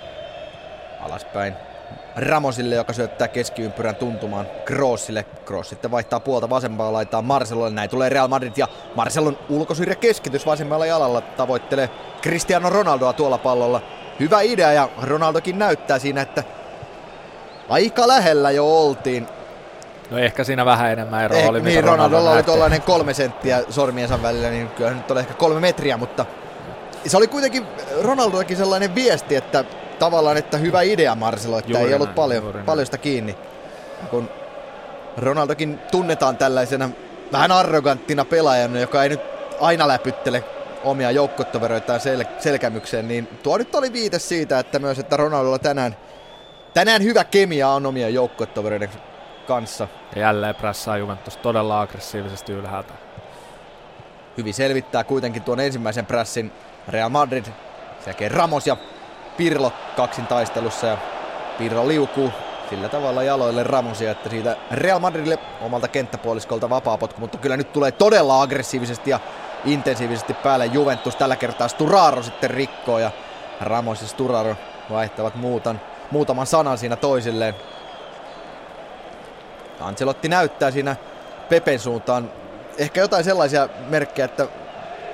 alaspäin 1.02 1.54
Ramosille, 2.16 2.76
joka 2.76 2.94
syöttää 2.94 3.28
keskiympyrän 3.28 3.96
tuntumaan 3.96 4.48
Kroosille. 4.66 5.24
Kroos 5.24 5.70
sitten 5.70 5.92
vaihtaa 5.92 6.20
puolta 6.20 6.50
vasempaa 6.50 6.94
laittaa 6.94 7.22
Marcelolle. 7.22 7.70
Näin 7.70 7.90
tulee 7.90 8.10
Real 8.10 8.28
Madrid 8.28 8.54
ja 8.58 8.68
Marcelon 8.96 9.38
ulkosyrjä 9.50 9.96
keskitys 9.96 10.46
vasemmalla 10.46 10.86
jalalla 10.86 11.22
tavoittelee 11.22 11.90
Cristiano 12.22 12.70
Ronaldoa 12.70 13.14
tuolla 13.14 13.38
pallolla. 13.38 13.82
Hyvä 14.20 14.42
idea 14.42 14.74
ja 14.74 14.90
Ronaldokin 15.02 15.60
näyttää 15.60 16.00
siinä, 16.00 16.22
että 16.22 16.44
aika 17.70 18.08
lähellä 18.08 18.52
jo 18.52 18.82
oltiin. 18.82 19.28
No 20.12 20.18
ehkä 20.18 20.44
siinä 20.44 20.66
vähän 20.66 20.92
enemmän 20.92 21.24
eroa 21.24 21.40
eh, 21.40 21.50
oli, 21.50 21.62
Niin, 21.62 21.84
Ronaldolla 21.84 22.32
oli 22.32 22.44
tuollainen 22.44 22.82
kolme 22.82 23.14
senttiä 23.14 23.64
sormiensa 23.70 24.22
välillä, 24.22 24.50
niin 24.50 24.68
kyllä 24.68 24.92
nyt 24.92 25.12
oli 25.12 25.20
ehkä 25.20 25.34
kolme 25.34 25.60
metriä, 25.60 25.98
mutta 25.98 26.26
se 27.08 27.18
oli 27.18 27.28
kuitenkin 27.28 27.66
Ronaldoakin 28.02 28.58
sellainen 28.58 28.96
viesti, 28.96 29.36
että 29.36 29.64
tavallaan, 30.00 30.38
että 30.38 30.58
hyvä 30.58 30.82
idea 30.82 31.16
Marcelo, 31.16 31.60
että 31.60 31.72
juuri 31.72 31.88
ei 31.88 31.94
ollut 31.94 32.08
näin, 32.08 32.16
paljon, 32.16 32.62
paljon 32.66 32.86
sitä 32.86 32.98
kiinni. 32.98 33.36
Kun 34.10 34.30
Ronaldokin 35.18 35.80
tunnetaan 35.92 36.38
tällaisena 36.38 36.90
vähän 37.32 37.52
arroganttina 37.52 38.26
pelaajana, 38.26 38.80
joka 38.80 39.04
ei 39.04 39.10
nyt 39.10 39.22
aina 39.62 39.88
läpyttele 39.88 40.44
omia 40.84 41.12
joukkotoveroitaan 41.12 42.00
sel- 42.00 42.42
selkämykseen, 42.42 43.08
niin 43.08 43.28
tuo 43.44 43.58
nyt 43.58 43.76
oli 43.76 43.94
viite 43.94 44.20
siitä, 44.20 44.60
että 44.60 44.80
myös, 44.80 45.00
että 45.00 45.18
Ronaldolla 45.18 45.60
tänään, 45.60 45.96
tänään 46.74 47.04
hyvä 47.04 47.24
kemia 47.24 47.70
on 47.70 47.86
omia 47.86 48.10
joukkotovereiden 48.10 48.90
kanssa. 49.46 49.88
Ja 50.16 50.22
jälleen 50.22 50.56
pressaa 50.56 50.98
Juventus 50.98 51.38
todella 51.38 51.82
aggressiivisesti 51.82 52.54
ylhäältä. 52.54 52.94
Hyvin 54.38 54.54
selvittää 54.54 55.04
kuitenkin 55.04 55.44
tuon 55.44 55.60
ensimmäisen 55.60 56.06
pressin 56.06 56.52
Real 56.88 57.10
Madrid. 57.10 57.46
Sen 58.00 58.32
Ramos 58.32 58.68
ja 58.68 58.78
Pirlo 59.38 59.74
kaksin 59.96 60.28
taistelussa 60.28 60.88
ja 60.88 60.98
Pirlo 61.58 61.88
liukuu 61.88 62.32
sillä 62.70 62.90
tavalla 62.90 63.24
jaloille 63.24 63.64
Ramosia, 63.64 64.12
että 64.12 64.30
siitä 64.30 64.56
Real 64.72 65.00
Madridille 65.00 65.40
omalta 65.62 65.88
kenttäpuoliskolta 65.88 66.70
vapaapotku, 66.70 67.22
mutta 67.22 67.38
kyllä 67.38 67.58
nyt 67.58 67.74
tulee 67.74 67.92
todella 67.92 68.42
aggressiivisesti 68.42 69.10
ja 69.10 69.20
intensiivisesti 69.66 70.34
päälle 70.34 70.66
Juventus. 70.66 71.16
Tällä 71.16 71.36
kertaa 71.36 71.68
Sturaro 71.68 72.24
sitten 72.24 72.50
rikkoo 72.50 73.00
ja 73.00 73.12
Ramos 73.62 74.02
ja 74.02 74.08
Sturaro 74.08 74.56
vaihtavat 74.90 75.36
muutan, 75.36 75.82
muutaman 76.12 76.48
sanan 76.48 76.78
siinä 76.78 76.96
toisilleen. 76.96 77.56
Ancelotti 79.80 80.30
näyttää 80.30 80.72
siinä 80.72 80.96
Pepen 81.50 81.80
suuntaan. 81.80 82.32
Ehkä 82.78 83.02
jotain 83.02 83.24
sellaisia 83.24 83.70
merkkejä, 83.88 84.26
että 84.26 84.48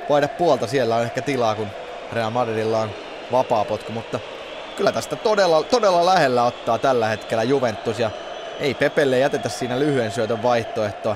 vaihda 0.09 0.27
puolta. 0.27 0.67
Siellä 0.67 0.95
on 0.95 1.03
ehkä 1.03 1.21
tilaa, 1.21 1.55
kun 1.55 1.67
Real 2.13 2.29
Madridilla 2.29 2.79
on 2.79 2.89
vapaapotku, 3.31 3.91
mutta 3.91 4.19
kyllä 4.77 4.91
tästä 4.91 5.15
todella, 5.15 5.63
todella 5.63 6.05
lähellä 6.05 6.43
ottaa 6.43 6.77
tällä 6.77 7.07
hetkellä 7.07 7.43
Juventus. 7.43 7.99
Ja 7.99 8.11
ei 8.59 8.73
Pepelle 8.73 9.19
jätetä 9.19 9.49
siinä 9.49 9.79
lyhyen 9.79 10.11
syötön 10.11 10.43
vaihtoehtoa. 10.43 11.15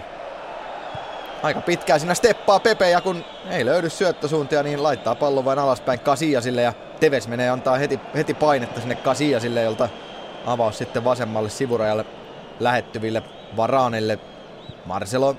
Aika 1.44 1.62
pitkään 1.62 2.00
siinä 2.00 2.14
steppaa 2.14 2.60
Pepe 2.60 2.90
ja 2.90 3.02
kun 3.02 3.26
ei 3.50 3.66
löydy 3.66 3.90
syöttösuuntia, 3.90 4.64
niin 4.64 4.84
laittaa 4.84 5.16
pallon 5.16 5.46
vain 5.46 5.60
alaspäin 5.60 6.00
Kasiasille 6.00 6.62
ja 6.62 6.74
Teves 7.00 7.28
menee 7.28 7.50
antaa 7.50 7.78
heti, 7.78 8.00
heti 8.16 8.34
painetta 8.34 8.80
sinne 8.80 8.96
Kasiasille, 8.96 9.62
jolta 9.62 9.90
avaus 10.46 10.78
sitten 10.78 11.04
vasemmalle 11.04 11.50
sivurajalle 11.50 12.06
lähettyville 12.60 13.24
Varanelle. 13.58 14.20
Marcelo 14.86 15.36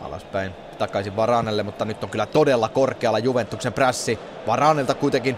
alaspäin 0.00 0.52
takaisin 0.78 1.16
Varanelle, 1.16 1.62
mutta 1.62 1.84
nyt 1.84 2.04
on 2.04 2.10
kyllä 2.10 2.26
todella 2.26 2.68
korkealla 2.68 3.18
Juventuksen 3.18 3.72
prässi. 3.72 4.18
Varanelta 4.46 4.94
kuitenkin 4.94 5.36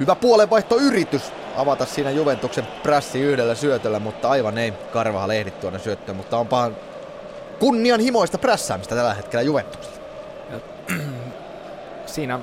hyvä 0.00 0.14
puolenvaihtoyritys 0.14 1.32
avata 1.56 1.84
siinä 1.84 2.10
Juventuksen 2.10 2.66
prässi 2.82 3.20
yhdellä 3.20 3.54
syötöllä, 3.54 3.98
mutta 3.98 4.30
aivan 4.30 4.58
ei 4.58 4.72
Karvaha 4.92 5.34
ehdi 5.34 5.50
tuonne 5.50 5.78
syöttöön, 5.78 6.16
mutta 6.16 6.38
onpahan 6.38 6.76
kunnianhimoista 7.58 8.38
prässäämistä 8.38 8.94
tällä 8.94 9.14
hetkellä 9.14 9.42
Juventuksella. 9.42 9.98
siinä 12.06 12.40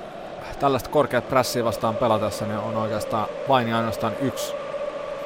tällaista 0.60 0.90
korkeat 0.90 1.30
prässiä 1.30 1.64
vastaan 1.64 1.96
pelatessa 1.96 2.46
niin 2.46 2.60
on 2.60 2.78
oikeastaan 2.78 3.28
vain 3.48 3.68
ja 3.68 3.78
ainoastaan 3.78 4.14
yksi 4.22 4.54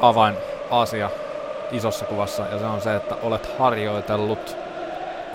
avain 0.01 0.35
asia 0.71 1.09
isossa 1.71 2.05
kuvassa, 2.05 2.43
ja 2.51 2.59
se 2.59 2.65
on 2.65 2.81
se, 2.81 2.95
että 2.95 3.15
olet 3.15 3.59
harjoitellut 3.59 4.57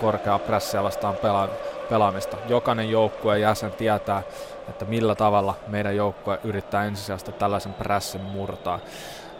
korkeaa 0.01 0.39
prässiä 0.39 0.83
vastaan 0.83 1.15
pela- 1.15 1.49
pelaamista. 1.89 2.37
Jokainen 2.47 2.91
joukkueen 2.91 3.41
jäsen 3.41 3.71
tietää, 3.71 4.23
että 4.69 4.85
millä 4.85 5.15
tavalla 5.15 5.55
meidän 5.67 5.95
joukkue 5.95 6.39
yrittää 6.43 6.85
ensisijaisesti 6.85 7.31
tällaisen 7.31 7.73
prässin 7.73 8.21
murtaa 8.21 8.79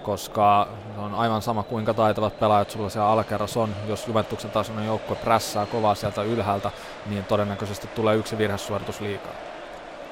koska 0.04 0.68
on 0.98 1.16
aivan 1.16 1.42
sama 1.42 1.64
kuinka 1.64 1.94
taitavat 1.94 2.40
pelaajat 2.40 2.70
sulla 2.70 2.90
siellä 2.90 3.10
alakerras 3.10 3.58
on. 3.58 3.76
Jos 3.88 4.08
Juventuksen 4.08 4.52
tasoinen 4.52 4.86
joukkue 4.86 5.16
prässää 5.16 5.66
kovaa 5.66 5.96
sieltä 5.96 6.22
ylhäältä, 6.22 6.72
niin 7.06 7.26
todennäköisesti 7.26 7.88
tulee 7.88 8.16
yksi 8.16 8.38
virhesuoritus 8.38 9.02
liikaa. 9.02 9.34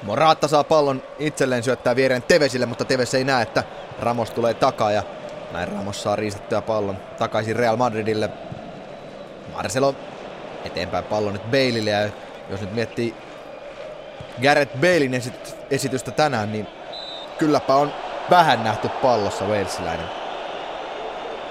Moraatta 0.02 0.48
saa 0.48 0.64
pallon 0.64 1.02
itselleen 1.18 1.62
syöttää 1.62 1.96
viereen 1.96 2.22
Tevesille, 2.22 2.66
mutta 2.66 2.84
Teves 2.84 3.14
ei 3.14 3.24
näe, 3.24 3.42
että 3.42 3.64
Ramos 4.00 4.30
tulee 4.30 4.54
takaa 4.54 4.92
ja 4.92 5.02
näin 5.52 5.68
Ramos 5.68 6.02
saa 6.02 6.16
riistettyä 6.16 6.62
pallon 6.62 6.96
takaisin 7.18 7.56
Real 7.56 7.76
Madridille. 7.76 8.30
Marcelo 9.54 9.94
eteenpäin 10.64 11.04
pallon 11.04 11.32
nyt 11.32 11.50
Baleille 11.50 11.90
ja 11.90 12.10
jos 12.50 12.60
nyt 12.60 12.74
miettii 12.74 13.14
Gareth 14.42 14.76
Balein 14.76 15.14
esit- 15.14 15.56
esitystä 15.70 16.10
tänään, 16.10 16.52
niin 16.52 16.66
kylläpä 17.38 17.74
on 17.74 17.92
vähän 18.30 18.64
nähty 18.64 18.88
pallossa 18.88 19.44
Walesiläinen. 19.44 20.06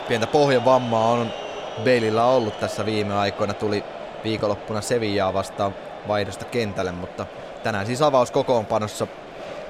Pientä 0.07 0.27
pohjavammaa 0.27 1.09
on 1.09 1.33
Beilillä 1.83 2.25
on 2.25 2.33
ollut 2.33 2.59
tässä 2.59 2.85
viime 2.85 3.15
aikoina. 3.15 3.53
Tuli 3.53 3.83
viikonloppuna 4.23 4.81
Sevillaa 4.81 5.33
vastaan 5.33 5.75
vaihdosta 6.07 6.45
kentälle, 6.45 6.91
mutta 6.91 7.25
tänään 7.63 7.85
siis 7.85 8.01
avaus 8.01 8.31
kokoonpanossa. 8.31 9.07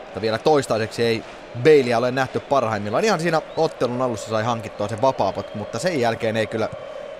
Mutta 0.03 0.21
vielä 0.21 0.37
toistaiseksi 0.37 1.03
ei 1.03 1.23
Baileya 1.63 1.97
ole 1.97 2.11
nähty 2.11 2.39
parhaimmillaan. 2.39 3.03
Ihan 3.03 3.19
siinä 3.19 3.41
ottelun 3.57 4.01
alussa 4.01 4.29
sai 4.29 4.43
hankittua 4.43 4.87
sen 4.87 5.01
vapaapotku, 5.01 5.57
mutta 5.57 5.79
sen 5.79 6.01
jälkeen 6.01 6.37
ei 6.37 6.47
kyllä 6.47 6.69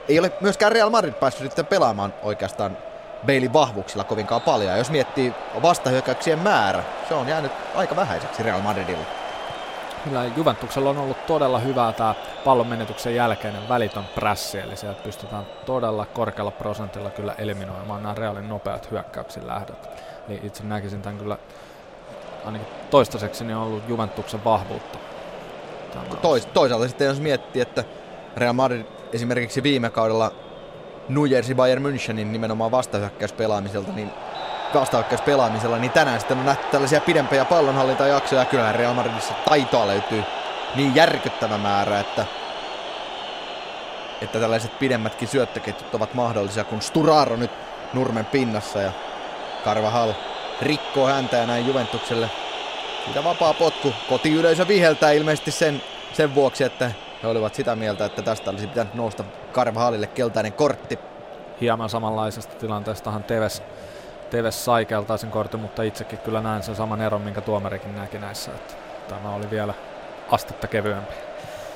ei 0.10 0.20
ole 0.20 0.32
myöskään 0.42 0.72
Real 0.72 0.90
Madrid 0.90 1.14
päässyt 1.14 1.44
sitten 1.44 1.66
pelaamaan 1.66 2.14
oikeastaan 2.24 2.78
Bailin 3.26 3.54
vahvuuksilla 3.54 4.04
kovinkaan 4.04 4.42
paljon. 4.42 4.78
Jos 4.78 4.92
miettii 4.92 5.34
vastahyökkäyksien 5.62 6.40
määrä, 6.40 6.84
se 7.10 7.14
on 7.14 7.28
jäänyt 7.28 7.52
aika 7.76 7.96
vähäiseksi 7.96 8.44
Real 8.44 8.62
Madridilla. 8.62 9.06
Kyllä 10.04 10.26
Juventuksella 10.38 10.90
on 10.90 10.98
ollut 10.98 11.26
todella 11.26 11.60
hyvää 11.60 11.94
tämä 11.94 12.16
pallon 12.46 12.68
menetyksen 12.68 13.16
jälkeinen 13.16 13.70
välitön 13.70 14.04
prässi, 14.16 14.60
eli 14.60 14.78
sieltä 14.78 15.04
pystytään 15.04 15.46
todella 15.66 16.06
korkealla 16.06 16.52
prosentilla 16.52 17.10
kyllä 17.10 17.36
eliminoimaan 17.38 18.04
nämä 18.04 18.16
Realin 18.16 18.50
nopeat 18.50 18.92
hyökkäyksin 18.92 19.48
lähdöt. 19.48 19.90
Eli 20.30 20.40
itse 20.44 20.64
näkisin 20.64 21.02
tämän 21.02 21.20
kyllä 21.20 21.38
ainakin 22.46 22.68
toistaiseksi 22.90 23.44
niin 23.44 23.58
on 23.58 23.64
ollut 23.64 23.84
Juventuksen 23.88 24.44
vahvuutta. 24.44 25.00
Tois, 26.22 26.46
toisaalta 26.46 26.88
sitten 26.88 27.08
jos 27.08 27.20
miettii, 27.20 27.62
että 27.62 27.84
Real 28.38 28.54
Madrid 28.54 28.86
esimerkiksi 29.14 29.64
viime 29.64 29.90
kaudella 29.90 30.32
nujersi 31.10 31.56
Bayern 31.56 31.86
Münchenin 31.86 32.32
nimenomaan 32.32 32.72
vastahyökkäyspelaamiselta, 32.72 33.92
niin 33.92 34.12
vastahyökkäyspelaamisella, 34.74 35.78
niin 35.78 35.92
tänään 35.92 36.20
sitten 36.20 36.38
on 36.38 36.46
nähty 36.46 36.68
tällaisia 36.72 37.02
pidempiä 37.02 37.46
pallonhallintajaksoja. 37.46 38.46
Kyllä 38.46 38.72
Real 38.72 38.94
Madridissa 38.94 39.34
taitoa 39.50 39.88
löytyy 39.88 40.24
niin 40.76 40.96
järkyttävä 40.96 41.58
määrä, 41.58 42.00
että, 42.00 42.26
että 44.22 44.40
tällaiset 44.40 44.80
pidemmätkin 44.80 45.28
syöttöketjut 45.28 45.96
ovat 45.96 46.14
mahdollisia, 46.14 46.64
kun 46.64 46.82
Sturaro 46.82 47.36
nyt 47.36 47.52
nurmen 47.94 48.26
pinnassa 48.26 48.82
ja 48.82 48.92
Carvajal 49.66 50.14
rikkoo 50.62 51.08
häntä 51.08 51.38
ja 51.38 51.46
näin 51.46 51.68
Juventukselle 51.68 52.30
siitä 53.06 53.24
vapaa 53.24 53.54
potku. 53.54 53.94
Kotiyleisö 54.10 54.68
viheltää 54.68 55.12
ilmeisesti 55.12 55.52
sen, 55.52 55.82
sen 56.14 56.36
vuoksi, 56.36 56.64
että 56.64 56.92
he 57.24 57.28
olivat 57.28 57.56
sitä 57.56 57.76
mieltä, 57.76 58.06
että 58.06 58.22
tästä 58.22 58.50
olisi 58.50 58.68
pitänyt 58.68 58.94
nousta 58.94 59.24
Carvajalille 59.54 60.08
keltainen 60.08 60.54
kortti. 60.54 61.00
Hieman 61.62 61.90
samanlaisesta 61.90 62.56
tilanteestahan 62.56 63.24
Teves, 63.24 63.64
Teves 64.30 64.66
sai 64.66 64.86
keltaisen 64.86 65.32
kortin, 65.32 65.60
mutta 65.60 65.84
itsekin 65.84 66.20
kyllä 66.20 66.42
näen 66.42 66.64
sen 66.64 66.76
saman 66.76 67.02
eron, 67.02 67.22
minkä 67.22 67.42
tuomarikin 67.42 67.96
näki 67.96 68.20
näissä. 68.20 68.52
Että 68.52 68.74
tämä 69.08 69.36
oli 69.36 69.50
vielä 69.50 69.74
astetta 70.32 70.68
kevyempi. 70.68 71.14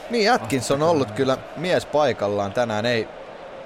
Niin, 0.09 0.31
Atkins 0.31 0.71
on 0.71 0.83
ollut 0.83 1.11
kyllä 1.11 1.37
mies 1.57 1.85
paikallaan 1.85 2.53
tänään. 2.53 2.85
Ei, 2.85 3.07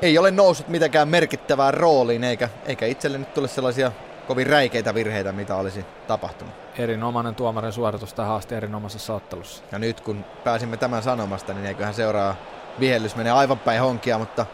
ei 0.01 0.17
ole 0.17 0.31
noussut 0.31 0.67
mitenkään 0.67 1.07
merkittävään 1.07 1.73
rooliin, 1.73 2.23
eikä, 2.23 2.49
eikä 2.65 2.85
itselle 2.85 3.17
nyt 3.17 3.33
tule 3.33 3.47
sellaisia 3.47 3.91
kovin 4.27 4.47
räikeitä 4.47 4.93
virheitä, 4.93 5.31
mitä 5.31 5.55
olisi 5.55 5.85
tapahtunut. 6.07 6.53
Erinomainen 6.77 7.35
tuomarin 7.35 7.71
suoritus 7.71 8.13
tähän 8.13 8.35
asti 8.35 8.55
erinomaisessa 8.55 9.13
ottelussa. 9.13 9.63
Ja 9.71 9.79
nyt 9.79 10.01
kun 10.01 10.25
pääsimme 10.43 10.77
tämän 10.77 11.03
sanomasta, 11.03 11.53
niin 11.53 11.65
eiköhän 11.65 11.93
seuraa 11.93 12.35
vihellys 12.79 13.15
menee 13.15 13.31
aivan 13.31 13.59
päin 13.59 13.81
honkia, 13.81 14.17
mutta 14.17 14.45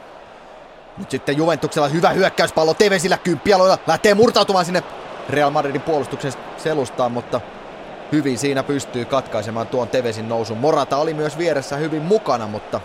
nyt 0.98 1.12
sitten 1.12 1.38
Juventuksella 1.38 1.88
hyvä 1.88 2.10
hyökkäyspallo 2.10 2.74
Tevesillä 2.74 3.18
kymppialoilla 3.18 3.78
lähtee 3.88 4.14
murtautumaan 4.14 4.66
sinne 4.66 4.84
Real 5.30 5.50
Madridin 5.50 5.82
puolustuksen 5.82 6.34
selustaan, 6.58 7.12
mutta 7.12 7.42
hyvin 8.12 8.38
siinä 8.38 8.64
pystyy 8.64 9.06
katkaisemaan 9.06 9.68
tuon 9.68 9.88
Tevesin 9.88 10.30
nousun. 10.30 10.58
Morata 10.58 10.98
oli 10.98 11.14
myös 11.14 11.38
vieressä 11.38 11.76
hyvin 11.76 12.02
mukana, 12.02 12.48
mutta 12.48 12.80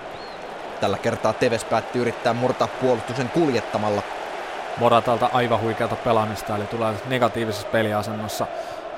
tällä 0.81 0.98
kertaa 0.98 1.32
Teves 1.32 1.65
päätti 1.65 1.98
yrittää 1.98 2.32
murtaa 2.32 2.69
puolustuksen 2.69 3.28
kuljettamalla. 3.28 4.02
Moratalta 4.79 5.31
aivan 5.33 5.61
huikeata 5.61 5.97
pelaamista, 5.97 6.57
eli 6.57 6.65
tulee 6.65 6.95
negatiivisessa 7.07 7.69
peliasennossa 7.69 8.47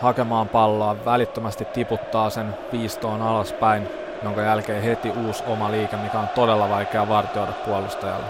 hakemaan 0.01 0.49
palloa, 0.49 1.05
välittömästi 1.05 1.65
tiputtaa 1.65 2.31
sen 2.31 2.55
viistoon 2.73 3.23
alaspäin, 3.23 3.89
jonka 4.23 4.43
jälkeen 4.43 4.83
heti 4.83 5.11
uusi 5.11 5.45
oma 5.47 5.71
liike, 5.71 5.97
mikä 5.97 6.19
on 6.19 6.29
todella 6.29 6.69
vaikea 6.69 7.09
vartioida 7.09 7.53
puolustajalle. 7.53 8.27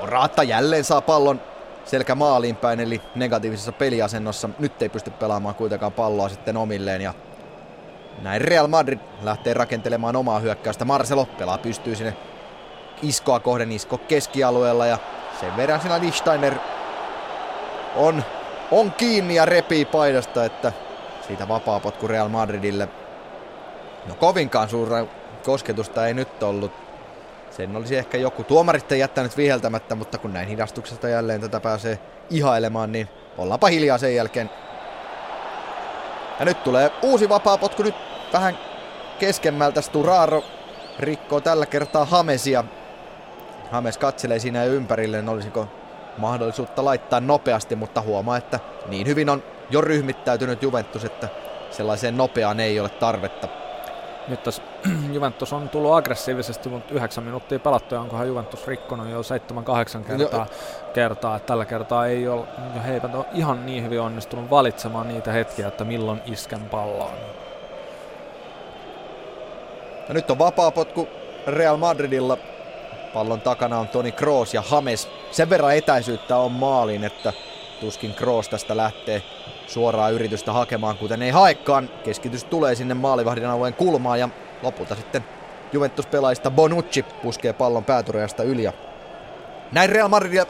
Morata 0.00 0.42
jälleen 0.42 0.84
saa 0.84 1.00
pallon 1.00 1.40
selkä 1.84 2.14
maaliin 2.14 2.56
päin, 2.56 2.80
eli 2.80 3.02
negatiivisessa 3.14 3.72
peliasennossa. 3.72 4.48
Nyt 4.58 4.82
ei 4.82 4.88
pysty 4.88 5.10
pelaamaan 5.10 5.54
kuitenkaan 5.54 5.92
palloa 5.92 6.28
sitten 6.28 6.56
omilleen 6.56 7.00
ja 7.00 7.14
näin 8.22 8.40
Real 8.40 8.66
Madrid 8.66 8.98
lähtee 9.22 9.54
rakentelemaan 9.54 10.16
omaa 10.16 10.38
hyökkäystä. 10.38 10.84
Marcelo 10.84 11.26
pelaa 11.38 11.58
pystyy 11.58 11.96
sinne 11.96 12.16
iskoa 13.02 13.40
kohden 13.40 13.72
isko 13.72 13.98
keskialueella 13.98 14.86
ja 14.86 14.98
sen 15.40 15.56
verran 15.56 15.80
siinä 15.80 16.00
Lichsteiner 16.00 16.54
on, 17.96 18.24
on 18.70 18.92
kiinni 18.92 19.34
ja 19.34 19.44
repii 19.44 19.84
paidasta, 19.84 20.44
että 20.44 20.72
siitä 21.26 21.48
vapaapotku 21.48 22.08
Real 22.08 22.28
Madridille. 22.28 22.88
No 24.06 24.14
kovinkaan 24.14 24.68
suurta 24.68 25.06
kosketusta 25.44 26.06
ei 26.06 26.14
nyt 26.14 26.42
ollut. 26.42 26.72
Sen 27.50 27.76
olisi 27.76 27.96
ehkä 27.96 28.18
joku 28.18 28.44
tuomarit 28.44 28.90
jättänyt 28.90 29.36
viheltämättä, 29.36 29.94
mutta 29.94 30.18
kun 30.18 30.32
näin 30.32 30.48
hidastuksesta 30.48 31.08
jälleen 31.08 31.40
tätä 31.40 31.60
pääsee 31.60 31.98
ihailemaan, 32.30 32.92
niin 32.92 33.08
ollaanpa 33.38 33.66
hiljaa 33.66 33.98
sen 33.98 34.14
jälkeen. 34.14 34.50
Ja 36.38 36.44
nyt 36.44 36.64
tulee 36.64 36.90
uusi 37.02 37.28
vapaapotku 37.28 37.82
nyt 37.82 37.94
vähän 38.32 38.58
keskemmältä. 39.18 39.80
Sturaro 39.80 40.42
rikkoo 40.98 41.40
tällä 41.40 41.66
kertaa 41.66 42.04
Hamesia 42.04 42.64
Hames 43.70 43.98
katselee 43.98 44.38
siinä 44.38 44.64
ympärilleen, 44.64 45.28
olisiko 45.28 45.68
mahdollisuutta 46.18 46.84
laittaa 46.84 47.20
nopeasti, 47.20 47.76
mutta 47.76 48.00
huomaa, 48.00 48.36
että 48.36 48.60
niin 48.86 49.06
hyvin 49.06 49.30
on 49.30 49.42
jo 49.70 49.80
ryhmittäytynyt 49.80 50.62
Juventus, 50.62 51.04
että 51.04 51.28
sellaiseen 51.70 52.16
nopeaan 52.16 52.60
ei 52.60 52.80
ole 52.80 52.88
tarvetta. 52.88 53.48
Nyt 54.28 54.42
tässä 54.42 54.62
Juventus 55.14 55.52
on 55.52 55.68
tullut 55.68 55.92
aggressiivisesti, 55.92 56.68
mutta 56.68 56.94
yhdeksän 56.94 57.24
minuuttia 57.24 57.58
pelattu 57.58 57.94
ja 57.94 58.00
onkohan 58.00 58.26
Juventus 58.26 58.66
rikkonut 58.66 59.08
jo 59.08 59.20
7-8 59.20 60.04
kertaa, 60.04 60.40
no. 60.40 60.46
kertaa. 60.94 61.36
Että 61.36 61.46
tällä 61.46 61.64
kertaa 61.64 62.06
ei 62.06 62.28
ole, 62.28 62.44
he 62.86 62.94
eivät 62.94 63.14
ole 63.14 63.24
ihan 63.32 63.66
niin 63.66 63.84
hyvin 63.84 64.00
onnistunut 64.00 64.50
valitsemaan 64.50 65.08
niitä 65.08 65.32
hetkiä, 65.32 65.68
että 65.68 65.84
milloin 65.84 66.22
isken 66.26 66.60
palloon. 66.60 67.14
Ja 70.08 70.14
nyt 70.14 70.30
on 70.30 70.38
vapaapotku 70.38 71.08
Real 71.46 71.76
Madridilla 71.76 72.38
Pallon 73.14 73.40
takana 73.40 73.78
on 73.78 73.88
Toni 73.88 74.12
Kroos 74.12 74.54
ja 74.54 74.62
Hames. 74.62 75.08
Sen 75.30 75.50
verran 75.50 75.76
etäisyyttä 75.76 76.36
on 76.36 76.52
maaliin, 76.52 77.04
että 77.04 77.32
tuskin 77.80 78.14
Kroos 78.14 78.48
tästä 78.48 78.76
lähtee 78.76 79.22
suoraa 79.66 80.10
yritystä 80.10 80.52
hakemaan, 80.52 80.96
kuten 80.98 81.22
ei 81.22 81.30
haekaan. 81.30 81.90
Keskitys 82.04 82.44
tulee 82.44 82.74
sinne 82.74 82.94
maalivahdin 82.94 83.46
alueen 83.46 83.74
kulmaan 83.74 84.20
ja 84.20 84.28
lopulta 84.62 84.94
sitten 84.94 85.24
Juventus-pelaajista 85.72 86.50
Bonucci 86.50 87.02
puskee 87.02 87.52
pallon 87.52 87.84
päätyrajasta 87.84 88.42
yli. 88.42 88.62
Ja 88.62 88.72
näin 89.72 89.90
Real 89.90 90.08
Madrid 90.08 90.42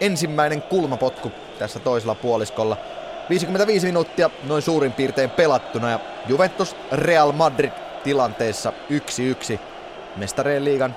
ensimmäinen 0.00 0.62
kulmapotku 0.62 1.32
tässä 1.58 1.78
toisella 1.78 2.14
puoliskolla. 2.14 2.76
55 3.28 3.86
minuuttia 3.86 4.30
noin 4.44 4.62
suurin 4.62 4.92
piirtein 4.92 5.30
pelattuna 5.30 5.90
ja 5.90 6.00
Juventus 6.28 6.76
Real 6.92 7.32
Madrid 7.32 7.72
tilanteessa 8.04 8.72
1-1 9.54 9.58
mestareen 10.16 10.64
liigan 10.64 10.96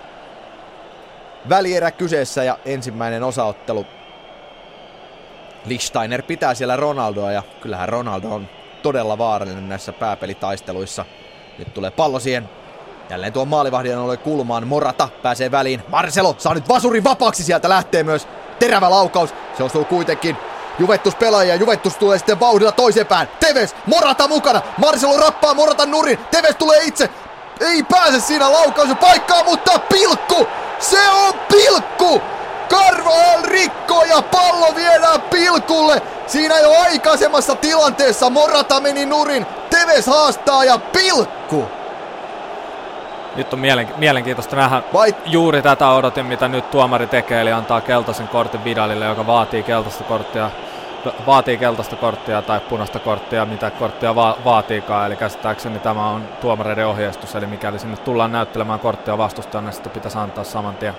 välierä 1.50 1.92
kyseessä 1.92 2.44
ja 2.44 2.58
ensimmäinen 2.66 3.24
osaottelu. 3.24 3.86
Lichsteiner 5.66 6.22
pitää 6.22 6.54
siellä 6.54 6.76
Ronaldoa 6.76 7.32
ja 7.32 7.44
kyllähän 7.62 7.90
Ronaldo 7.90 8.30
on 8.30 8.50
todella 8.82 9.18
vaarallinen 9.18 9.70
näissä 9.70 9.94
pääpelitaisteluissa. 9.94 11.06
Nyt 11.58 11.74
tulee 11.74 11.92
pallo 11.92 12.20
siihen. 12.20 12.50
Jälleen 13.10 13.34
tuo 13.34 13.46
maalivahdin 13.46 13.98
oli 13.98 14.18
kulmaan. 14.18 14.68
Morata 14.68 15.10
pääsee 15.24 15.52
väliin. 15.52 15.84
Marcelo 15.88 16.36
saa 16.38 16.54
nyt 16.54 16.70
vasurin 16.70 17.04
vapaaksi. 17.04 17.44
Sieltä 17.44 17.70
lähtee 17.70 18.04
myös 18.04 18.28
terävä 18.60 18.90
laukaus. 18.90 19.34
Se 19.58 19.64
osuu 19.64 19.86
kuitenkin 19.86 20.38
Juventus 20.80 21.16
pelaajia. 21.16 21.56
Juventus 21.56 21.96
tulee 21.96 22.18
sitten 22.18 22.40
vauhdilla 22.40 22.72
toiseen 22.72 23.06
pään. 23.06 23.30
Teves, 23.40 23.76
Morata 23.86 24.28
mukana. 24.28 24.62
Marcelo 24.78 25.18
rappaa 25.18 25.54
Morata 25.54 25.86
nurin. 25.86 26.18
Teves 26.32 26.56
tulee 26.56 26.84
itse. 26.84 27.10
Ei 27.60 27.84
pääse 27.84 28.20
siinä 28.20 28.52
laukaus 28.52 28.90
paikkaa, 29.02 29.44
mutta 29.44 29.80
pilkku! 29.80 30.48
Se 30.80 31.10
on 31.10 31.34
pilkku! 31.52 32.22
Karvaal 32.70 33.42
rikko 33.44 34.04
ja 34.04 34.22
pallo 34.22 34.76
viedään 34.76 35.22
pilkulle. 35.22 36.02
Siinä 36.28 36.60
jo 36.60 36.72
aikaisemmassa 36.82 37.56
tilanteessa 37.56 38.30
Morata 38.30 38.80
meni 38.80 39.06
nurin. 39.06 39.46
Teves 39.70 40.08
haastaa 40.08 40.64
ja 40.64 40.78
pilkku. 40.78 41.66
Nyt 43.36 43.54
on 43.54 43.60
mielenkiintoista 43.98 44.56
nähdä. 44.56 44.84
Vai... 44.94 45.16
Juuri 45.26 45.62
tätä 45.62 45.90
odotin, 45.90 46.26
mitä 46.26 46.48
nyt 46.48 46.72
tuomari 46.72 47.08
tekee, 47.08 47.42
eli 47.42 47.52
antaa 47.52 47.82
keltaisen 47.82 48.28
kortin 48.28 48.64
Vidalille, 48.64 49.06
joka 49.06 49.28
vaatii 49.28 49.64
keltaista 49.64 50.04
korttia 50.04 50.52
vaatii 51.28 51.58
keltaista 51.58 51.96
korttia 51.96 52.42
tai 52.42 52.60
punaista 52.60 53.00
korttia, 53.00 53.46
mitä 53.46 53.72
korttia 53.72 54.16
va- 54.16 54.38
vaatiikaan. 54.46 55.08
Eli 55.08 55.16
käsittääkseni 55.16 55.80
tämä 55.80 56.10
on 56.10 56.28
tuomareiden 56.42 56.88
ohjeistus, 56.88 57.36
eli 57.36 57.46
mikäli 57.48 57.80
sinne 57.80 57.98
tullaan 57.98 58.32
näyttelemään 58.32 58.80
korttia 58.80 59.18
vastustajan, 59.18 59.66
niin 59.66 59.74
sitten 59.74 59.92
pitäisi 59.92 60.18
antaa 60.18 60.44
saman 60.44 60.76
tien. 60.76 60.94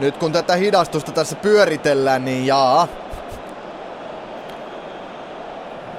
nyt 0.00 0.16
kun 0.16 0.32
tätä 0.32 0.56
hidastusta 0.56 1.12
tässä 1.12 1.36
pyöritellään, 1.36 2.24
niin 2.24 2.46
jaa. 2.46 2.88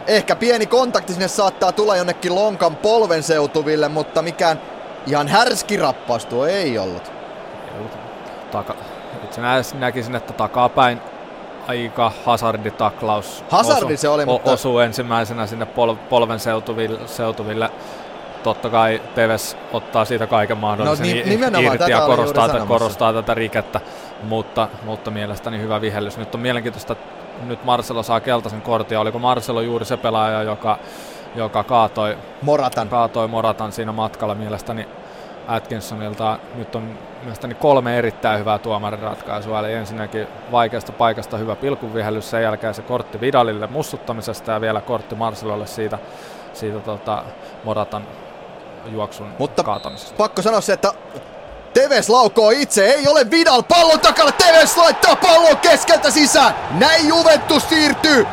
Ehkä 0.08 0.36
pieni 0.36 0.66
kontakti 0.66 1.14
sinne 1.14 1.28
saattaa 1.28 1.72
tulla 1.72 1.96
jonnekin 1.96 2.36
lonkan 2.36 2.76
polven 2.76 3.24
seutuville, 3.24 3.90
mutta 3.90 4.22
mikään 4.22 4.62
ihan 5.08 5.28
härski 5.28 5.78
rappaus 5.78 6.26
tuo 6.26 6.46
ei 6.46 6.78
ollut. 6.78 7.12
Taka, 8.52 8.76
itse 9.24 9.42
näkisin, 9.78 10.16
että 10.16 10.34
takapäin 10.34 11.02
aika 11.68 12.12
hazarditaklaus 12.26 13.44
Hazardi 13.50 13.94
osu, 13.94 14.02
se 14.02 14.10
oli, 14.10 14.26
mutta... 14.26 14.52
osuu 14.52 14.80
ensimmäisenä 14.80 15.48
sinne 15.48 15.66
pol, 15.66 15.96
polven 16.10 16.40
seutuville, 16.40 17.00
seutuville. 17.08 17.70
Totta 18.44 18.70
kai 18.70 19.02
Teves 19.16 19.58
ottaa 19.74 20.06
siitä 20.06 20.28
kaiken 20.28 20.58
mahdollisen 20.58 21.08
no, 21.08 21.60
niin, 21.60 21.74
irti 21.74 21.92
ja 21.92 22.02
korostaa, 22.02 22.50
tätä, 22.50 22.66
korostaa 22.66 23.14
tätä 23.14 23.34
rikettä, 23.34 23.82
mutta, 24.24 24.68
mutta 24.84 25.12
mielestäni 25.12 25.60
hyvä 25.60 25.82
vihellys. 25.82 26.18
Nyt 26.18 26.36
on 26.36 26.42
mielenkiintoista, 26.42 26.96
nyt 27.44 27.64
Marcelo 27.64 28.04
saa 28.04 28.20
keltaisen 28.20 28.62
kortin. 28.62 28.98
Oliko 28.98 29.20
Marcelo 29.20 29.62
juuri 29.62 29.86
se 29.86 29.98
pelaaja, 29.98 30.44
joka, 30.44 30.80
joka 31.36 31.64
kaatoi, 31.64 32.18
Moratan. 32.42 32.90
kaatoi 32.90 33.28
Moratan 33.28 33.72
siinä 33.72 33.92
matkalla 33.92 34.36
mielestäni 34.36 34.88
Atkinsonilta. 35.48 36.40
Nyt 36.56 36.76
on 36.76 36.98
mielestäni 37.22 37.54
kolme 37.54 37.98
erittäin 37.98 38.40
hyvää 38.40 38.60
tuomariratkaisua, 38.60 39.60
eli 39.60 39.74
ensinnäkin 39.74 40.28
vaikeasta 40.52 40.92
paikasta 40.92 41.38
hyvä 41.38 41.56
pilkuvihellys, 41.56 42.30
sen 42.30 42.44
jälkeen 42.44 42.74
se 42.74 42.82
kortti 42.82 43.22
Vidalille 43.22 43.68
mussuttamisesta 43.68 44.52
ja 44.52 44.62
vielä 44.62 44.82
kortti 44.82 45.16
Marcelolle 45.16 45.68
siitä, 45.68 46.00
siitä 46.54 46.80
tota 46.80 47.24
Moratan 47.64 48.08
juoksun 48.92 49.28
Mutta 49.40 49.64
kaatamisesta. 49.64 50.16
pakko 50.18 50.42
sanoa 50.42 50.62
se, 50.62 50.74
että 50.74 50.94
Teves 51.74 52.10
laukoo 52.10 52.50
itse, 52.50 52.86
ei 52.86 53.08
ole 53.08 53.32
Vidal 53.32 53.64
pallon 53.64 54.00
takana, 54.00 54.32
Teves 54.32 54.78
laittaa 54.78 55.16
pallon 55.16 55.58
keskeltä 55.58 56.12
sisään. 56.12 56.56
Näin 56.72 57.08
Juventus 57.08 57.70
siirtyy 57.70 58.28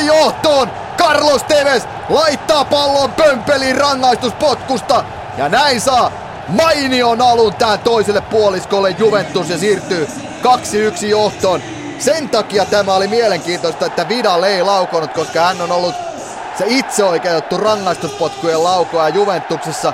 johtoon. 0.06 0.70
Carlos 0.96 1.42
Teves 1.42 1.88
laittaa 2.08 2.64
pallon 2.64 3.12
pömpeliin 3.12 3.76
rangaistuspotkusta 3.76 5.04
ja 5.38 5.48
näin 5.48 5.80
saa 5.80 6.12
mainion 6.48 7.20
alun 7.20 7.54
tähän 7.54 7.78
toiselle 7.78 8.20
puoliskolle 8.20 8.90
Juventus 8.98 9.50
ja 9.50 9.58
siirtyy 9.58 10.08
2-1 11.02 11.06
johtoon. 11.06 11.62
Sen 11.98 12.28
takia 12.28 12.64
tämä 12.64 12.94
oli 12.94 13.08
mielenkiintoista, 13.08 13.86
että 13.86 14.08
Vidal 14.08 14.42
ei 14.42 14.62
laukonut, 14.62 15.12
koska 15.12 15.40
hän 15.40 15.62
on 15.62 15.72
ollut 15.72 15.94
se 16.58 16.64
itse 16.68 17.04
oikeutettu 17.04 17.56
rangaistuspotkujen 17.56 18.64
laukoja 18.64 19.08
Juventuksessa 19.08 19.92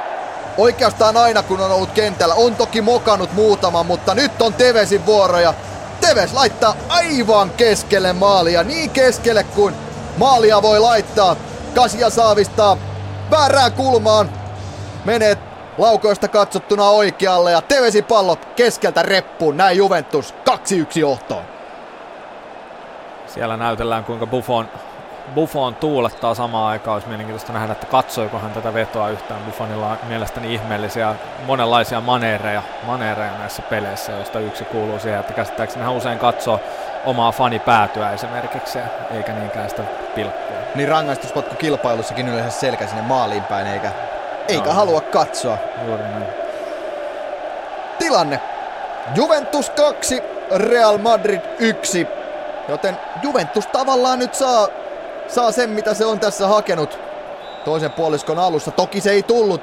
oikeastaan 0.59 1.17
aina 1.17 1.43
kun 1.43 1.61
on 1.61 1.73
ollut 1.73 1.91
kentällä. 1.91 2.35
On 2.35 2.57
toki 2.57 2.81
mokannut 2.81 3.33
muutama, 3.33 3.83
mutta 3.83 4.15
nyt 4.15 4.43
on 4.43 4.55
Tevesin 4.55 5.07
vuoro 5.07 5.39
ja 5.39 5.55
Teves 6.01 6.33
laittaa 6.33 6.75
aivan 6.89 7.51
keskelle 7.51 8.13
maalia, 8.13 8.63
niin 8.63 8.91
keskelle 8.91 9.45
kuin 9.45 9.75
maalia 10.17 10.63
voi 10.63 10.81
laittaa. 10.81 11.37
Kasia 11.75 12.11
saavistaa 12.11 12.77
väärään 13.31 13.73
kulmaan, 13.73 14.40
menee 15.05 15.39
laukoista 15.79 16.29
katsottuna 16.29 16.89
oikealle 16.89 17.53
ja 17.53 17.63
Tevesi 17.63 18.03
pallo 18.03 18.37
keskeltä 18.57 19.03
reppuun, 19.03 19.57
näin 19.57 19.77
Juventus 19.77 20.35
2-1 20.51 20.99
johtoon. 20.99 21.45
Siellä 23.27 23.57
näytellään 23.57 24.05
kuinka 24.05 24.27
Buffon, 24.27 24.69
Buffon 25.35 25.75
tuulettaa 25.75 26.35
samaan 26.35 26.71
aikaan. 26.71 26.95
Olisi 26.95 27.09
mielenkiintoista 27.09 27.53
nähdä, 27.53 27.73
että 27.73 27.87
katsoiko 27.87 28.39
hän 28.39 28.51
tätä 28.51 28.75
vetoa 28.75 29.09
yhtään. 29.09 29.41
Buffonilla 29.41 29.87
on 29.87 29.99
mielestäni 30.09 30.55
ihmeellisiä, 30.55 31.15
monenlaisia 31.47 32.01
maneereja, 32.01 32.63
maneereja 32.87 33.39
näissä 33.39 33.63
peleissä, 33.63 34.13
joista 34.13 34.41
yksi 34.41 34.65
kuuluu 34.65 34.99
siihen, 34.99 35.21
että 35.21 35.33
käsittääkseni 35.33 35.85
hän 35.85 35.95
usein 35.95 36.19
katsoo 36.19 36.61
omaa 37.05 37.33
fanipäätyä 37.33 38.11
esimerkiksi, 38.13 38.79
eikä 39.11 39.33
niinkään 39.33 39.71
sitä 39.71 39.83
pilkkua. 40.15 40.57
Niin 40.75 40.89
rangaistuspotku 40.89 41.55
kilpailussakin 41.55 42.29
yleensä 42.29 42.61
selkä 42.61 42.87
sinne 42.87 43.03
maaliin 43.03 43.45
päin, 43.45 43.67
eikä 43.67 43.93
eikä 44.51 44.73
halua 44.73 45.01
katsoa. 45.01 45.59
Juuri 45.87 46.03
näin. 46.03 46.27
Tilanne. 47.99 48.41
Juventus 49.15 49.71
2, 49.71 50.23
Real 50.57 50.99
Madrid 50.99 51.41
1. 51.59 52.07
Joten 52.69 52.97
Juventus 53.23 53.67
tavallaan 53.67 54.19
nyt 54.19 54.35
saa, 54.35 54.69
saa 55.29 55.53
sen, 55.53 55.71
mitä 55.71 55.95
se 55.95 56.05
on 56.05 56.21
tässä 56.21 56.47
hakenut 56.47 56.99
toisen 57.65 57.91
puoliskon 57.91 58.39
alussa. 58.39 58.71
Toki 58.71 59.01
se 59.01 59.11
ei 59.11 59.23
tullut 59.23 59.61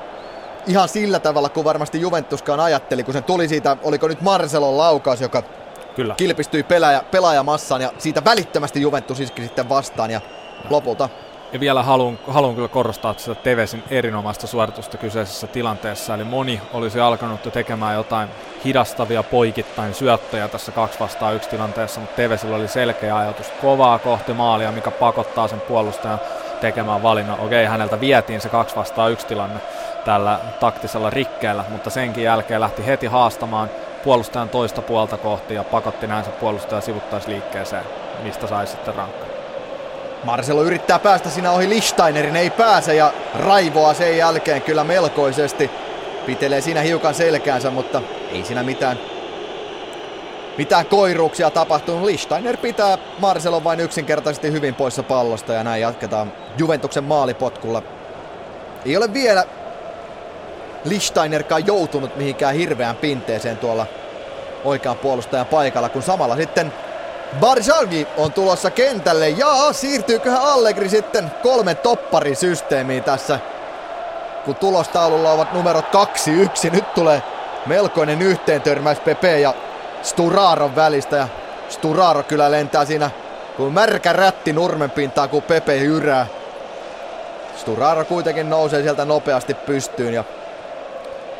ihan 0.68 0.90
sillä 0.90 1.20
tavalla, 1.20 1.50
kuin 1.50 1.64
varmasti 1.64 2.02
Juventuskaan 2.02 2.60
ajatteli, 2.60 3.04
kun 3.04 3.14
se 3.14 3.22
tuli 3.22 3.48
siitä, 3.48 3.78
oliko 3.84 4.08
nyt 4.08 4.22
Marcelon 4.22 4.78
laukaus, 4.78 5.22
joka 5.22 5.44
Kyllä. 5.96 6.16
kilpistyi 6.18 6.64
pelaaja, 6.64 7.04
pelaajamassaan 7.12 7.82
ja 7.82 7.92
siitä 7.98 8.26
välittömästi 8.26 8.82
Juventus 8.82 9.20
iski 9.20 9.42
sitten 9.42 9.70
vastaan 9.70 10.12
ja 10.12 10.22
lopulta 10.70 11.10
ja 11.54 11.60
vielä 11.60 11.84
haluan, 11.84 12.20
haluan 12.28 12.56
kyllä 12.56 12.68
korostaa 12.68 13.16
sitä 13.18 13.36
Tevesin 13.36 13.84
erinomaista 13.90 14.48
suoritusta 14.48 14.98
kyseisessä 14.98 15.48
tilanteessa. 15.48 16.16
Eli 16.16 16.24
moni 16.24 16.62
olisi 16.74 17.00
alkanut 17.00 17.46
jo 17.46 17.52
tekemään 17.52 17.96
jotain 17.96 18.30
hidastavia 18.66 19.24
poikittain 19.24 19.94
syöttöjä 19.94 20.48
tässä 20.48 20.72
kaksi 20.72 21.00
vastaan 21.00 21.36
yksi 21.36 21.50
tilanteessa, 21.50 22.00
mutta 22.00 22.16
Tevesillä 22.16 22.56
oli 22.56 22.68
selkeä 22.68 23.18
ajatus 23.18 23.52
kovaa 23.62 24.00
kohti 24.00 24.34
maalia, 24.34 24.72
mikä 24.72 24.92
pakottaa 24.92 25.48
sen 25.48 25.62
puolustajan 25.62 26.20
tekemään 26.62 27.04
valinnan. 27.04 27.40
Okei, 27.40 27.66
häneltä 27.66 28.00
vietiin 28.00 28.42
se 28.42 28.50
kaksi 28.50 28.76
vastaan 28.76 29.12
yksi 29.12 29.28
tilanne 29.28 29.60
tällä 30.06 30.40
taktisella 30.60 31.10
rikkeellä, 31.10 31.64
mutta 31.70 31.90
senkin 31.90 32.24
jälkeen 32.24 32.62
lähti 32.62 32.86
heti 32.86 33.06
haastamaan 33.06 33.70
puolustajan 34.04 34.50
toista 34.50 34.82
puolta 34.82 35.18
kohti 35.18 35.54
ja 35.54 35.64
pakotti 35.64 36.08
näin 36.08 36.26
se 36.26 36.32
puolustaja 36.32 36.82
sivuttaisliikkeeseen, 36.82 37.84
mistä 38.24 38.48
sai 38.48 38.68
sitten 38.68 38.96
rankkaa. 38.96 39.37
Marcelo 40.24 40.64
yrittää 40.64 41.00
päästä 41.00 41.30
siinä 41.30 41.52
ohi 41.52 41.70
Lichteinerin, 41.70 42.36
ei 42.36 42.50
pääse 42.50 42.96
ja 42.96 43.14
raivoa 43.36 43.94
sen 43.94 44.18
jälkeen 44.18 44.62
kyllä 44.62 44.84
melkoisesti. 44.84 45.70
Pitelee 46.26 46.62
siinä 46.62 46.82
hiukan 46.82 47.14
selkäänsä, 47.14 47.72
mutta 47.72 48.02
ei 48.32 48.44
siinä 48.44 48.64
mitään, 48.64 49.00
mitään 50.58 50.86
koiruuksia 50.86 51.50
tapahtunut. 51.50 52.04
Lichsteiner 52.04 52.58
pitää 52.58 52.98
Marcelon 53.20 53.64
vain 53.64 53.80
yksinkertaisesti 53.80 54.52
hyvin 54.52 54.76
poissa 54.76 55.04
pallosta 55.04 55.54
ja 55.54 55.64
näin 55.64 55.82
jatketaan 55.82 56.34
Juventuksen 56.58 57.04
maalipotkulla. 57.04 57.82
Ei 58.86 58.98
ole 58.98 59.14
vielä 59.14 59.44
Lichteinerkaan 60.84 61.68
joutunut 61.68 62.16
mihinkään 62.16 62.56
hirveään 62.56 62.96
pinteeseen 62.96 63.58
tuolla 63.58 63.86
oikean 64.64 64.98
puolustajan 64.98 65.46
paikalla, 65.46 65.90
kun 65.90 66.02
samalla 66.02 66.36
sitten 66.36 66.74
Barjagi 67.40 68.08
on 68.18 68.34
tulossa 68.34 68.72
kentälle 68.72 69.30
ja 69.30 69.74
siirtyyköhän 69.74 70.42
Allegri 70.42 70.90
sitten 70.90 71.32
kolme 71.44 71.76
topparisysteemiin 71.76 73.04
tässä, 73.04 73.40
kun 74.46 74.56
tulostaululla 74.56 75.32
ovat 75.32 75.54
numerot 75.54 75.86
2-1. 76.68 76.72
Nyt 76.72 76.94
tulee 76.94 77.24
melkoinen 77.66 78.22
yhteentörmäys 78.22 79.00
Pepe 79.00 79.40
ja 79.40 79.54
Sturaron 80.02 80.76
välistä 80.76 81.16
ja 81.16 81.28
Sturaro 81.70 82.24
kyllä 82.24 82.52
lentää 82.52 82.86
siinä 82.86 83.12
kuin 83.58 83.74
märkä 83.74 84.14
rätti 84.14 84.54
nurmenpintaa, 84.54 85.28
kun 85.28 85.44
Pepe 85.44 85.76
jyrää. 85.76 86.28
Sturaro 87.56 88.06
kuitenkin 88.06 88.50
nousee 88.50 88.82
sieltä 88.82 89.06
nopeasti 89.06 89.54
pystyyn 89.54 90.14
ja 90.14 90.24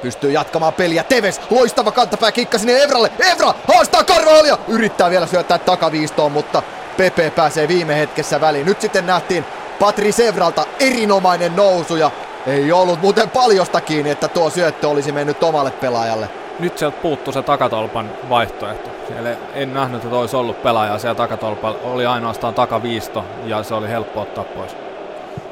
pystyy 0.02 0.32
jatkamaan 0.32 0.74
peliä. 0.74 1.04
Teves, 1.04 1.42
loistava 1.50 1.92
kantapää 1.92 2.32
kikka 2.32 2.58
sinne 2.58 2.84
Evralle. 2.84 3.12
Evra 3.32 3.54
haastaa 3.74 4.04
Carvalholia. 4.04 4.58
Yrittää 4.68 5.10
vielä 5.10 5.28
syöttää 5.28 5.58
takaviistoon, 5.58 6.32
mutta 6.32 6.64
Pepe 6.98 7.32
pääsee 7.36 7.68
viime 7.68 8.00
hetkessä 8.00 8.42
väliin. 8.42 8.66
Nyt 8.66 8.82
sitten 8.82 9.08
nähtiin 9.08 9.46
Patrice 9.80 10.28
Evralta 10.28 10.66
erinomainen 10.80 11.56
nousu 11.56 11.96
ja 11.96 12.12
ei 12.48 12.72
ollut 12.72 13.02
muuten 13.02 13.30
paljosta 13.30 13.82
kiinni, 13.82 14.12
että 14.12 14.28
tuo 14.28 14.50
syöttö 14.50 14.90
olisi 14.90 15.12
mennyt 15.12 15.44
omalle 15.44 15.72
pelaajalle. 15.72 16.30
Nyt 16.60 16.78
sieltä 16.78 16.98
puuttuu 17.02 17.34
se 17.34 17.42
takatolpan 17.42 18.12
vaihtoehto. 18.30 18.90
Siellä 19.08 19.30
en 19.54 19.74
nähnyt, 19.74 20.04
että 20.04 20.16
olisi 20.16 20.36
ollut 20.36 20.64
pelaaja 20.64 21.00
siellä 21.00 21.16
takatolpalla. 21.16 21.80
Oli 21.84 22.06
ainoastaan 22.06 22.54
takaviisto 22.54 23.26
ja 23.46 23.64
se 23.64 23.74
oli 23.74 23.90
helppo 23.90 24.22
ottaa 24.22 24.44
pois. 24.44 24.76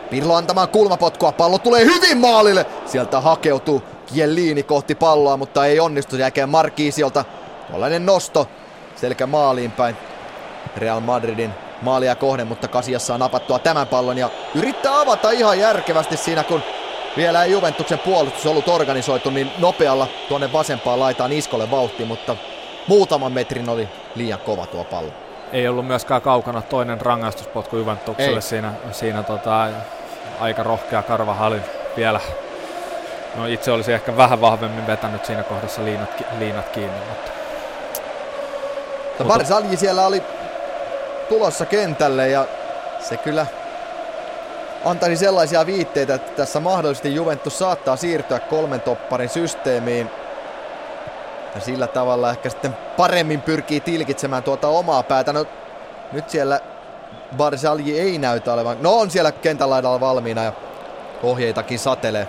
Pirlo 0.09 0.35
antamaan 0.35 0.69
kulmapotkua, 0.69 1.31
pallo 1.31 1.57
tulee 1.57 1.85
hyvin 1.85 2.17
maalille. 2.17 2.65
Sieltä 2.85 3.19
hakeutuu 3.19 3.83
Kielliini 4.13 4.63
kohti 4.63 4.95
palloa, 4.95 5.37
mutta 5.37 5.65
ei 5.65 5.79
onnistu. 5.79 6.15
Jälkeen 6.15 6.49
Markiisiolta 6.49 7.25
tuollainen 7.69 8.05
nosto 8.05 8.47
selkä 8.95 9.27
maaliin 9.27 9.71
päin. 9.71 9.97
Real 10.77 10.99
Madridin 10.99 11.53
maalia 11.81 12.15
kohden, 12.15 12.47
mutta 12.47 12.67
Kasiassa 12.67 13.13
on 13.13 13.19
napattua 13.19 13.59
tämän 13.59 13.87
pallon 13.87 14.17
ja 14.17 14.29
yrittää 14.55 14.99
avata 14.99 15.31
ihan 15.31 15.59
järkevästi 15.59 16.17
siinä, 16.17 16.43
kun 16.43 16.61
vielä 17.17 17.43
ei 17.43 17.51
Juventuksen 17.51 17.99
puolustus 17.99 18.45
ollut 18.45 18.67
organisoitu 18.67 19.29
niin 19.29 19.51
nopealla 19.57 20.07
tuonne 20.27 20.53
vasempaan 20.53 20.99
laitaan 20.99 21.31
iskolle 21.31 21.71
vauhti, 21.71 22.05
mutta 22.05 22.35
muutaman 22.87 23.31
metrin 23.31 23.69
oli 23.69 23.89
liian 24.15 24.39
kova 24.39 24.65
tuo 24.65 24.83
pallo. 24.83 25.11
Ei 25.51 25.67
ollut 25.67 25.87
myöskään 25.87 26.21
kaukana 26.21 26.61
toinen 26.61 27.01
rangaistuspotku 27.01 27.77
Juventukselle 27.77 28.35
ei. 28.35 28.41
siinä, 28.41 28.73
siinä 28.91 29.23
tota, 29.23 29.67
aika 30.39 30.63
rohkea 30.63 31.01
Karvahalin 31.01 31.61
vielä 31.97 32.19
No 33.35 33.45
itse 33.45 33.71
olisi 33.71 33.93
ehkä 33.93 34.17
vähän 34.17 34.41
vahvemmin 34.41 34.87
vetänyt 34.87 35.25
siinä 35.25 35.43
kohdassa 35.43 35.83
liinat, 35.83 36.09
liinat 36.39 36.69
kiinni, 36.69 36.97
mutta... 37.09 37.31
Barzalji 39.23 39.77
siellä 39.77 40.05
oli 40.05 40.23
tulossa 41.29 41.65
kentälle 41.65 42.29
ja 42.29 42.45
se 42.99 43.17
kyllä 43.17 43.45
antaisi 44.85 45.15
sellaisia 45.15 45.65
viitteitä, 45.65 46.15
että 46.15 46.31
tässä 46.31 46.59
mahdollisesti 46.59 47.15
Juventus 47.15 47.59
saattaa 47.59 47.95
siirtyä 47.95 48.39
kolmen 48.39 48.81
topparin 48.81 49.29
systeemiin. 49.29 50.09
Ja 51.55 51.61
sillä 51.61 51.87
tavalla 51.87 52.29
ehkä 52.29 52.49
sitten 52.49 52.77
paremmin 52.97 53.41
pyrkii 53.41 53.79
tilkitsemään 53.79 54.43
tuota 54.43 54.67
omaa 54.67 55.03
päätä. 55.03 55.33
No, 55.33 55.45
nyt 56.11 56.29
siellä 56.29 56.59
Barzalji 57.37 57.99
ei 57.99 58.17
näytä 58.17 58.53
olevan. 58.53 58.77
No 58.81 58.99
on 58.99 59.11
siellä 59.11 59.31
kentän 59.31 59.69
laidalla 59.69 59.99
valmiina 59.99 60.43
ja 60.43 60.53
ohjeitakin 61.23 61.79
satelee. 61.79 62.27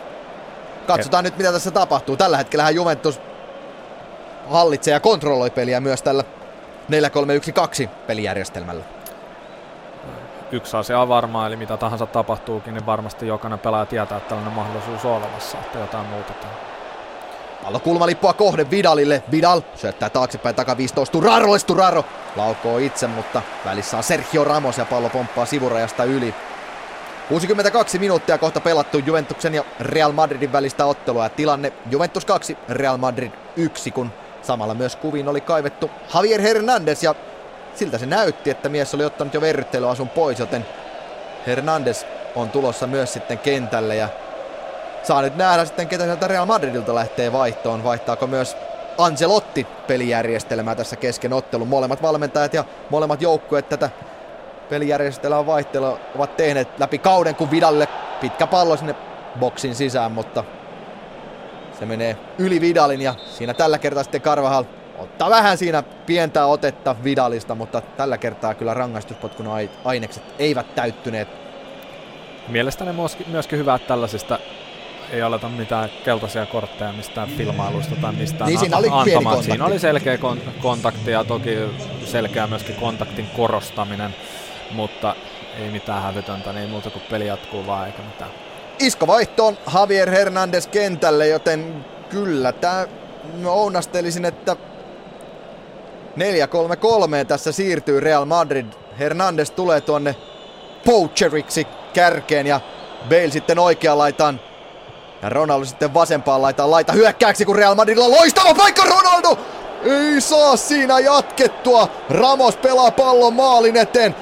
Katsotaan 0.87 1.25
nyt 1.25 1.39
mitä 1.39 1.53
tässä 1.53 1.71
tapahtuu. 1.71 2.17
Tällä 2.17 2.37
hetkellä 2.37 2.71
Juventus 2.71 3.21
hallitsee 4.51 4.95
ja 4.95 5.01
kontrolloi 5.01 5.51
peliä 5.51 5.81
myös 5.81 6.03
tällä 6.03 6.25
4-3-1-2 7.85 7.89
pelijärjestelmällä. 8.07 8.85
Yksi 10.53 10.77
asia 10.77 11.01
on 11.01 11.09
varmaa, 11.09 11.47
eli 11.47 11.57
mitä 11.57 11.77
tahansa 11.77 12.07
tapahtuukin, 12.07 12.75
niin 12.75 12.87
varmasti 12.87 13.27
jokainen 13.27 13.59
pelaaja 13.59 13.87
tietää, 13.87 14.19
että 14.19 14.29
tällainen 14.29 14.55
mahdollisuus 14.55 15.05
on 15.05 15.13
olemassa, 15.13 15.59
että 15.59 15.79
jotain 15.79 16.07
muutetaan. 16.07 16.55
Pallo 17.65 17.81
kulmalippua 17.81 18.33
kohde 18.33 18.71
Vidalille. 18.71 19.23
Vidal 19.31 19.61
syöttää 19.75 20.11
taaksepäin 20.11 20.55
taka 20.55 20.77
15. 20.77 21.13
Turaro, 21.13 21.59
Turaro 21.67 22.05
laukoo 22.37 22.79
itse, 22.79 23.07
mutta 23.07 23.43
välissä 23.65 23.97
on 23.97 24.03
Sergio 24.03 24.45
Ramos 24.45 24.79
ja 24.79 24.85
pallo 24.85 25.09
pomppaa 25.09 25.47
sivurajasta 25.47 26.05
yli. 26.05 26.35
62 27.28 27.98
minuuttia 27.98 28.39
kohta 28.39 28.61
pelattu 28.61 28.98
Juventuksen 28.98 29.55
ja 29.55 29.65
Real 29.81 30.12
Madridin 30.12 30.53
välistä 30.53 30.86
ottelua 30.86 31.23
ja 31.23 31.28
tilanne 31.28 31.73
Juventus 31.90 32.24
2, 32.24 32.59
Real 32.69 32.97
Madrid 32.97 33.32
1, 33.57 33.90
kun 33.90 34.12
samalla 34.43 34.74
myös 34.74 34.97
kuviin 34.97 35.28
oli 35.28 35.40
kaivettu 35.40 35.90
Javier 36.15 36.40
Hernandez 36.40 37.03
ja 37.03 37.15
siltä 37.74 37.98
se 37.98 38.07
näytti, 38.07 38.51
että 38.51 38.69
mies 38.69 38.94
oli 38.94 39.05
ottanut 39.05 39.35
jo 39.35 39.40
verryttelyasun 39.40 40.09
pois, 40.09 40.39
joten 40.39 40.66
Hernandez 41.47 42.05
on 42.35 42.51
tulossa 42.51 42.86
myös 42.86 43.12
sitten 43.12 43.39
kentälle 43.39 43.97
ja 43.97 44.09
saa 45.03 45.23
nyt 45.23 45.36
nähdä 45.36 45.65
sitten, 45.65 45.89
ketä 45.89 46.05
sieltä 46.05 46.28
Real 46.28 46.47
Madridilta 46.47 46.94
lähtee 46.94 47.32
vaihtoon. 47.32 47.85
Vaihtaako 47.85 48.27
myös 48.27 48.57
Ancelotti 48.98 49.66
pelijärjestelmää 49.86 50.74
tässä 50.74 50.97
kesken 50.97 51.32
ottelun. 51.32 51.69
Molemmat 51.69 52.03
valmentajat 52.03 52.55
ja 52.55 52.65
molemmat 52.90 53.23
joukkueet 53.23 53.69
tätä 53.69 53.90
pelijärjestelmää 54.68 55.47
vaihtelua 55.47 55.98
ovat 56.14 56.36
tehneet 56.36 56.78
läpi 56.78 56.98
kauden, 56.98 57.34
kun 57.34 57.51
Vidalle 57.51 57.88
pitkä 58.20 58.47
pallo 58.47 58.76
sinne 58.76 58.94
boksin 59.38 59.74
sisään, 59.74 60.12
mutta 60.12 60.44
se 61.78 61.86
menee 61.86 62.16
yli 62.38 62.60
Vidalin 62.60 63.01
ja 63.01 63.14
siinä 63.26 63.55
tällä 63.55 63.78
kertaa 63.78 64.02
sitten 64.02 64.20
Carvajal 64.20 64.64
ottaa 64.98 65.30
vähän 65.30 65.59
siinä 65.59 65.82
pientä 65.82 66.47
otetta 66.47 66.97
Vidalista, 67.05 67.55
mutta 67.55 67.80
tällä 67.80 68.18
kertaa 68.18 68.55
kyllä 68.55 68.74
rangaistuspotkun 68.74 69.47
ainekset 69.84 70.22
eivät 70.38 70.74
täyttyneet. 70.74 71.28
Mielestäni 72.48 72.90
myöskin 73.26 73.59
hyvä, 73.59 73.74
että 73.74 73.88
tällaisista 73.88 74.38
ei 75.10 75.22
aleta 75.22 75.48
mitään 75.48 75.90
keltaisia 76.05 76.47
kortteja 76.47 76.93
mistään 76.93 77.28
filmailusta 77.28 77.97
tai 78.01 78.12
mistään 78.12 78.48
niin, 78.48 78.60
siinä 78.60 78.76
oli 78.76 78.88
antamaan. 78.90 79.43
Siinä 79.43 79.64
oli 79.64 79.78
selkeä 79.78 80.16
kon- 80.16 80.60
kontakti 80.62 81.10
ja 81.10 81.24
toki 81.24 81.59
selkeä 82.05 82.47
myöskin 82.47 82.74
kontaktin 82.74 83.26
korostaminen, 83.36 84.14
mutta 84.70 85.14
ei 85.59 85.70
mitään 85.70 86.02
hävytöntä, 86.02 86.52
niin 86.52 86.70
muuta 86.70 86.90
kuin 86.90 87.02
peli 87.10 87.26
jatkuu 87.26 87.66
vaan 87.66 87.86
eikä 87.86 88.02
mitään. 88.02 88.30
Isko 88.78 89.06
vaihtoon 89.06 89.59
Javier 89.74 90.10
Hernandez 90.10 90.66
kentälle, 90.66 91.28
joten 91.28 91.84
kyllä 92.10 92.52
tämä 92.52 92.86
ounastelisin, 93.47 94.24
että 94.24 94.56
4-3-3 96.16 97.24
tässä 97.28 97.52
siirtyy 97.52 98.01
Real 98.01 98.24
Madrid. 98.24 98.66
Hernandez 98.98 99.51
tulee 99.51 99.80
tuonne 99.80 100.16
poacheriksi 100.84 101.66
kärkeen 101.94 102.47
ja 102.47 102.60
Bale 103.09 103.30
sitten 103.30 103.59
oikea 103.59 103.98
laitaan 103.98 104.40
ja 105.22 105.28
Ronaldo 105.28 105.64
sitten 105.64 105.94
vasempaan 105.94 106.43
laitaan 106.43 106.70
laita 106.70 106.93
hyökkääksi, 106.93 107.44
kun 107.44 107.56
Real 107.56 107.74
Madridilla 107.74 108.10
loistava 108.10 108.55
paikka 108.55 108.84
Ronaldo! 108.84 109.38
Ei 109.84 110.20
saa 110.20 110.56
siinä 110.56 110.98
jatkettua. 110.98 111.88
Ramos 112.10 112.56
pelaa 112.56 112.90
pallon 112.90 113.34
maalin 113.34 113.76
eteen. 113.76 114.14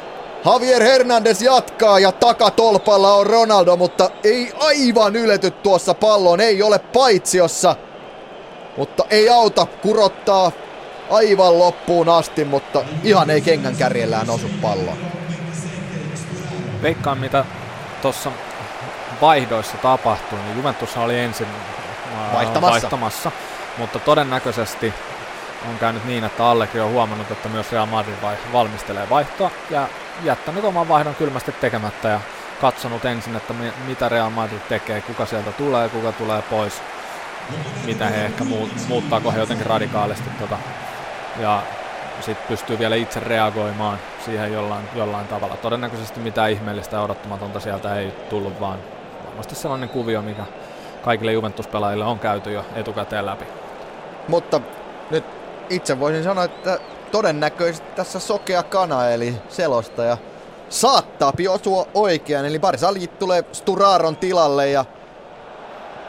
Javier 0.45 0.83
Hernandez 0.83 1.43
jatkaa 1.43 1.99
ja 1.99 2.13
takatolpalla 2.13 3.15
on 3.15 3.27
Ronaldo, 3.27 3.77
mutta 3.77 4.11
ei 4.25 4.53
aivan 4.59 5.17
ylety 5.17 5.51
tuossa 5.51 5.95
palloon. 5.95 6.41
Ei 6.41 6.63
ole 6.63 6.79
paitsiossa. 6.79 7.77
Mutta 8.77 9.05
ei 9.11 9.29
auta, 9.29 9.67
kurottaa 9.67 10.53
aivan 11.11 11.59
loppuun 11.59 12.09
asti, 12.09 12.45
mutta 12.45 12.83
ihan 13.03 13.31
ei 13.31 13.41
kengän 13.41 13.77
kärjellään 13.77 14.31
osu 14.31 14.51
palloon. 14.63 14.99
Veikkaan 16.83 17.19
mitä 17.19 17.45
tuossa 18.03 18.31
vaihdoissa 19.21 19.77
tapahtui, 19.77 20.39
niin 20.39 20.57
Juventus 20.57 20.97
oli 20.97 21.19
ensin 21.19 21.47
vaihtamassa. 22.35 22.71
vaihtamassa, 22.71 23.33
mutta 23.79 23.99
todennäköisesti 23.99 24.95
on 25.69 25.79
käynyt 25.79 26.05
niin, 26.05 26.25
että 26.25 26.47
Allekin 26.47 26.83
on 26.83 26.91
huomannut, 26.91 27.31
että 27.31 27.49
myös 27.49 27.73
Real 27.73 27.87
Madrid 27.87 28.23
vai, 28.23 28.37
valmistelee 28.53 29.11
vaihtoa 29.11 29.51
ja 29.71 29.89
jättänyt 30.23 30.65
oman 30.65 30.89
vaihdon 30.89 31.15
kylmästi 31.15 31.53
tekemättä 31.53 32.09
ja 32.09 32.21
katsonut 32.61 33.05
ensin, 33.05 33.37
että 33.37 33.53
mi, 33.53 33.73
mitä 33.87 34.09
Real 34.09 34.31
Madrid 34.31 34.61
tekee, 34.69 35.01
kuka 35.01 35.27
sieltä 35.27 35.53
tulee, 35.53 35.89
kuka 35.89 36.13
tulee 36.13 36.43
pois, 36.43 36.83
mitä 37.87 38.07
he 38.07 38.25
ehkä 38.25 38.45
muut, 38.45 38.71
muuttaako 38.89 39.33
he 39.33 39.39
jotenkin 39.39 39.67
radikaalisti 39.67 40.31
tota, 40.41 40.59
ja 41.39 41.63
sitten 42.21 42.49
pystyy 42.49 42.79
vielä 42.79 42.95
itse 42.95 43.21
reagoimaan 43.21 43.99
siihen 44.25 44.53
jollain, 44.53 44.89
jollain 44.95 45.29
tavalla. 45.29 45.57
Todennäköisesti 45.57 46.21
mitään 46.21 46.51
ihmeellistä 46.51 46.97
ja 46.97 47.03
odottamatonta 47.03 47.61
sieltä 47.61 47.97
ei 47.97 48.13
tullut, 48.31 48.61
vaan 48.61 48.79
varmasti 49.27 49.55
sellainen 49.55 49.89
kuvio, 49.89 50.23
mikä 50.23 50.45
kaikille 51.03 51.33
Juventus-pelaajille 51.33 52.05
on 52.05 52.19
käyty 52.19 52.53
jo 52.53 52.65
etukäteen 52.75 53.27
läpi. 53.27 53.45
Mutta 54.29 54.61
nyt 55.11 55.25
itse 55.71 56.01
voisin 56.01 56.25
sanoa, 56.25 56.45
että 56.45 56.79
todennäköisesti 57.15 57.87
tässä 57.97 58.19
sokea 58.19 58.63
kana, 58.63 59.11
eli 59.11 59.35
selostaja, 59.49 60.17
saattaa 60.69 61.33
osua 61.51 61.87
oikean, 61.95 62.45
eli 62.45 62.59
Barsaljit 62.59 63.19
tulee 63.19 63.45
Sturaron 63.53 64.17
tilalle 64.17 64.71
ja 64.71 64.85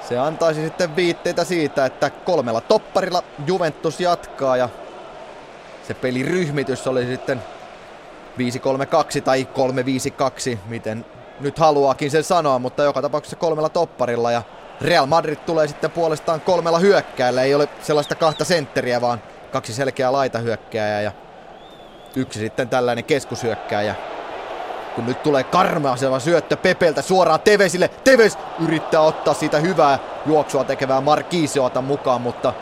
se 0.10 0.18
antaisi 0.18 0.64
sitten 0.64 0.96
viitteitä 0.96 1.44
siitä, 1.44 1.86
että 1.86 2.10
kolmella 2.10 2.62
topparilla 2.62 3.24
Juventus 3.48 4.00
jatkaa 4.00 4.58
ja 4.58 4.70
se 5.88 5.94
peliryhmitys 5.94 6.88
oli 6.88 7.06
sitten 7.06 7.42
5-3-2 8.38 9.22
tai 9.22 9.48
3-5-2, 10.54 10.58
miten 10.66 11.06
nyt 11.40 11.60
haluaakin 11.60 12.12
sen 12.12 12.24
sanoa, 12.24 12.60
mutta 12.60 12.84
joka 12.84 13.02
tapauksessa 13.02 13.36
kolmella 13.36 13.70
topparilla 13.70 14.32
ja 14.32 14.42
Real 14.82 15.06
Madrid 15.06 15.38
tulee 15.46 15.68
sitten 15.68 15.92
puolestaan 15.92 16.42
kolmella 16.42 16.80
hyökkäällä. 16.80 17.44
Ei 17.44 17.56
ole 17.56 17.70
sellaista 17.82 18.16
kahta 18.16 18.46
sentteriä, 18.46 19.02
vaan 19.02 19.22
kaksi 19.56 19.74
selkeää 19.74 20.12
laitahyökkääjää 20.12 21.02
ja 21.02 21.12
yksi 22.16 22.40
sitten 22.40 22.70
tällainen 22.70 23.04
keskushyökkääjä. 23.04 23.96
Kun 24.96 25.06
nyt 25.06 25.24
tulee 25.24 25.44
karmaaseva 25.44 26.20
syöttö 26.20 26.58
Pepeltä 26.58 27.02
suoraan 27.02 27.40
Tevesille. 27.40 27.88
Teves 27.88 28.38
yrittää 28.60 29.02
ottaa 29.02 29.34
siitä 29.34 29.60
hyvää 29.60 30.00
juoksua 30.26 30.64
tekevää 30.64 31.02
Marquiseota 31.02 31.82
mukaan, 31.82 32.22
mutta 32.22 32.54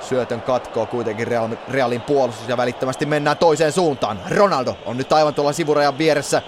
syötön 0.00 0.40
katkoo 0.40 0.86
kuitenkin 0.86 1.26
Real, 1.26 1.48
Realin 1.68 2.00
puolustus 2.00 2.48
ja 2.48 2.56
välittömästi 2.56 3.06
mennään 3.06 3.36
toiseen 3.36 3.72
suuntaan. 3.72 4.20
Ronaldo 4.30 4.76
on 4.86 4.96
nyt 4.96 5.12
aivan 5.12 5.34
tuolla 5.34 5.52
sivurajan 5.52 5.98
vieressä. 5.98 6.42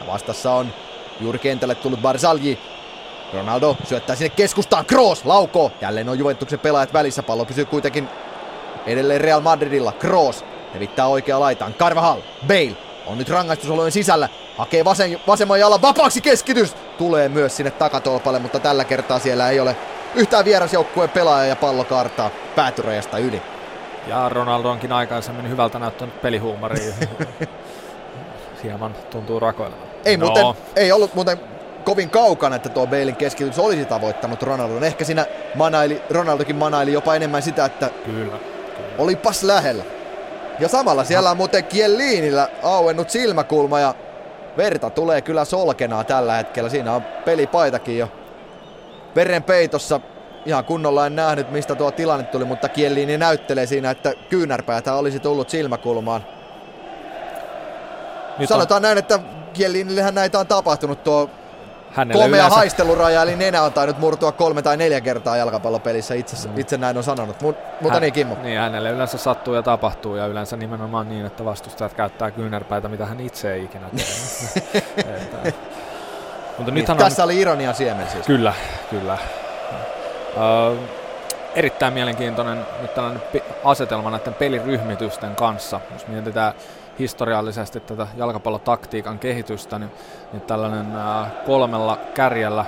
Ja 0.00 0.06
vastassa 0.06 0.52
on 0.52 0.72
juuri 1.20 1.38
kentälle 1.38 1.74
tullut 1.74 2.02
Barzalji. 2.02 2.58
Ronaldo 3.32 3.76
syöttää 3.84 4.16
sinne 4.16 4.28
keskustaan. 4.36 4.86
Kroos 4.86 5.24
laukoo. 5.24 5.72
Jälleen 5.80 6.08
on 6.08 6.18
Juventuksen 6.18 6.58
pelaajat 6.58 6.92
välissä. 6.92 7.22
Pallo 7.22 7.44
pysyy 7.44 7.64
kuitenkin 7.64 8.08
edelleen 8.86 9.20
Real 9.20 9.40
Madridilla. 9.40 9.92
Kroos 9.92 10.44
levittää 10.74 11.06
oikea 11.06 11.40
laitaan. 11.40 11.74
Carvajal. 11.74 12.20
Bale 12.46 12.76
on 13.06 13.18
nyt 13.18 13.28
rangaistusolojen 13.28 13.92
sisällä. 13.92 14.28
Hakee 14.56 14.84
vasen, 14.84 15.20
vasemman 15.26 15.60
jalan 15.60 15.82
vapaaksi 15.82 16.20
keskitys. 16.20 16.74
Tulee 16.98 17.28
myös 17.28 17.56
sinne 17.56 17.70
takatolpalle, 17.70 18.38
mutta 18.38 18.60
tällä 18.60 18.84
kertaa 18.84 19.18
siellä 19.18 19.50
ei 19.50 19.60
ole 19.60 19.76
yhtään 20.14 20.44
vierasjoukkueen 20.44 21.10
pelaaja 21.10 21.46
ja 21.46 21.56
pallo 21.56 21.84
kartaa 21.84 22.30
päätyrajasta 22.56 23.18
yli. 23.18 23.42
Ja 24.06 24.28
Ronaldo 24.28 24.70
onkin 24.70 24.92
aikaisemmin 24.92 25.50
hyvältä 25.50 25.78
näyttänyt 25.78 26.22
pelihuumariin. 26.22 26.94
Hieman 28.62 28.94
tuntuu 29.10 29.40
rakoilevan. 29.40 29.86
Ei, 30.04 30.16
no. 30.16 30.26
muuten, 30.26 30.62
ei 30.76 30.92
ollut 30.92 31.14
muuten 31.14 31.40
kovin 31.84 32.10
kaukana, 32.10 32.56
että 32.56 32.68
tuo 32.68 32.86
Balein 32.86 33.16
keskitys 33.16 33.58
olisi 33.58 33.84
tavoittanut 33.84 34.42
Ronaldon. 34.42 34.84
Ehkä 34.84 35.04
siinä 35.04 35.26
manaili, 35.54 36.02
Ronaldokin 36.10 36.56
manaili 36.56 36.92
jopa 36.92 37.14
enemmän 37.14 37.42
sitä, 37.42 37.64
että 37.64 37.90
kyllä. 38.04 38.38
Olipas 38.98 39.42
lähellä. 39.42 39.84
Ja 40.60 40.68
samalla 40.68 41.04
siellä 41.04 41.30
on 41.30 41.36
muuten 41.36 41.64
Kielliinillä 41.64 42.48
auennut 42.62 43.10
silmäkulma 43.10 43.80
ja 43.80 43.94
verta 44.56 44.90
tulee 44.90 45.20
kyllä 45.20 45.44
solkenaa 45.44 46.04
tällä 46.04 46.34
hetkellä. 46.34 46.70
Siinä 46.70 46.92
on 46.92 47.02
pelipaitakin 47.24 47.98
jo 47.98 48.08
verenpeitossa. 49.16 50.00
Ihan 50.46 50.64
kunnolla 50.64 51.06
en 51.06 51.16
nähnyt, 51.16 51.50
mistä 51.50 51.74
tuo 51.74 51.90
tilanne 51.90 52.24
tuli, 52.24 52.44
mutta 52.44 52.68
Kielliini 52.68 53.18
näyttelee 53.18 53.66
siinä, 53.66 53.90
että 53.90 54.12
kyynärpäätä 54.30 54.94
olisi 54.94 55.20
tullut 55.20 55.50
silmäkulmaan. 55.50 56.26
Nyt 58.38 58.48
sanotaan 58.48 58.78
on... 58.78 58.82
näin, 58.82 58.98
että 58.98 59.18
Kielinillehän 59.52 60.14
näitä 60.14 60.38
on 60.38 60.46
tapahtunut 60.46 61.04
tuo 61.04 61.30
Hänelle 61.96 62.24
komea 62.24 62.38
yleensä... 62.38 62.56
haisteluraja, 62.56 63.22
eli 63.22 63.36
nenä 63.36 63.62
on 63.62 63.72
tainnut 63.72 63.98
murtua 63.98 64.32
kolme 64.32 64.62
tai 64.62 64.76
neljä 64.76 65.00
kertaa 65.00 65.36
jalkapallopelissä, 65.36 66.14
itse, 66.14 66.48
mm. 66.48 66.58
itse 66.58 66.76
näin 66.76 66.96
on 66.96 67.02
sanonut. 67.02 67.40
Mut, 67.40 67.56
mutta 67.80 67.92
hän, 67.94 68.02
niin 68.02 68.12
Kimmo. 68.12 68.36
Niin, 68.42 68.58
hänelle 68.58 68.90
yleensä 68.90 69.18
sattuu 69.18 69.54
ja 69.54 69.62
tapahtuu, 69.62 70.16
ja 70.16 70.26
yleensä 70.26 70.56
nimenomaan 70.56 71.08
niin, 71.08 71.26
että 71.26 71.44
vastustajat 71.44 71.94
käyttää 71.94 72.30
kyynärpäitä, 72.30 72.88
mitä 72.88 73.06
hän 73.06 73.20
itse 73.20 73.52
ei 73.52 73.64
ikinä 73.64 73.86
tee. 73.96 74.82
että, 75.16 75.52
mutta 76.58 76.72
niin, 76.72 76.86
tässä 76.86 77.22
on... 77.22 77.24
oli 77.24 77.40
ironia 77.40 77.72
siemen 77.72 78.08
siis. 78.10 78.26
Kyllä, 78.26 78.54
kyllä. 78.90 79.18
Uh, 80.36 80.78
erittäin 81.54 81.92
mielenkiintoinen 81.92 82.66
nyt 82.82 82.94
tällainen 82.94 83.22
asetelma 83.64 84.10
näiden 84.10 84.34
peliryhmitysten 84.34 85.36
kanssa. 85.36 85.80
Jos 85.92 86.06
mietitään 86.06 86.54
historiallisesti 86.98 87.80
tätä 87.80 88.06
jalkapallotaktiikan 88.16 89.18
kehitystä, 89.18 89.78
niin, 89.78 89.90
niin 90.32 90.42
tällainen 90.42 90.86
uh, 90.86 91.44
kolmella 91.46 91.98
kärjellä 92.14 92.64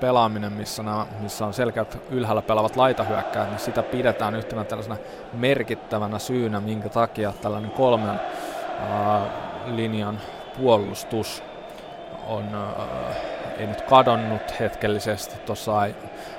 pelaaminen, 0.00 0.52
missä, 0.52 0.82
nämä, 0.82 1.06
missä 1.20 1.46
on 1.46 1.54
selkeät 1.54 1.98
ylhäällä 2.10 2.42
pelaavat 2.42 2.76
laitahyökkäät, 2.76 3.48
niin 3.50 3.58
sitä 3.58 3.82
pidetään 3.82 4.34
yhtenä 4.34 4.64
tällaisena 4.64 4.96
merkittävänä 5.32 6.18
syynä, 6.18 6.60
minkä 6.60 6.88
takia 6.88 7.32
tällainen 7.42 7.70
kolmen 7.70 8.14
uh, 8.14 9.26
linjan 9.66 10.20
puolustus 10.58 11.42
on 12.28 12.54
äh, 12.54 13.16
ei 13.58 13.66
nyt 13.66 13.80
kadonnut 13.80 14.60
hetkellisesti 14.60 15.36
tuossa 15.46 15.72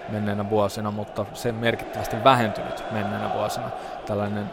menneenä 0.10 0.50
vuosina, 0.50 0.92
mutta 0.92 1.26
se 1.34 1.52
merkittävästi 1.52 2.24
vähentynyt 2.24 2.84
menneenä 2.92 3.34
vuosina. 3.34 3.70
Tällainen 4.06 4.50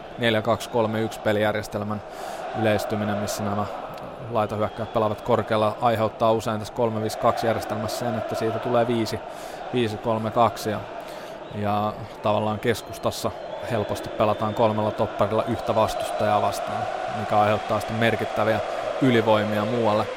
4-2-3-1 1.15 1.19
pelijärjestelmän 1.19 2.01
yleistyminen, 2.61 3.17
missä 3.17 3.43
nämä 3.43 3.65
laitahyökkäät 4.31 4.93
pelaavat 4.93 5.21
korkealla, 5.21 5.77
aiheuttaa 5.81 6.31
usein 6.31 6.59
tässä 6.59 6.73
3-5-2 7.43 7.45
järjestelmässä 7.45 7.99
sen, 7.99 8.17
että 8.17 8.35
siitä 8.35 8.59
tulee 8.59 8.85
5-3-2 8.85 10.69
ja, 10.69 10.79
ja 11.55 11.93
tavallaan 12.23 12.59
keskustassa 12.59 13.31
helposti 13.71 14.09
pelataan 14.09 14.53
kolmella 14.53 14.91
topparilla 14.91 15.43
yhtä 15.43 15.75
vastustajaa 15.75 16.41
vastaan, 16.41 16.81
mikä 17.19 17.39
aiheuttaa 17.39 17.79
sitten 17.79 17.97
merkittäviä 17.97 18.59
ylivoimia 19.01 19.65
muualle 19.65 20.07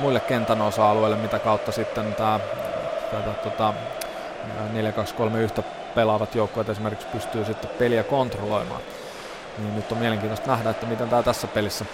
muille 0.00 0.20
kentän 0.20 0.62
osa-alueille, 0.62 1.16
mitä 1.16 1.38
kautta 1.38 1.72
sitten 1.72 2.14
tämä 2.14 2.40
tota, 3.44 3.74
4-2-3-1 5.58 5.62
pelaavat 5.94 6.34
joukkueet 6.34 6.68
esimerkiksi 6.68 7.06
pystyy 7.12 7.44
sitten 7.44 7.70
peliä 7.78 8.02
kontrolloimaan. 8.02 8.80
Niin 9.58 9.76
nyt 9.76 9.92
on 9.92 9.98
mielenkiintoista 9.98 10.50
nähdä, 10.50 10.70
että 10.70 10.86
miten 10.86 11.08
tämä 11.08 11.22
tässä 11.22 11.46
pelissä, 11.46 11.84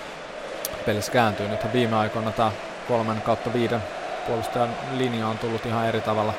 pelissä 0.86 1.12
kääntyy. 1.12 1.48
Nythän 1.48 1.72
viime 1.72 1.96
aikoina 1.96 2.32
tämä 2.32 2.52
kolmen 2.88 3.20
kautta 3.22 3.52
viiden 3.52 3.82
puolustajan 4.26 4.70
linja 4.92 5.26
on 5.28 5.38
tullut 5.38 5.66
ihan 5.66 5.86
eri 5.86 6.00
tavalla, 6.00 6.34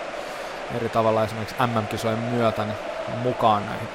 eri 0.75 0.89
tavalla 0.89 1.23
esimerkiksi 1.23 1.55
MM-kisojen 1.67 2.19
myötä 2.19 2.65
niin 2.65 2.77
mukaan 3.23 3.65
näihin 3.65 3.87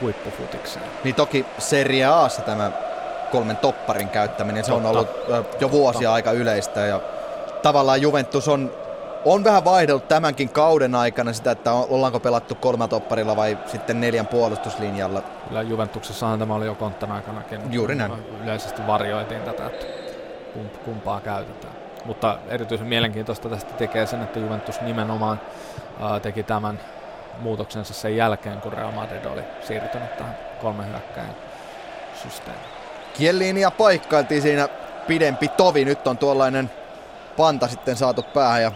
huippufutikseen. 0.00 0.86
Niin 1.04 1.14
toki 1.14 1.46
Serie 1.58 2.04
Aassa 2.04 2.42
tämä 2.42 2.70
kolmen 3.30 3.56
topparin 3.56 4.08
käyttäminen, 4.08 4.64
se 4.64 4.72
Totta. 4.72 4.88
on 4.88 4.96
ollut 4.96 5.08
jo 5.60 5.70
vuosia 5.70 6.00
Totta. 6.00 6.14
aika 6.14 6.32
yleistä 6.32 6.80
ja 6.80 7.00
tavallaan 7.62 8.02
Juventus 8.02 8.48
on, 8.48 8.72
on 9.24 9.44
vähän 9.44 9.64
vaihdellut 9.64 10.08
tämänkin 10.08 10.48
kauden 10.48 10.94
aikana 10.94 11.32
sitä, 11.32 11.50
että 11.50 11.72
ollaanko 11.72 12.20
pelattu 12.20 12.54
kolme 12.54 12.88
topparilla 12.88 13.36
vai 13.36 13.58
sitten 13.66 14.00
neljän 14.00 14.26
puolustuslinjalla. 14.26 15.22
Kyllä 15.48 15.62
Juventuksessahan 15.62 16.38
tämä 16.38 16.54
oli 16.54 16.66
jo 16.66 16.74
konttan 16.74 17.12
aikanakin. 17.12 17.72
Juuri 17.72 17.94
näin. 17.94 18.12
Yleisesti 18.42 18.86
varjoitiin 18.86 19.42
tätä, 19.42 19.66
että 19.66 19.86
kumpaa 20.84 21.20
käytetään. 21.20 21.74
Mutta 22.04 22.38
erityisen 22.48 22.86
mielenkiintoista 22.86 23.48
tästä 23.48 23.74
tekee 23.74 24.06
sen, 24.06 24.22
että 24.22 24.38
Juventus 24.38 24.80
nimenomaan 24.80 25.40
teki 26.22 26.42
tämän 26.42 26.80
muutoksensa 27.40 27.94
sen 27.94 28.16
jälkeen, 28.16 28.60
kun 28.60 28.72
Real 28.72 28.92
Madrid 28.92 29.24
oli 29.24 29.42
siirtynyt 29.60 30.16
tähän 30.16 30.36
kolmen 30.60 30.88
hyökkäin 30.88 31.30
systeemiin. 32.22 32.64
Kieliinia 33.14 33.70
paikkailtiin 33.70 34.42
siinä 34.42 34.68
pidempi 35.06 35.48
tovi. 35.48 35.84
Nyt 35.84 36.06
on 36.06 36.18
tuollainen 36.18 36.70
panta 37.36 37.68
sitten 37.68 37.96
saatu 37.96 38.22
päähän 38.22 38.62
ja 38.62 38.72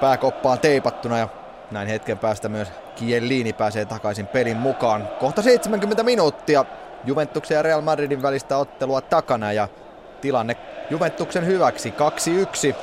pääkoppaan 0.00 0.58
teipattuna 0.58 1.18
ja 1.18 1.28
näin 1.70 1.88
hetken 1.88 2.18
päästä 2.18 2.48
myös 2.48 2.68
Kieliini 2.96 3.52
pääsee 3.52 3.84
takaisin 3.84 4.26
pelin 4.26 4.56
mukaan. 4.56 5.08
Kohta 5.20 5.42
70 5.42 6.02
minuuttia 6.02 6.64
Juventuksen 7.04 7.54
ja 7.54 7.62
Real 7.62 7.80
Madridin 7.80 8.22
välistä 8.22 8.56
ottelua 8.56 9.00
takana 9.00 9.52
ja 9.52 9.68
tilanne 10.20 10.56
Juventuksen 10.90 11.46
hyväksi 11.46 11.94
2-1. 12.72 12.74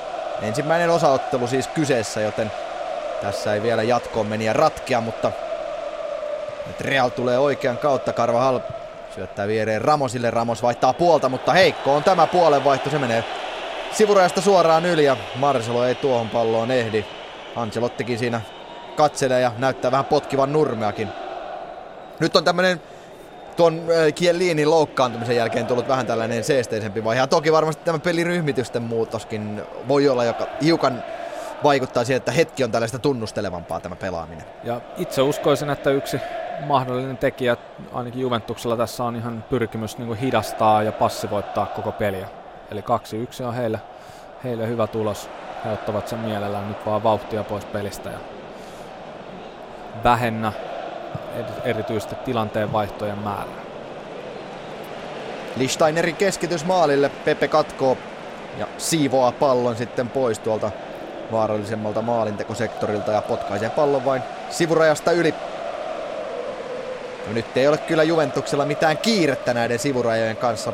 Ensimmäinen 0.42 0.90
osaottelu 0.90 1.48
siis 1.48 1.68
kyseessä, 1.68 2.22
joten 2.22 2.52
tässä 3.22 3.54
ei 3.54 3.62
vielä 3.62 3.84
jatkoon 3.84 4.28
meniä 4.28 4.54
ratkea, 4.54 5.02
mutta 5.02 5.32
Real 6.82 7.10
tulee 7.10 7.40
oikean 7.40 7.78
kautta. 7.78 8.14
Carvajal 8.14 8.60
Syöttää 9.16 9.48
viereen 9.48 9.82
Ramosille, 9.82 10.32
Ramos 10.32 10.64
vaihtaa 10.64 10.94
puolta, 10.94 11.30
mutta 11.30 11.54
heikko 11.54 11.96
on 11.96 12.04
tämä 12.04 12.28
puolenvaihto, 12.28 12.90
se 12.90 13.00
menee 13.00 13.24
sivurajasta 13.94 14.42
suoraan 14.42 14.86
yli 14.86 15.06
ja 15.06 15.18
Marcelo 15.36 15.86
ei 15.86 15.96
tuohon 15.96 16.30
palloon 16.30 16.72
ehdi. 16.72 17.06
Ancelottikin 17.56 18.20
siinä 18.20 18.42
katselee 18.96 19.42
ja 19.42 19.52
näyttää 19.58 19.92
vähän 19.92 20.06
potkivan 20.06 20.54
nurmeakin. 20.54 21.08
Nyt 22.20 22.36
on 22.36 22.44
tämmönen 22.44 22.82
tuon 23.58 23.82
Kielinin 24.16 24.70
loukkaantumisen 24.70 25.36
jälkeen 25.36 25.66
tullut 25.66 25.88
vähän 25.88 26.06
tällainen 26.06 26.44
seesteisempi 26.44 27.04
vaihe. 27.04 27.22
Ja 27.22 27.28
toki 27.28 27.52
varmasti 27.52 27.86
tämä 27.86 28.00
peliryhmitysten 28.00 28.84
muutoskin 28.84 29.62
voi 29.88 30.10
olla, 30.10 30.24
joka 30.24 30.48
hiukan 30.62 31.04
vaikuttaa 31.64 32.04
siihen, 32.04 32.18
että 32.18 32.32
hetki 32.32 32.64
on 32.64 32.72
tällaista 32.72 33.00
tunnustelevampaa 33.00 33.80
tämä 33.80 33.96
pelaaminen. 33.96 34.46
Ja 34.64 34.82
itse 34.98 35.22
uskoisin, 35.22 35.70
että 35.70 35.90
yksi 35.90 36.18
mahdollinen 36.66 37.18
tekijä 37.18 37.58
ainakin 37.94 38.22
Juventuksella 38.22 38.78
tässä 38.78 39.04
on 39.04 39.16
ihan 39.16 39.44
pyrkimys 39.50 39.98
niin 39.98 40.16
hidastaa 40.16 40.84
ja 40.84 40.92
passivoittaa 40.92 41.66
koko 41.66 41.92
peliä. 41.92 42.41
Eli 42.72 42.82
2-1 42.82 43.46
on 43.46 43.54
heille, 43.54 43.80
heille 44.44 44.68
hyvä 44.68 44.88
tulos. 44.88 45.30
He 45.66 45.72
ottavat 45.72 46.08
sen 46.08 46.20
mielellään 46.20 46.68
nyt 46.68 46.86
vaan 46.86 47.04
vauhtia 47.04 47.44
pois 47.44 47.66
pelistä 47.66 48.10
ja 48.10 48.18
vähennä 50.04 50.54
erityisesti 51.64 52.16
tilanteen 52.16 52.74
vaihtojen 52.74 53.18
määrää. 53.18 53.62
Lichteinerin 55.56 56.16
keskitys 56.16 56.66
maalille, 56.66 57.10
Pepe 57.10 57.48
katkoo 57.48 57.98
ja 58.58 58.68
siivoaa 58.78 59.32
pallon 59.32 59.76
sitten 59.76 60.10
pois 60.10 60.40
tuolta 60.40 60.72
vaarallisemmalta 61.32 62.02
maalintekosektorilta 62.02 63.12
ja 63.12 63.22
potkaisee 63.22 63.70
pallon 63.70 64.06
vain 64.06 64.22
sivurajasta 64.50 65.12
yli. 65.12 65.34
No 67.28 67.34
nyt 67.34 67.58
ei 67.58 67.68
ole 67.68 67.78
kyllä 67.78 68.04
Juventuksella 68.04 68.66
mitään 68.66 68.98
kiirettä 68.98 69.54
näiden 69.54 69.80
sivurajojen 69.80 70.38
kanssa. 70.38 70.74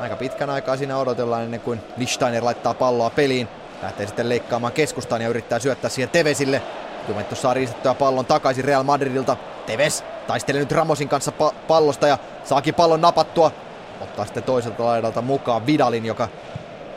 Aika 0.00 0.16
pitkän 0.16 0.50
aikaa 0.50 0.76
siinä 0.76 0.98
odotellaan 0.98 1.42
ennen 1.42 1.60
kuin 1.60 1.80
Lichsteiner 1.96 2.44
laittaa 2.44 2.74
palloa 2.74 3.10
peliin. 3.10 3.48
Lähtee 3.82 4.06
sitten 4.06 4.28
leikkaamaan 4.28 4.72
keskustaan 4.72 5.22
ja 5.22 5.28
yrittää 5.28 5.58
syöttää 5.58 5.90
siihen 5.90 6.10
Tevesille. 6.10 6.62
Juventus 7.08 7.42
saa 7.42 7.54
riistettyä 7.54 7.94
pallon 7.94 8.26
takaisin 8.26 8.64
Real 8.64 8.82
Madridilta. 8.82 9.36
Teves 9.66 10.04
taistelee 10.26 10.60
nyt 10.60 10.72
Ramosin 10.72 11.08
kanssa 11.08 11.32
pa- 11.40 11.54
pallosta 11.68 12.06
ja 12.06 12.18
saakin 12.44 12.74
pallon 12.74 13.00
napattua. 13.00 13.50
Ottaa 14.00 14.24
sitten 14.24 14.42
toiselta 14.42 14.84
laidalta 14.84 15.22
mukaan 15.22 15.66
Vidalin, 15.66 16.06
joka 16.06 16.28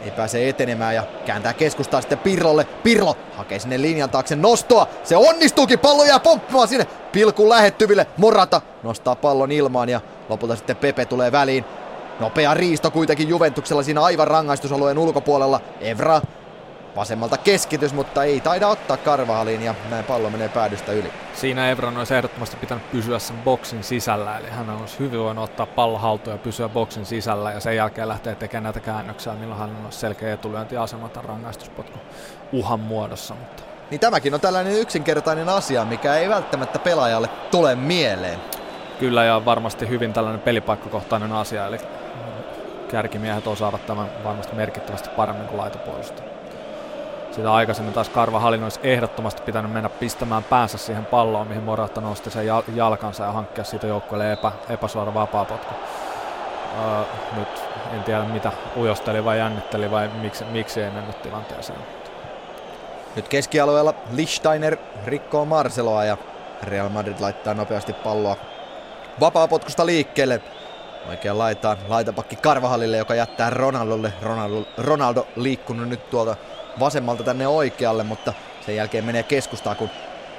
ei 0.02 0.12
pääse 0.12 0.50
etenemään 0.50 0.96
ja 0.96 1.04
kääntää 1.26 1.54
keskustaa 1.54 2.02
sitten 2.02 2.18
Pirlolle. 2.18 2.68
Pirlo 2.84 3.18
hakee 3.38 3.60
sinne 3.60 3.82
linjan 3.82 4.10
taakse 4.10 4.36
nostoa. 4.36 4.88
Se 5.04 5.18
onnistuukin, 5.18 5.80
pallo 5.80 6.04
jää 6.04 6.20
pomppimaan 6.20 6.68
sinne 6.68 6.88
pilkun 7.12 7.50
lähettyville. 7.50 8.08
Morata 8.18 8.62
nostaa 8.84 9.16
pallon 9.16 9.52
ilmaan 9.52 9.90
ja 9.90 10.02
lopulta 10.30 10.56
sitten 10.56 10.76
Pepe 10.76 11.06
tulee 11.06 11.32
väliin. 11.32 11.66
Nopea 12.20 12.54
riisto 12.54 12.92
kuitenkin 12.92 13.30
Juventuksella 13.30 13.84
siinä 13.84 14.02
aivan 14.02 14.28
rangaistusalueen 14.28 14.98
ulkopuolella. 14.98 15.60
Evra 15.80 16.22
vasemmalta 16.96 17.38
keskitys, 17.38 17.94
mutta 17.94 18.24
ei 18.24 18.42
taida 18.42 18.68
ottaa 18.68 18.98
karvahaliin 18.98 19.62
ja 19.62 19.76
näin 19.90 20.06
pallo 20.06 20.30
menee 20.30 20.50
päädystä 20.50 20.92
yli. 20.92 21.12
Siinä 21.34 21.70
Evran 21.70 21.98
olisi 21.98 22.16
ehdottomasti 22.16 22.58
pitänyt 22.58 22.92
pysyä 22.92 23.20
sen 23.20 23.38
boksin 23.38 23.84
sisällä, 23.84 24.38
eli 24.38 24.50
hän 24.50 24.70
olisi 24.70 25.00
hyvin 25.00 25.20
voinut 25.20 25.44
ottaa 25.44 25.66
pallo 25.66 25.98
haltuun 25.98 26.34
ja 26.34 26.38
pysyä 26.38 26.70
boksin 26.70 27.06
sisällä 27.06 27.52
ja 27.52 27.60
sen 27.60 27.76
jälkeen 27.76 28.08
lähteä 28.08 28.36
tekemään 28.36 28.64
näitä 28.64 28.80
käännöksiä, 28.80 29.34
milloin 29.34 29.60
hän 29.60 29.70
on 29.86 29.92
selkeä 29.92 30.34
etulyöntiasema 30.34 31.10
tai 31.10 31.24
rangaistuspotku 31.24 32.00
uhan 32.52 32.80
muodossa. 32.80 33.36
Mutta. 33.36 33.64
Niin 33.92 34.00
tämäkin 34.00 34.34
on 34.34 34.42
tällainen 34.42 34.74
yksinkertainen 34.74 35.50
asia, 35.50 35.86
mikä 35.86 36.16
ei 36.16 36.30
välttämättä 36.30 36.80
pelaajalle 36.80 37.28
tule 37.28 37.76
mieleen. 37.76 38.40
Kyllä 39.00 39.24
ja 39.24 39.46
varmasti 39.46 39.90
hyvin 39.90 40.14
tällainen 40.14 40.42
pelipaikkakohtainen 40.42 41.32
asia, 41.32 41.68
eli 41.68 41.78
kärkimiehet 42.92 43.48
osaavat 43.48 43.86
tämän 43.86 44.08
varmasti 44.24 44.56
merkittävästi 44.56 45.10
paremmin 45.10 45.48
kuin 45.48 45.58
laitopuolustajat 45.58 46.42
sitä 47.32 47.54
aikaisemmin 47.54 47.94
taas 47.94 48.10
Karva 48.10 48.40
Hallin 48.40 48.64
olisi 48.64 48.80
ehdottomasti 48.84 49.42
pitänyt 49.42 49.72
mennä 49.72 49.90
pistämään 49.90 50.44
päänsä 50.44 50.78
siihen 50.78 51.06
palloon, 51.06 51.48
mihin 51.48 51.64
Morata 51.64 52.02
nosti 52.02 52.32
sen 52.32 52.46
jalkansa 52.76 53.24
ja 53.24 53.32
hankkia 53.32 53.64
siitä 53.64 53.88
joukkueelle 53.88 54.34
epä, 54.34 54.52
epäsuora 54.70 55.14
vapaapotku. 55.14 55.74
uh, 55.74 57.08
nyt 57.38 57.64
en 57.94 58.04
tiedä 58.04 58.24
mitä 58.24 58.52
ujosteli 58.76 59.26
vai 59.26 59.38
jännitteli 59.38 59.92
vai 59.92 60.10
miksi, 60.22 60.46
miksi 60.46 60.82
ei 60.82 60.92
mennyt 60.92 61.22
tilanteeseen. 61.22 61.80
Nyt 63.16 63.28
keskialueella 63.28 63.94
Lichsteiner 64.12 64.78
rikkoo 65.06 65.46
Marceloa 65.46 66.06
ja 66.06 66.18
Real 66.64 66.90
Madrid 66.90 67.18
laittaa 67.20 67.54
nopeasti 67.54 67.94
palloa 67.94 68.36
vapaapotkusta 69.20 69.86
liikkeelle. 69.86 70.42
Oikein 71.10 71.38
laitaan 71.38 71.78
laitapakki 71.88 72.36
Karvahallille, 72.36 72.98
joka 72.98 73.16
jättää 73.16 73.50
Ronaldolle. 73.50 74.14
Ronaldo, 74.22 74.68
Ronaldo 74.78 75.28
liikkunut 75.36 75.90
nyt 75.90 76.10
tuolta 76.10 76.36
vasemmalta 76.80 77.24
tänne 77.24 77.48
oikealle, 77.48 78.04
mutta 78.04 78.34
sen 78.66 78.76
jälkeen 78.76 79.06
menee 79.06 79.24
keskustaan, 79.24 79.76
kun 79.76 79.90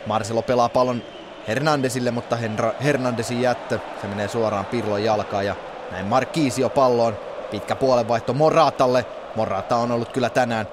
Marcelo 0.07 0.43
pelaa 0.43 0.69
pallon 0.69 1.03
Hernandesille, 1.49 2.11
mutta 2.11 2.39
Hernandesin 2.85 3.43
jättö, 3.43 3.79
se 4.01 4.07
menee 4.07 4.29
suoraan 4.29 4.65
Pirlon 4.65 5.05
jalkaan 5.05 5.47
ja 5.47 5.55
näin 5.91 6.07
Marquisio 6.07 6.69
palloon. 6.69 7.17
Pitkä 7.51 7.77
puolenvaihto 7.77 8.35
Moratalle. 8.35 9.07
Morata 9.35 9.77
on 9.77 9.93
ollut 9.93 10.13
kyllä 10.13 10.31
tänään 10.31 10.69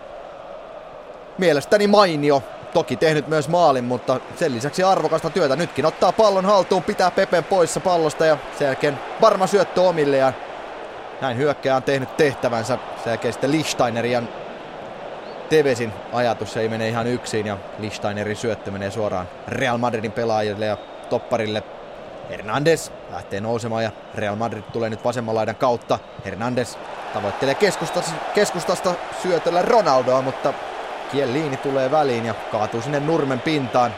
mielestäni 1.37 1.87
mainio. 1.87 2.43
Toki 2.73 2.95
tehnyt 2.95 3.27
myös 3.27 3.49
maalin, 3.49 3.83
mutta 3.83 4.19
sen 4.35 4.55
lisäksi 4.55 4.83
arvokasta 4.83 5.29
työtä. 5.29 5.55
Nytkin 5.55 5.85
ottaa 5.85 6.11
pallon 6.11 6.45
haltuun, 6.45 6.83
pitää 6.83 7.11
Pepen 7.11 7.43
poissa 7.43 7.79
pallosta 7.79 8.25
ja 8.25 8.37
sen 8.59 8.65
jälkeen 8.65 8.99
varma 9.21 9.47
syöttö 9.47 9.81
omille 9.81 10.17
ja 10.17 10.33
näin 11.21 11.37
hyökkääjä 11.37 11.75
on 11.75 11.83
tehnyt 11.83 12.17
tehtävänsä. 12.17 12.77
Sen 13.03 13.11
jälkeen 13.11 13.33
sitten 13.33 13.51
Lichtsteinerian 13.51 14.29
Tevesin 15.49 15.93
ajatus 16.13 16.57
ei 16.57 16.69
mene 16.69 16.89
ihan 16.89 17.07
yksin 17.07 17.47
ja 17.47 17.57
Lichtsteinerin 17.79 18.35
syöttö 18.35 18.71
menee 18.71 18.91
suoraan 18.91 19.29
Real 19.47 19.77
Madridin 19.77 20.11
pelaajille 20.11 20.65
ja 20.65 20.77
topparille. 21.09 21.63
Hernandez 22.29 22.91
lähtee 23.11 23.41
nousemaan 23.41 23.83
ja 23.83 23.91
Real 24.15 24.35
Madrid 24.35 24.63
tulee 24.73 24.89
nyt 24.89 25.03
vasemman 25.03 25.35
laidan 25.35 25.55
kautta. 25.55 25.99
Hernandez 26.25 26.75
tavoittelee 27.13 27.55
keskustasta, 27.55 28.11
keskustasta 28.33 28.93
syötöllä 29.21 29.61
Ronaldoa, 29.61 30.21
mutta 30.21 30.53
Kielliini 31.11 31.57
tulee 31.57 31.91
väliin 31.91 32.25
ja 32.25 32.33
kaatuu 32.33 32.81
sinne 32.81 32.99
nurmen 32.99 33.41
pintaan. 33.41 33.93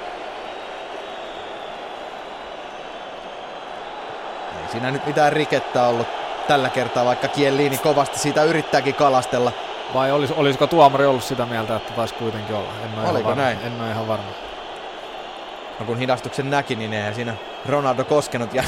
Ei 4.61 4.71
siinä 4.71 4.91
nyt 4.91 5.05
mitään 5.05 5.33
rikettä 5.33 5.83
ollut 5.83 6.07
tällä 6.47 6.69
kertaa, 6.69 7.05
vaikka 7.05 7.27
Kielliini 7.27 7.77
kovasti 7.77 8.19
siitä 8.19 8.43
yrittääkin 8.43 8.95
kalastella. 8.95 9.51
Vai 9.93 10.11
olis, 10.11 10.31
olisiko 10.31 10.67
tuomari 10.67 11.05
ollut 11.05 11.23
sitä 11.23 11.45
mieltä, 11.45 11.75
että 11.75 11.93
taisi 11.93 12.13
kuitenkin 12.13 12.55
olla? 12.55 12.69
En 12.83 13.09
Oliko 13.09 13.29
varma. 13.29 13.41
näin? 13.41 13.57
En 13.63 13.81
ole 13.81 13.91
ihan 13.91 14.07
varma. 14.07 14.25
No 15.79 15.85
kun 15.85 15.97
hidastuksen 15.97 16.49
näki, 16.49 16.75
niin 16.75 16.93
eihän 16.93 17.15
siinä 17.15 17.33
Ronaldo 17.65 18.03
koskenut 18.03 18.53
ja 18.53 18.63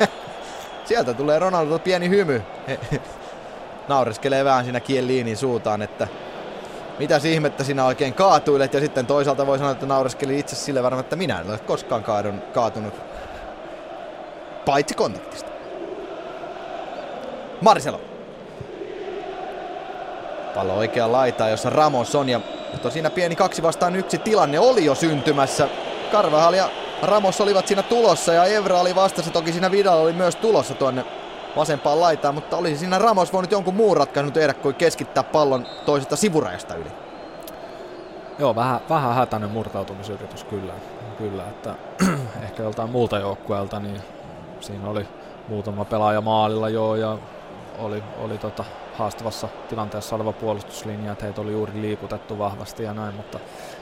sieltä 0.88 1.14
tulee 1.14 1.38
Ronaldo 1.38 1.78
pieni 1.78 2.08
hymy. 2.08 2.42
Naureskelee 3.88 4.44
vähän 4.44 4.64
siinä 4.64 4.80
Kielliinin 4.80 5.36
suutaan, 5.36 5.82
että 5.82 6.08
mitä 7.00 7.20
ihmettä 7.24 7.64
sinä 7.64 7.84
oikein 7.84 8.14
kaatuilet 8.14 8.74
ja 8.74 8.80
sitten 8.80 9.06
toisaalta 9.06 9.46
voi 9.46 9.58
sanoa, 9.58 9.72
että 9.72 9.86
naureskeli 9.86 10.38
itse 10.38 10.56
sille 10.56 10.82
varmaan, 10.82 11.04
että 11.04 11.16
minä 11.16 11.40
en 11.40 11.50
ole 11.50 11.58
koskaan 11.58 12.02
kaadun, 12.02 12.42
kaatunut 12.54 12.94
paitsi 14.64 14.94
kontaktista. 14.94 15.50
Marcelo. 17.60 18.00
Pallo 20.54 20.74
oikea 20.74 21.12
laita, 21.12 21.48
jossa 21.48 21.70
Ramos 21.70 22.14
on 22.14 22.28
ja 22.28 22.40
siinä 22.88 23.10
pieni 23.10 23.36
kaksi 23.36 23.62
vastaan 23.62 23.96
yksi 23.96 24.18
tilanne 24.18 24.58
oli 24.58 24.84
jo 24.84 24.94
syntymässä. 24.94 25.68
Carvajal 26.12 26.54
ja 26.54 26.70
Ramos 27.02 27.40
olivat 27.40 27.66
siinä 27.66 27.82
tulossa 27.82 28.32
ja 28.32 28.44
Evra 28.44 28.80
oli 28.80 28.94
vastassa. 28.94 29.30
Toki 29.30 29.52
siinä 29.52 29.70
Vidal 29.70 29.98
oli 29.98 30.12
myös 30.12 30.36
tulossa 30.36 30.74
tuonne 30.74 31.04
vasempaan 31.56 32.00
laitaan, 32.00 32.34
mutta 32.34 32.56
olisi 32.56 32.78
siinä 32.78 32.98
Ramos 32.98 33.32
voinut 33.32 33.52
jonkun 33.52 33.74
muun 33.74 33.96
ratkaisun 33.96 34.32
tehdä 34.32 34.54
kuin 34.54 34.74
keskittää 34.74 35.22
pallon 35.22 35.66
toisesta 35.86 36.16
sivurajasta 36.16 36.74
yli. 36.74 36.90
Joo, 38.38 38.54
vähän, 38.54 38.80
vähän 38.90 39.14
hätäinen 39.14 39.50
murtautumisyritys 39.50 40.44
kyllä, 40.44 40.72
kyllä 41.18 41.44
että 41.48 41.74
ehkä 42.44 42.62
joltain 42.62 42.90
muulta 42.90 43.18
joukkueelta, 43.18 43.80
niin 43.80 44.00
siinä 44.60 44.88
oli 44.88 45.06
muutama 45.48 45.84
pelaaja 45.84 46.20
maalilla 46.20 46.68
joo 46.68 46.96
ja 46.96 47.18
oli, 47.78 48.02
oli 48.18 48.38
tota 48.38 48.64
haastavassa 48.98 49.48
tilanteessa 49.68 50.16
oleva 50.16 50.32
puolustuslinja, 50.32 51.12
että 51.12 51.24
heitä 51.24 51.40
oli 51.40 51.52
juuri 51.52 51.72
liikutettu 51.80 52.38
vahvasti 52.38 52.82
ja 52.82 52.94
näin, 52.94 53.14
mutta 53.14 53.38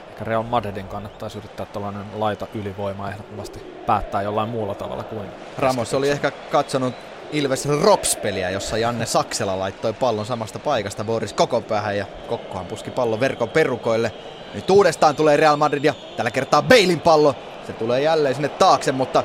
ehkä 0.09 0.25
Real 0.25 0.43
Madridin 0.43 0.87
kannattaisi 0.87 1.37
yrittää 1.37 1.65
tällainen 1.65 2.05
laita 2.13 2.47
ylivoima 2.53 3.09
ehdottomasti 3.09 3.59
päättää 3.85 4.21
jollain 4.21 4.49
muulla 4.49 4.75
tavalla 4.75 5.03
kuin 5.03 5.27
Ramos 5.57 5.93
oli 5.93 6.09
ehkä 6.09 6.31
katsonut 6.31 6.93
Ilves 7.31 7.65
Rops-peliä, 7.65 8.49
jossa 8.49 8.77
Janne 8.77 9.05
Saksela 9.05 9.59
laittoi 9.59 9.93
pallon 9.93 10.25
samasta 10.25 10.59
paikasta 10.59 11.03
Boris 11.03 11.33
koko 11.33 11.61
päähän 11.61 11.97
ja 11.97 12.05
Kokkohan 12.27 12.65
puski 12.65 12.91
pallon 12.91 13.19
verkon 13.19 13.49
perukoille. 13.49 14.11
Nyt 14.53 14.69
uudestaan 14.69 15.15
tulee 15.15 15.37
Real 15.37 15.55
Madrid 15.55 15.83
ja 15.83 15.93
tällä 16.17 16.31
kertaa 16.31 16.61
Bailin 16.61 16.99
pallo. 16.99 17.35
Se 17.67 17.73
tulee 17.73 18.01
jälleen 18.01 18.35
sinne 18.35 18.49
taakse, 18.49 18.91
mutta 18.91 19.23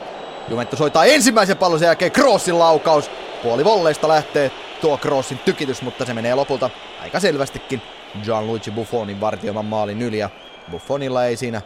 Juventus 0.48 0.80
hoitaa 0.80 1.04
ensimmäisen 1.04 1.56
pallon 1.56 1.78
sen 1.78 1.86
jälkeen 1.86 2.12
Crossin 2.12 2.58
laukaus. 2.58 3.10
Puoli 3.42 3.64
volleista 3.64 4.08
lähtee 4.08 4.50
tuo 4.80 4.98
Crossin 4.98 5.38
tykitys, 5.38 5.82
mutta 5.82 6.04
se 6.04 6.14
menee 6.14 6.34
lopulta 6.34 6.70
aika 7.02 7.20
selvästikin 7.20 7.82
Gianluigi 8.22 8.70
Buffonin 8.70 9.20
vartioiman 9.20 9.64
maalin 9.64 10.02
yli 10.02 10.18
ja 10.18 10.30
Buffonilla 10.70 11.24
ei 11.24 11.36
siinä 11.36 11.62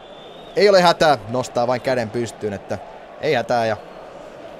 ei 0.57 0.69
ole 0.69 0.83
hätää, 0.83 1.19
nostaa 1.29 1.67
vain 1.67 1.81
käden 1.81 2.11
pystyyn, 2.11 2.53
että 2.53 2.79
ei 3.21 3.35
hätää 3.35 3.67
ja 3.67 3.77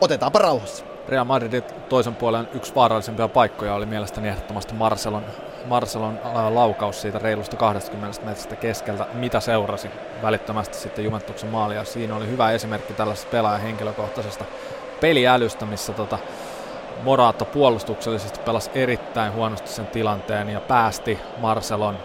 otetaanpa 0.01 0.39
rauhassa. 0.39 0.88
Real 1.09 1.25
Madridin 1.25 1.63
toisen 1.89 2.15
puolen 2.15 2.49
yksi 2.55 2.75
vaarallisempia 2.75 3.29
paikkoja 3.29 3.75
oli 3.75 3.87
mielestäni 3.87 4.29
ehdottomasti 4.29 4.75
Marcelon, 4.75 5.25
Marcelon 5.67 6.19
äh, 6.27 6.53
laukaus 6.53 7.03
siitä 7.03 7.19
reilusta 7.19 7.57
20 7.57 8.25
metristä 8.25 8.57
keskeltä, 8.57 9.07
mitä 9.13 9.41
seurasi 9.41 9.91
välittömästi 10.23 10.77
sitten 10.77 11.05
Juventuksen 11.05 11.51
maalia. 11.51 11.85
Siinä 11.85 12.17
oli 12.17 12.29
hyvä 12.29 12.51
esimerkki 12.51 12.93
tällaisesta 12.93 13.31
pelaajan 13.31 13.61
henkilökohtaisesta 13.63 14.45
peliälystä, 15.01 15.67
missä 15.67 15.93
tota, 15.93 16.19
Moraatto 17.03 17.45
puolustuksellisesti 17.45 18.41
pelasi 18.41 18.71
erittäin 18.75 19.33
huonosti 19.33 19.69
sen 19.69 19.87
tilanteen 19.87 20.49
ja 20.49 20.61
päästi 20.61 21.19
Marcelon 21.37 21.99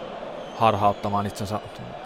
harhauttamaan 0.56 1.26
itsensä, 1.26 1.60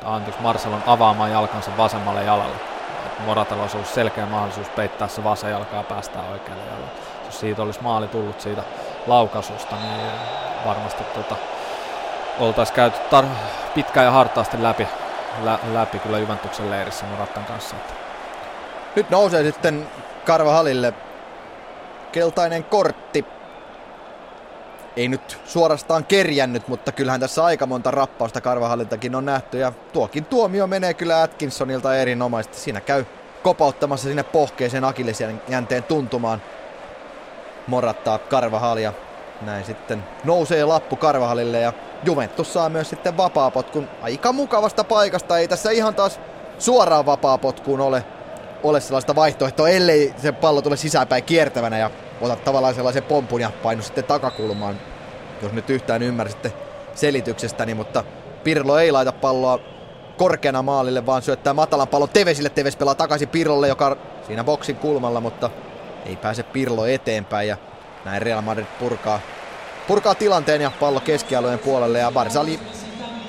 anteeksi, 0.05 0.43
Marcelon 0.43 0.83
avaamaan 0.87 1.31
jalkansa 1.31 1.71
vasemmalle 1.77 2.25
jalalle 2.25 2.78
Moratalla 3.27 3.63
olisi 3.63 3.77
ollut 3.77 3.89
selkeä 3.89 4.27
mahdollisuus 4.27 4.69
peittää 4.69 5.09
se 5.09 5.25
vasen 5.25 5.51
jalkaa 5.51 5.83
päästään 5.83 6.29
oikealle 6.29 6.65
jalalle. 6.65 6.89
Jos 7.25 7.41
siitä 7.41 7.63
olisi 7.63 7.83
maali 7.83 8.09
tullut 8.09 8.41
siitä 8.41 8.63
laukasusta, 9.07 9.77
niin 9.77 10.11
varmasti 10.65 11.05
tota, 11.05 11.37
oltaisiin 12.39 12.77
käyty 12.77 12.99
tar- 12.99 13.75
pitkään 13.75 14.07
ja 14.07 14.11
hartaasti 14.11 14.63
läpi, 14.63 14.89
lä- 15.43 15.59
läpi 15.73 15.99
kyllä 15.99 16.19
Juventuksen 16.19 16.71
leirissä 16.71 17.07
Morattan 17.07 17.45
kanssa. 17.45 17.77
Nyt 18.97 19.11
nousee 19.11 19.43
sitten 19.43 19.89
Karvahalille 20.25 20.95
keltainen 22.13 22.65
kortti 22.65 23.25
ei 24.99 25.09
nyt 25.09 25.39
suorastaan 25.45 26.05
kerjännyt, 26.05 26.69
mutta 26.69 26.93
kyllähän 26.93 27.21
tässä 27.21 27.45
aika 27.45 27.67
monta 27.67 27.91
rappausta 27.91 28.41
Karvahaliltakin 28.41 29.15
on 29.15 29.25
nähty 29.25 29.59
ja 29.59 29.73
tuokin 29.93 30.25
tuomio 30.25 30.67
menee 30.67 30.95
kyllä 30.95 31.23
Atkinsonilta 31.23 31.97
erinomaisesti. 31.97 32.59
Siinä 32.59 32.81
käy 32.81 33.05
kopauttamassa 33.43 34.09
sinne 34.09 34.23
pohkeeseen 34.23 34.85
akillisen 34.85 35.43
jänteen 35.49 35.83
tuntumaan. 35.83 36.43
Morattaa 37.67 38.19
Karvahalia. 38.19 38.93
Näin 39.43 39.65
sitten 39.65 40.05
nousee 40.25 40.65
lappu 40.65 40.97
Karvahalille 40.97 41.61
ja 41.61 41.73
Juventus 42.05 42.53
saa 42.53 42.69
myös 42.69 42.91
sitten 42.91 43.17
vapaapotkun 43.17 43.89
aika 44.03 44.33
mukavasta 44.33 44.85
paikasta. 44.85 45.39
Ei 45.39 45.49
tässä 45.49 45.71
ihan 45.71 45.95
taas 45.95 46.21
suoraan 46.59 47.07
vapaapotkuun 47.07 47.81
ole, 47.81 48.05
ole 48.63 48.81
sellaista 48.81 49.15
vaihtoehtoa, 49.15 49.69
ellei 49.69 50.15
se 50.17 50.33
pallo 50.33 50.63
tule 50.63 50.77
sisäänpäin 50.77 51.25
kiertävänä 51.25 51.79
ja 51.79 51.91
ota 52.21 52.37
tavallaan 52.37 52.75
sellaisen 52.75 53.03
pompun 53.03 53.41
ja 53.41 53.51
painu 53.63 53.83
sitten 53.83 54.05
takakulmaan, 54.05 54.81
jos 55.43 55.53
nyt 55.53 55.71
yhtään 55.71 56.03
ymmärsitte 56.03 56.53
selityksestäni, 56.95 57.75
mutta 57.75 58.05
Pirlo 58.45 58.79
ei 58.79 58.93
laita 58.93 59.13
palloa 59.13 59.59
korkeana 60.17 60.63
maalille, 60.63 61.07
vaan 61.07 61.23
syöttää 61.23 61.55
matalan 61.55 61.89
pallon 61.89 62.09
Tevesille. 62.09 62.49
Teves 62.49 62.77
pelaa 62.77 62.95
takaisin 62.95 63.29
Pirlolle, 63.29 63.69
joka 63.69 63.97
siinä 64.27 64.45
boksin 64.45 64.77
kulmalla, 64.77 65.21
mutta 65.21 65.51
ei 66.07 66.17
pääse 66.17 66.43
Pirlo 66.43 66.87
eteenpäin 66.87 67.49
ja 67.49 67.57
näin 68.05 68.23
Real 68.23 68.43
Madrid 68.43 68.67
purkaa, 68.79 69.21
purkaa 69.89 70.15
tilanteen 70.15 70.61
ja 70.61 70.73
pallo 70.81 71.01
keskialueen 71.01 71.59
puolelle 71.59 71.99
ja 71.99 72.13
Barzali 72.13 72.61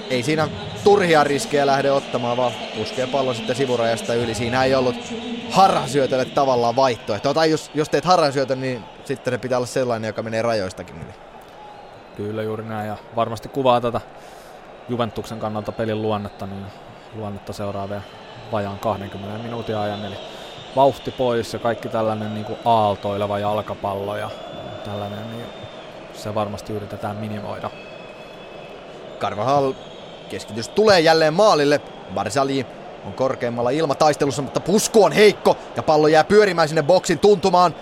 ei 0.09 0.23
siinä 0.23 0.47
turhia 0.83 1.23
riskejä 1.23 1.65
lähde 1.65 1.91
ottamaan, 1.91 2.37
vaan 2.37 2.51
puskee 2.77 3.07
pallon 3.07 3.35
sitten 3.35 3.55
sivurajasta 3.55 4.13
yli. 4.13 4.35
Siinä 4.35 4.63
ei 4.63 4.75
ollut 4.75 4.95
harhasyötölle 5.51 6.25
tavallaan 6.25 6.75
vaihtoehto. 6.75 7.33
Tai 7.33 7.51
jos, 7.51 7.71
jos 7.73 7.89
teet 7.89 8.05
harhasyötön, 8.05 8.61
niin 8.61 8.83
sitten 9.05 9.33
se 9.33 9.37
pitää 9.37 9.57
olla 9.57 9.67
sellainen, 9.67 10.07
joka 10.07 10.23
menee 10.23 10.41
rajoistakin 10.41 10.95
yli. 10.95 11.13
Kyllä 12.15 12.43
juuri 12.43 12.63
näin 12.63 12.87
ja 12.87 12.97
varmasti 13.15 13.49
kuvaa 13.49 13.81
tätä 13.81 14.01
Juventuksen 14.89 15.39
kannalta 15.39 15.71
pelin 15.71 16.01
luonnetta, 16.01 16.47
niin 16.47 16.65
luonnetta 17.15 17.53
seuraavia 17.53 18.01
vajaan 18.51 18.79
20 18.79 19.43
minuutin 19.43 19.77
ajan. 19.77 20.05
Eli 20.05 20.15
vauhti 20.75 21.11
pois 21.11 21.53
ja 21.53 21.59
kaikki 21.59 21.89
tällainen 21.89 22.33
niin 22.33 22.45
kuin 22.45 22.59
aaltoileva 22.65 23.39
jalkapallo 23.39 24.17
ja 24.17 24.29
tällainen, 24.85 25.31
niin 25.31 25.45
se 26.13 26.35
varmasti 26.35 26.73
yritetään 26.73 27.15
minimoida. 27.15 27.69
Carvajal 29.19 29.73
keskitys 30.29 30.69
tulee 30.69 30.99
jälleen 30.99 31.33
maalille. 31.33 31.81
Barzali 32.13 32.65
on 33.05 33.13
korkeammalla 33.13 33.69
ilmataistelussa, 33.69 34.41
mutta 34.41 34.59
pusku 34.59 35.03
on 35.03 35.11
heikko 35.11 35.57
ja 35.75 35.83
pallo 35.83 36.07
jää 36.07 36.23
pyörimään 36.23 36.67
sinne 36.67 36.83
boksin 36.83 37.19
tuntumaan. 37.19 37.75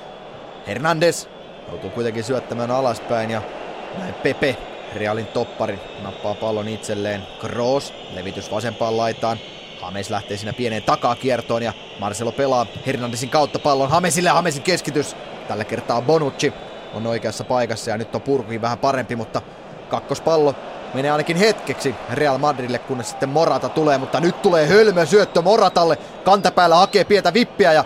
Hernandez 0.67 1.27
joutuu 1.67 1.89
kuitenkin 1.89 2.23
syöttämään 2.23 2.71
alaspäin 2.71 3.31
ja 3.31 3.41
näin 3.97 4.13
Pepe, 4.13 4.57
Realin 4.95 5.27
toppari, 5.27 5.79
nappaa 6.03 6.35
pallon 6.35 6.67
itselleen. 6.67 7.21
Kroos, 7.39 7.93
levitys 8.13 8.51
vasempaan 8.51 8.97
laitaan. 8.97 9.37
Hames 9.81 10.09
lähtee 10.09 10.37
siinä 10.37 10.53
pieneen 10.53 10.83
takakiertoon 10.83 11.63
ja 11.63 11.73
Marcelo 11.99 12.31
pelaa 12.31 12.65
Hernandezin 12.85 13.29
kautta 13.29 13.59
pallon 13.59 13.89
Hamesille. 13.89 14.29
Hamesin 14.29 14.63
keskitys. 14.63 15.15
Tällä 15.47 15.63
kertaa 15.63 16.01
Bonucci 16.01 16.53
on 16.93 17.07
oikeassa 17.07 17.43
paikassa 17.43 17.89
ja 17.91 17.97
nyt 17.97 18.15
on 18.15 18.21
purkukin 18.21 18.61
vähän 18.61 18.77
parempi, 18.77 19.15
mutta 19.15 19.41
kakkospallo 19.89 20.55
menee 20.93 21.11
ainakin 21.11 21.37
hetkeksi 21.37 21.95
Real 22.13 22.37
Madridille, 22.37 22.79
kunnes 22.79 23.09
sitten 23.09 23.29
Morata 23.29 23.69
tulee, 23.69 23.97
mutta 23.97 24.19
nyt 24.19 24.41
tulee 24.41 24.67
hölmö 24.67 25.05
syöttö 25.05 25.41
Moratalle. 25.41 25.97
Kantapäällä 26.23 26.75
hakee 26.75 27.03
pientä 27.03 27.33
vippiä 27.33 27.73
ja 27.73 27.85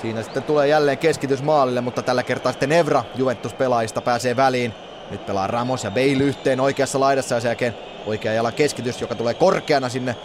siinä 0.00 0.22
sitten 0.22 0.42
tulee 0.42 0.68
jälleen 0.68 0.98
keskitys 0.98 1.42
maalille, 1.42 1.80
mutta 1.80 2.02
tällä 2.02 2.22
kertaa 2.22 2.52
sitten 2.52 2.72
Evra 2.72 3.04
Juventus-pelaajista 3.14 4.00
pääsee 4.00 4.36
väliin. 4.36 4.74
Nyt 5.10 5.26
pelaa 5.26 5.46
Ramos 5.46 5.84
ja 5.84 5.90
Bale 5.90 6.24
yhteen 6.24 6.60
oikeassa 6.60 7.00
laidassa 7.00 7.34
ja 7.34 7.40
sen 7.40 7.48
jälkeen 7.48 7.74
oikea 8.06 8.32
jalan 8.32 8.52
keskitys, 8.52 9.00
joka 9.00 9.14
tulee 9.14 9.34
korkeana 9.34 9.88
sinne 9.88 10.16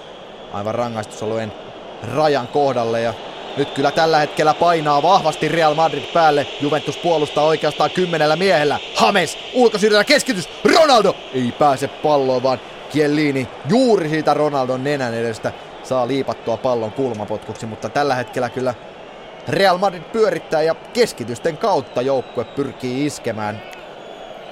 aivan 0.54 0.76
rangaistusalueen 0.76 1.54
rajan 2.16 2.48
kohdalle 2.48 3.02
ja 3.02 3.14
nyt 3.58 3.70
kyllä 3.72 3.92
tällä 3.92 4.20
hetkellä 4.20 4.54
painaa 4.54 5.02
vahvasti 5.02 5.48
Real 5.48 5.74
Madrid 5.74 6.04
päälle. 6.14 6.48
Juventus 6.62 6.98
puolustaa 6.98 7.44
oikeastaan 7.44 7.92
kymmenellä 7.92 8.36
miehellä. 8.36 8.80
Hames, 8.96 9.38
ulkosyrjällä 9.54 10.04
keskitys. 10.04 10.50
Ronaldo 10.64 11.16
ei 11.34 11.54
pääse 11.60 11.88
palloon, 11.88 12.44
vaan 12.44 12.60
Chiellini 12.92 13.48
juuri 13.70 14.10
siitä 14.10 14.34
Ronaldon 14.34 14.84
nenän 14.84 15.14
edestä 15.14 15.52
saa 15.84 16.08
liipattua 16.08 16.58
pallon 16.58 16.92
kulmapotkuksi, 16.92 17.66
mutta 17.66 17.90
tällä 17.90 18.16
hetkellä 18.16 18.50
kyllä 18.50 18.74
Real 19.48 19.78
Madrid 19.78 20.04
pyörittää 20.04 20.62
ja 20.62 20.76
keskitysten 20.76 21.58
kautta 21.58 22.02
joukkue 22.02 22.44
pyrkii 22.44 23.06
iskemään 23.06 23.62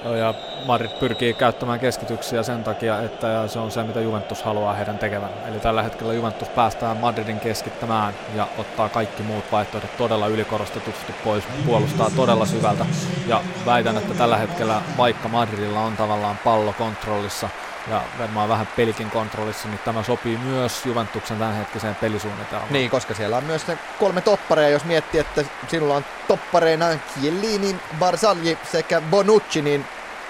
ja 0.04 0.34
Madrid 0.66 0.90
pyrkii 1.00 1.34
käyttämään 1.34 1.80
keskityksiä 1.80 2.42
sen 2.42 2.64
takia, 2.64 3.02
että 3.02 3.48
se 3.48 3.58
on 3.58 3.70
se, 3.70 3.82
mitä 3.82 4.00
Juventus 4.00 4.42
haluaa 4.42 4.74
heidän 4.74 4.98
tekevän. 4.98 5.30
Eli 5.48 5.60
tällä 5.60 5.82
hetkellä 5.82 6.12
Juventus 6.12 6.48
päästään 6.48 6.96
Madridin 6.96 7.40
keskittämään 7.40 8.14
ja 8.34 8.48
ottaa 8.58 8.88
kaikki 8.88 9.22
muut 9.22 9.44
vaihtoehdot 9.52 9.96
todella 9.96 10.26
ylikorostetusti 10.26 11.14
pois, 11.24 11.44
puolustaa 11.66 12.10
todella 12.16 12.46
syvältä. 12.46 12.86
Ja 13.26 13.40
väitän, 13.66 13.96
että 13.96 14.14
tällä 14.14 14.36
hetkellä, 14.36 14.82
vaikka 14.98 15.28
Madridilla 15.28 15.80
on 15.80 15.96
tavallaan 15.96 16.38
pallo 16.44 16.74
kontrollissa, 16.78 17.48
ja 17.90 18.02
varmaan 18.18 18.48
vähän 18.48 18.68
pelikin 18.76 19.10
kontrollissa, 19.10 19.68
niin 19.68 19.80
tämä 19.84 20.02
sopii 20.02 20.36
myös 20.36 20.86
Juventuksen 20.86 21.38
tämänhetkiseen 21.38 21.94
pelisuunnitelmaan. 21.94 22.72
Niin, 22.72 22.90
koska 22.90 23.14
siellä 23.14 23.36
on 23.36 23.44
myös 23.44 23.66
ne 23.66 23.78
kolme 23.98 24.20
toppareja, 24.20 24.68
jos 24.68 24.84
miettii, 24.84 25.20
että 25.20 25.44
sinulla 25.68 25.94
on 25.96 26.04
toppareina 26.28 26.86
Chiellini, 27.14 27.76
Barzagli 27.98 28.58
sekä 28.72 29.00
Bonucci, 29.00 29.62
niin 29.62 29.84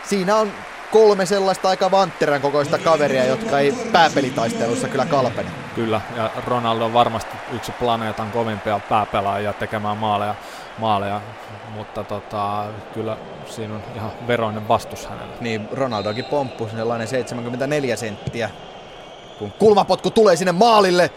siinä 0.05 0.37
on 0.37 0.53
kolme 0.91 1.27
sellaista 1.27 1.69
aika 1.69 1.91
vantteran 1.91 2.41
kokoista 2.41 2.79
kaveria, 2.79 3.25
jotka 3.25 3.59
ei 3.59 3.73
pääpelitaistelussa 3.93 4.89
kyllä 4.89 5.07
kalpene. 5.07 5.51
Kyllä, 5.75 6.01
ja 6.17 6.31
Ronaldo 6.47 6.85
on 6.85 6.93
varmasti 6.93 7.37
yksi 7.53 7.73
planeetan 7.73 8.31
kovimpia 8.31 8.81
pääpelaajia 8.89 9.53
tekemään 9.53 9.97
maaleja, 9.97 10.35
maaleja 10.79 11.21
mutta 11.75 12.05
tota, 12.05 12.65
kyllä 12.95 13.17
siinä 13.47 13.75
on 13.75 13.83
ihan 13.97 14.13
veroinen 14.27 14.69
vastus 14.69 15.07
hänelle. 15.07 15.35
Niin, 15.41 15.69
Ronaldokin 15.73 16.25
pomppu 16.25 16.69
sellainen 16.77 17.09
74 17.09 17.97
senttiä. 17.97 18.51
Kun 19.39 19.53
kulmapotku 19.53 20.11
tulee 20.11 20.37
sinne 20.37 20.53
maalille, 20.53 21.11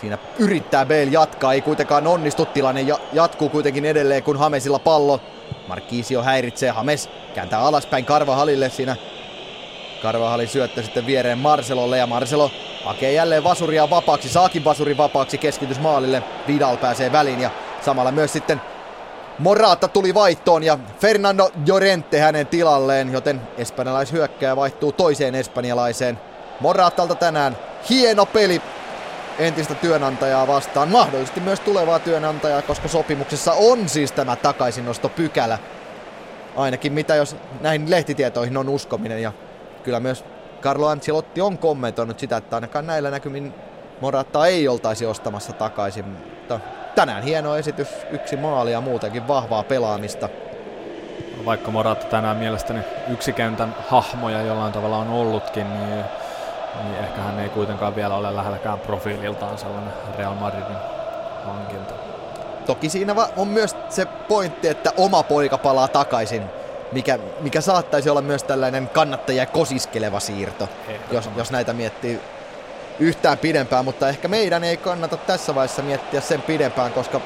siinä 0.00 0.18
yrittää 0.38 0.86
Bale 0.86 1.02
jatkaa, 1.02 1.52
ei 1.52 1.60
kuitenkaan 1.60 2.06
onnistu. 2.06 2.46
Tilanne 2.46 2.80
ja- 2.80 2.98
jatkuu 3.12 3.48
kuitenkin 3.48 3.84
edelleen, 3.84 4.22
kun 4.22 4.38
Hamesilla 4.38 4.78
pallo. 4.78 5.20
Markisio 5.68 6.22
häiritsee, 6.22 6.70
Hames 6.70 7.10
kääntää 7.34 7.60
alaspäin 7.60 8.04
Karvahalille 8.04 8.68
siinä. 8.68 8.96
Karvahali 10.02 10.46
syöttää 10.46 10.84
sitten 10.84 11.06
viereen 11.06 11.38
Marcelolle 11.38 11.98
ja 11.98 12.06
Marcelo 12.06 12.50
hakee 12.84 13.12
jälleen 13.12 13.44
vasuria 13.44 13.90
vapaaksi, 13.90 14.28
saakin 14.28 14.64
vasurin 14.64 14.96
vapaaksi 14.96 15.38
keskitys 15.38 15.80
maalille. 15.80 16.22
Vidal 16.46 16.76
pääsee 16.76 17.12
väliin 17.12 17.40
ja 17.40 17.50
samalla 17.80 18.12
myös 18.12 18.32
sitten 18.32 18.60
Morata 19.38 19.88
tuli 19.88 20.14
vaihtoon 20.14 20.62
ja 20.62 20.78
Fernando 21.00 21.50
Llorente 21.68 22.20
hänen 22.20 22.46
tilalleen, 22.46 23.12
joten 23.12 23.40
espanjalaishyökkäjä 23.58 24.56
vaihtuu 24.56 24.92
toiseen 24.92 25.34
espanjalaiseen. 25.34 26.20
Moratalta 26.60 27.14
tänään 27.14 27.56
hieno 27.90 28.26
peli 28.26 28.62
entistä 29.38 29.74
työnantajaa 29.74 30.46
vastaan, 30.46 30.88
mahdollisesti 30.88 31.40
myös 31.40 31.60
tulevaa 31.60 31.98
työnantajaa, 31.98 32.62
koska 32.62 32.88
sopimuksessa 32.88 33.52
on 33.52 33.88
siis 33.88 34.12
tämä 34.12 34.36
takaisinostopykälä. 34.36 35.58
Ainakin 36.56 36.92
mitä 36.92 37.14
jos 37.14 37.36
näihin 37.60 37.90
lehtitietoihin 37.90 38.56
on 38.56 38.68
uskominen 38.68 39.22
ja 39.22 39.32
kyllä 39.82 40.00
myös 40.00 40.24
Carlo 40.62 40.86
Ancelotti 40.86 41.40
on 41.40 41.58
kommentoinut 41.58 42.18
sitä, 42.18 42.36
että 42.36 42.56
ainakaan 42.56 42.86
näillä 42.86 43.10
näkymin 43.10 43.54
Morata 44.00 44.46
ei 44.46 44.68
oltaisi 44.68 45.06
ostamassa 45.06 45.52
takaisin, 45.52 46.04
mutta 46.04 46.60
tänään 46.96 47.22
hieno 47.22 47.56
esitys, 47.56 47.88
yksi 48.10 48.36
maali 48.36 48.72
ja 48.72 48.80
muutenkin 48.80 49.28
vahvaa 49.28 49.62
pelaamista. 49.62 50.28
Vaikka 51.44 51.70
Morata 51.70 52.06
tänään 52.06 52.36
mielestäni 52.36 52.80
yksi 53.08 53.32
kentän 53.32 53.74
hahmoja 53.88 54.42
jollain 54.42 54.72
tavalla 54.72 54.96
on 54.96 55.08
ollutkin, 55.08 55.78
niin, 55.78 56.04
niin 56.82 56.98
ehkä 57.04 57.20
hän 57.20 57.38
ei 57.38 57.48
kuitenkaan 57.48 57.96
vielä 57.96 58.14
ole 58.14 58.36
lähelläkään 58.36 58.78
profiililtaan 58.78 59.58
sellainen 59.58 59.92
Real 60.18 60.34
Madridin 60.34 60.76
hankinta. 61.44 61.94
Toki 62.66 62.88
siinä 62.88 63.14
on 63.36 63.48
myös 63.48 63.76
se 63.88 64.06
pointti, 64.06 64.68
että 64.68 64.92
oma 64.96 65.22
poika 65.22 65.58
palaa 65.58 65.88
takaisin, 65.88 66.42
mikä, 66.92 67.18
mikä 67.40 67.60
saattaisi 67.60 68.10
olla 68.10 68.22
myös 68.22 68.42
tällainen 68.42 68.88
kannattajia 68.88 69.46
kosiskeleva 69.46 70.20
siirto, 70.20 70.68
jos, 71.10 71.30
jos 71.36 71.50
näitä 71.50 71.72
miettii 71.72 72.20
yhtään 72.98 73.38
pidempään, 73.38 73.84
mutta 73.84 74.08
ehkä 74.08 74.28
meidän 74.28 74.64
ei 74.64 74.76
kannata 74.76 75.16
tässä 75.16 75.54
vaiheessa 75.54 75.82
miettiä 75.82 76.20
sen 76.20 76.42
pidempään, 76.42 76.92
koska 76.92 77.20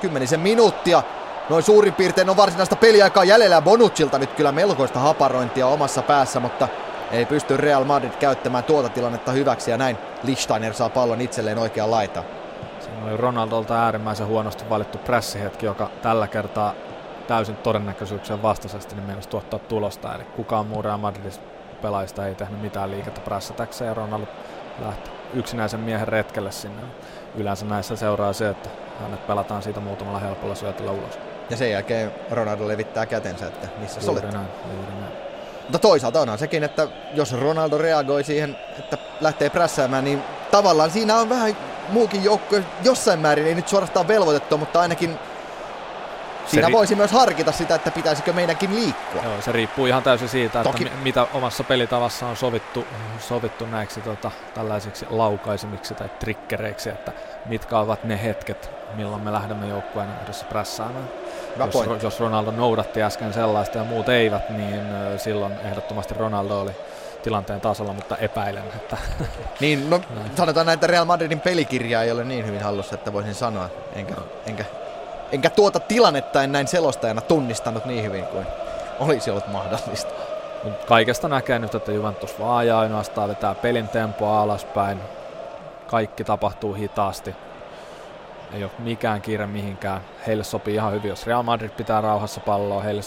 kymmenisen 0.00 0.40
minuuttia 0.40 1.02
noin 1.48 1.62
suurin 1.62 1.94
piirtein 1.94 2.30
on 2.30 2.36
varsinaista 2.36 2.76
peliaikaa 2.76 3.24
jäljellä 3.24 3.60
Bonucilta 3.60 4.18
nyt 4.18 4.32
kyllä 4.32 4.52
melkoista 4.52 4.98
haparointia 4.98 5.66
omassa 5.66 6.02
päässä, 6.02 6.40
mutta 6.40 6.68
ei 7.10 7.26
pysty 7.26 7.56
Real 7.56 7.84
Madrid 7.84 8.12
käyttämään 8.12 8.64
tuota 8.64 8.88
tilannetta 8.88 9.32
hyväksi 9.32 9.70
ja 9.70 9.76
näin 9.76 9.98
Lichsteiner 10.22 10.74
saa 10.74 10.88
pallon 10.88 11.20
itselleen 11.20 11.58
oikeaan 11.58 11.90
laitaan. 11.90 12.26
Siinä 12.80 13.04
oli 13.04 13.16
Ronaldolta 13.16 13.84
äärimmäisen 13.84 14.26
huonosti 14.26 14.70
valittu 14.70 14.98
pressihetki, 14.98 15.66
joka 15.66 15.90
tällä 16.02 16.28
kertaa 16.28 16.74
täysin 17.28 17.56
todennäköisyyksien 17.56 18.42
vastaisesti 18.42 18.94
niin 18.94 19.06
meinasi 19.06 19.28
tuottaa 19.28 19.58
tulosta. 19.58 20.14
Eli 20.14 20.24
kukaan 20.24 20.66
muu 20.66 20.82
Real 20.82 20.98
Madridista 20.98 21.44
pelaajista 21.82 22.26
ei 22.26 22.34
tehnyt 22.34 22.60
mitään 22.60 22.90
liikettä 22.90 23.20
prässätäkseen 23.20 23.88
ja 23.88 23.94
Ronaldo 23.94 24.26
lähti 24.78 25.10
yksinäisen 25.34 25.80
miehen 25.80 26.08
retkelle 26.08 26.52
sinne. 26.52 26.82
Yleensä 27.36 27.64
näissä 27.64 27.96
seuraa 27.96 28.32
se, 28.32 28.48
että 28.48 28.68
hänet 29.00 29.26
pelataan 29.26 29.62
siitä 29.62 29.80
muutamalla 29.80 30.18
helpolla 30.18 30.54
syötöllä 30.54 30.90
ulos. 30.90 31.18
Ja 31.50 31.56
sen 31.56 31.70
jälkeen 31.70 32.12
Ronaldo 32.30 32.68
levittää 32.68 33.06
kätensä, 33.06 33.46
että 33.46 33.68
missä 33.78 34.00
juuri 34.04 34.20
olet. 34.20 34.34
näin, 34.34 34.48
juuri 34.76 34.92
näin. 35.00 35.12
Mutta 35.62 35.78
toisaalta 35.78 36.20
onhan 36.20 36.38
sekin, 36.38 36.64
että 36.64 36.88
jos 37.14 37.32
Ronaldo 37.32 37.78
reagoi 37.78 38.24
siihen, 38.24 38.56
että 38.78 38.98
lähtee 39.20 39.50
prässäämään, 39.50 40.04
niin 40.04 40.22
tavallaan 40.50 40.90
siinä 40.90 41.16
on 41.16 41.28
vähän 41.28 41.56
muukin 41.88 42.24
joukko 42.24 42.56
jossain 42.84 43.20
määrin, 43.20 43.46
ei 43.46 43.54
nyt 43.54 43.68
suorastaan 43.68 44.08
velvoitettu, 44.08 44.58
mutta 44.58 44.80
ainakin 44.80 45.18
Siinä 46.50 46.68
ri- 46.68 46.72
voisi 46.72 46.94
myös 46.94 47.12
harkita 47.12 47.52
sitä, 47.52 47.74
että 47.74 47.90
pitäisikö 47.90 48.32
meidänkin 48.32 48.74
liikkua. 48.74 49.22
Joo, 49.22 49.40
se 49.40 49.52
riippuu 49.52 49.86
ihan 49.86 50.02
täysin 50.02 50.28
siitä, 50.28 50.62
Toki- 50.62 50.84
että 50.84 50.96
mi- 50.96 51.02
mitä 51.02 51.26
omassa 51.34 51.64
pelitavassa 51.64 52.26
on 52.26 52.36
sovittu, 52.36 52.86
sovittu 53.18 53.66
näiksi 53.66 54.00
tota, 54.00 54.30
tällaisiksi 54.54 55.06
laukaisimiksi 55.10 55.94
tai 55.94 56.08
trikkereiksi, 56.08 56.90
että 56.90 57.12
mitkä 57.46 57.78
ovat 57.78 58.04
ne 58.04 58.22
hetket, 58.22 58.70
milloin 58.94 59.22
me 59.22 59.32
lähdemme 59.32 59.66
joukkueen 59.68 60.08
yhdessä 60.22 60.46
prässäämään. 60.46 61.08
Hyvä 61.54 61.68
Jos, 61.94 62.02
jos 62.02 62.20
Ronaldo 62.20 62.50
noudatti 62.50 63.02
äsken 63.02 63.32
sellaista 63.32 63.78
ja 63.78 63.84
muut 63.84 64.08
eivät, 64.08 64.50
niin 64.50 64.80
silloin 65.16 65.52
ehdottomasti 65.64 66.14
Ronaldo 66.14 66.60
oli 66.60 66.72
tilanteen 67.22 67.60
tasolla, 67.60 67.92
mutta 67.92 68.16
epäilen, 68.16 68.64
että 68.76 68.96
Niin, 69.60 69.90
no 69.90 70.00
sanotaan 70.36 70.66
näin, 70.66 70.74
että 70.74 70.86
Real 70.86 71.04
Madridin 71.04 71.40
pelikirja 71.40 72.02
ei 72.02 72.10
ole 72.10 72.24
niin 72.24 72.46
hyvin 72.46 72.62
hallussa, 72.62 72.94
että 72.94 73.12
voisin 73.12 73.34
sanoa. 73.34 73.68
Enkä, 73.94 74.14
enkä, 74.46 74.64
enkä 75.32 75.50
tuota 75.50 75.80
tilannetta 75.80 76.42
en 76.42 76.52
näin 76.52 76.68
selostajana 76.68 77.20
tunnistanut 77.20 77.84
niin 77.84 78.04
hyvin 78.04 78.24
kuin 78.24 78.46
olisi 79.00 79.30
ollut 79.30 79.48
mahdollista. 79.48 80.14
Kaikesta 80.86 81.28
näkee 81.28 81.58
nyt, 81.58 81.74
että 81.74 81.92
Juventus 81.92 82.40
vaan 82.40 82.66
ja 82.66 82.78
ainoastaan 82.78 83.28
vetää 83.28 83.54
pelin 83.54 83.88
tempoa 83.88 84.42
alaspäin. 84.42 85.00
Kaikki 85.86 86.24
tapahtuu 86.24 86.74
hitaasti. 86.74 87.34
ei 88.54 88.64
ole 88.64 88.72
mikään 88.78 89.22
kiire 89.22 89.46
mihinkään. 89.46 90.00
Heille 90.26 90.44
sopii 90.44 90.74
ihan 90.74 90.92
hyvin, 90.92 91.08
jos 91.08 91.26
Real 91.26 91.42
Madrid 91.42 91.70
pitää 91.70 92.00
rauhassa 92.00 92.40
palloa, 92.40 92.82
heille, 92.82 93.02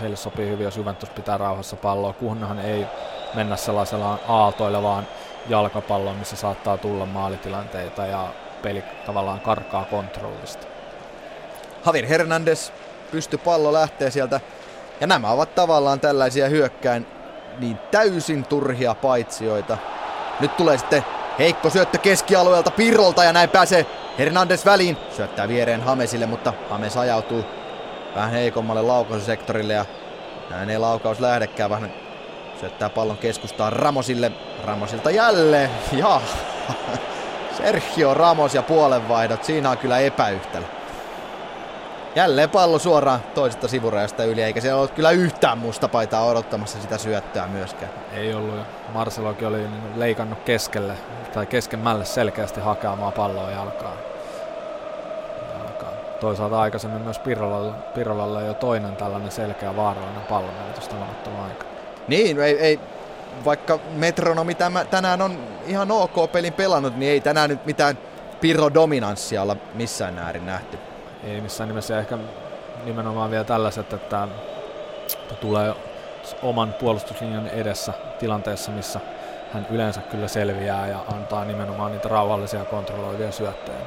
heille 0.00 0.16
sopii 0.16 0.48
hyvin, 0.48 0.64
jos 0.64 0.76
Juventus 0.76 1.10
pitää 1.10 1.38
rauhassa 1.38 1.76
palloa, 1.76 2.12
kunhan 2.12 2.58
ei 2.58 2.86
mennä 3.34 3.56
sellaisella 3.56 4.18
aaltoilevaan 4.28 5.06
jalkapalloon, 5.48 6.16
missä 6.16 6.36
saattaa 6.36 6.78
tulla 6.78 7.06
maalitilanteita 7.06 8.06
ja 8.06 8.28
peli 8.62 8.84
tavallaan 9.06 9.40
karkaa 9.40 9.84
kontrollista. 9.84 10.73
Javier 11.86 12.06
Hernandez 12.06 12.70
pysty 13.10 13.38
pallo 13.38 13.72
lähtee 13.72 14.10
sieltä. 14.10 14.40
Ja 15.00 15.06
nämä 15.06 15.30
ovat 15.30 15.54
tavallaan 15.54 16.00
tällaisia 16.00 16.48
hyökkäin 16.48 17.06
niin 17.58 17.78
täysin 17.90 18.44
turhia 18.44 18.94
paitsioita. 18.94 19.78
Nyt 20.40 20.56
tulee 20.56 20.78
sitten 20.78 21.04
heikko 21.38 21.70
syöttö 21.70 21.98
keskialueelta 21.98 22.70
Pirrolta 22.70 23.24
ja 23.24 23.32
näin 23.32 23.50
pääsee 23.50 23.86
Hernandez 24.18 24.64
väliin. 24.64 24.96
Syöttää 25.16 25.48
viereen 25.48 25.82
Hamesille, 25.82 26.26
mutta 26.26 26.52
Hames 26.70 26.96
ajautuu 26.96 27.44
vähän 28.14 28.30
heikommalle 28.30 28.82
laukaisusektorille 28.82 29.72
ja 29.72 29.84
näin 30.50 30.70
ei 30.70 30.78
laukaus 30.78 31.20
lähdekään. 31.20 31.70
Vähän 31.70 31.92
syöttää 32.60 32.90
pallon 32.90 33.16
keskustaan 33.16 33.72
Ramosille. 33.72 34.32
Ramosilta 34.64 35.10
jälleen. 35.10 35.70
Ja 35.92 36.20
Sergio 37.56 38.14
Ramos 38.14 38.54
ja 38.54 38.62
puolenvaihdot. 38.62 39.44
Siinä 39.44 39.70
on 39.70 39.78
kyllä 39.78 39.98
epäyhtälö. 39.98 40.64
Jälleen 42.14 42.50
pallo 42.50 42.78
suoraan 42.78 43.20
toisesta 43.34 43.68
sivurajasta 43.68 44.24
yli, 44.24 44.42
eikä 44.42 44.60
siellä 44.60 44.78
ollut 44.78 44.90
kyllä 44.90 45.10
yhtään 45.10 45.58
musta 45.58 45.88
paitaa 45.88 46.24
odottamassa 46.24 46.80
sitä 46.80 46.98
syöttöä 46.98 47.46
myöskään. 47.46 47.92
Ei 48.12 48.34
ollut, 48.34 48.54
Marcelokin 48.92 49.48
oli 49.48 49.66
leikannut 49.96 50.38
keskelle, 50.38 50.94
tai 51.34 51.46
keskemmälle 51.46 52.04
selkeästi 52.04 52.60
hakeamaan 52.60 53.12
palloa 53.12 53.50
jalkaan. 53.50 53.96
jalkaan. 55.58 55.92
Toisaalta 56.20 56.60
aikaisemmin 56.60 57.02
myös 57.02 57.18
Pirolalla, 57.18 57.72
Pirolalla 57.72 58.40
jo 58.40 58.54
toinen 58.54 58.96
tällainen 58.96 59.30
selkeä 59.30 59.76
vaarallinen 59.76 60.22
pallonmenetys 60.22 60.88
tämän 60.88 61.10
ottelun 61.10 61.40
aikana. 61.40 61.70
Niin, 62.08 62.40
ei, 62.40 62.58
ei, 62.58 62.80
vaikka 63.44 63.78
metronomi 63.94 64.54
tämä, 64.54 64.84
tänään 64.84 65.22
on 65.22 65.38
ihan 65.66 65.90
ok 65.90 66.32
pelin 66.32 66.52
pelannut, 66.52 66.96
niin 66.96 67.12
ei 67.12 67.20
tänään 67.20 67.50
nyt 67.50 67.66
mitään 67.66 67.98
Pirro-dominanssia 68.40 69.42
olla 69.42 69.56
missään 69.74 70.18
äärin 70.18 70.46
nähty 70.46 70.78
ei 71.26 71.40
missään 71.40 71.68
nimessä 71.68 71.98
ehkä 71.98 72.18
nimenomaan 72.84 73.30
vielä 73.30 73.44
tällaiset, 73.44 73.92
että, 73.92 74.28
että 75.20 75.34
tulee 75.34 75.74
oman 76.42 76.72
puolustuslinjan 76.72 77.48
edessä 77.48 77.92
tilanteessa, 78.18 78.70
missä 78.70 79.00
hän 79.52 79.66
yleensä 79.70 80.00
kyllä 80.00 80.28
selviää 80.28 80.86
ja 80.86 80.98
antaa 81.14 81.44
nimenomaan 81.44 81.92
niitä 81.92 82.08
rauhallisia 82.08 82.64
kontrolloivia 82.64 83.32
syöttejä. 83.32 83.78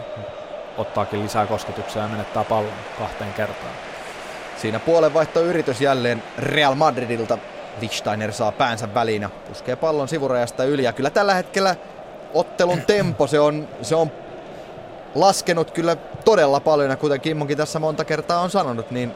Ottaakin 0.77 1.23
lisää 1.23 1.47
kosketuksia 1.47 2.01
ja 2.01 2.07
menettää 2.07 2.43
pallon 2.43 2.73
kahteen 2.99 3.33
kertaan. 3.33 3.73
Siinä 4.57 4.79
puolenvaihtoyritys 4.79 5.81
jälleen 5.81 6.23
Real 6.37 6.75
Madridilta. 6.75 7.37
Lichsteiner 7.81 8.33
saa 8.33 8.51
päänsä 8.51 8.93
väliin 8.93 9.21
ja 9.21 9.29
puskee 9.47 9.75
pallon 9.75 10.07
sivurajasta 10.07 10.63
yli. 10.63 10.83
Ja 10.83 10.93
kyllä 10.93 11.09
tällä 11.09 11.33
hetkellä 11.33 11.75
ottelun 12.33 12.81
tempo, 12.81 13.27
se 13.27 13.39
on, 13.39 13.67
se 13.81 13.95
on 13.95 14.11
laskenut 15.19 15.71
kyllä 15.71 15.95
todella 16.25 16.59
paljon, 16.59 16.89
ja 16.89 16.95
kuten 16.95 17.21
Kimmonkin 17.21 17.57
tässä 17.57 17.79
monta 17.79 18.05
kertaa 18.05 18.41
on 18.41 18.49
sanonut, 18.49 18.91
niin 18.91 19.11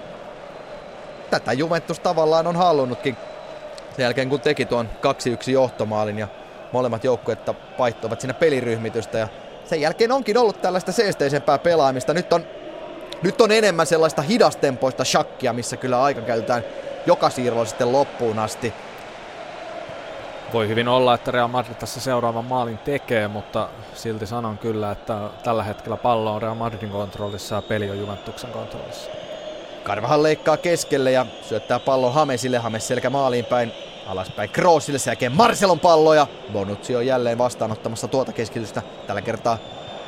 tätä 1.29 1.53
Juventus 1.53 1.99
tavallaan 1.99 2.47
on 2.47 2.55
halunnutkin 2.55 3.17
sen 3.95 4.03
jälkeen, 4.03 4.29
kun 4.29 4.41
teki 4.41 4.65
tuon 4.65 4.89
2-1 5.47 5.51
johtomaalin 5.51 6.19
ja 6.19 6.27
molemmat 6.71 7.03
joukkueet 7.03 7.39
vaihtoivat 7.79 8.21
siinä 8.21 8.33
peliryhmitystä 8.33 9.17
ja 9.17 9.27
sen 9.65 9.81
jälkeen 9.81 10.11
onkin 10.11 10.37
ollut 10.37 10.61
tällaista 10.61 10.91
seesteisempää 10.91 11.57
pelaamista. 11.57 12.13
Nyt 12.13 12.33
on, 12.33 12.45
nyt 13.23 13.41
on 13.41 13.51
enemmän 13.51 13.87
sellaista 13.87 14.21
hidastempoista 14.21 15.03
shakkia, 15.03 15.53
missä 15.53 15.77
kyllä 15.77 16.03
aika 16.03 16.21
käytetään 16.21 16.63
joka 17.05 17.29
siirrolla 17.29 17.65
sitten 17.65 17.91
loppuun 17.91 18.39
asti 18.39 18.73
voi 20.53 20.67
hyvin 20.67 20.87
olla, 20.87 21.13
että 21.13 21.31
Real 21.31 21.47
Madrid 21.47 21.75
tässä 21.75 21.99
seuraavan 21.99 22.45
maalin 22.45 22.77
tekee, 22.77 23.27
mutta 23.27 23.69
silti 23.93 24.27
sanon 24.27 24.57
kyllä, 24.57 24.91
että 24.91 25.29
tällä 25.43 25.63
hetkellä 25.63 25.97
pallo 25.97 26.33
on 26.33 26.41
Real 26.41 26.55
Madridin 26.55 26.89
kontrollissa 26.89 27.55
ja 27.55 27.61
peli 27.61 27.89
on 27.89 27.99
Juventuksen 27.99 28.51
kontrollissa. 28.51 29.11
Karvahan 29.83 30.23
leikkaa 30.23 30.57
keskelle 30.57 31.11
ja 31.11 31.25
syöttää 31.41 31.79
pallon 31.79 32.13
Hamesille, 32.13 32.57
Hames 32.57 32.87
selkä 32.87 33.09
maaliin 33.09 33.45
päin, 33.45 33.71
alaspäin 34.07 34.49
Kroosille, 34.49 34.99
sen 34.99 35.11
jälkeen 35.11 35.35
Marcelon 35.35 35.79
pallo 35.79 36.13
ja 36.13 36.27
Bonucci 36.53 36.95
on 36.95 37.05
jälleen 37.05 37.37
vastaanottamassa 37.37 38.07
tuota 38.07 38.33
keskitystä. 38.33 38.81
Tällä 39.07 39.21
kertaa 39.21 39.57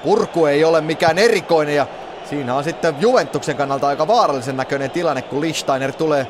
purku 0.04 0.46
ei 0.46 0.64
ole 0.64 0.82
mikään 0.82 1.18
erikoinen 1.18 1.76
ja 1.76 1.88
siinä 2.30 2.56
on 2.56 2.64
sitten 2.64 2.96
Juventuksen 3.00 3.58
kannalta 3.58 3.88
aika 3.88 4.08
vaarallisen 4.08 4.58
näköinen 4.58 4.92
tilanne, 4.92 5.22
kun 5.22 5.42
Lichsteiner 5.42 5.92
tulee 5.92 6.28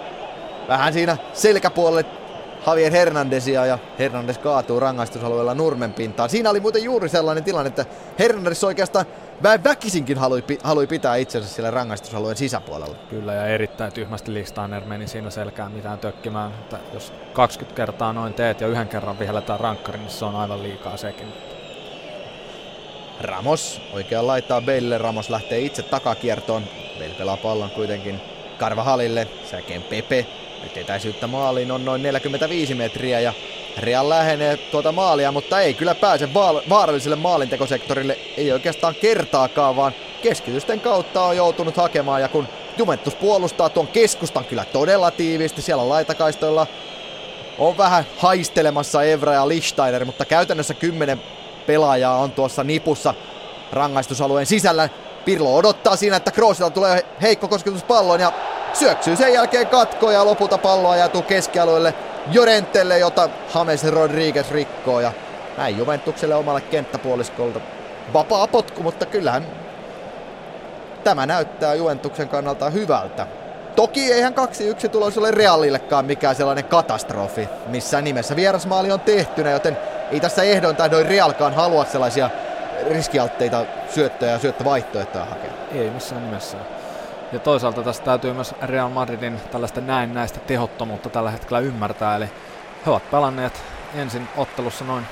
vähän 0.67 0.93
siinä 0.93 1.17
selkäpuolelle 1.33 2.05
Javier 2.67 2.91
Hernandezia 2.91 3.65
ja 3.65 3.77
Hernandez 3.99 4.37
kaatuu 4.37 4.79
rangaistusalueella 4.79 5.53
nurmen 5.53 5.93
pintaan. 5.93 6.29
Siinä 6.29 6.49
oli 6.49 6.59
muuten 6.59 6.83
juuri 6.83 7.09
sellainen 7.09 7.43
tilanne, 7.43 7.67
että 7.67 7.85
Hernandez 8.19 8.63
oikeastaan 8.63 9.05
vähän 9.43 9.63
väkisinkin 9.63 10.17
halui, 10.17 10.43
halui 10.63 10.87
pitää 10.87 11.15
itsensä 11.15 11.49
siellä 11.49 11.71
rangaistusalueen 11.71 12.37
sisäpuolella. 12.37 12.95
Kyllä 13.09 13.33
ja 13.33 13.47
erittäin 13.47 13.93
tyhmästi 13.93 14.33
Listaner 14.33 14.85
meni 14.85 15.07
siinä 15.07 15.29
selkään 15.29 15.71
mitään 15.71 15.99
tökkimään. 15.99 16.51
Että 16.51 16.79
jos 16.93 17.13
20 17.33 17.75
kertaa 17.75 18.13
noin 18.13 18.33
teet 18.33 18.61
ja 18.61 18.67
yhden 18.67 18.87
kerran 18.87 19.19
vihelletään 19.19 19.59
rankkari, 19.59 19.99
niin 19.99 20.09
se 20.09 20.25
on 20.25 20.35
aivan 20.35 20.63
liikaa 20.63 20.97
sekin. 20.97 21.33
Ramos 23.21 23.81
oikean 23.93 24.27
laittaa 24.27 24.61
Bale. 24.61 24.97
Ramos 24.97 25.29
lähtee 25.29 25.59
itse 25.59 25.83
takakiertoon. 25.83 26.63
Bale 26.99 27.13
pelaa 27.17 27.37
pallon 27.37 27.69
kuitenkin 27.69 28.21
Karvahalille. 28.57 29.27
Säkeen 29.51 29.83
Pepe 29.83 30.25
nyt 30.63 30.77
etäisyyttä 30.77 31.27
maaliin 31.27 31.71
on 31.71 31.85
noin 31.85 32.03
45 32.03 32.75
metriä 32.75 33.19
ja 33.19 33.33
Real 33.77 34.09
lähenee 34.09 34.57
tuota 34.57 34.91
maalia, 34.91 35.31
mutta 35.31 35.59
ei 35.59 35.73
kyllä 35.73 35.95
pääse 35.95 36.33
vaaralliselle 36.69 37.15
maalintekosektorille. 37.15 38.17
Ei 38.37 38.51
oikeastaan 38.51 38.95
kertaakaan, 38.95 39.75
vaan 39.75 39.93
keskitysten 40.23 40.79
kautta 40.79 41.21
on 41.21 41.37
joutunut 41.37 41.77
hakemaan. 41.77 42.21
Ja 42.21 42.27
kun 42.27 42.47
Juventus 42.77 43.15
puolustaa 43.15 43.69
tuon 43.69 43.87
keskustan 43.87 44.45
kyllä 44.45 44.65
todella 44.65 45.11
tiiviisti, 45.11 45.61
siellä 45.61 45.89
laitakaistoilla 45.89 46.67
on 47.57 47.77
vähän 47.77 48.05
haistelemassa 48.17 49.03
Evra 49.03 49.33
ja 49.33 49.47
Lichsteiner, 49.47 50.05
mutta 50.05 50.25
käytännössä 50.25 50.73
kymmenen 50.73 51.21
pelaajaa 51.67 52.17
on 52.17 52.31
tuossa 52.31 52.63
nipussa 52.63 53.13
rangaistusalueen 53.71 54.45
sisällä. 54.45 54.89
Pirlo 55.25 55.55
odottaa 55.55 55.95
siinä, 55.95 56.15
että 56.15 56.31
Kroosilla 56.31 56.69
tulee 56.69 57.05
heikko 57.21 57.47
kosketus 57.47 57.83
palloon 57.83 58.19
ja 58.19 58.33
syöksyy 58.73 59.15
sen 59.15 59.33
jälkeen 59.33 59.67
katko 59.67 60.11
ja 60.11 60.25
lopulta 60.25 60.57
pallo 60.57 60.89
ajatuu 60.89 61.21
keskialueelle 61.21 61.93
Jorentelle, 62.31 62.99
jota 62.99 63.29
James 63.55 63.83
Rodriguez 63.83 64.51
rikkoo 64.51 64.99
ja 64.99 65.11
näin 65.57 65.77
Juventukselle 65.77 66.35
omalle 66.35 66.61
kenttäpuoliskolta 66.61 67.59
vapaa 68.13 68.47
potku, 68.47 68.83
mutta 68.83 69.05
kyllähän 69.05 69.45
tämä 71.03 71.25
näyttää 71.25 71.75
Juventuksen 71.75 72.29
kannalta 72.29 72.69
hyvältä. 72.69 73.27
Toki 73.75 74.13
eihän 74.13 74.33
2-1 74.85 74.89
tulos 74.89 75.17
ole 75.17 75.31
Realillekaan 75.31 76.05
mikään 76.05 76.35
sellainen 76.35 76.65
katastrofi. 76.65 77.49
Missään 77.67 78.03
nimessä 78.03 78.35
vierasmaali 78.35 78.91
on 78.91 78.99
tehtynä, 78.99 79.51
joten 79.51 79.77
ei 80.11 80.19
tässä 80.19 80.43
ehdoin 80.43 80.75
tai 80.75 80.89
noin 80.89 81.05
Realkaan 81.05 81.53
halua 81.53 81.85
sellaisia 81.85 82.29
riskialtteita 82.89 83.65
syöttöjä 83.89 84.31
ja 84.31 84.39
syöttövaihtoehtoja 84.39 85.25
hakea. 85.25 85.51
Ei 85.71 85.89
missään 85.89 86.25
nimessä. 86.25 86.57
Ja 87.33 87.39
toisaalta 87.39 87.83
tässä 87.83 88.03
täytyy 88.03 88.33
myös 88.33 88.55
Real 88.61 88.89
Madridin 88.89 89.39
tällaista 89.51 89.81
näistä 89.81 90.39
tehottomuutta 90.39 91.09
tällä 91.09 91.31
hetkellä 91.31 91.59
ymmärtää. 91.59 92.15
Eli 92.15 92.29
he 92.85 92.91
ovat 92.91 93.11
pelanneet 93.11 93.63
ensin 93.95 94.27
ottelussa 94.37 94.85
noin 94.85 95.05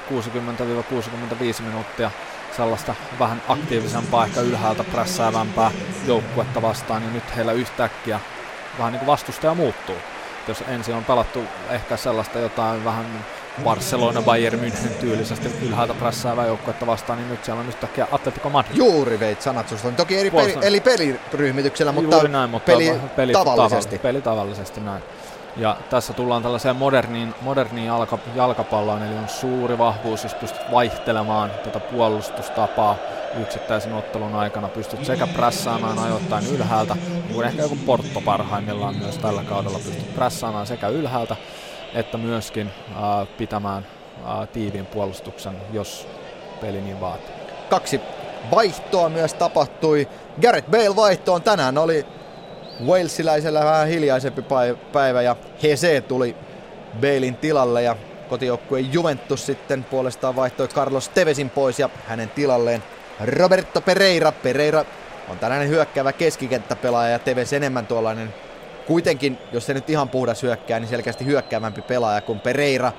60-65 1.59 1.61
minuuttia 1.61 2.11
sellaista 2.57 2.95
vähän 3.19 3.41
aktiivisempaa, 3.47 4.25
ehkä 4.25 4.41
ylhäältä 4.41 4.83
prässäävämpää 4.83 5.71
joukkuetta 6.07 6.61
vastaan, 6.61 7.03
ja 7.03 7.09
nyt 7.09 7.35
heillä 7.35 7.51
yhtäkkiä 7.51 8.19
vähän 8.77 8.91
niin 8.91 8.99
kuin 8.99 9.07
vastustaja 9.07 9.53
muuttuu. 9.53 9.97
Jos 10.47 10.63
ensin 10.67 10.95
on 10.95 11.05
pelattu 11.05 11.43
ehkä 11.69 11.97
sellaista 11.97 12.39
jotain 12.39 12.85
vähän 12.85 13.25
Barcelona 13.63 14.21
Bayern 14.21 14.59
München 14.59 14.89
tyylisesti 14.99 15.49
ylhäältä 15.67 15.93
prässäävää 15.93 16.45
joukkuetta 16.45 16.87
vastaan, 16.87 17.19
niin 17.19 17.29
nyt 17.29 17.45
siellä 17.45 17.61
on 17.61 17.67
yhtäkkiä 17.67 18.07
Atletico 18.11 18.49
Madrid. 18.49 18.77
Juuri 18.77 19.19
veit 19.19 19.41
sanat 19.41 19.69
susta. 19.69 19.91
Toki 19.91 20.17
eri 20.19 20.31
peli, 20.31 20.57
eli 20.61 20.79
peliryhmityksellä, 20.79 21.91
mutta, 21.91 22.15
Juuri 22.15 22.29
näin, 22.29 22.49
mutta 22.49 22.71
peli, 22.71 22.93
peli, 23.15 23.33
tavallisesti. 23.33 23.99
peli 23.99 24.21
tavallisesti 24.21 24.81
näin. 24.81 25.03
Ja 25.57 25.77
tässä 25.89 26.13
tullaan 26.13 26.43
tällaiseen 26.43 26.75
moderniin, 26.75 27.35
moderniin 27.41 27.87
jalka, 27.87 28.17
jalkapalloon, 28.35 29.03
eli 29.03 29.17
on 29.17 29.29
suuri 29.29 29.77
vahvuus, 29.77 30.23
jos 30.23 30.33
pystyt 30.33 30.61
vaihtelemaan 30.71 31.51
tätä 31.63 31.79
puolustustapaa 31.79 32.95
yksittäisen 33.41 33.93
ottelun 33.93 34.35
aikana. 34.35 34.67
Pystyt 34.67 35.05
sekä 35.05 35.27
prässaamaan 35.27 35.99
ajoittain 35.99 36.47
ylhäältä, 36.47 36.95
niin 36.95 37.33
kuin 37.33 37.47
ehkä 37.47 37.61
joku 37.61 37.77
Porto 37.85 38.21
parhaimmillaan 38.25 38.95
myös 38.95 39.17
tällä 39.17 39.43
kaudella 39.43 39.79
pystyt 39.79 40.15
prässaamaan 40.15 40.67
sekä 40.67 40.87
ylhäältä 40.87 41.35
että 41.93 42.17
myöskin 42.17 42.71
pitämään 43.37 43.87
tiiviin 44.53 44.85
puolustuksen, 44.85 45.53
jos 45.73 46.07
peli 46.61 46.81
niin 46.81 47.01
vaatii. 47.01 47.35
Kaksi 47.69 48.01
vaihtoa 48.51 49.09
myös 49.09 49.33
tapahtui. 49.33 50.07
Gareth 50.41 50.69
Bale 50.71 50.95
vaihtoon 50.95 51.41
tänään 51.41 51.77
oli 51.77 52.05
Walesiläisellä 52.85 53.65
vähän 53.65 53.87
hiljaisempi 53.87 54.43
päivä 54.91 55.21
ja 55.21 55.35
Hese 55.63 56.01
tuli 56.01 56.35
Balein 57.01 57.35
tilalle 57.35 57.83
ja 57.83 57.95
kotijoukkueen 58.29 58.93
Juventus 58.93 59.45
sitten 59.45 59.83
puolestaan 59.83 60.35
vaihtoi 60.35 60.67
Carlos 60.67 61.09
Tevesin 61.09 61.49
pois 61.49 61.79
ja 61.79 61.89
hänen 62.07 62.29
tilalleen 62.29 62.83
Roberto 63.25 63.81
Pereira. 63.81 64.31
Pereira 64.31 64.85
on 65.29 65.39
tällainen 65.39 65.69
hyökkäävä 65.69 66.13
keskikenttäpelaaja 66.13 67.11
ja 67.11 67.19
Teves 67.19 67.53
enemmän 67.53 67.87
tuollainen 67.87 68.33
kuitenkin, 68.87 69.37
jos 69.51 69.65
se 69.65 69.73
nyt 69.73 69.89
ihan 69.89 70.09
puhdas 70.09 70.43
hyökkää, 70.43 70.79
niin 70.79 70.89
selkeästi 70.89 71.25
hyökkäävämpi 71.25 71.81
pelaaja 71.81 72.21
kuin 72.21 72.39
Pereira. 72.39 72.91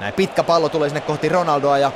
Näin 0.00 0.14
pitkä 0.14 0.42
pallo 0.42 0.68
tulee 0.68 0.88
sinne 0.88 1.00
kohti 1.00 1.28
Ronaldoa 1.28 1.78
ja 1.78 1.92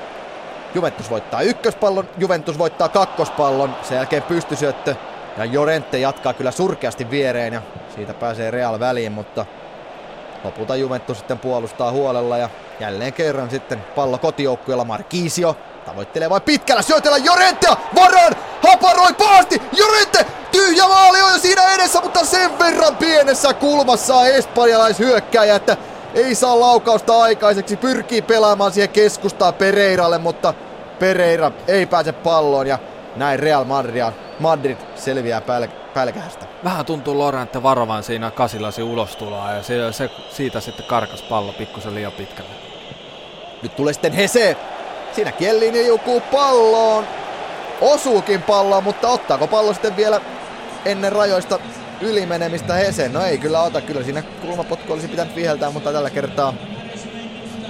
Juventus 0.75 1.11
voittaa 1.11 1.43
ykköspallon, 1.43 2.09
Juventus 2.19 2.59
voittaa 2.59 2.89
kakkospallon, 2.89 3.75
sen 3.83 3.97
jälkeen 3.97 4.23
pystysyöttö 4.23 4.95
ja 5.37 5.45
Jorente 5.45 5.99
jatkaa 5.99 6.33
kyllä 6.33 6.51
surkeasti 6.51 7.11
viereen 7.11 7.53
ja 7.53 7.63
siitä 7.95 8.15
pääsee 8.15 8.51
Real 8.51 8.81
väliin, 8.81 9.13
mutta 9.13 9.47
lopulta 10.45 10.77
Juventus 10.77 11.19
sitten 11.19 11.39
puolustaa 11.39 11.93
huolella 11.93 12.39
ja 12.39 12.49
jälleen 12.81 13.13
kerran 13.13 13.51
sitten 13.51 13.85
pallo 13.95 14.19
kotijoukkueella 14.19 14.85
Marquisio 14.85 15.57
tavoittelee 15.85 16.31
vain 16.31 16.43
pitkällä 16.43 16.83
syötellä 16.83 17.17
Jorentea 17.17 17.77
varan 17.95 18.37
haparoi 18.63 19.13
paasti 19.13 19.63
Jorente 19.73 20.27
tyhjä 20.53 20.89
maali 20.89 21.23
on 21.23 21.33
jo 21.33 21.39
siinä 21.39 21.75
edessä 21.75 22.01
mutta 22.01 22.25
sen 22.25 22.59
verran 22.59 22.97
pienessä 22.97 23.55
kulmassa 23.55 24.27
espanjalaishyökkäjä 24.27 25.55
että 25.55 25.77
ei 26.15 26.35
saa 26.35 26.61
laukausta 26.61 27.23
aikaiseksi, 27.23 27.77
pyrkii 27.77 28.23
pelaamaan 28.23 28.73
siihen 28.73 28.89
keskustaa 28.89 29.53
Pereiralle, 29.53 30.19
mutta 30.19 30.55
Pereira 30.99 31.53
ei 31.69 31.87
pääse 31.87 32.13
palloon 32.13 32.67
ja 32.67 32.79
näin 33.17 33.39
Real 33.39 33.65
Madrid, 33.65 34.13
Madrid 34.41 34.77
selviää 34.95 35.41
päl- 35.41 35.93
pälkähästä. 35.95 36.47
Vähän 36.65 36.87
tuntuu 36.87 37.19
Lorente 37.19 37.63
varovan 37.63 38.03
siinä 38.03 38.31
kasilasi 38.31 38.83
ulostuloa 38.83 39.53
ja 39.53 39.63
se, 39.63 39.93
se, 39.93 40.11
siitä 40.31 40.61
sitten 40.61 40.87
karkas 40.87 41.23
pallo 41.23 41.53
pikkusen 41.53 41.95
liian 41.95 42.13
pitkälle. 42.13 42.51
Nyt 43.63 43.77
tulee 43.77 43.93
sitten 43.93 44.13
Hese. 44.13 44.57
Siinä 45.15 45.33
Kielliini 45.33 45.87
jukuu 45.87 46.21
palloon. 46.21 47.05
Osuukin 47.81 48.43
palloon, 48.43 48.85
mutta 48.85 49.09
ottaako 49.09 49.47
pallo 49.47 49.73
sitten 49.73 49.97
vielä 49.97 50.21
ennen 50.85 51.13
rajoista 51.13 51.59
ylimenemistä 52.01 52.75
Hese? 52.75 53.09
No 53.09 53.25
ei 53.25 53.39
kyllä 53.39 53.63
ota, 53.63 53.81
kyllä 53.81 54.03
siinä 54.03 54.23
kulmapotku 54.23 54.93
olisi 54.93 55.09
pitänyt 55.09 55.37
viheltää, 55.37 55.71
mutta 55.71 55.93
tällä 55.93 56.11
kertaa 56.11 56.55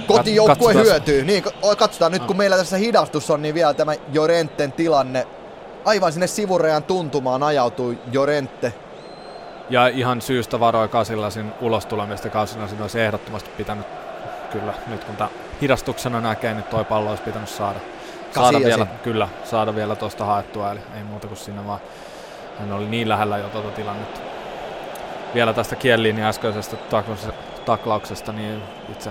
kotijoukkue 0.07 0.73
hyötyy. 0.73 1.25
Niin, 1.25 1.43
katsotaan 1.77 2.11
nyt 2.11 2.23
kun 2.23 2.37
meillä 2.37 2.57
tässä 2.57 2.77
hidastus 2.77 3.29
on, 3.29 3.41
niin 3.41 3.55
vielä 3.55 3.73
tämä 3.73 3.93
Jorenten 4.13 4.71
tilanne. 4.71 5.27
Aivan 5.85 6.11
sinne 6.11 6.27
sivurajan 6.27 6.83
tuntumaan 6.83 7.43
ajautui 7.43 7.97
Jorente. 8.11 8.73
Ja 9.69 9.87
ihan 9.87 10.21
syystä 10.21 10.59
varoi 10.59 10.87
Kasilasin 10.87 11.53
ulos 11.61 11.85
tulemista. 11.85 12.29
Kasilasin 12.29 12.81
olisi 12.81 13.01
ehdottomasti 13.01 13.49
pitänyt 13.57 13.85
kyllä, 14.51 14.73
nyt 14.87 15.03
kun 15.03 15.15
tämä 15.15 15.29
hidastuksena 15.61 16.21
näkee, 16.21 16.53
niin 16.53 16.63
toi 16.63 16.85
pallo 16.85 17.09
olisi 17.09 17.23
pitänyt 17.23 17.49
saada. 17.49 17.79
Saada 18.35 18.59
vielä, 18.59 18.87
kyllä, 19.03 19.29
saada 19.43 19.75
vielä 19.75 19.95
tuosta 19.95 20.25
haettua, 20.25 20.71
eli 20.71 20.79
ei 20.97 21.03
muuta 21.03 21.27
kuin 21.27 21.37
sinne 21.37 21.67
vaan 21.67 21.79
hän 22.59 22.71
oli 22.71 22.85
niin 22.85 23.09
lähellä 23.09 23.37
jo 23.37 23.49
tuota 23.49 23.71
tilannetta. 23.71 24.19
Vielä 25.33 25.53
tästä 25.53 25.75
Kielliin 25.75 26.23
äskeisestä 26.23 26.77
taklauksesta, 27.65 28.31
niin 28.31 28.63
itse 28.91 29.09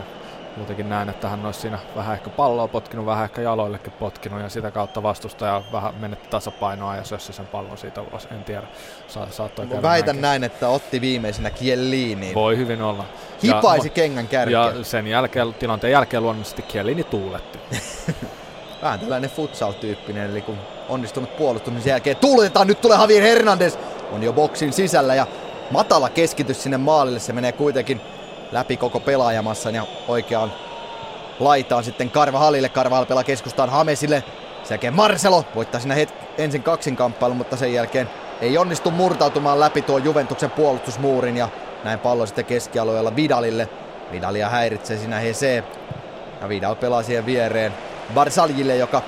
muutenkin 0.56 0.88
näen, 0.88 1.08
että 1.08 1.28
hän 1.28 1.46
olisi 1.46 1.60
siinä 1.60 1.78
vähän 1.96 2.14
ehkä 2.14 2.30
palloa 2.30 2.68
potkinut, 2.68 3.06
vähän 3.06 3.24
ehkä 3.24 3.42
jaloillekin 3.42 3.92
potkinut 3.92 4.40
ja 4.40 4.48
sitä 4.48 4.70
kautta 4.70 5.02
vastustaja 5.02 5.62
vähän 5.72 5.94
menetti 6.00 6.28
tasapainoa 6.28 6.96
ja 6.96 7.04
sössi 7.04 7.32
sen 7.32 7.46
pallon 7.46 7.78
siitä 7.78 8.00
ulos. 8.00 8.28
En 8.30 8.44
tiedä, 8.44 8.66
Sa- 9.08 9.26
saattoi 9.30 9.66
käydä 9.66 9.82
Väitän 9.82 10.06
näinkin. 10.06 10.22
näin, 10.22 10.44
että 10.44 10.68
otti 10.68 11.00
viimeisenä 11.00 11.50
Kielliiniin. 11.50 12.34
Voi 12.34 12.56
hyvin 12.56 12.82
olla. 12.82 13.04
Hipaisi 13.42 13.88
ja, 13.88 13.92
kengän 13.92 14.28
kärkeä. 14.28 14.58
Ja 14.58 14.84
sen 14.84 15.06
jälkeen, 15.06 15.54
tilanteen 15.54 15.92
jälkeen 15.92 16.22
luonnollisesti 16.22 16.62
Kielliini 16.62 17.04
tuuletti. 17.04 17.58
vähän 18.82 19.00
tällainen 19.00 19.30
futsal-tyyppinen, 19.30 20.30
eli 20.30 20.42
kun 20.42 20.58
onnistunut 20.88 21.36
puolustus, 21.36 21.74
niin 21.74 21.86
jälkeen 21.86 22.16
tuuletetaan, 22.16 22.66
nyt 22.66 22.80
tulee 22.80 22.98
Javier 22.98 23.22
Hernandez, 23.22 23.76
on 24.12 24.22
jo 24.22 24.32
boksin 24.32 24.72
sisällä 24.72 25.14
ja 25.14 25.26
matala 25.70 26.08
keskitys 26.08 26.62
sinne 26.62 26.76
maalille, 26.76 27.18
se 27.18 27.32
menee 27.32 27.52
kuitenkin 27.52 28.00
läpi 28.52 28.76
koko 28.76 29.00
pelaajamassa 29.00 29.70
ja 29.70 29.86
oikeaan 30.08 30.52
laitaan 31.40 31.84
sitten 31.84 32.10
Karvahalille. 32.10 32.68
Karvahal 32.68 33.06
pelaa 33.06 33.24
keskustaan 33.24 33.70
Hamesille. 33.70 34.24
Sen 34.62 34.74
jälkeen 34.74 34.94
Marcelo 34.94 35.44
voittaa 35.54 35.80
siinä 35.80 35.94
het- 35.94 36.14
ensin 36.38 36.62
kaksinkamppailun, 36.62 37.36
mutta 37.36 37.56
sen 37.56 37.72
jälkeen 37.72 38.10
ei 38.40 38.58
onnistu 38.58 38.90
murtautumaan 38.90 39.60
läpi 39.60 39.82
tuo 39.82 39.98
Juventuksen 39.98 40.50
puolustusmuurin 40.50 41.36
ja 41.36 41.48
näin 41.84 41.98
pallo 41.98 42.26
sitten 42.26 42.44
keskialueella 42.44 43.16
Vidalille. 43.16 43.68
Vidalia 44.12 44.48
häiritsee 44.48 44.98
siinä 44.98 45.18
Hese. 45.18 45.64
Ja 46.40 46.48
Vidal 46.48 46.74
pelaa 46.74 47.02
siihen 47.02 47.26
viereen 47.26 47.72
Barsaljille, 48.14 48.76
joka 48.76 49.02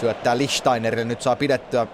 syöttää 0.00 0.38
Lichtsteinerille. 0.38 1.04
Nyt 1.04 1.22
saa 1.22 1.36
pidettyä 1.36 1.86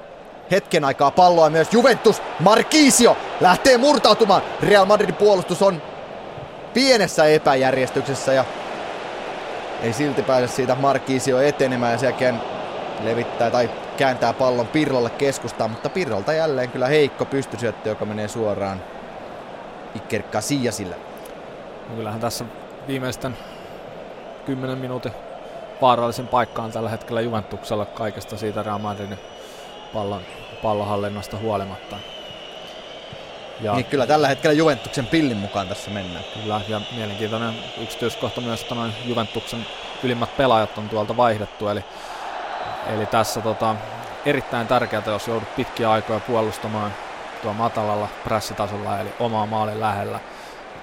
hetken 0.51 0.85
aikaa 0.85 1.11
palloa 1.11 1.51
myös 1.51 1.73
Juventus. 1.73 2.23
Marquisio 2.41 3.17
lähtee 3.41 3.79
murtautumaan. 3.79 4.43
Real 4.63 4.85
Madridin 4.87 5.15
puolustus 5.15 5.63
on 5.63 5.83
pienessä 6.75 7.25
epäjärjestyksessä 7.25 8.33
ja 8.33 8.45
ei 9.83 9.93
silti 9.93 10.23
pääse 10.23 10.49
siitä 10.49 10.75
Markisio 10.75 11.41
etenemään 11.41 11.93
ja 11.93 11.99
jälkeen 12.05 12.41
levittää 13.05 13.51
tai 13.51 13.71
kääntää 13.97 14.33
pallon 14.33 14.67
Pirlolle 14.67 15.11
keskustaan, 15.11 15.71
mutta 15.71 15.89
Pirrolta 15.89 16.33
jälleen 16.33 16.71
kyllä 16.71 16.87
heikko 16.87 17.25
pystysyöttö, 17.25 17.89
joka 17.89 18.05
menee 18.05 18.29
suoraan 18.29 18.83
Iker 19.95 20.23
Casillasille. 20.23 20.97
No 21.89 21.97
kyllähän 21.97 22.21
tässä 22.21 22.45
viimeisten 22.87 23.37
10 24.47 24.79
minuutin 24.79 25.13
vaarallisen 25.81 26.29
paikkaan 26.29 26.73
tällä 26.73 26.89
hetkellä 26.89 27.21
Juventuksella 27.21 27.87
kaikesta 27.87 28.37
siitä 28.37 28.63
Real 28.63 28.79
Madridin 28.79 29.19
pallon, 29.93 30.23
pallohallinnasta 30.63 31.37
huolimatta. 31.37 31.97
Ja 33.63 33.75
niin 33.75 33.85
kyllä 33.85 34.07
tällä 34.07 34.29
hetkellä 34.29 34.55
Juventuksen 34.55 35.07
pillin 35.07 35.37
mukaan 35.37 35.69
tässä 35.69 35.91
mennään. 35.91 36.25
Kyllä, 36.35 36.61
ja 36.69 36.81
mielenkiintoinen 36.97 37.55
yksityiskohta 37.83 38.41
myös, 38.41 38.63
että 38.63 38.75
noin 38.75 38.93
Juventuksen 39.05 39.67
ylimmät 40.03 40.37
pelaajat 40.37 40.79
on 40.79 40.89
tuolta 40.89 41.17
vaihdettu, 41.17 41.69
eli, 41.69 41.85
eli 42.87 43.07
tässä 43.07 43.41
tota, 43.41 43.77
erittäin 44.27 44.67
tärkeää, 44.67 45.03
jos 45.07 45.29
joudut 45.29 45.57
pitkiä 45.57 45.91
aikoja 45.91 46.21
puolustamaan 46.21 46.93
tuo 47.43 47.53
matalalla 47.53 48.09
pressitasolla, 48.25 48.99
eli 48.99 49.13
omaa 49.21 49.47
maalin 49.47 49.81
lähellä 49.81 50.21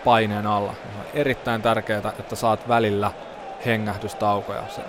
paineen 0.06 0.48
alla. 0.48 0.72
On 0.72 1.06
erittäin 1.14 1.62
tärkeää, 1.62 2.14
että 2.20 2.36
saat 2.36 2.68
välillä 2.68 3.12
hengähdystaukoja. 3.66 4.64
Se 4.70 4.82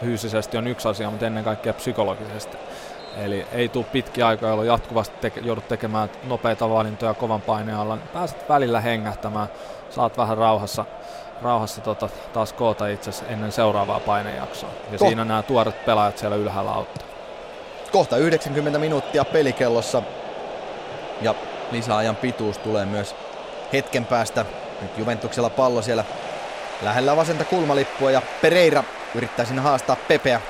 fyysisesti 0.00 0.56
on 0.56 0.66
yksi 0.66 0.88
asia, 0.88 1.10
mutta 1.10 1.26
ennen 1.26 1.44
kaikkea 1.44 1.72
psykologisesti. 1.72 2.56
Eli 3.16 3.46
ei 3.52 3.68
tule 3.68 3.84
pitkiä 3.84 4.26
aikoja, 4.26 4.50
jolloin 4.50 4.68
jatkuvasti 4.68 5.16
teke, 5.20 5.40
joudut 5.40 5.68
tekemään 5.68 6.10
nopeita 6.24 6.70
valintoja 6.70 7.14
kovan 7.14 7.40
paineen 7.40 7.76
alla. 7.76 7.98
Pääset 8.12 8.48
välillä 8.48 8.80
hengähtämään, 8.80 9.48
saat 9.90 10.18
vähän 10.18 10.38
rauhassa, 10.38 10.84
rauhassa 11.42 11.80
tota, 11.80 12.08
taas 12.32 12.52
koota 12.52 12.86
itse 12.86 13.10
ennen 13.28 13.52
seuraavaa 13.52 14.00
painejaksoa. 14.00 14.70
Ja 14.92 14.98
Ko- 14.98 15.06
siinä 15.06 15.24
nämä 15.24 15.42
tuoret 15.42 15.84
pelaajat 15.84 16.18
siellä 16.18 16.36
ylhäällä 16.36 16.72
auttaa. 16.72 17.06
Kohta 17.92 18.16
90 18.16 18.78
minuuttia 18.78 19.24
pelikellossa 19.24 20.02
ja 21.22 21.34
lisäajan 21.72 22.16
pituus 22.16 22.58
tulee 22.58 22.86
myös 22.86 23.14
hetken 23.72 24.06
päästä. 24.06 24.44
Nyt 24.82 24.98
Juventuksella 24.98 25.50
pallo 25.50 25.82
siellä 25.82 26.04
lähellä 26.82 27.16
vasenta 27.16 27.44
kulmalippua 27.44 28.10
ja 28.10 28.22
Pereira 28.42 28.84
yrittää 29.14 29.44
sinne 29.44 29.62
haastaa 29.62 29.96
Pepeä 30.08 30.40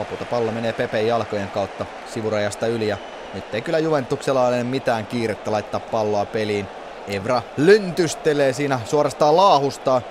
Lopulta 0.00 0.24
pallo 0.24 0.52
menee 0.52 0.72
Pepen 0.72 1.06
jalkojen 1.06 1.48
kautta 1.48 1.86
sivurajasta 2.14 2.66
yli 2.66 2.88
ja 2.88 2.96
nyt 3.34 3.54
ei 3.54 3.62
kyllä 3.62 3.78
Juventuksella 3.78 4.46
ole 4.46 4.64
mitään 4.64 5.06
kiirettä 5.06 5.52
laittaa 5.52 5.80
palloa 5.80 6.24
peliin. 6.24 6.66
Evra 7.08 7.42
lyntystelee 7.56 8.52
siinä 8.52 8.80
suorastaan 8.84 9.36
laahustaa. 9.36 10.02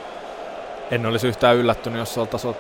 En 0.92 1.06
olisi 1.06 1.28
yhtään 1.28 1.56
yllättynyt, 1.56 2.00
jos 2.00 2.18
oltaisiin 2.18 2.56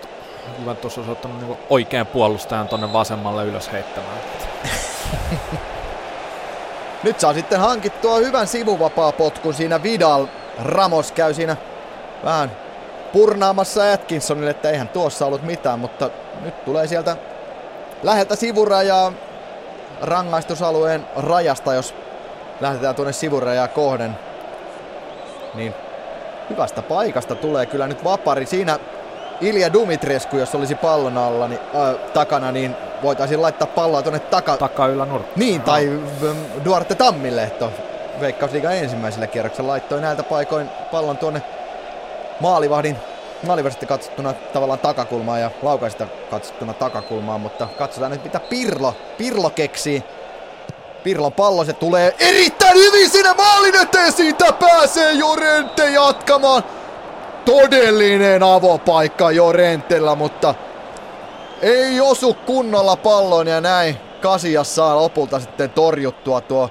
Juventus 0.60 0.98
olisi 0.98 1.12
ottanut 1.12 1.42
niin 1.42 1.58
oikean 1.70 2.08
puolustajan 2.08 2.68
tonne 2.68 2.94
vasemmalle 2.94 3.46
ylös 3.46 3.72
heittämään. 3.72 4.18
Nyt 7.04 7.20
saa 7.20 7.34
sitten 7.34 7.60
hankittua 7.60 8.18
hyvän 8.18 8.48
sivuvapaa 8.48 9.12
potkun 9.12 9.54
siinä 9.54 9.84
Vidal. 9.84 10.26
Ramos 10.64 11.12
käy 11.12 11.34
siinä 11.34 11.58
vähän 12.24 12.52
purnaamassa 13.14 13.94
Atkinsonille, 13.94 14.50
että 14.50 14.70
eihän 14.70 14.90
tuossa 14.90 15.26
ollut 15.26 15.44
mitään, 15.44 15.80
mutta 15.80 16.10
nyt 16.41 16.66
tulee 16.66 16.88
sieltä 16.88 17.18
läheltä 18.03 18.36
sivurajaa 18.36 19.14
rangaistusalueen 20.02 21.06
rajasta, 21.16 21.74
jos 21.74 21.95
lähdetään 22.61 22.95
tuonne 22.95 23.14
sivurajaa 23.14 23.68
kohden. 23.68 24.18
Niin 25.53 25.74
hyvästä 26.49 26.82
paikasta 26.82 27.36
tulee 27.36 27.66
kyllä 27.66 27.88
nyt 27.88 28.03
vapari. 28.03 28.45
Siinä 28.45 28.80
Ilja 29.41 29.74
Dumitrescu, 29.74 30.38
jos 30.38 30.56
olisi 30.56 30.76
pallon 30.76 31.18
alla, 31.18 31.48
niin, 31.48 31.61
äh, 31.76 31.95
takana, 32.14 32.52
niin 32.52 32.76
voitaisiin 33.03 33.41
laittaa 33.41 33.68
palloa 33.68 34.02
tuonne 34.02 34.20
taka... 34.20 34.57
Takaa 34.57 34.88
yllä. 34.88 35.07
Niin, 35.36 35.61
tai 35.61 35.86
no. 35.86 36.36
Duarte 36.66 36.95
Tammilehto 36.95 37.72
Veikkausliigan 38.20 38.76
ensimmäisellä 38.76 39.28
kierroksella 39.28 39.72
laittoi 39.72 40.02
näiltä 40.02 40.24
paikoin 40.24 40.70
pallon 40.91 41.18
tuonne 41.18 41.41
maalivahdin 42.40 42.98
maalivahdista 43.44 43.86
katsottuna 43.86 44.34
tavallaan 44.34 44.80
takakulmaan 44.80 45.41
ja 45.41 45.52
laukaista 45.61 46.07
katsottuna 46.32 46.74
takakulmaan, 46.74 47.41
mutta 47.41 47.68
katsotaan 47.78 48.11
nyt 48.11 48.24
mitä 48.24 48.40
Pirlo, 48.40 48.95
Pirlo 49.18 49.49
keksii. 49.49 50.03
Pirlon 51.03 51.34
pallo, 51.34 51.64
se 51.64 51.74
tulee 51.74 52.16
erittäin 52.20 52.78
hyvin 52.78 53.10
sinne 53.10 53.34
maalin 53.34 53.76
eteen, 53.76 54.11
siitä 54.11 54.53
pääsee 54.53 55.11
Jorente 55.11 55.90
jatkamaan. 55.90 56.64
Todellinen 57.45 58.44
avopaikka 58.44 59.32
Jorentella, 59.32 60.16
mutta 60.16 60.56
ei 61.61 62.02
osu 62.02 62.34
kunnolla 62.34 62.95
pallon 62.95 63.48
ja 63.48 63.61
näin 63.61 63.98
Kasias 64.22 64.76
saa 64.76 64.95
lopulta 64.95 65.40
sitten 65.40 65.70
torjuttua 65.70 66.41
tuo 66.41 66.70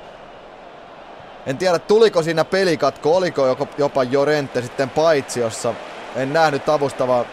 en 1.49 1.59
tiedä 1.59 1.79
tuliko 1.79 2.23
siinä 2.23 2.45
pelikatko, 2.45 3.17
oliko 3.17 3.57
jopa 3.79 4.03
Jorente 4.03 4.63
sitten 4.63 4.91
paitsi, 4.91 5.41
jossa 5.41 5.75
en 6.17 6.33
nähnyt 6.33 6.69
avustavaa 6.69 7.25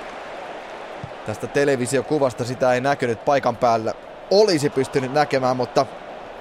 tästä 1.26 1.48
televisiokuvasta, 1.48 2.46
sitä 2.46 2.74
ei 2.74 2.82
näkynyt 2.82 3.26
paikan 3.26 3.58
päällä. 3.58 3.94
Olisi 4.32 4.70
pystynyt 4.70 5.14
näkemään, 5.14 5.58
mutta 5.58 5.86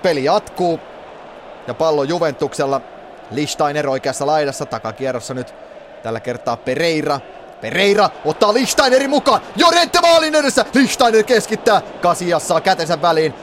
peli 0.03 0.25
jatkuu 0.25 0.81
ja 1.67 1.75
pallo 1.75 2.03
Juventuksella. 2.03 2.81
Lichsteiner 3.31 3.89
oikeassa 3.89 4.27
laidassa, 4.27 4.67
takakierrossa 4.67 5.35
nyt 5.35 5.55
tällä 6.03 6.21
kertaa 6.21 6.57
Pereira. 6.57 7.21
Pereira 7.61 8.11
ottaa 8.25 8.55
Lichtsteinerin 8.55 9.11
mukaan. 9.11 9.41
Jorente 9.57 10.01
maalin 10.01 10.35
edessä. 10.35 10.65
Lichsteiner 10.75 11.23
keskittää. 11.25 11.83
Kasias 12.03 12.49
saa 12.49 12.61
kätensä 12.61 13.03
väliin 13.03 13.35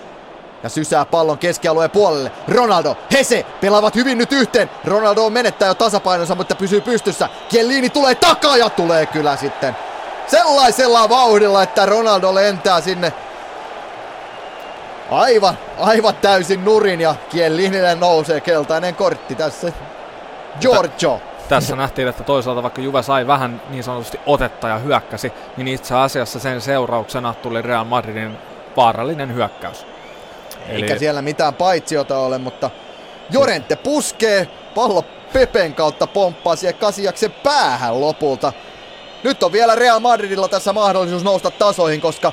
ja 0.63 0.69
sysää 0.69 1.05
pallon 1.05 1.37
keskialueen 1.37 1.91
puolelle. 1.91 2.31
Ronaldo, 2.47 2.97
Hese 3.11 3.45
pelaavat 3.61 3.95
hyvin 3.95 4.17
nyt 4.17 4.31
yhteen. 4.31 4.69
Ronaldo 4.85 5.25
on 5.25 5.33
menettää 5.33 5.67
jo 5.67 5.73
tasapainonsa, 5.73 6.35
mutta 6.35 6.55
pysyy 6.55 6.81
pystyssä. 6.81 7.29
Kielini 7.49 7.89
tulee 7.89 8.15
takaa 8.15 8.57
ja 8.57 8.69
tulee 8.69 9.05
kyllä 9.05 9.35
sitten 9.35 9.75
sellaisella 10.27 11.09
vauhdilla, 11.09 11.63
että 11.63 11.85
Ronaldo 11.85 12.35
lentää 12.35 12.81
sinne 12.81 13.13
aivan, 15.11 15.57
aivan 15.79 16.15
täysin 16.15 16.65
nurin 16.65 17.01
ja 17.01 17.15
Kielinille 17.29 17.95
nousee 17.95 18.41
keltainen 18.41 18.95
kortti 18.95 19.35
tässä. 19.35 19.71
Giorgio. 20.61 21.21
Tässä 21.49 21.75
nähtiin, 21.75 22.07
että 22.07 22.23
toisaalta 22.23 22.63
vaikka 22.63 22.81
Juve 22.81 23.03
sai 23.03 23.27
vähän 23.27 23.61
niin 23.69 23.83
sanotusti 23.83 24.19
otetta 24.25 24.67
ja 24.67 24.77
hyökkäsi, 24.77 25.33
niin 25.57 25.67
itse 25.67 25.95
asiassa 25.95 26.39
sen 26.39 26.61
seurauksena 26.61 27.33
tuli 27.33 27.61
Real 27.61 27.83
Madridin 27.83 28.37
vaarallinen 28.77 29.33
hyökkäys. 29.33 29.85
Eikä 30.69 30.99
siellä 30.99 31.21
mitään 31.21 31.53
paitsiota 31.53 32.17
ole, 32.17 32.37
mutta 32.37 32.69
Jorente 33.29 33.75
puskee, 33.75 34.47
pallo 34.75 35.05
Pepen 35.33 35.73
kautta 35.73 36.07
pomppaa 36.07 36.55
siihen 36.55 36.75
Kasiaksen 36.75 37.31
päähän 37.31 38.01
lopulta. 38.01 38.53
Nyt 39.23 39.43
on 39.43 39.51
vielä 39.51 39.75
Real 39.75 39.99
Madridilla 39.99 40.47
tässä 40.47 40.73
mahdollisuus 40.73 41.23
nousta 41.23 41.51
tasoihin, 41.51 42.01
koska 42.01 42.31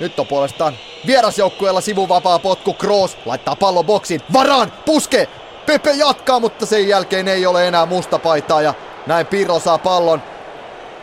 nyt 0.00 0.18
on 0.18 0.26
puolestaan 0.26 0.78
vierasjoukkueella 1.06 1.80
sivuvapaa 1.80 2.38
potku 2.38 2.74
Kroos 2.74 3.18
laittaa 3.24 3.56
pallon 3.56 3.84
boksiin. 3.86 4.20
Varaan, 4.32 4.72
puske! 4.86 5.28
Pepe 5.66 5.92
jatkaa, 5.92 6.40
mutta 6.40 6.66
sen 6.66 6.88
jälkeen 6.88 7.28
ei 7.28 7.46
ole 7.46 7.68
enää 7.68 7.86
musta 7.86 8.18
paitaa 8.18 8.62
ja 8.62 8.74
näin 9.06 9.26
Pirlo 9.26 9.60
saa 9.60 9.78
pallon. 9.78 10.22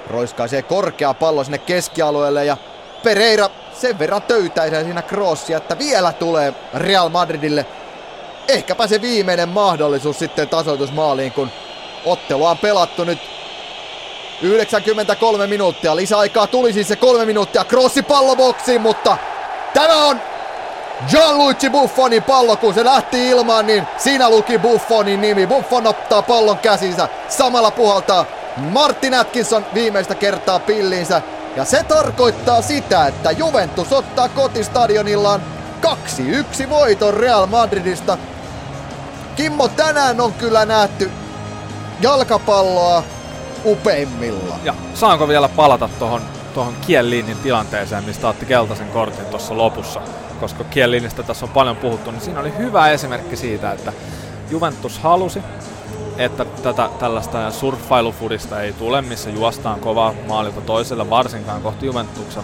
Roiskaisee 0.07 0.61
korkea 0.61 1.13
pallo 1.13 1.43
sinne 1.43 1.57
keskialueelle 1.57 2.45
ja 2.45 2.57
Pereira 3.03 3.49
sen 3.81 3.99
verran 3.99 4.21
töytäisää 4.21 4.83
siinä 4.83 5.01
crossia, 5.01 5.57
että 5.57 5.77
vielä 5.77 6.11
tulee 6.13 6.53
Real 6.73 7.09
Madridille 7.09 7.65
ehkäpä 8.49 8.87
se 8.87 9.01
viimeinen 9.01 9.49
mahdollisuus 9.49 10.19
sitten 10.19 10.49
tasoitusmaaliin, 10.49 11.31
kun 11.31 11.49
ottelu 12.05 12.45
on 12.45 12.57
pelattu 12.57 13.03
nyt 13.03 13.19
93 14.41 15.47
minuuttia. 15.47 15.95
Lisäaikaa 15.95 16.47
tuli 16.47 16.73
siis 16.73 16.87
se 16.87 16.95
kolme 16.95 17.25
minuuttia. 17.25 17.65
Crossi 17.65 18.01
palloboksiin, 18.01 18.81
mutta 18.81 19.17
tämä 19.73 20.05
on 20.05 20.21
Gianluigi 21.09 21.69
Buffonin 21.69 22.23
pallo, 22.23 22.55
kun 22.55 22.73
se 22.73 22.85
lähti 22.85 23.29
ilmaan, 23.29 23.67
niin 23.67 23.87
siinä 23.97 24.29
luki 24.29 24.57
Buffonin 24.57 25.21
nimi. 25.21 25.47
Buffon 25.47 25.87
ottaa 25.87 26.21
pallon 26.21 26.57
käsinsä. 26.57 27.07
Samalla 27.29 27.71
puhaltaa 27.71 28.25
Martin 28.57 29.13
Atkinson 29.13 29.65
viimeistä 29.73 30.15
kertaa 30.15 30.59
pilliinsä. 30.59 31.21
Ja 31.55 31.65
se 31.65 31.83
tarkoittaa 31.83 32.61
sitä, 32.61 33.07
että 33.07 33.31
Juventus 33.31 33.93
ottaa 33.93 34.29
kotistadionillaan 34.29 35.41
2-1 36.65 36.69
voiton 36.69 37.13
Real 37.13 37.45
Madridista. 37.45 38.17
Kimmo, 39.35 39.67
tänään 39.67 40.21
on 40.21 40.33
kyllä 40.33 40.65
nähty 40.65 41.11
jalkapalloa 42.01 43.03
upeimmilla. 43.65 44.55
Ja 44.63 44.73
saanko 44.93 45.27
vielä 45.27 45.49
palata 45.49 45.89
tuohon 45.99 46.21
tuohon 46.53 46.75
Kielinin 46.87 47.37
tilanteeseen, 47.37 48.03
mistä 48.03 48.27
otti 48.27 48.45
keltaisen 48.45 48.89
kortin 48.89 49.25
tuossa 49.25 49.57
lopussa, 49.57 50.01
koska 50.39 50.63
Kielinistä 50.63 51.23
tässä 51.23 51.45
on 51.45 51.51
paljon 51.51 51.75
puhuttu, 51.75 52.11
niin 52.11 52.21
siinä 52.21 52.39
oli 52.39 52.53
hyvä 52.57 52.89
esimerkki 52.89 53.35
siitä, 53.35 53.71
että 53.71 53.93
Juventus 54.49 54.99
halusi 54.99 55.41
että 56.19 56.45
tätä 56.45 56.89
tällaista 56.99 57.51
surffailufudista 57.51 58.61
ei 58.61 58.73
tule, 58.73 59.01
missä 59.01 59.29
juostaan 59.29 59.79
kova 59.79 60.13
maalilta 60.27 60.61
toiselle, 60.61 61.09
varsinkaan 61.09 61.61
kohti 61.61 61.85
Juventuksen 61.85 62.43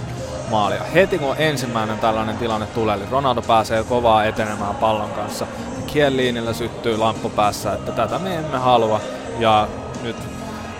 maalia. 0.49 0.83
Heti 0.83 1.17
kun 1.17 1.35
ensimmäinen 1.37 1.99
tällainen 1.99 2.37
tilanne 2.37 2.65
tulee, 2.65 2.95
eli 2.95 3.03
Ronaldo 3.11 3.41
pääsee 3.41 3.83
kovaa 3.83 4.25
etenemään 4.25 4.75
pallon 4.75 5.09
kanssa, 5.09 5.47
niin 5.75 5.85
Kieliinillä 5.85 6.53
syttyy 6.53 6.97
lamppu 6.97 7.29
päässä, 7.29 7.73
että 7.73 7.91
tätä 7.91 8.19
me 8.19 8.35
emme 8.35 8.57
halua. 8.57 9.01
Ja 9.39 9.67
nyt 10.03 10.15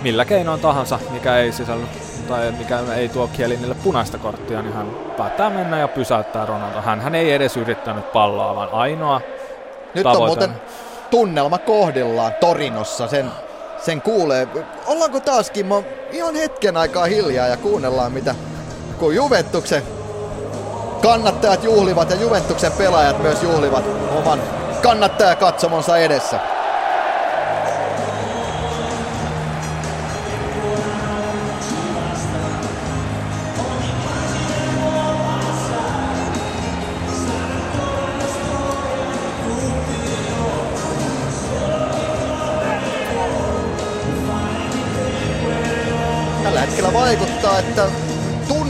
millä 0.02 0.26
keinoin 0.26 0.60
tahansa, 0.60 1.00
mikä 1.12 1.38
ei 1.38 1.52
sisälly 1.52 1.86
tai 2.28 2.52
mikä 2.52 2.80
ei 2.96 3.10
tuo 3.10 3.28
Kielinille 3.28 3.76
punaista 3.84 4.18
korttia, 4.18 4.62
niin 4.62 4.74
hän 4.74 4.88
päättää 5.18 5.50
mennä 5.50 5.78
ja 5.78 5.88
pysäyttää 5.88 6.46
Ronaldo. 6.46 6.82
Hän, 6.82 7.02
hän 7.02 7.16
ei 7.16 7.32
edes 7.32 7.58
yrittänyt 7.58 8.12
palloa, 8.12 8.56
vaan 8.56 8.70
ainoa 8.72 9.22
Nyt 9.96 10.04
tavoite... 10.04 10.22
on 10.44 10.50
muuten 10.50 10.62
tunnelma 11.10 11.58
kohdillaan 11.58 12.34
Torinossa, 12.34 13.08
sen, 13.08 13.32
sen 13.86 14.02
kuulee. 14.02 14.48
Ollaanko 14.88 15.20
taaskin 15.20 15.66
mä 15.66 15.84
ihan 16.12 16.36
hetken 16.36 16.78
aikaa 16.78 17.06
hiljaa 17.06 17.48
ja 17.48 17.58
kuunnellaan 17.58 18.12
mitä, 18.12 18.36
kun 19.00 19.16
Juventuksen 19.16 19.84
kannattajat 21.02 21.64
juhlivat 21.64 22.10
ja 22.10 22.16
Juventuksen 22.16 22.72
pelaajat 22.72 23.22
myös 23.22 23.44
juhlivat 23.44 23.84
oman 24.18 24.42
kannattajakatsomonsa 24.82 25.98
edessä. 25.98 26.55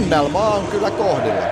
Tunnelma 0.09 0.49
on 0.49 0.67
kyllä 0.67 0.91
kohdilla. 0.91 1.45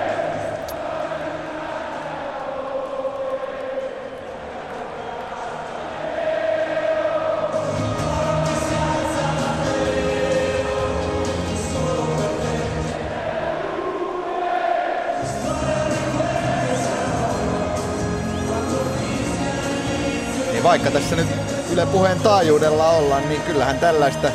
Niin 20.52 20.62
vaikka 20.62 20.90
tässä 20.90 21.16
nyt 21.16 21.26
Yle 21.72 21.86
Puheen 21.86 22.20
taajuudella 22.20 22.90
ollaan, 22.90 23.28
niin 23.28 23.40
kyllähän 23.40 23.78
tällaista 23.78 24.30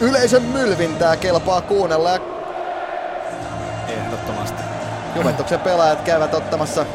Yleisön 0.00 0.42
mylvintää 0.42 1.16
kelpaa 1.16 1.60
kuunnella. 1.60 2.10
Ehdottomasti. 2.14 2.29
Juventuksen 5.20 5.60
pelaajat 5.60 6.00
käyvät 6.00 6.34
ottamassa 6.34 6.86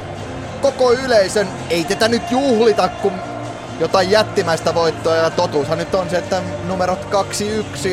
koko 0.62 0.94
yleisön. 0.94 1.48
Ei 1.70 1.84
tätä 1.84 2.08
nyt 2.08 2.32
juhlita, 2.32 2.88
kun 2.88 3.14
jotain 3.80 4.12
jättimäistä 4.12 4.76
voittoa. 4.76 5.16
Ja 5.16 5.30
totuushan 5.30 5.78
nyt 5.78 5.96
on 5.96 6.10
se, 6.10 6.18
että 6.18 6.42
numerot 6.68 7.08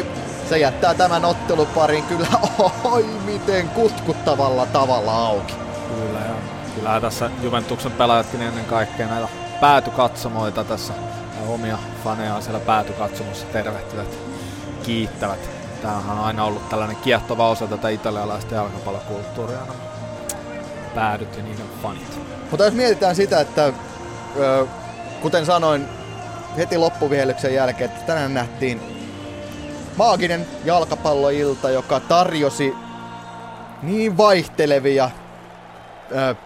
2-1 0.01 0.05
se 0.49 0.59
jättää 0.59 0.95
tämän 0.95 1.25
otteluparin 1.25 2.05
kyllä 2.05 2.27
oi 2.85 3.07
miten 3.25 3.69
kutkuttavalla 3.69 4.67
tavalla 4.67 5.27
auki. 5.27 5.55
Kyllä 5.89 6.19
ja 6.19 6.35
kyllähän 6.75 7.03
tässä 7.03 7.31
Juventuksen 7.43 7.93
pelaajatkin 7.93 8.43
ennen 8.43 8.65
kaikkea 8.65 9.09
näitä 9.09 9.29
päätykatsomoita 9.61 10.65
tässä 10.65 10.93
ja 11.41 11.51
omia 11.51 11.79
faneja 12.05 12.41
siellä 12.41 12.61
päätykatsomossa 12.61 13.47
tervehtivät 13.47 14.19
kiittävät. 14.83 15.51
Tämähän 15.83 16.19
on 16.19 16.25
aina 16.25 16.45
ollut 16.45 16.69
tällainen 16.69 16.97
kiehtova 16.97 17.49
osa 17.49 17.67
tätä 17.67 17.89
italialaista 17.89 18.55
jalkapallokulttuuria. 18.55 19.59
Päädyt 20.95 21.37
ja 21.37 21.43
niiden 21.43 21.67
fanit. 21.83 22.21
Mutta 22.51 22.65
jos 22.65 22.75
mietitään 22.75 23.17
sitä, 23.17 23.41
että 23.41 23.73
kuten 25.23 25.47
sanoin 25.47 25.89
heti 26.57 26.79
loppuvihelyksen 26.79 27.55
jälkeen, 27.55 27.91
että 27.91 28.07
tänään 28.07 28.35
nähtiin 28.35 28.81
maaginen 29.97 30.47
jalkapalloilta, 30.65 31.71
joka 31.71 32.01
tarjosi 32.01 32.75
niin 33.83 34.17
vaihtelevia 34.17 35.11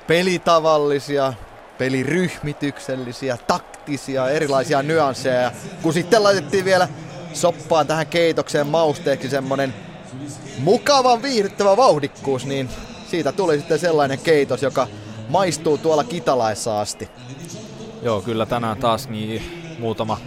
pelitavallisia, 0.07 1.33
peliryhmityksellisiä, 1.79 3.39
taktisia, 3.47 4.29
erilaisia 4.29 4.83
nyansseja. 4.83 5.53
Kun 5.83 5.93
sitten 5.93 6.23
laitettiin 6.23 6.65
vielä 6.65 6.89
soppaan 7.33 7.87
tähän 7.87 8.07
keitokseen 8.07 8.67
mausteeksi 8.67 9.29
semmonen 9.29 9.75
mukavan 10.59 11.23
viihdyttävä 11.23 11.77
vauhdikkuus, 11.77 12.47
niin 12.47 12.71
siitä 13.07 13.33
tuli 13.33 13.59
sitten 13.59 13.79
sellainen 13.79 14.19
keitos, 14.19 14.63
joka 14.63 14.87
maistuu 15.29 15.79
tuolla 15.79 16.05
kitalaissa 16.05 16.81
asti. 16.81 17.09
Joo, 18.03 18.21
kyllä 18.21 18.47
tänään 18.47 18.77
taas 18.77 19.09
niin 19.09 19.43
muutama 19.79 20.19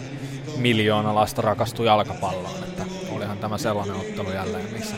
miljoona 0.58 1.16
lasta 1.16 1.42
rakastui 1.42 1.86
jalkapalloon, 1.86 2.64
että 2.64 2.84
olihan 3.16 3.38
tämä 3.38 3.58
sellainen 3.58 3.96
ottelu 3.96 4.32
jälleen, 4.32 4.74
missä 4.74 4.96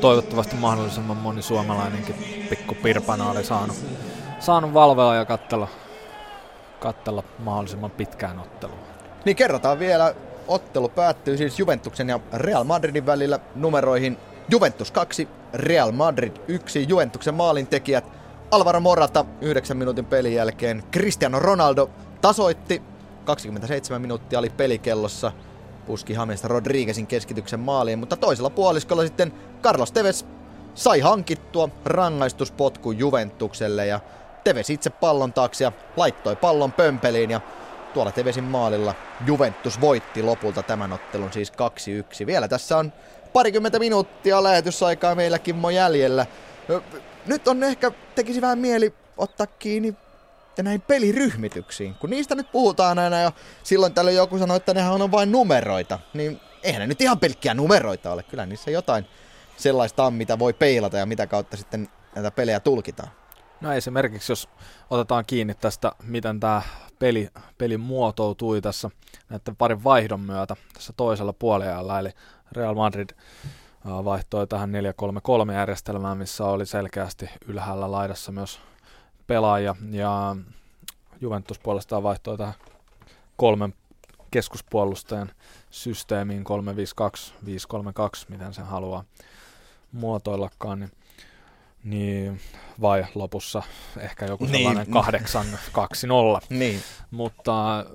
toivottavasti 0.00 0.56
mahdollisimman 0.56 1.16
moni 1.16 1.42
suomalainenkin 1.42 2.46
pikku 2.50 2.74
pirpana 2.74 3.30
oli 3.30 3.44
saanut, 3.44 3.76
saanut 4.40 4.74
valvella 4.74 5.14
ja 5.14 5.24
kattella, 5.24 5.68
kattella 6.80 7.22
mahdollisimman 7.38 7.90
pitkään 7.90 8.38
ottelua. 8.38 8.76
Niin 9.24 9.36
kerrotaan 9.36 9.78
vielä, 9.78 10.14
ottelu 10.48 10.88
päättyy 10.88 11.36
siis 11.36 11.58
Juventuksen 11.58 12.08
ja 12.08 12.20
Real 12.32 12.64
Madridin 12.64 13.06
välillä 13.06 13.38
numeroihin 13.54 14.18
Juventus 14.52 14.90
2, 14.90 15.28
Real 15.54 15.92
Madrid 15.92 16.36
1, 16.48 16.88
Juventuksen 16.88 17.34
maalintekijät 17.34 18.04
Alvaro 18.50 18.80
Morata 18.80 19.24
9 19.40 19.76
minuutin 19.76 20.04
pelin 20.04 20.34
jälkeen, 20.34 20.82
Cristiano 20.92 21.38
Ronaldo 21.38 21.90
tasoitti, 22.20 22.82
27 23.24 24.02
minuuttia 24.02 24.38
oli 24.38 24.50
pelikellossa, 24.50 25.32
puski 25.86 26.12
James 26.12 26.44
Rodriguezin 26.44 27.06
keskityksen 27.06 27.60
maaliin, 27.60 27.98
mutta 27.98 28.16
toisella 28.16 28.50
puoliskolla 28.50 29.02
sitten 29.02 29.32
Carlos 29.62 29.92
Tevez 29.92 30.24
sai 30.74 31.00
hankittua 31.00 31.68
rangaistuspotku 31.84 32.92
Juventukselle 32.92 33.86
ja 33.86 34.00
Tevez 34.44 34.70
itse 34.70 34.90
pallon 34.90 35.32
taakse 35.32 35.64
ja 35.64 35.72
laittoi 35.96 36.36
pallon 36.36 36.72
pömpeliin 36.72 37.30
ja 37.30 37.40
tuolla 37.94 38.12
Tevesin 38.12 38.44
maalilla 38.44 38.94
Juventus 39.26 39.80
voitti 39.80 40.22
lopulta 40.22 40.62
tämän 40.62 40.92
ottelun 40.92 41.32
siis 41.32 41.52
2-1. 42.22 42.26
Vielä 42.26 42.48
tässä 42.48 42.78
on 42.78 42.92
parikymmentä 43.32 43.78
minuuttia 43.78 44.42
lähetysaikaa 44.42 45.14
meillä 45.14 45.38
Kimmo 45.38 45.70
jäljellä. 45.70 46.26
Nyt 47.26 47.48
on 47.48 47.62
ehkä, 47.62 47.90
tekisi 48.14 48.40
vähän 48.40 48.58
mieli 48.58 48.94
ottaa 49.16 49.46
kiinni 49.46 49.96
näihin 50.62 50.80
peliryhmityksiin. 50.80 51.94
Kun 51.94 52.10
niistä 52.10 52.34
nyt 52.34 52.52
puhutaan 52.52 52.98
aina 52.98 53.20
ja 53.20 53.32
silloin 53.62 53.94
tällöin 53.94 54.16
joku 54.16 54.38
sanoi, 54.38 54.56
että 54.56 54.74
nehän 54.74 55.02
on 55.02 55.12
vain 55.12 55.32
numeroita, 55.32 55.98
niin 56.14 56.40
eihän 56.62 56.80
ne 56.80 56.86
nyt 56.86 57.00
ihan 57.00 57.18
pelkkiä 57.18 57.54
numeroita 57.54 58.12
ole. 58.12 58.22
Kyllä 58.22 58.46
niissä 58.46 58.70
jotain 58.70 59.06
sellaista 59.56 60.04
on, 60.04 60.14
mitä 60.14 60.38
voi 60.38 60.52
peilata 60.52 60.96
ja 60.96 61.06
mitä 61.06 61.26
kautta 61.26 61.56
sitten 61.56 61.88
näitä 62.14 62.30
pelejä 62.30 62.60
tulkitaan. 62.60 63.10
No 63.60 63.72
esimerkiksi 63.72 64.32
jos 64.32 64.48
otetaan 64.90 65.24
kiinni 65.26 65.54
tästä, 65.54 65.92
miten 66.02 66.40
tämä 66.40 66.62
peli, 66.98 67.28
peli 67.58 67.76
muotoutui 67.76 68.60
tässä 68.60 68.90
näiden 69.28 69.56
parin 69.56 69.84
vaihdon 69.84 70.20
myötä 70.20 70.56
tässä 70.74 70.92
toisella 70.96 71.32
puolella, 71.32 71.98
eli 71.98 72.10
Real 72.52 72.74
Madrid 72.74 73.10
vaihtoi 73.84 74.46
tähän 74.46 74.70
4-3-3 75.48 75.52
järjestelmään, 75.52 76.18
missä 76.18 76.44
oli 76.44 76.66
selkeästi 76.66 77.30
ylhäällä 77.46 77.90
laidassa 77.90 78.32
myös 78.32 78.60
pelaaja, 79.26 79.74
ja 79.90 80.36
Juventus 81.20 81.58
puolestaan 81.58 82.02
vaihtoi 82.02 82.38
tähän 82.38 82.54
kolmen 83.36 83.74
keskuspuolustajan 84.30 85.30
systeemiin 85.70 86.44
352, 86.44 87.34
532, 87.44 88.26
miten 88.28 88.54
sen 88.54 88.66
haluaa 88.66 89.04
muotoillakaan, 89.92 90.80
niin, 90.80 90.90
niin 91.84 92.40
vai 92.80 93.06
lopussa 93.14 93.62
ehkä 93.98 94.26
joku 94.26 94.44
niin. 94.44 94.56
sellainen 94.56 94.84
niin. 94.86 94.92
8 94.92 95.46
2-0. 96.40 96.46
niin. 96.50 96.82
Mutta 97.10 97.86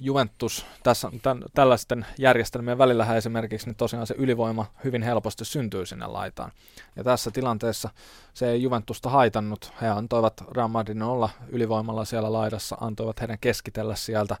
Juventus 0.00 0.66
tässä, 0.82 1.10
tämän, 1.22 1.44
tällaisten 1.54 2.06
järjestelmien 2.18 2.78
välillä 2.78 3.16
esimerkiksi 3.16 3.66
niin 3.66 3.76
tosiaan 3.76 4.06
se 4.06 4.14
ylivoima 4.18 4.66
hyvin 4.84 5.02
helposti 5.02 5.44
syntyy 5.44 5.86
sinne 5.86 6.06
laitaan. 6.06 6.52
Ja 6.96 7.04
tässä 7.04 7.30
tilanteessa 7.30 7.90
se 8.34 8.50
ei 8.50 8.62
Juventusta 8.62 9.10
haitannut. 9.10 9.72
He 9.82 9.88
antoivat 9.88 10.44
Real 10.56 10.68
Madridin 10.68 11.02
olla 11.02 11.30
ylivoimalla 11.48 12.04
siellä 12.04 12.32
laidassa, 12.32 12.76
antoivat 12.80 13.20
heidän 13.20 13.38
keskitellä 13.38 13.96
sieltä 13.96 14.36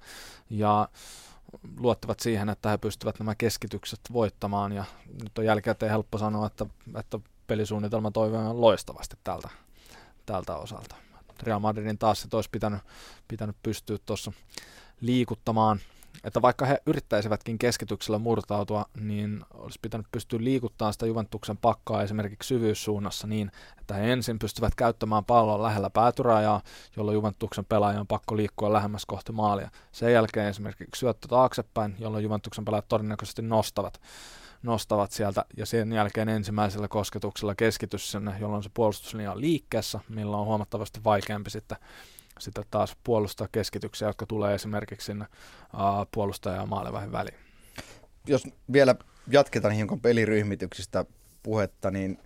ja 0.50 0.88
luottivat 1.78 2.20
siihen, 2.20 2.48
että 2.48 2.68
he 2.68 2.78
pystyvät 2.78 3.18
nämä 3.18 3.34
keskitykset 3.34 4.00
voittamaan. 4.12 4.72
Ja 4.72 4.84
nyt 5.22 5.38
on 5.38 5.44
jälkikäteen 5.44 5.90
helppo 5.90 6.18
sanoa, 6.18 6.46
että, 6.46 6.66
että 6.98 7.18
pelisuunnitelma 7.46 8.10
toivoo 8.10 8.60
loistavasti 8.60 9.16
tältä, 9.24 9.48
tältä 10.26 10.56
osalta. 10.56 10.96
Real 11.42 11.58
Madridin 11.58 11.98
taas 11.98 12.22
se 12.22 12.28
olisi 12.32 12.50
pitänyt, 12.50 12.80
pitänyt 13.28 13.56
pystyä 13.62 13.98
tuossa 14.06 14.32
liikuttamaan. 15.00 15.80
Että 16.24 16.42
vaikka 16.42 16.66
he 16.66 16.78
yrittäisivätkin 16.86 17.58
keskityksellä 17.58 18.18
murtautua, 18.18 18.86
niin 19.00 19.44
olisi 19.54 19.78
pitänyt 19.82 20.06
pystyä 20.12 20.38
liikuttamaan 20.42 20.92
sitä 20.92 21.06
Juventuksen 21.06 21.56
pakkaa 21.56 22.02
esimerkiksi 22.02 22.46
syvyyssuunnassa 22.46 23.26
niin, 23.26 23.50
että 23.80 23.94
he 23.94 24.12
ensin 24.12 24.38
pystyvät 24.38 24.74
käyttämään 24.74 25.24
pallon 25.24 25.62
lähellä 25.62 25.90
päätyrajaa, 25.90 26.62
jolloin 26.96 27.14
Juventuksen 27.14 27.64
pelaajan 27.64 28.00
on 28.00 28.06
pakko 28.06 28.36
liikkua 28.36 28.72
lähemmäs 28.72 29.06
kohti 29.06 29.32
maalia. 29.32 29.70
Sen 29.92 30.12
jälkeen 30.12 30.48
esimerkiksi 30.48 30.98
syöttö 30.98 31.28
taaksepäin, 31.28 31.96
jolloin 31.98 32.24
Juventuksen 32.24 32.64
pelaajat 32.64 32.88
todennäköisesti 32.88 33.42
nostavat 33.42 34.00
nostavat 34.62 35.12
sieltä 35.12 35.44
ja 35.56 35.66
sen 35.66 35.92
jälkeen 35.92 36.28
ensimmäisellä 36.28 36.88
kosketuksella 36.88 37.54
keskitys 37.54 38.12
sinne, 38.12 38.36
jolloin 38.40 38.62
se 38.62 38.70
puolustuslinja 38.74 39.32
on 39.32 39.40
liikkeessä, 39.40 40.00
millä 40.08 40.36
on 40.36 40.46
huomattavasti 40.46 41.00
vaikeampi 41.04 41.50
sitten 41.50 41.78
sitten 42.40 42.64
taas 42.70 42.96
puolustaa 43.04 43.48
keskityksiä, 43.52 44.08
jotka 44.08 44.26
tulee 44.26 44.54
esimerkiksi 44.54 45.06
sinne 45.06 45.26
puolustaja- 46.10 46.56
ja 46.56 46.66
maalevahin 46.66 47.12
väliin. 47.12 47.38
Jos 48.26 48.44
vielä 48.72 48.94
jatketaan 49.30 49.74
hiukan 49.74 50.00
peliryhmityksistä 50.00 51.04
puhetta, 51.42 51.90
niin 51.90 52.18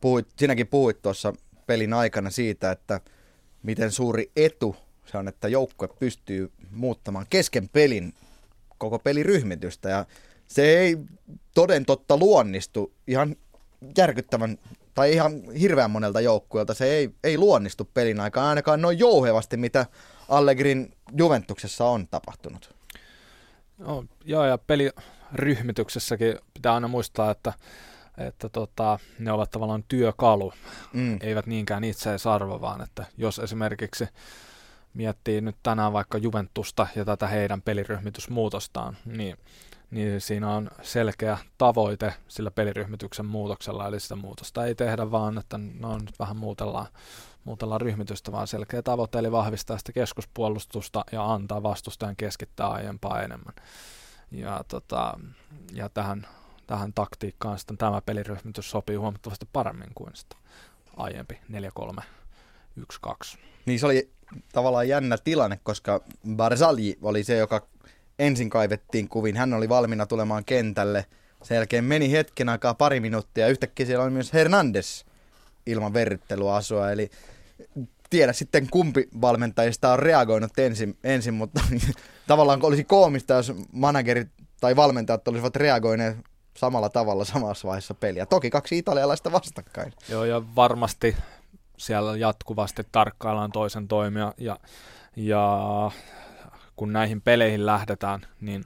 puhuit, 0.00 0.26
sinäkin 0.36 0.66
puhuit 0.66 1.02
tuossa 1.02 1.32
pelin 1.66 1.92
aikana 1.92 2.30
siitä, 2.30 2.70
että 2.70 3.00
miten 3.62 3.92
suuri 3.92 4.30
etu 4.36 4.76
se 5.06 5.18
on, 5.18 5.28
että 5.28 5.48
joukkue 5.48 5.88
pystyy 5.88 6.52
muuttamaan 6.70 7.26
kesken 7.30 7.68
pelin 7.68 8.14
koko 8.78 8.98
peliryhmitystä 8.98 9.88
ja 9.88 10.06
se 10.48 10.78
ei 10.78 10.98
toden 11.54 11.84
totta 11.84 12.16
luonnistu 12.16 12.92
ihan 13.06 13.36
järkyttävän 13.98 14.58
tai 14.94 15.12
ihan 15.12 15.32
hirveän 15.60 15.90
monelta 15.90 16.20
joukkueelta 16.20 16.74
se 16.74 16.84
ei, 16.84 17.10
ei 17.24 17.38
luonnistu 17.38 17.90
pelin 17.94 18.20
aikaan 18.20 18.46
ainakaan 18.46 18.82
noin 18.82 18.98
jouhevasti, 18.98 19.56
mitä 19.56 19.86
Allegrin 20.28 20.92
Juventuksessa 21.12 21.84
on 21.84 22.08
tapahtunut. 22.08 22.74
No, 23.78 24.04
joo, 24.24 24.44
ja 24.44 24.58
peliryhmityksessäkin 24.58 26.38
pitää 26.54 26.74
aina 26.74 26.88
muistaa, 26.88 27.30
että, 27.30 27.52
että 28.18 28.48
tota, 28.48 28.98
ne 29.18 29.32
ovat 29.32 29.50
tavallaan 29.50 29.84
työkalu, 29.88 30.52
mm. 30.92 31.18
eivät 31.20 31.46
niinkään 31.46 31.84
itseisarvo, 31.84 32.60
vaan 32.60 32.80
että 32.80 33.04
jos 33.16 33.38
esimerkiksi 33.38 34.08
miettii 34.94 35.40
nyt 35.40 35.56
tänään 35.62 35.92
vaikka 35.92 36.18
Juventusta 36.18 36.86
ja 36.96 37.04
tätä 37.04 37.26
heidän 37.26 37.62
peliryhmitysmuutostaan, 37.62 38.96
niin 39.04 39.36
niin 39.94 40.20
siinä 40.20 40.50
on 40.54 40.70
selkeä 40.82 41.38
tavoite 41.58 42.14
sillä 42.28 42.50
peliryhmityksen 42.50 43.26
muutoksella, 43.26 43.86
eli 43.86 44.00
sitä 44.00 44.16
muutosta 44.16 44.66
ei 44.66 44.74
tehdä 44.74 45.10
vaan, 45.10 45.38
että 45.38 45.58
no 45.78 45.98
nyt 45.98 46.18
vähän 46.18 46.36
muutellaan, 46.36 46.86
muutellaan 47.44 47.80
ryhmitystä, 47.80 48.32
vaan 48.32 48.46
selkeä 48.46 48.82
tavoite, 48.82 49.18
eli 49.18 49.32
vahvistaa 49.32 49.78
sitä 49.78 49.92
keskuspuolustusta 49.92 51.04
ja 51.12 51.32
antaa 51.32 51.62
vastustajan 51.62 52.16
keskittää 52.16 52.68
aiempaa 52.68 53.22
enemmän. 53.22 53.54
Ja, 54.30 54.64
tota, 54.68 55.18
ja 55.72 55.88
tähän, 55.88 56.26
tähän 56.66 56.92
taktiikkaan 56.94 57.58
sitten 57.58 57.78
tämä 57.78 58.00
peliryhmitys 58.00 58.70
sopii 58.70 58.96
huomattavasti 58.96 59.48
paremmin 59.52 59.90
kuin 59.94 60.10
sitä 60.14 60.36
aiempi 60.96 61.40
4-3-1-2. 62.80 63.38
Niin 63.66 63.80
se 63.80 63.86
oli 63.86 64.10
tavallaan 64.52 64.88
jännä 64.88 65.18
tilanne, 65.24 65.60
koska 65.62 66.00
Barzali 66.36 66.98
oli 67.02 67.24
se, 67.24 67.36
joka 67.36 67.66
ensin 68.18 68.50
kaivettiin 68.50 69.08
kuvin. 69.08 69.36
Hän 69.36 69.54
oli 69.54 69.68
valmiina 69.68 70.06
tulemaan 70.06 70.44
kentälle. 70.44 71.06
Sen 71.42 71.54
jälkeen 71.54 71.84
meni 71.84 72.12
hetken 72.12 72.48
aikaa 72.48 72.74
pari 72.74 73.00
minuuttia 73.00 73.48
yhtäkkiä 73.48 73.86
siellä 73.86 74.04
oli 74.04 74.10
myös 74.10 74.32
Hernandes 74.32 75.04
ilman 75.66 75.92
verryttelua 75.94 76.56
asua. 76.56 76.90
Eli 76.90 77.10
tiedä 78.10 78.32
sitten 78.32 78.70
kumpi 78.70 79.08
valmentajista 79.20 79.92
on 79.92 79.98
reagoinut 79.98 80.58
ensin, 80.58 80.98
ensin 81.04 81.34
mutta 81.34 81.60
tavallaan 82.26 82.60
olisi 82.62 82.84
koomista, 82.84 83.34
jos 83.34 83.52
managerit 83.72 84.28
tai 84.60 84.76
valmentajat 84.76 85.28
olisivat 85.28 85.56
reagoineet 85.56 86.16
samalla 86.56 86.88
tavalla 86.88 87.24
samassa 87.24 87.68
vaiheessa 87.68 87.94
peliä. 87.94 88.26
Toki 88.26 88.50
kaksi 88.50 88.78
italialaista 88.78 89.32
vastakkain. 89.32 89.92
Joo, 90.08 90.24
ja 90.24 90.42
varmasti 90.56 91.16
siellä 91.78 92.16
jatkuvasti 92.16 92.82
tarkkaillaan 92.92 93.52
toisen 93.52 93.88
toimia 93.88 94.34
ja, 94.38 94.58
ja 95.16 95.90
kun 96.76 96.92
näihin 96.92 97.20
peleihin 97.20 97.66
lähdetään, 97.66 98.26
niin 98.40 98.64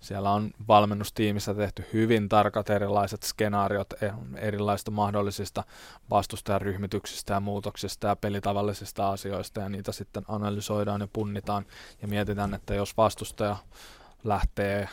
siellä 0.00 0.30
on 0.30 0.50
valmennustiimissä 0.68 1.54
tehty 1.54 1.84
hyvin 1.92 2.28
tarkat 2.28 2.70
erilaiset 2.70 3.22
skenaariot 3.22 3.92
e, 4.02 4.10
erilaisista 4.36 4.90
mahdollisista 4.90 5.64
vastustajaryhmityksistä 6.10 7.34
ja 7.34 7.40
muutoksista 7.40 8.06
ja 8.06 8.16
pelitavallisista 8.16 9.10
asioista 9.10 9.60
ja 9.60 9.68
niitä 9.68 9.92
sitten 9.92 10.24
analysoidaan 10.28 11.00
ja 11.00 11.08
punnitaan 11.12 11.66
ja 12.02 12.08
mietitään, 12.08 12.54
että 12.54 12.74
jos 12.74 12.96
vastustaja 12.96 13.56
lähtee 14.24 14.88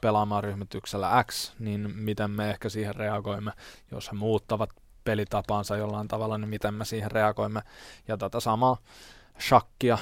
pelaamaan 0.00 0.44
ryhmityksellä 0.44 1.24
X, 1.30 1.52
niin 1.58 1.96
miten 1.96 2.30
me 2.30 2.50
ehkä 2.50 2.68
siihen 2.68 2.94
reagoimme, 2.94 3.52
jos 3.90 4.12
he 4.12 4.16
muuttavat 4.16 4.70
pelitapaansa 5.04 5.76
jollain 5.76 6.08
tavalla, 6.08 6.38
niin 6.38 6.48
miten 6.48 6.74
me 6.74 6.84
siihen 6.84 7.10
reagoimme. 7.10 7.62
Ja 8.08 8.16
tätä 8.16 8.40
samaa 8.40 8.76
shakkia 9.40 9.98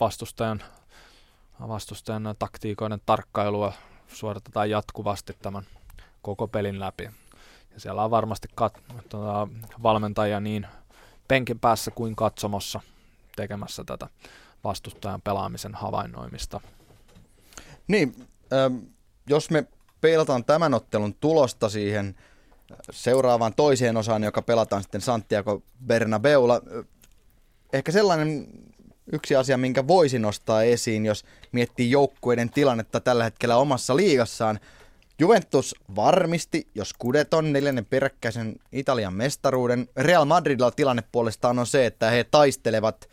vastustajan, 0.00 0.62
vastustajan 1.68 2.34
taktiikoiden 2.38 3.00
tarkkailua 3.06 3.72
suoritetaan 4.08 4.70
jatkuvasti 4.70 5.36
tämän 5.42 5.66
koko 6.22 6.48
pelin 6.48 6.80
läpi. 6.80 7.10
Ja 7.74 7.80
siellä 7.80 8.04
on 8.04 8.10
varmasti 8.10 8.48
kat- 8.60 9.02
tuota, 9.08 9.48
valmentajia 9.82 10.40
niin 10.40 10.66
penkin 11.28 11.58
päässä 11.58 11.90
kuin 11.90 12.16
katsomossa 12.16 12.80
tekemässä 13.36 13.84
tätä 13.84 14.08
vastustajan 14.64 15.22
pelaamisen 15.22 15.74
havainnoimista. 15.74 16.60
Niin, 17.88 18.28
ähm, 18.52 18.76
jos 19.26 19.50
me 19.50 19.66
peilataan 20.00 20.44
tämän 20.44 20.74
ottelun 20.74 21.14
tulosta 21.14 21.68
siihen 21.68 22.14
seuraavaan 22.90 23.54
toiseen 23.54 23.96
osaan, 23.96 24.22
joka 24.22 24.42
pelataan 24.42 24.82
sitten 24.82 25.00
Santiago 25.00 25.62
Bernabeulla, 25.86 26.60
ehkä 27.72 27.92
sellainen 27.92 28.48
yksi 29.12 29.36
asia, 29.36 29.58
minkä 29.58 29.86
voisi 29.86 30.18
nostaa 30.18 30.62
esiin, 30.62 31.06
jos 31.06 31.24
miettii 31.52 31.90
joukkueiden 31.90 32.50
tilannetta 32.50 33.00
tällä 33.00 33.24
hetkellä 33.24 33.56
omassa 33.56 33.96
liigassaan. 33.96 34.60
Juventus 35.18 35.74
varmisti, 35.96 36.66
jos 36.74 36.92
Kudeton 36.98 37.52
neljännen 37.52 37.84
peräkkäisen 37.84 38.56
Italian 38.72 39.14
mestaruuden. 39.14 39.88
Real 39.96 40.24
Madridilla 40.24 40.70
tilanne 40.70 41.02
puolestaan 41.12 41.58
on 41.58 41.66
se, 41.66 41.86
että 41.86 42.10
he 42.10 42.24
taistelevat 42.24 43.08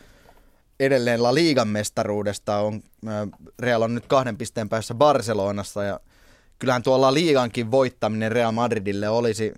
edelleen 0.80 1.24
La 1.24 1.34
Ligan 1.34 1.68
mestaruudesta. 1.68 2.57
On, 2.57 2.82
Real 3.60 3.82
on 3.82 3.95
nyt 3.95 4.06
kahden 4.07 4.38
pisteen 4.38 4.70
päässä 4.70 4.94
Barcelonassa 4.94 5.84
ja 5.84 5.99
kyllähän 6.60 6.84
tuolla 6.84 7.14
liigankin 7.14 7.72
voittaminen 7.72 8.32
Real 8.32 8.52
Madridille 8.52 9.10
olisi, 9.10 9.53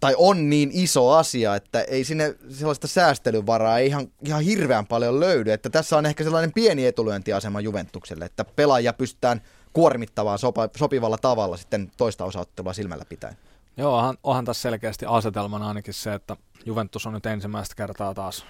tai 0.00 0.14
on 0.18 0.50
niin 0.50 0.70
iso 0.72 1.10
asia, 1.10 1.54
että 1.54 1.80
ei 1.80 2.04
sinne 2.04 2.34
sellaista 2.48 2.86
säästelyvaraa 2.86 3.78
ei 3.78 3.86
ihan, 3.86 4.08
ihan 4.24 4.42
hirveän 4.42 4.86
paljon 4.86 5.20
löydy. 5.20 5.52
Että 5.52 5.70
tässä 5.70 5.96
on 5.96 6.06
ehkä 6.06 6.24
sellainen 6.24 6.52
pieni 6.52 6.86
etulyöntiasema 6.86 7.60
Juventukselle, 7.60 8.24
että 8.24 8.44
pelaajia 8.44 8.92
pystytään 8.92 9.42
kuormittavaan 9.72 10.38
sopa, 10.38 10.68
sopivalla 10.76 11.18
tavalla 11.18 11.56
sitten 11.56 11.92
toista 11.96 12.24
osaottelua 12.24 12.72
silmällä 12.72 13.04
pitäen. 13.04 13.36
Joo, 13.76 13.98
onhan, 13.98 14.18
onhan 14.22 14.44
tässä 14.44 14.62
selkeästi 14.62 15.06
asetelmana 15.08 15.68
ainakin 15.68 15.94
se, 15.94 16.14
että 16.14 16.36
Juventus 16.64 17.06
on 17.06 17.12
nyt 17.12 17.26
ensimmäistä 17.26 17.74
kertaa 17.74 18.14
taas 18.14 18.44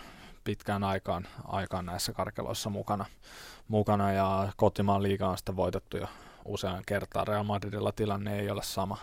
pitkään 0.44 0.84
aikaan, 0.84 1.26
aikaan 1.44 1.86
näissä 1.86 2.12
karkeloissa 2.12 2.70
mukana, 2.70 3.04
mukana 3.68 4.12
ja 4.12 4.52
kotimaan 4.56 5.02
liiga 5.02 5.28
on 5.28 5.38
sitten 5.38 5.56
voitettu 5.56 5.96
jo 5.96 6.06
usean 6.44 6.82
kertaan. 6.86 7.26
Real 7.26 7.42
Madridilla 7.42 7.92
tilanne 7.92 8.38
ei 8.38 8.50
ole 8.50 8.62
sama, 8.62 8.96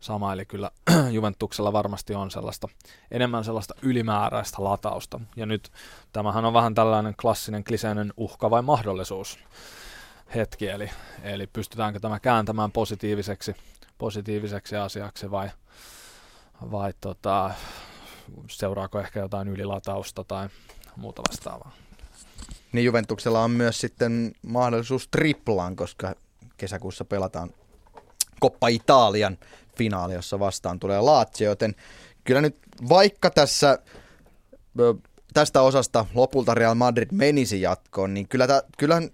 sama 0.00 0.32
eli 0.32 0.44
kyllä 0.44 0.70
Juventuksella 1.10 1.72
varmasti 1.72 2.14
on 2.14 2.30
sellaista, 2.30 2.68
enemmän 3.10 3.44
sellaista 3.44 3.74
ylimääräistä 3.82 4.64
latausta. 4.64 5.20
Ja 5.36 5.46
nyt 5.46 5.72
tämähän 6.12 6.44
on 6.44 6.52
vähän 6.52 6.74
tällainen 6.74 7.14
klassinen 7.20 7.64
kliseinen 7.64 8.12
uhka 8.16 8.50
vai 8.50 8.62
mahdollisuus 8.62 9.38
hetki, 10.34 10.68
eli, 10.68 10.90
eli 11.22 11.46
pystytäänkö 11.46 12.00
tämä 12.00 12.20
kääntämään 12.20 12.72
positiiviseksi, 12.72 13.56
positiiviseksi 13.98 14.76
asiaksi 14.76 15.30
vai, 15.30 15.50
vai 16.70 16.94
tota, 17.00 17.50
seuraako 18.50 19.00
ehkä 19.00 19.20
jotain 19.20 19.48
ylilatausta 19.48 20.24
tai 20.24 20.48
muuta 20.96 21.22
vastaavaa. 21.28 21.72
Niin 22.72 22.84
Juventuksella 22.84 23.44
on 23.44 23.50
myös 23.50 23.80
sitten 23.80 24.32
mahdollisuus 24.42 25.08
triplaan, 25.08 25.76
koska 25.76 26.14
kesäkuussa 26.62 27.04
pelataan 27.04 27.50
Coppa 28.42 28.68
Italian 28.68 29.38
finaali, 29.76 30.14
jossa 30.14 30.38
vastaan 30.38 30.78
tulee 30.78 31.00
Lazio, 31.00 31.50
joten 31.50 31.74
kyllä 32.24 32.40
nyt 32.40 32.56
vaikka 32.88 33.30
tässä 33.30 33.78
tästä 35.34 35.62
osasta 35.62 36.06
lopulta 36.14 36.54
Real 36.54 36.74
Madrid 36.74 37.08
menisi 37.12 37.60
jatkoon, 37.60 38.14
niin 38.14 38.28
kyllä 38.28 38.46
tä, 38.46 38.62
kyllähän 38.78 39.10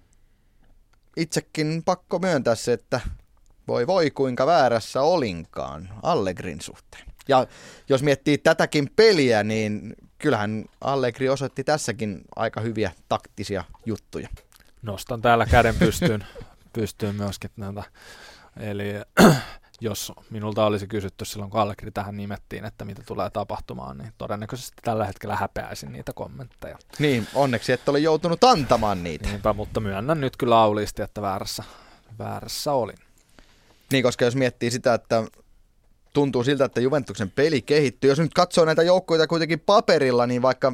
itsekin 1.17 1.83
pakko 1.85 2.19
myöntää 2.19 2.55
se, 2.55 2.73
että 2.73 2.99
voi 3.67 3.87
voi 3.87 4.11
kuinka 4.11 4.45
väärässä 4.45 5.01
olinkaan 5.01 5.89
Allegrin 6.03 6.61
suhteen. 6.61 7.05
Ja 7.27 7.47
jos 7.89 8.03
miettii 8.03 8.37
tätäkin 8.37 8.89
peliä, 8.95 9.43
niin 9.43 9.95
kyllähän 10.17 10.65
Allegri 10.81 11.29
osoitti 11.29 11.63
tässäkin 11.63 12.21
aika 12.35 12.61
hyviä 12.61 12.91
taktisia 13.09 13.63
juttuja. 13.85 14.29
Nostan 14.81 15.21
täällä 15.21 15.45
käden 15.45 15.75
pystyyn 15.75 16.25
pystyyn 16.73 17.15
myöskin 17.15 17.51
näitä. 17.57 17.83
Eli 18.59 18.93
jos 19.81 20.13
minulta 20.29 20.65
olisi 20.65 20.87
kysytty 20.87 21.25
silloin, 21.25 21.51
kun 21.51 21.59
Allegri 21.59 21.91
tähän 21.91 22.17
nimettiin, 22.17 22.65
että 22.65 22.85
mitä 22.85 23.01
tulee 23.05 23.29
tapahtumaan, 23.29 23.97
niin 23.97 24.13
todennäköisesti 24.17 24.77
tällä 24.81 25.05
hetkellä 25.05 25.35
häpeäisin 25.35 25.91
niitä 25.91 26.13
kommentteja. 26.13 26.77
Niin, 26.99 27.27
onneksi 27.33 27.71
et 27.71 27.89
ole 27.89 27.99
joutunut 27.99 28.43
antamaan 28.43 29.03
niitä. 29.03 29.29
Niinpä, 29.29 29.53
mutta 29.53 29.79
myönnän 29.79 30.21
nyt 30.21 30.37
kyllä 30.37 30.61
auliisti, 30.61 31.01
että 31.01 31.21
väärässä, 31.21 31.63
väärässä 32.19 32.73
olin. 32.73 32.97
Niin, 33.91 34.03
koska 34.03 34.25
jos 34.25 34.35
miettii 34.35 34.71
sitä, 34.71 34.93
että 34.93 35.23
tuntuu 36.13 36.43
siltä, 36.43 36.65
että 36.65 36.81
Juventuksen 36.81 37.31
peli 37.31 37.61
kehittyy. 37.61 38.09
Jos 38.09 38.19
nyt 38.19 38.33
katsoo 38.33 38.65
näitä 38.65 38.83
joukkoja 38.83 39.27
kuitenkin 39.27 39.59
paperilla, 39.59 40.27
niin 40.27 40.41
vaikka 40.41 40.73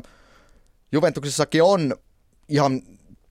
Juventuksessakin 0.92 1.64
on 1.64 1.96
ihan 2.50 2.82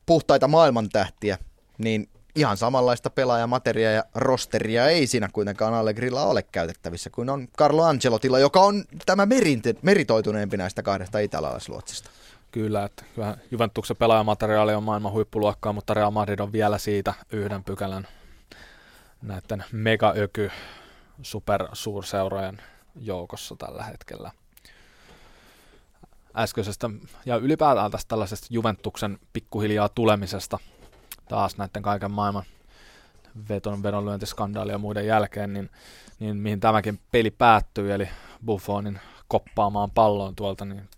puhtaita 0.06 0.48
maailmantähtiä, 0.48 1.38
niin 1.78 2.08
ihan 2.34 2.56
samanlaista 2.56 3.10
pelaajamateriaa 3.10 3.92
ja 3.92 4.04
rosteria 4.14 4.88
ei 4.88 5.06
siinä 5.06 5.28
kuitenkaan 5.32 5.74
Allegrilla 5.74 6.22
ole 6.22 6.42
käytettävissä 6.42 7.10
kuin 7.10 7.30
on 7.30 7.48
Carlo 7.58 7.82
Ancelotilla, 7.82 8.38
joka 8.38 8.60
on 8.60 8.84
tämä 9.06 9.26
merinte, 9.26 9.74
meritoituneempi 9.82 10.56
näistä 10.56 10.82
kahdesta 10.82 11.18
italialaisluotsista. 11.18 12.10
Kyllä, 12.50 12.84
että 12.84 13.04
Juventuksen 13.50 13.96
pelaajamateriaali 13.96 14.74
on 14.74 14.82
maailman 14.82 15.12
huippuluokkaa, 15.12 15.72
mutta 15.72 15.94
Real 15.94 16.10
Madrid 16.10 16.38
on 16.38 16.52
vielä 16.52 16.78
siitä 16.78 17.14
yhden 17.30 17.64
pykälän 17.64 18.08
näiden 19.22 19.64
megaöky 19.72 20.50
supersuurseurojen 21.22 22.62
joukossa 23.00 23.56
tällä 23.58 23.82
hetkellä. 23.82 24.30
Äskeisestä 26.36 26.90
ja 27.26 27.36
ylipäätään 27.36 27.90
tästä 27.90 28.08
tällaisesta 28.08 28.46
Juventuksen 28.50 29.18
pikkuhiljaa 29.32 29.88
tulemisesta– 29.88 30.58
taas 31.28 31.58
näiden 31.58 31.82
kaiken 31.82 32.10
maailman 32.10 32.44
veton, 33.48 33.82
vedonlyöntiskandaali 33.82 34.72
ja 34.72 34.78
muiden 34.78 35.06
jälkeen, 35.06 35.52
niin, 35.52 35.70
niin 36.18 36.36
mihin 36.36 36.60
tämäkin 36.60 37.00
peli 37.12 37.30
päättyy, 37.30 37.92
eli 37.92 38.08
Buffonin 38.44 39.00
koppaamaan 39.28 39.90
palloon 39.90 40.36
tuolta, 40.36 40.64
niin 40.64 40.88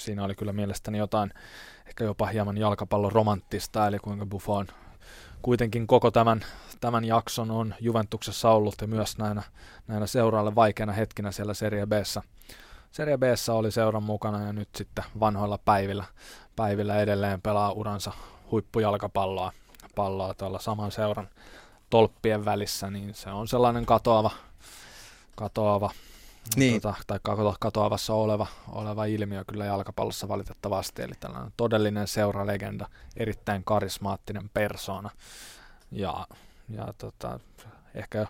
siinä 0.00 0.24
oli 0.24 0.34
kyllä 0.34 0.52
mielestäni 0.52 0.98
jotain 0.98 1.32
ehkä 1.86 2.04
jopa 2.04 2.26
hieman 2.26 2.58
jalkapallon 2.58 3.12
romanttista, 3.12 3.86
eli 3.86 3.98
kuinka 3.98 4.26
Buffon 4.26 4.66
kuitenkin 5.42 5.86
koko 5.86 6.10
tämän, 6.10 6.40
tämän 6.80 7.04
jakson 7.04 7.50
on 7.50 7.74
Juventuksessa 7.80 8.50
ollut 8.50 8.74
ja 8.80 8.86
myös 8.86 9.18
näinä, 9.18 9.42
näinä 9.86 10.06
seuraille 10.06 10.54
vaikeina 10.54 10.92
hetkinä 10.92 11.32
siellä 11.32 11.54
Serie 11.54 11.86
b 11.86 11.92
Serie 12.92 13.18
b 13.18 13.22
oli 13.52 13.70
seuran 13.70 14.02
mukana 14.02 14.46
ja 14.46 14.52
nyt 14.52 14.68
sitten 14.76 15.04
vanhoilla 15.20 15.58
päivillä, 15.64 16.04
päivillä 16.56 17.00
edelleen 17.00 17.42
pelaa 17.42 17.72
uransa 17.72 18.12
huippujalkapalloa 18.50 19.52
palloa 20.00 20.34
tuolla 20.34 20.58
saman 20.58 20.92
seuran 20.92 21.28
tolppien 21.90 22.44
välissä, 22.44 22.90
niin 22.90 23.14
se 23.14 23.30
on 23.30 23.48
sellainen 23.48 23.86
katoava, 23.86 24.30
katoava 25.36 25.90
niin. 26.56 26.80
tota, 26.80 26.94
tai 27.06 27.18
katoavassa 27.60 28.14
oleva, 28.14 28.46
oleva 28.68 29.04
ilmiö 29.04 29.44
kyllä 29.44 29.64
jalkapallossa 29.64 30.28
valitettavasti, 30.28 31.02
eli 31.02 31.12
tällainen 31.20 31.52
todellinen 31.56 32.08
seuralegenda, 32.08 32.88
erittäin 33.16 33.64
karismaattinen 33.64 34.48
persona. 34.54 35.10
Ja, 35.92 36.26
ja 36.68 36.94
tota, 36.98 37.40
ehkä 37.94 38.26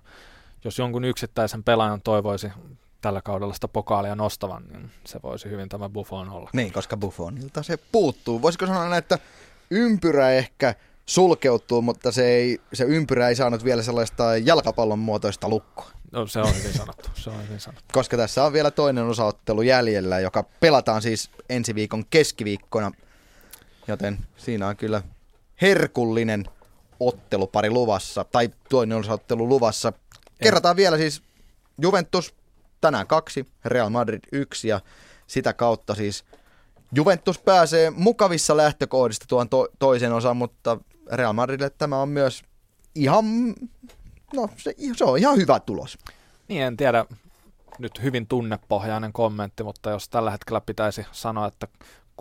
jos 0.65 0.79
jonkun 0.79 1.05
yksittäisen 1.05 1.65
pelaajan 1.65 2.03
toivoisi 2.03 2.53
tällä 3.01 3.23
kaudella 3.23 3.55
sitä 3.55 3.69
pokaalia 3.69 4.15
nostavan, 4.15 4.65
niin 4.73 4.91
se 5.05 5.23
voisi 5.23 5.51
hyvin 5.51 5.69
tämä 5.69 5.89
Buffon 5.89 6.31
olla. 6.31 6.51
Niin, 6.53 6.73
koska 6.73 6.97
Buffonilta 6.97 7.63
se 7.63 7.79
puuttuu. 7.93 8.43
Voisiko 8.43 8.67
sanoa, 8.67 8.97
että 8.97 9.19
ympyrä 9.71 10.31
ehkä 10.31 10.75
sulkeutuu, 11.11 11.83
mutta 11.83 12.13
se, 12.13 12.27
ei, 12.27 12.61
se 12.73 12.85
ympyrä 12.85 13.29
ei 13.29 13.37
saanut 13.37 13.65
vielä 13.65 13.83
sellaista 13.83 14.37
jalkapallon 14.37 14.99
muotoista 14.99 15.49
lukkoa. 15.49 15.91
No, 16.13 16.27
se 16.27 16.41
on 16.41 16.55
hyvin 16.59 16.73
sanottu. 16.73 17.11
Se 17.15 17.31
on 17.31 17.45
hyvin 17.47 17.61
sanottu. 17.61 17.85
Koska 17.93 18.17
tässä 18.17 18.45
on 18.45 18.53
vielä 18.53 18.71
toinen 18.71 19.05
osaottelu 19.05 19.63
jäljellä, 19.63 20.21
joka 20.21 20.45
pelataan 20.61 21.03
siis 21.03 21.31
ensi 21.49 21.75
viikon 21.75 22.05
keskiviikkona. 22.11 22.93
Joten 23.89 24.19
siinä 24.37 24.69
on 24.69 24.77
kyllä 24.77 25.03
herkullinen 25.63 26.45
ottelupari 27.01 27.71
luvassa, 27.71 28.25
tai 28.25 28.51
toinen 28.69 28.99
osaottelu 28.99 29.49
luvassa. 29.49 29.93
Kerrataan 30.43 30.77
vielä 30.77 30.97
siis 30.97 31.23
Juventus 31.83 32.35
tänään 32.81 33.07
kaksi, 33.07 33.47
Real 33.65 33.91
Madrid 33.91 34.23
yksi 34.33 34.69
ja 34.69 34.81
sitä 35.27 35.53
kautta 35.53 35.95
siis 35.95 36.25
Juventus 36.95 37.39
pääsee 37.39 37.91
mukavissa 37.91 38.57
lähtökohdista 38.57 39.27
tuon 39.29 39.49
to- 39.49 39.69
toisen 39.79 40.13
osan, 40.13 40.37
mutta 40.37 40.79
Real 41.13 41.33
Madridille 41.33 41.71
tämä 41.71 42.03
on 42.03 42.09
myös 42.09 42.43
ihan, 42.95 43.25
no 44.35 44.49
se, 44.57 44.75
se 44.97 45.05
on 45.05 45.19
ihan 45.19 45.37
hyvä 45.37 45.61
tulos. 45.61 45.99
Niin, 46.49 46.63
en 46.63 46.77
tiedä, 46.77 47.05
nyt 47.79 48.03
hyvin 48.03 48.27
tunnepohjainen 48.27 49.13
kommentti, 49.13 49.63
mutta 49.63 49.91
jos 49.91 50.09
tällä 50.09 50.31
hetkellä 50.31 50.61
pitäisi 50.61 51.07
sanoa, 51.13 51.47
että 51.47 51.69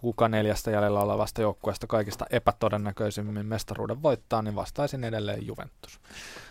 kuka 0.02 0.28
neljästä 0.28 0.72
jäljellä 0.72 1.00
olevasta 1.00 1.42
joukkueesta 1.42 1.88
kaikista 1.88 2.26
epätodennäköisimmin 2.30 3.46
mestaruuden 3.46 4.04
voittaa, 4.04 4.42
niin 4.42 4.56
vastaisin 4.56 5.04
edelleen 5.04 5.48
Juventus. 5.48 6.00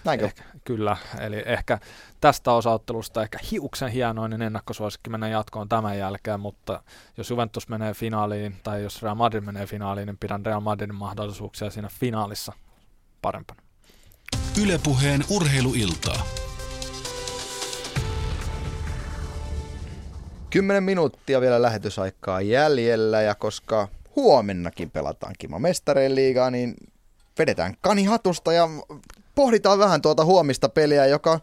Näinkö? 0.05 0.25
Ehkä, 0.25 0.43
kyllä, 0.65 0.97
eli 1.21 1.43
ehkä 1.47 1.79
tästä 2.21 2.53
osaottelusta 2.53 3.23
ehkä 3.23 3.39
hiuksen 3.51 3.89
hienoinen 3.89 4.43
ennakkosuosikki 4.43 5.11
mennä 5.11 5.29
jatkoon 5.29 5.69
tämän 5.69 5.99
jälkeen, 5.99 6.41
mutta 6.41 6.83
jos 7.17 7.31
Juventus 7.31 7.69
menee 7.69 7.95
finaaliin 7.95 8.57
tai 8.63 8.83
jos 8.83 9.03
Real 9.03 9.15
Madrid 9.15 9.43
menee 9.43 9.67
finaaliin, 9.67 10.07
niin 10.07 10.19
pidän 10.19 10.47
Real 10.47 10.61
Madridin 10.61 10.95
mahdollisuuksia 10.95 11.71
siinä 11.71 11.89
finaalissa 12.01 12.53
parempana. 13.23 13.63
Ylepuheen 14.63 15.25
urheiluiltaa. 15.31 16.48
Kymmenen 20.51 20.83
minuuttia 20.83 21.41
vielä 21.41 21.63
lähetysaikaa 21.63 22.41
jäljellä 22.41 23.23
ja 23.23 23.35
koska 23.35 23.89
huomennakin 24.17 24.91
pelataan 24.91 25.35
Kima 25.39 25.59
Mestareen 25.59 26.15
liigaa, 26.15 26.51
niin 26.51 26.75
vedetään 27.39 27.75
kani 27.81 28.05
hatusta 28.05 28.53
ja 28.53 28.69
pohditaan 29.35 29.79
vähän 29.79 30.03
tuota 30.03 30.25
huomista 30.25 30.69
peliä, 30.69 31.07
joka 31.07 31.41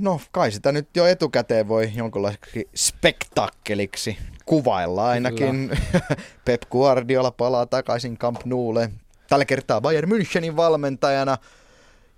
no 0.00 0.20
kai 0.32 0.52
sitä 0.52 0.72
nyt 0.72 0.88
jo 0.96 1.06
etukäteen 1.06 1.68
voi 1.68 1.92
jonkinlaiseksi 1.94 2.68
spektakkeliksi 2.74 4.18
kuvailla 4.46 5.08
ainakin. 5.08 5.70
Pep 6.44 6.62
Guardiola 6.70 7.30
palaa 7.30 7.66
takaisin 7.66 8.18
Camp 8.18 8.40
Noulle, 8.44 8.90
tällä 9.28 9.44
kertaa 9.44 9.80
Bayern 9.80 10.10
Münchenin 10.12 10.56
valmentajana. 10.56 11.38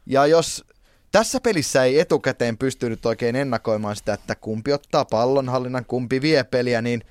Ja 0.07 0.27
jos 0.27 0.65
tässä 1.19 1.41
pelissä 1.41 1.85
ei 1.85 2.01
etukäteen 2.01 2.59
pystynyt 2.59 3.07
oikein 3.07 3.37
ennakoimaan 3.37 3.97
sitä, 3.97 4.15
että 4.15 4.35
kumpi 4.35 4.73
ottaa 4.73 5.05
pallonhallinnan, 5.05 5.85
kumpi 5.85 6.23
vie 6.23 6.45
peliä, 6.45 6.83
niin 6.83 7.03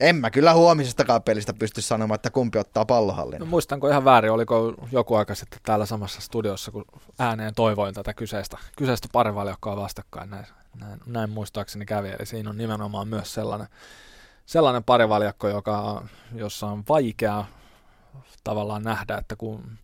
en 0.00 0.16
mä 0.16 0.30
kyllä 0.30 0.54
huomisestakaan 0.54 1.22
pelistä 1.22 1.54
pysty 1.54 1.82
sanomaan, 1.82 2.14
että 2.14 2.30
kumpi 2.30 2.58
ottaa 2.58 2.84
pallonhallinnan. 2.84 3.40
No, 3.40 3.50
muistanko 3.50 3.88
ihan 3.88 4.04
väärin, 4.04 4.32
oliko 4.32 4.74
joku 4.92 5.14
aika 5.14 5.34
sitten 5.34 5.58
täällä 5.62 5.86
samassa 5.86 6.20
studiossa, 6.20 6.70
kun 6.70 6.84
ääneen 7.18 7.54
toivoin 7.54 7.94
tätä 7.94 8.14
kyseistä, 8.14 8.58
kyseistä 8.76 9.08
parivaljakkoa 9.12 9.76
vastakkain, 9.76 10.30
näin, 10.30 10.46
näin, 10.80 11.00
näin 11.06 11.30
muistaakseni 11.30 11.86
kävi. 11.86 12.08
Eli 12.08 12.26
siinä 12.26 12.50
on 12.50 12.58
nimenomaan 12.58 13.08
myös 13.08 13.34
sellainen, 13.34 13.68
sellainen 14.46 14.84
parivaljakko, 14.84 15.48
joka, 15.48 16.04
jossa 16.34 16.66
on 16.66 16.84
vaikea 16.88 17.44
tavallaan 18.44 18.82
nähdä, 18.82 19.18
että 19.18 19.36
kun 19.36 19.78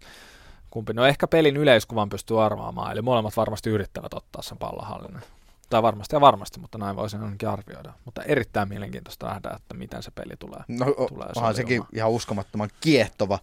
kumpi. 0.74 0.92
No 0.92 1.06
ehkä 1.06 1.26
pelin 1.26 1.56
yleiskuvan 1.56 2.08
pystyy 2.08 2.44
arvaamaan, 2.44 2.92
eli 2.92 3.02
molemmat 3.02 3.36
varmasti 3.36 3.70
yrittävät 3.70 4.14
ottaa 4.14 4.42
sen 4.42 4.58
pallonhallinnan. 4.58 5.22
Tai 5.70 5.82
varmasti 5.82 6.16
ja 6.16 6.20
varmasti, 6.20 6.60
mutta 6.60 6.78
näin 6.78 6.96
voisin 6.96 7.22
ainakin 7.22 7.48
arvioida. 7.48 7.92
Mutta 8.04 8.22
erittäin 8.22 8.68
mielenkiintoista 8.68 9.26
nähdä, 9.26 9.50
että 9.56 9.74
miten 9.74 10.02
se 10.02 10.10
peli 10.10 10.34
tulee. 10.38 10.60
No, 10.68 10.84
tulee 11.08 11.28
onhan 11.36 11.54
sekin 11.54 11.82
ihan 11.92 12.10
uskomattoman 12.10 12.70
kiehtova 12.80 13.38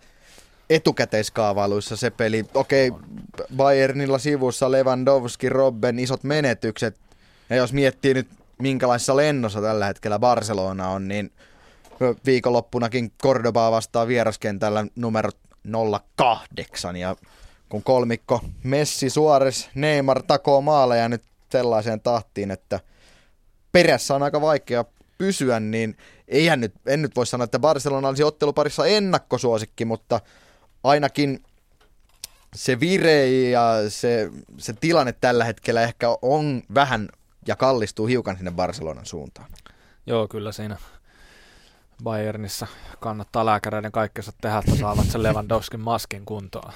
etukäteiskaavailuissa 0.69 1.95
se 1.95 2.10
peli. 2.10 2.45
Okei, 2.53 2.90
okay, 2.90 3.01
Bayernilla 3.56 4.18
sivussa 4.18 4.72
Lewandowski, 4.72 5.50
Robben, 5.50 6.00
isot 6.00 6.24
menetykset. 6.24 7.00
Ja 7.50 7.56
jos 7.56 7.74
miettii 7.74 8.14
nyt, 8.14 8.27
minkälaisessa 8.58 9.16
lennossa 9.16 9.61
tällä 9.61 9.85
hetkellä 9.85 10.19
Barcelona 10.19 10.90
on, 10.90 11.08
niin 11.08 11.32
viikonloppunakin 12.26 13.11
Cordobaa 13.24 13.72
vastaa 13.72 14.08
vieraskentällä 14.08 14.85
numerot 14.95 15.38
08 16.16 16.96
ja 16.96 17.16
kun 17.70 17.84
kolmikko 17.84 18.42
Messi, 18.64 19.10
Suores, 19.10 19.70
Neymar 19.76 20.24
takoo 20.24 20.62
maaleja 20.62 21.10
nyt 21.10 21.24
sellaiseen 21.52 22.02
tahtiin, 22.02 22.52
että 22.52 22.80
perässä 23.72 24.16
on 24.16 24.24
aika 24.24 24.42
vaikea 24.42 24.86
pysyä, 25.18 25.60
niin 25.60 25.98
eihän 26.28 26.62
nyt, 26.62 26.74
en 26.86 27.02
nyt 27.02 27.16
voi 27.16 27.26
sanoa, 27.26 27.46
että 27.46 27.60
Barcelona 27.60 28.08
olisi 28.08 28.24
otteluparissa 28.24 28.86
ennakkosuosikki, 28.86 29.86
mutta 29.86 30.22
ainakin 30.84 31.44
se 32.56 32.80
vire 32.80 33.30
ja 33.30 33.76
se, 33.90 34.32
se 34.58 34.74
tilanne 34.74 35.14
tällä 35.22 35.46
hetkellä 35.46 35.82
ehkä 35.82 36.18
on 36.22 36.64
vähän 36.76 37.10
ja 37.48 37.56
kallistuu 37.56 38.08
hiukan 38.08 38.38
sinne 38.38 38.52
Barcelonan 38.52 39.06
suuntaan. 39.06 39.52
Joo, 40.06 40.28
kyllä 40.28 40.52
siinä 40.52 40.78
Bayernissa 42.04 42.68
kannattaa 43.00 43.46
lääkäreiden 43.46 43.92
kaikkensa 43.92 44.32
tehdä, 44.42 44.58
että 44.58 44.76
saavat 44.76 45.06
sen 45.06 45.24
Lewandowskin 45.24 45.80
maskin 45.80 46.26
kuntoon. 46.26 46.74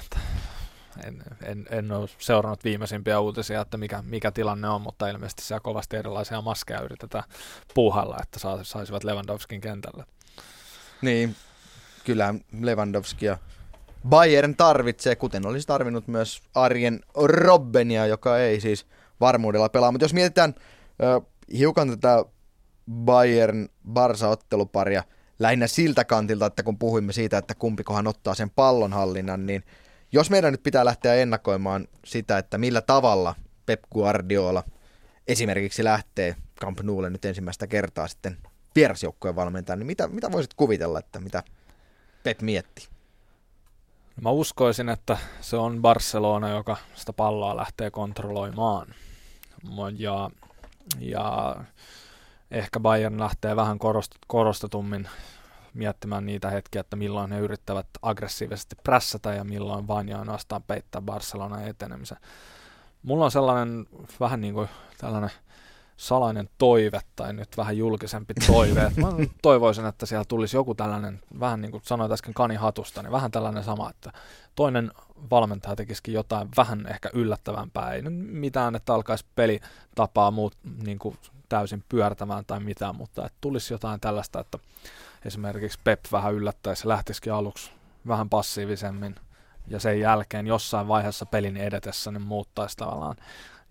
En, 1.04 1.22
en, 1.42 1.66
en 1.70 1.92
ole 1.92 2.08
seurannut 2.18 2.64
viimeisimpiä 2.64 3.20
uutisia, 3.20 3.60
että 3.60 3.76
mikä, 3.76 4.02
mikä 4.02 4.30
tilanne 4.30 4.68
on, 4.68 4.82
mutta 4.82 5.08
ilmeisesti 5.08 5.42
siellä 5.42 5.60
kovasti 5.60 5.96
erilaisia 5.96 6.40
maskeja 6.40 6.80
yritetään 6.80 7.24
puuhalla, 7.74 8.16
että 8.22 8.38
saisivat 8.62 9.04
Lewandowskin 9.04 9.60
kentälle. 9.60 10.04
Niin, 11.02 11.36
kyllä 12.04 12.34
Lewandowskia 12.60 13.38
Bayern 14.08 14.56
tarvitsee, 14.56 15.16
kuten 15.16 15.46
olisi 15.46 15.66
tarvinnut 15.66 16.08
myös 16.08 16.42
Arjen 16.54 17.00
Robbenia, 17.14 18.06
joka 18.06 18.38
ei 18.38 18.60
siis 18.60 18.86
varmuudella 19.20 19.68
pelaa. 19.68 19.92
Mutta 19.92 20.04
jos 20.04 20.14
mietitään 20.14 20.54
ö, 21.02 21.20
hiukan 21.52 21.90
tätä 21.90 22.24
Bayern-Barsa-otteluparia– 23.04 25.02
lähinnä 25.38 25.66
siltä 25.66 26.04
kantilta, 26.04 26.46
että 26.46 26.62
kun 26.62 26.78
puhuimme 26.78 27.12
siitä, 27.12 27.38
että 27.38 27.54
kumpikohan 27.54 28.06
ottaa 28.06 28.34
sen 28.34 28.50
pallonhallinnan, 28.50 29.46
niin 29.46 29.64
jos 30.12 30.30
meidän 30.30 30.52
nyt 30.52 30.62
pitää 30.62 30.84
lähteä 30.84 31.14
ennakoimaan 31.14 31.88
sitä, 32.04 32.38
että 32.38 32.58
millä 32.58 32.80
tavalla 32.80 33.34
Pep 33.66 33.82
Guardiola 33.92 34.64
esimerkiksi 35.28 35.84
lähtee 35.84 36.36
Camp 36.60 36.80
Noulle 36.80 37.10
nyt 37.10 37.24
ensimmäistä 37.24 37.66
kertaa 37.66 38.08
sitten 38.08 38.36
vierasjoukkojen 38.74 39.36
valmentajan, 39.36 39.78
niin 39.78 39.86
mitä, 39.86 40.08
mitä 40.08 40.32
voisit 40.32 40.54
kuvitella, 40.54 40.98
että 40.98 41.20
mitä 41.20 41.42
Pep 42.22 42.40
mietti? 42.40 42.88
Mä 44.22 44.30
uskoisin, 44.30 44.88
että 44.88 45.18
se 45.40 45.56
on 45.56 45.82
Barcelona, 45.82 46.50
joka 46.50 46.76
sitä 46.94 47.12
palloa 47.12 47.56
lähtee 47.56 47.90
kontrolloimaan. 47.90 48.86
Ja, 49.98 50.30
ja 50.98 51.56
ehkä 52.50 52.80
Bayern 52.80 53.20
lähtee 53.20 53.56
vähän 53.56 53.78
korostetummin 54.26 55.08
miettimään 55.74 56.26
niitä 56.26 56.50
hetkiä, 56.50 56.80
että 56.80 56.96
milloin 56.96 57.32
he 57.32 57.38
yrittävät 57.38 57.86
aggressiivisesti 58.02 58.76
prässätä 58.84 59.34
ja 59.34 59.44
milloin 59.44 59.88
vain 59.88 60.08
ja 60.08 60.18
ainoastaan 60.18 60.62
peittää 60.62 61.02
Barcelonan 61.02 61.68
etenemisen. 61.68 62.18
Mulla 63.02 63.24
on 63.24 63.30
sellainen 63.30 63.86
vähän 64.20 64.40
niin 64.40 64.54
kuin 64.54 64.68
tällainen 64.98 65.30
salainen 65.96 66.48
toive 66.58 67.00
tai 67.16 67.32
nyt 67.32 67.56
vähän 67.56 67.76
julkisempi 67.76 68.34
toive. 68.46 68.92
Mä 68.96 69.08
toivoisin, 69.42 69.86
että 69.86 70.06
siellä 70.06 70.24
tulisi 70.28 70.56
joku 70.56 70.74
tällainen, 70.74 71.20
vähän 71.40 71.60
niin 71.60 71.70
kuin 71.70 71.82
sanoit 71.84 72.12
äsken 72.12 72.34
kanihatusta, 72.34 73.02
niin 73.02 73.12
vähän 73.12 73.30
tällainen 73.30 73.64
sama, 73.64 73.90
että 73.90 74.12
toinen 74.54 74.90
valmentaja 75.30 75.76
tekisikin 75.76 76.14
jotain 76.14 76.48
vähän 76.56 76.86
ehkä 76.86 77.10
yllättävämpää. 77.12 77.92
Ei 77.92 78.02
nyt 78.02 78.14
mitään, 78.16 78.76
että 78.76 78.94
alkaisi 78.94 79.24
pelitapaa 79.34 80.30
muut, 80.30 80.56
niin 80.84 80.98
kuin 80.98 81.18
täysin 81.48 81.84
pyörtämään 81.88 82.44
tai 82.46 82.60
mitään, 82.60 82.96
mutta 82.96 83.26
että 83.26 83.38
tulisi 83.40 83.74
jotain 83.74 84.00
tällaista, 84.00 84.40
että 84.40 84.58
esimerkiksi 85.24 85.78
Pep 85.84 86.00
vähän 86.12 86.34
yllättäisi 86.34 86.86
ja 86.86 86.88
lähtisikin 86.88 87.32
aluksi 87.32 87.70
vähän 88.06 88.28
passiivisemmin 88.28 89.14
ja 89.68 89.80
sen 89.80 90.00
jälkeen 90.00 90.46
jossain 90.46 90.88
vaiheessa 90.88 91.26
pelin 91.26 91.56
edetessä 91.56 92.10
niin 92.10 92.22
muuttaisi 92.22 92.76
tavallaan 92.76 93.16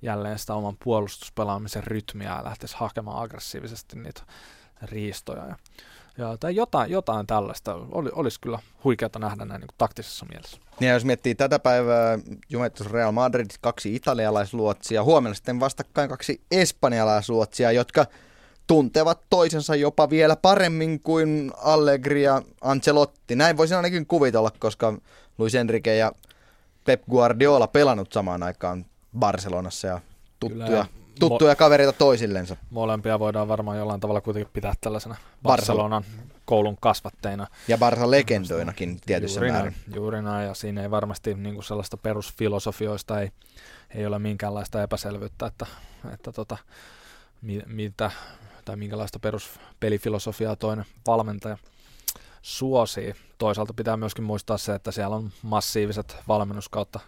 jälleen 0.02 0.40
sitä 0.40 0.54
oman 0.54 0.78
puolustuspelaamisen 0.84 1.84
rytmiä 1.84 2.30
ja 2.30 2.44
lähtisi 2.44 2.76
hakemaan 2.78 3.24
aggressiivisesti 3.24 4.00
niitä 4.00 4.22
riistoja. 4.82 5.46
Ja, 5.46 5.56
ja 6.18 6.38
tai 6.38 6.56
jotain, 6.56 6.92
jotain 6.92 7.28
tällaista 7.28 7.76
oli, 7.92 8.10
olisi 8.14 8.42
kyllä 8.42 8.60
huikeata 8.84 9.20
nähdä 9.20 9.46
näin 9.46 9.60
niin 9.60 9.68
kuin 9.68 9.78
taktisessa 9.78 10.26
mielessä. 10.26 10.58
Ja 10.80 10.94
jos 10.94 11.06
miettii 11.06 11.36
tätä 11.36 11.60
päivää, 11.60 12.20
Juventus 12.50 12.92
Real 12.92 13.12
Madrid, 13.12 13.46
kaksi 13.62 13.96
italialaisluotsia, 13.96 15.04
huomenna 15.04 15.36
sitten 15.36 15.60
vastakkain 15.60 16.10
kaksi 16.10 16.42
espanjalaisluotsia, 16.52 17.72
jotka 17.72 18.06
tuntevat 18.68 19.22
toisensa 19.30 19.76
jopa 19.76 20.10
vielä 20.10 20.36
paremmin 20.36 21.00
kuin 21.00 21.52
Allegri 21.58 22.24
ja 22.24 22.42
Ancelotti. 22.62 23.36
Näin 23.36 23.58
voisin 23.58 23.78
ainakin 23.78 24.06
kuvitella, 24.06 24.52
koska 24.60 24.98
Luis 25.38 25.56
Enrique 25.56 25.96
ja 25.96 26.12
Pep 26.86 27.04
Guardiola 27.12 27.68
pelannut 27.68 28.14
samaan 28.14 28.44
aikaan 28.44 28.86
Barcelonassa 29.20 29.88
ja 29.88 30.02
tuttuja, 30.40 30.66
Kyllä, 30.68 30.86
tuttuja 31.20 31.54
mo- 31.54 31.58
kavereita 31.58 31.94
toisillensa. 31.94 32.58
Molempia 32.70 33.20
voidaan 33.20 33.48
varmaan 33.48 33.78
jollain 33.78 34.00
tavalla 34.00 34.22
kuitenkin 34.22 34.54
pitää 34.54 34.74
tällaisena 34.82 35.16
Barcelonan 35.44 36.04
koulun 36.46 36.78
kasvatteina. 36.82 37.48
Ja 37.68 37.78
Barca 37.78 38.12
legendoinakin 38.12 39.00
tietyssä 39.06 39.40
juuri 39.40 39.52
määrin. 39.52 39.74
Näin, 39.74 39.96
juuri 39.96 40.22
näin, 40.22 40.48
ja 40.48 40.54
siinä 40.54 40.82
ei 40.82 40.92
varmasti 40.92 41.34
niin 41.34 41.56
kuin 41.56 41.64
sellaista 41.64 41.98
perusfilosofioista 41.98 43.22
ei, 43.22 43.32
ei 43.96 44.06
ole 44.06 44.20
minkäänlaista 44.20 44.84
epäselvyyttä, 44.84 45.46
että, 45.46 45.66
että 46.14 46.32
tota, 46.32 46.58
mi, 47.42 47.62
mitä, 47.66 48.12
tai 48.66 48.76
minkälaista 48.76 49.20
peruspelifilosofiaa 49.20 50.56
toinen 50.56 50.86
valmentaja 51.08 51.58
suosii. 52.42 53.14
Toisaalta 53.38 53.74
pitää 53.74 53.98
myöskin 53.98 54.24
muistaa 54.24 54.58
se, 54.58 54.76
että 54.76 54.92
siellä 54.92 55.16
on 55.16 55.32
massiiviset 55.42 56.18
valmennus 56.28 56.70
kautta 56.70 57.00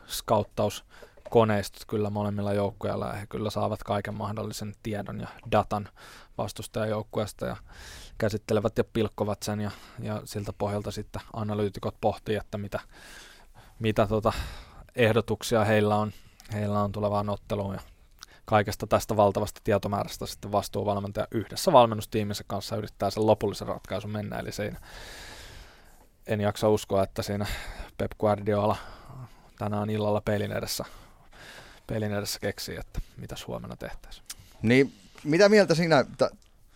skauttauskoneistot 1.27 1.85
kyllä 1.87 2.09
molemmilla 2.09 2.53
joukkueilla 2.53 3.07
ja 3.07 3.13
he 3.13 3.25
kyllä 3.27 3.49
saavat 3.49 3.83
kaiken 3.83 4.13
mahdollisen 4.13 4.73
tiedon 4.83 5.19
ja 5.19 5.27
datan 5.51 5.89
vastustajajoukkueesta 6.37 7.45
ja 7.45 7.55
käsittelevät 8.17 8.77
ja 8.77 8.83
pilkkovat 8.83 9.43
sen 9.43 9.59
ja, 9.61 9.71
ja 9.99 10.21
siltä 10.25 10.53
pohjalta 10.53 10.91
sitten 10.91 11.21
analyytikot 11.33 11.95
pohtii, 12.01 12.35
että 12.35 12.57
mitä, 12.57 12.79
mitä 13.79 14.07
tota 14.07 14.33
ehdotuksia 14.95 15.65
heillä 15.65 15.95
on, 15.95 16.11
heillä 16.53 16.83
on 16.83 16.91
tulevaan 16.91 17.29
otteluun 17.29 17.73
ja 17.73 17.81
kaikesta 18.45 18.87
tästä 18.87 19.17
valtavasta 19.17 19.61
tietomäärästä 19.63 20.25
sitten 20.25 20.51
vastuuvalmentaja 20.51 21.27
yhdessä 21.31 21.71
valmennustiiminsä 21.71 22.43
kanssa 22.47 22.75
yrittää 22.75 23.09
sen 23.09 23.27
lopullisen 23.27 23.67
ratkaisun 23.67 24.11
mennä, 24.11 24.39
eli 24.39 24.51
siinä 24.51 24.79
en 26.27 26.41
jaksa 26.41 26.69
uskoa, 26.69 27.03
että 27.03 27.21
siinä 27.21 27.45
Pep 27.97 28.11
Guardiola 28.19 28.75
tänään 29.59 29.89
illalla 29.89 30.21
pelin 30.21 30.51
edessä, 30.51 30.85
pelin 31.87 32.13
edessä 32.13 32.39
keksii, 32.39 32.77
että 32.77 33.01
mitä 33.17 33.35
huomenna 33.47 33.75
tehtäisiin. 33.75 34.25
Niin, 34.61 34.93
mitä 35.23 35.49
mieltä 35.49 35.75
sinä, 35.75 36.05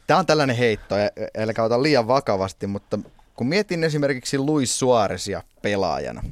tämä 0.08 0.20
on 0.20 0.26
tällainen 0.26 0.56
heitto, 0.56 0.96
eli 1.34 1.54
ota 1.58 1.84
liian 1.84 2.08
vakavasti, 2.08 2.68
mutta 2.68 3.00
kun 3.36 3.48
mietin 3.48 3.84
esimerkiksi 3.84 4.38
Luis 4.38 4.80
Suarezia 4.80 5.44
pelaajana, 5.62 6.24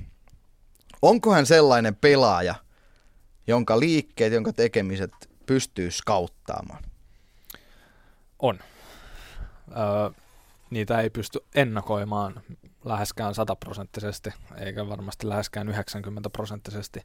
onko 1.01 1.33
hän 1.33 1.45
sellainen 1.45 1.95
pelaaja, 1.95 2.55
jonka 3.47 3.79
liikkeet, 3.79 4.33
jonka 4.33 4.53
tekemiset 4.53 5.11
pystyy 5.45 5.91
skauttaamaan? 5.91 6.83
On. 8.39 8.59
Öö, 9.71 10.09
niitä 10.69 11.01
ei 11.01 11.09
pysty 11.09 11.39
ennakoimaan 11.55 12.41
läheskään 12.85 13.35
sataprosenttisesti, 13.35 14.29
eikä 14.57 14.89
varmasti 14.89 15.29
läheskään 15.29 15.69
90 15.69 16.29
prosenttisesti, 16.29 17.01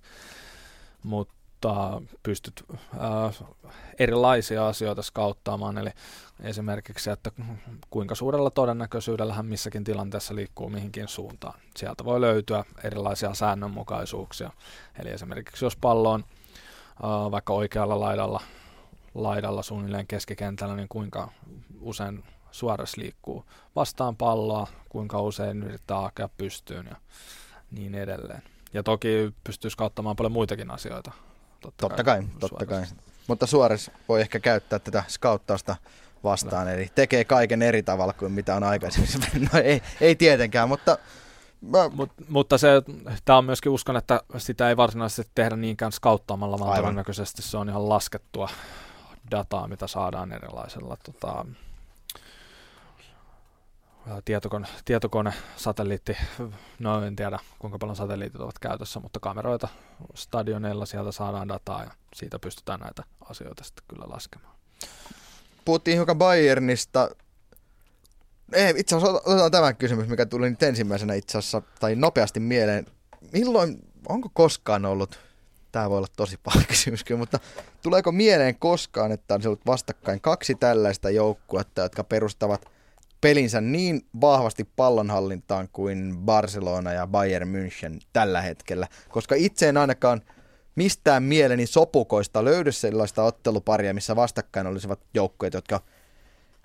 mutta 1.02 1.34
pystyt 2.22 2.64
äh, 2.70 3.48
erilaisia 3.98 4.68
asioita 4.68 5.02
skauttaamaan, 5.02 5.78
eli 5.78 5.90
esimerkiksi, 6.40 7.10
että 7.10 7.30
kuinka 7.90 8.14
suurella 8.14 8.50
todennäköisyydellä 8.50 9.34
hän 9.34 9.46
missäkin 9.46 9.84
tilanteessa 9.84 10.34
liikkuu 10.34 10.68
mihinkin 10.68 11.08
suuntaan. 11.08 11.60
Sieltä 11.76 12.04
voi 12.04 12.20
löytyä 12.20 12.64
erilaisia 12.84 13.34
säännönmukaisuuksia, 13.34 14.50
eli 14.98 15.10
esimerkiksi 15.10 15.64
jos 15.64 15.76
pallo 15.76 16.10
on 16.10 16.24
äh, 16.24 17.30
vaikka 17.30 17.52
oikealla 17.52 18.00
laidalla, 18.00 18.40
laidalla 19.14 19.62
suunnilleen 19.62 20.06
keskikentällä, 20.06 20.76
niin 20.76 20.88
kuinka 20.88 21.28
usein 21.80 22.24
Suores 22.54 22.96
liikkuu 22.96 23.44
vastaan 23.76 24.16
palloa, 24.16 24.66
kuinka 24.88 25.20
usein 25.20 25.62
yrittää 25.62 26.00
hakea 26.00 26.28
pystyyn 26.28 26.86
ja 26.86 26.96
niin 27.70 27.94
edelleen. 27.94 28.42
Ja 28.72 28.82
toki 28.82 29.34
pystyisi 29.44 29.76
kauttamaan 29.76 30.16
paljon 30.16 30.32
muitakin 30.32 30.70
asioita. 30.70 31.12
Totta, 31.64 31.88
totta 31.88 32.04
kai, 32.04 32.18
kai 32.18 32.28
totta 32.40 32.66
kai. 32.66 32.82
Mutta 33.26 33.46
Suores 33.46 33.90
voi 34.08 34.20
ehkä 34.20 34.40
käyttää 34.40 34.78
tätä 34.78 35.04
skauttausta 35.08 35.76
vastaan, 36.24 36.66
no. 36.66 36.72
eli 36.72 36.90
tekee 36.94 37.24
kaiken 37.24 37.62
eri 37.62 37.82
tavalla 37.82 38.12
kuin 38.12 38.32
mitä 38.32 38.54
on 38.54 38.62
aikaisemmin. 38.62 39.48
No 39.52 39.60
ei, 39.60 39.82
ei 40.00 40.16
tietenkään, 40.16 40.68
mutta 40.68 40.98
Mä... 41.60 41.88
Mut, 41.88 42.10
mutta 42.28 42.58
se, 42.58 42.68
tämä 43.24 43.38
on 43.38 43.44
myöskin 43.44 43.72
uskon, 43.72 43.96
että 43.96 44.20
sitä 44.36 44.68
ei 44.68 44.76
varsinaisesti 44.76 45.32
tehdä 45.34 45.56
niinkään 45.56 45.92
skauttaamalla, 45.92 46.58
vaan 46.58 46.70
Aivan. 46.70 46.82
todennäköisesti 46.82 47.42
se 47.42 47.56
on 47.56 47.68
ihan 47.68 47.88
laskettua 47.88 48.48
dataa, 49.30 49.68
mitä 49.68 49.86
saadaan 49.86 50.32
erilaisella 50.32 50.96
tota, 51.04 51.46
tietokone, 54.24 54.66
tietokone, 54.84 55.32
satelliitti, 55.56 56.16
no 56.78 57.04
en 57.04 57.16
tiedä 57.16 57.38
kuinka 57.58 57.78
paljon 57.78 57.96
satelliitit 57.96 58.40
ovat 58.40 58.58
käytössä, 58.58 59.00
mutta 59.00 59.20
kameroita 59.20 59.68
stadioneilla 60.14 60.86
sieltä 60.86 61.12
saadaan 61.12 61.48
dataa 61.48 61.84
ja 61.84 61.90
siitä 62.14 62.38
pystytään 62.38 62.80
näitä 62.80 63.02
asioita 63.30 63.64
sitten 63.64 63.84
kyllä 63.88 64.04
laskemaan. 64.08 64.54
Puhuttiin 65.64 65.96
hiukan 65.96 66.18
Bayernista. 66.18 67.10
Ei, 68.52 68.74
itse 68.76 68.96
asiassa 68.96 69.20
otetaan 69.24 69.50
tämä 69.50 69.72
kysymys, 69.72 70.08
mikä 70.08 70.26
tuli 70.26 70.50
nyt 70.50 70.62
ensimmäisenä 70.62 71.14
itse 71.14 71.38
asiassa, 71.38 71.62
tai 71.80 71.94
nopeasti 71.94 72.40
mieleen. 72.40 72.86
Milloin, 73.32 73.78
onko 74.08 74.28
koskaan 74.34 74.84
ollut, 74.84 75.18
tämä 75.72 75.90
voi 75.90 75.98
olla 75.98 76.08
tosi 76.16 76.36
paha 76.36 76.60
kysymys 76.68 77.04
mutta 77.16 77.40
tuleeko 77.82 78.12
mieleen 78.12 78.58
koskaan, 78.58 79.12
että 79.12 79.34
on 79.34 79.40
ollut 79.46 79.66
vastakkain 79.66 80.20
kaksi 80.20 80.54
tällaista 80.54 81.10
joukkuetta, 81.10 81.82
jotka 81.82 82.04
perustavat 82.04 82.73
pelinsä 83.24 83.60
niin 83.60 84.06
vahvasti 84.20 84.64
pallonhallintaan 84.76 85.68
kuin 85.72 86.16
Barcelona 86.16 86.92
ja 86.92 87.06
Bayern 87.06 87.48
München 87.48 87.98
tällä 88.12 88.42
hetkellä, 88.42 88.88
koska 89.08 89.34
itse 89.34 89.68
en 89.68 89.76
ainakaan 89.76 90.22
mistään 90.74 91.22
mieleni 91.22 91.66
sopukoista 91.66 92.44
löydy 92.44 92.72
sellaista 92.72 93.22
otteluparia, 93.22 93.94
missä 93.94 94.16
vastakkain 94.16 94.66
olisivat 94.66 95.00
joukkueet, 95.14 95.54
jotka 95.54 95.80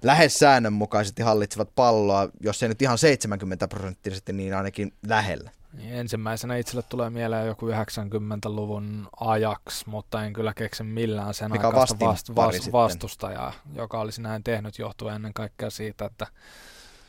lähes 0.03 0.39
säännönmukaisesti 0.39 1.21
hallitsevat 1.21 1.75
palloa, 1.75 2.29
jos 2.39 2.63
ei 2.63 2.69
nyt 2.69 2.81
ihan 2.81 2.97
70 2.97 3.67
prosenttisesti, 3.67 4.33
niin 4.33 4.53
ainakin 4.53 4.93
lähellä. 5.07 5.51
Niin 5.73 5.93
ensimmäisenä 5.93 6.56
itselle 6.56 6.83
tulee 6.89 7.09
mieleen 7.09 7.48
joku 7.48 7.67
90-luvun 7.69 9.09
ajax, 9.19 9.85
mutta 9.85 10.25
en 10.25 10.33
kyllä 10.33 10.53
keksi 10.53 10.83
millään 10.83 11.33
sen 11.33 11.51
Mikä 11.51 11.67
aikaista 11.67 12.06
vast, 12.06 12.35
vast, 12.35 12.72
vastustajaa, 12.72 13.53
joka 13.73 13.99
olisi 13.99 14.22
näin 14.22 14.43
tehnyt 14.43 14.80
johtuen 14.80 15.15
ennen 15.15 15.33
kaikkea 15.33 15.69
siitä, 15.69 16.06
että 16.06 16.27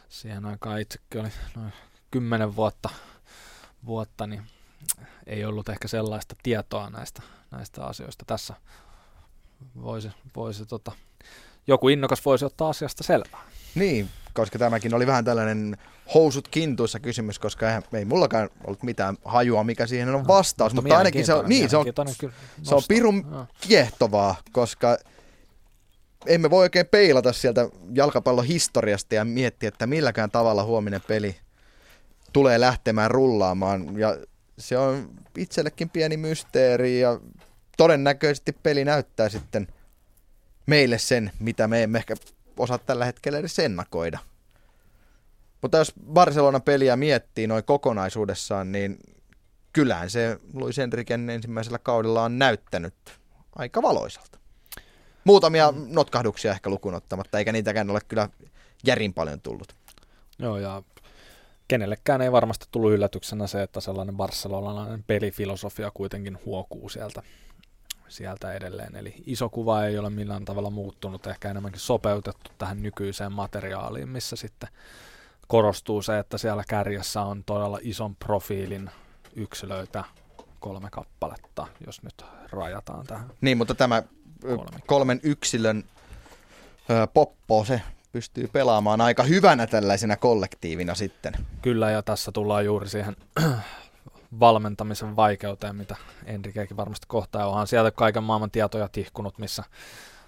siihen 0.08 0.46
aikaan 0.46 0.80
itsekin 0.80 1.20
oli 1.20 1.30
noin 1.56 1.72
10 2.10 2.56
vuotta, 2.56 2.88
vuotta, 3.86 4.26
niin 4.26 4.42
ei 5.26 5.44
ollut 5.44 5.68
ehkä 5.68 5.88
sellaista 5.88 6.34
tietoa 6.42 6.90
näistä, 6.90 7.22
näistä 7.50 7.84
asioista. 7.84 8.24
Tässä 8.24 8.54
voisi, 9.82 10.10
voisi 10.36 10.66
tota, 10.66 10.92
joku 11.66 11.88
innokas 11.88 12.24
voisi 12.24 12.44
ottaa 12.44 12.68
asiasta 12.68 13.02
selvää. 13.02 13.40
Niin, 13.74 14.08
koska 14.34 14.58
tämäkin 14.58 14.94
oli 14.94 15.06
vähän 15.06 15.24
tällainen 15.24 15.76
housut 16.14 16.48
kintuissa 16.48 17.00
kysymys, 17.00 17.38
koska 17.38 17.74
ei, 17.74 17.80
ei 17.92 18.04
mullakaan 18.04 18.50
ollut 18.64 18.82
mitään 18.82 19.16
hajua, 19.24 19.64
mikä 19.64 19.86
siihen 19.86 20.14
on 20.14 20.28
vastaus, 20.28 20.72
no, 20.72 20.76
mutta, 20.76 20.88
mutta 20.88 20.98
ainakin 20.98 21.26
se 21.26 21.34
on, 21.34 21.48
niin, 21.48 21.70
se 21.70 21.76
on, 21.76 21.86
se 22.62 22.74
on 22.74 22.82
pirun 22.88 23.26
no. 23.30 23.46
kiehtovaa, 23.60 24.36
koska 24.52 24.98
emme 26.26 26.50
voi 26.50 26.62
oikein 26.62 26.86
peilata 26.86 27.32
sieltä 27.32 27.68
jalkapallon 27.92 28.44
historiasta 28.44 29.14
ja 29.14 29.24
miettiä, 29.24 29.68
että 29.68 29.86
milläkään 29.86 30.30
tavalla 30.30 30.64
huominen 30.64 31.00
peli 31.08 31.36
tulee 32.32 32.60
lähtemään 32.60 33.10
rullaamaan. 33.10 33.98
Ja 33.98 34.16
se 34.58 34.78
on 34.78 35.10
itsellekin 35.38 35.90
pieni 35.90 36.16
mysteeri 36.16 37.00
ja 37.00 37.20
todennäköisesti 37.76 38.52
peli 38.52 38.84
näyttää 38.84 39.28
sitten 39.28 39.68
meille 40.66 40.98
sen, 40.98 41.32
mitä 41.38 41.68
me 41.68 41.82
emme 41.82 41.98
ehkä 41.98 42.14
osaa 42.62 42.78
tällä 42.78 43.04
hetkellä 43.04 43.38
edes 43.38 43.58
ennakoida. 43.58 44.18
Mutta 45.62 45.78
jos 45.78 45.92
Barcelona 46.12 46.60
peliä 46.60 46.96
miettii 46.96 47.46
noin 47.46 47.64
kokonaisuudessaan, 47.64 48.72
niin 48.72 48.98
kyllähän 49.72 50.10
se 50.10 50.38
Luis 50.54 50.78
Enriken 50.78 51.30
ensimmäisellä 51.30 51.78
kaudella 51.78 52.22
on 52.22 52.38
näyttänyt 52.38 52.94
aika 53.56 53.82
valoisalta. 53.82 54.38
Muutamia 55.24 55.72
mm. 55.72 55.86
notkahduksia 55.88 56.52
ehkä 56.52 56.70
lukuun 56.70 56.94
ottamatta, 56.94 57.38
eikä 57.38 57.52
niitäkään 57.52 57.90
ole 57.90 58.00
kyllä 58.08 58.28
järin 58.86 59.14
paljon 59.14 59.40
tullut. 59.40 59.76
Joo, 60.38 60.58
ja 60.58 60.82
kenellekään 61.68 62.22
ei 62.22 62.32
varmasti 62.32 62.66
tullut 62.70 62.92
yllätyksenä 62.92 63.46
se, 63.46 63.62
että 63.62 63.80
sellainen 63.80 64.16
barcelonalainen 64.16 65.04
pelifilosofia 65.06 65.90
kuitenkin 65.94 66.38
huokuu 66.44 66.88
sieltä, 66.88 67.22
sieltä 68.10 68.52
edelleen. 68.52 68.96
Eli 68.96 69.14
iso 69.26 69.48
kuva 69.48 69.84
ei 69.84 69.98
ole 69.98 70.10
millään 70.10 70.44
tavalla 70.44 70.70
muuttunut, 70.70 71.26
ehkä 71.26 71.50
enemmänkin 71.50 71.80
sopeutettu 71.80 72.50
tähän 72.58 72.82
nykyiseen 72.82 73.32
materiaaliin, 73.32 74.08
missä 74.08 74.36
sitten 74.36 74.68
korostuu 75.48 76.02
se, 76.02 76.18
että 76.18 76.38
siellä 76.38 76.64
kärjessä 76.68 77.22
on 77.22 77.44
todella 77.44 77.78
ison 77.82 78.16
profiilin 78.16 78.90
yksilöitä 79.36 80.04
kolme 80.60 80.88
kappaletta, 80.90 81.66
jos 81.86 82.02
nyt 82.02 82.24
rajataan 82.52 83.06
tähän. 83.06 83.30
Niin, 83.40 83.58
mutta 83.58 83.74
tämä 83.74 84.02
kolmen 84.86 85.20
yksilön 85.22 85.84
ö, 86.90 87.06
poppo, 87.14 87.64
se 87.64 87.82
pystyy 88.12 88.48
pelaamaan 88.52 89.00
aika 89.00 89.22
hyvänä 89.22 89.66
tällaisena 89.66 90.16
kollektiivina 90.16 90.94
sitten. 90.94 91.32
Kyllä, 91.62 91.90
ja 91.90 92.02
tässä 92.02 92.32
tullaan 92.32 92.64
juuri 92.64 92.88
siihen 92.88 93.16
valmentamisen 94.40 95.16
vaikeuteen, 95.16 95.76
mitä 95.76 95.96
Enriquekin 96.24 96.76
varmasti 96.76 97.06
kohtaa. 97.08 97.46
Onhan 97.46 97.66
sieltä 97.66 97.90
kaiken 97.90 98.22
maailman 98.22 98.50
tietoja 98.50 98.88
tihkunut, 98.88 99.38
missä, 99.38 99.64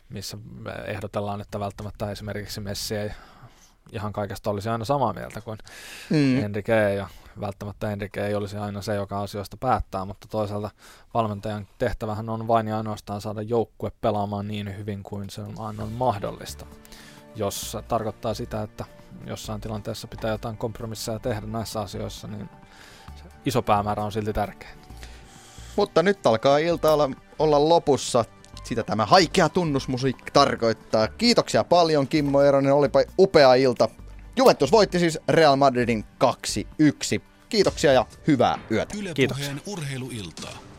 missä 0.09 0.39
ehdotellaan, 0.87 1.41
että 1.41 1.61
välttämättä 1.61 2.11
esimerkiksi 2.11 2.61
Messi 2.61 2.97
ei 2.97 3.11
ihan 3.93 4.13
kaikesta 4.13 4.51
olisi 4.51 4.69
aina 4.69 4.85
samaa 4.85 5.13
mieltä 5.13 5.41
kuin 5.41 5.59
mm. 6.11 6.45
Enrique 6.45 6.95
ja 6.95 7.09
välttämättä 7.41 7.91
Enrique 7.91 8.27
ei 8.27 8.35
olisi 8.35 8.57
aina 8.57 8.83
se, 8.83 8.95
joka 8.95 9.23
asioista 9.23 9.57
päättää, 9.57 10.05
mutta 10.05 10.29
toisaalta 10.31 10.71
valmentajan 11.15 11.69
tehtävähän 11.79 12.29
on 12.29 12.49
vain 12.49 12.69
ja 12.69 12.77
ainoastaan 12.77 13.21
saada 13.21 13.43
joukkue 13.43 13.93
pelaamaan 14.01 14.49
niin 14.49 14.77
hyvin 14.77 15.03
kuin 15.03 15.31
se 15.31 15.41
on 15.41 15.55
aina 15.59 15.87
mahdollista. 15.87 16.67
Jos 17.37 17.77
tarkoittaa 17.89 18.35
sitä, 18.35 18.63
että 18.63 18.85
jossain 19.27 19.61
tilanteessa 19.61 20.09
pitää 20.09 20.31
jotain 20.31 20.57
kompromisseja 20.57 21.19
tehdä 21.19 21.47
näissä 21.47 21.81
asioissa, 21.81 22.29
niin 22.29 22.49
iso 23.47 23.63
päämäärä 23.63 24.05
on 24.05 24.13
silti 24.13 24.33
tärkeä. 24.33 24.69
Mutta 25.77 26.03
nyt 26.03 26.27
alkaa 26.27 26.59
ilta 26.59 26.93
olla, 26.93 27.11
olla 27.39 27.69
lopussa. 27.69 28.25
Sitä 28.65 28.83
tämä 28.83 29.07
haikea 29.07 29.49
tunnusmusiikki 29.49 30.31
tarkoittaa. 30.33 31.09
Kiitoksia 31.09 31.65
paljon 31.65 32.09
Kimmo 32.09 32.43
Eronen, 32.43 32.75
olipa 32.75 33.03
upea 33.19 33.55
ilta. 33.55 33.89
Juventus 34.37 34.73
voitti 34.73 34.99
siis 34.99 35.19
Real 35.29 35.57
Madridin 35.57 36.05
2-1. 36.25 37.21
Kiitoksia 37.49 37.93
ja 37.93 38.07
hyvää 38.27 38.59
yötä. 38.71 38.95
Yle 38.99 39.13
urheiluiltaa. 39.67 40.72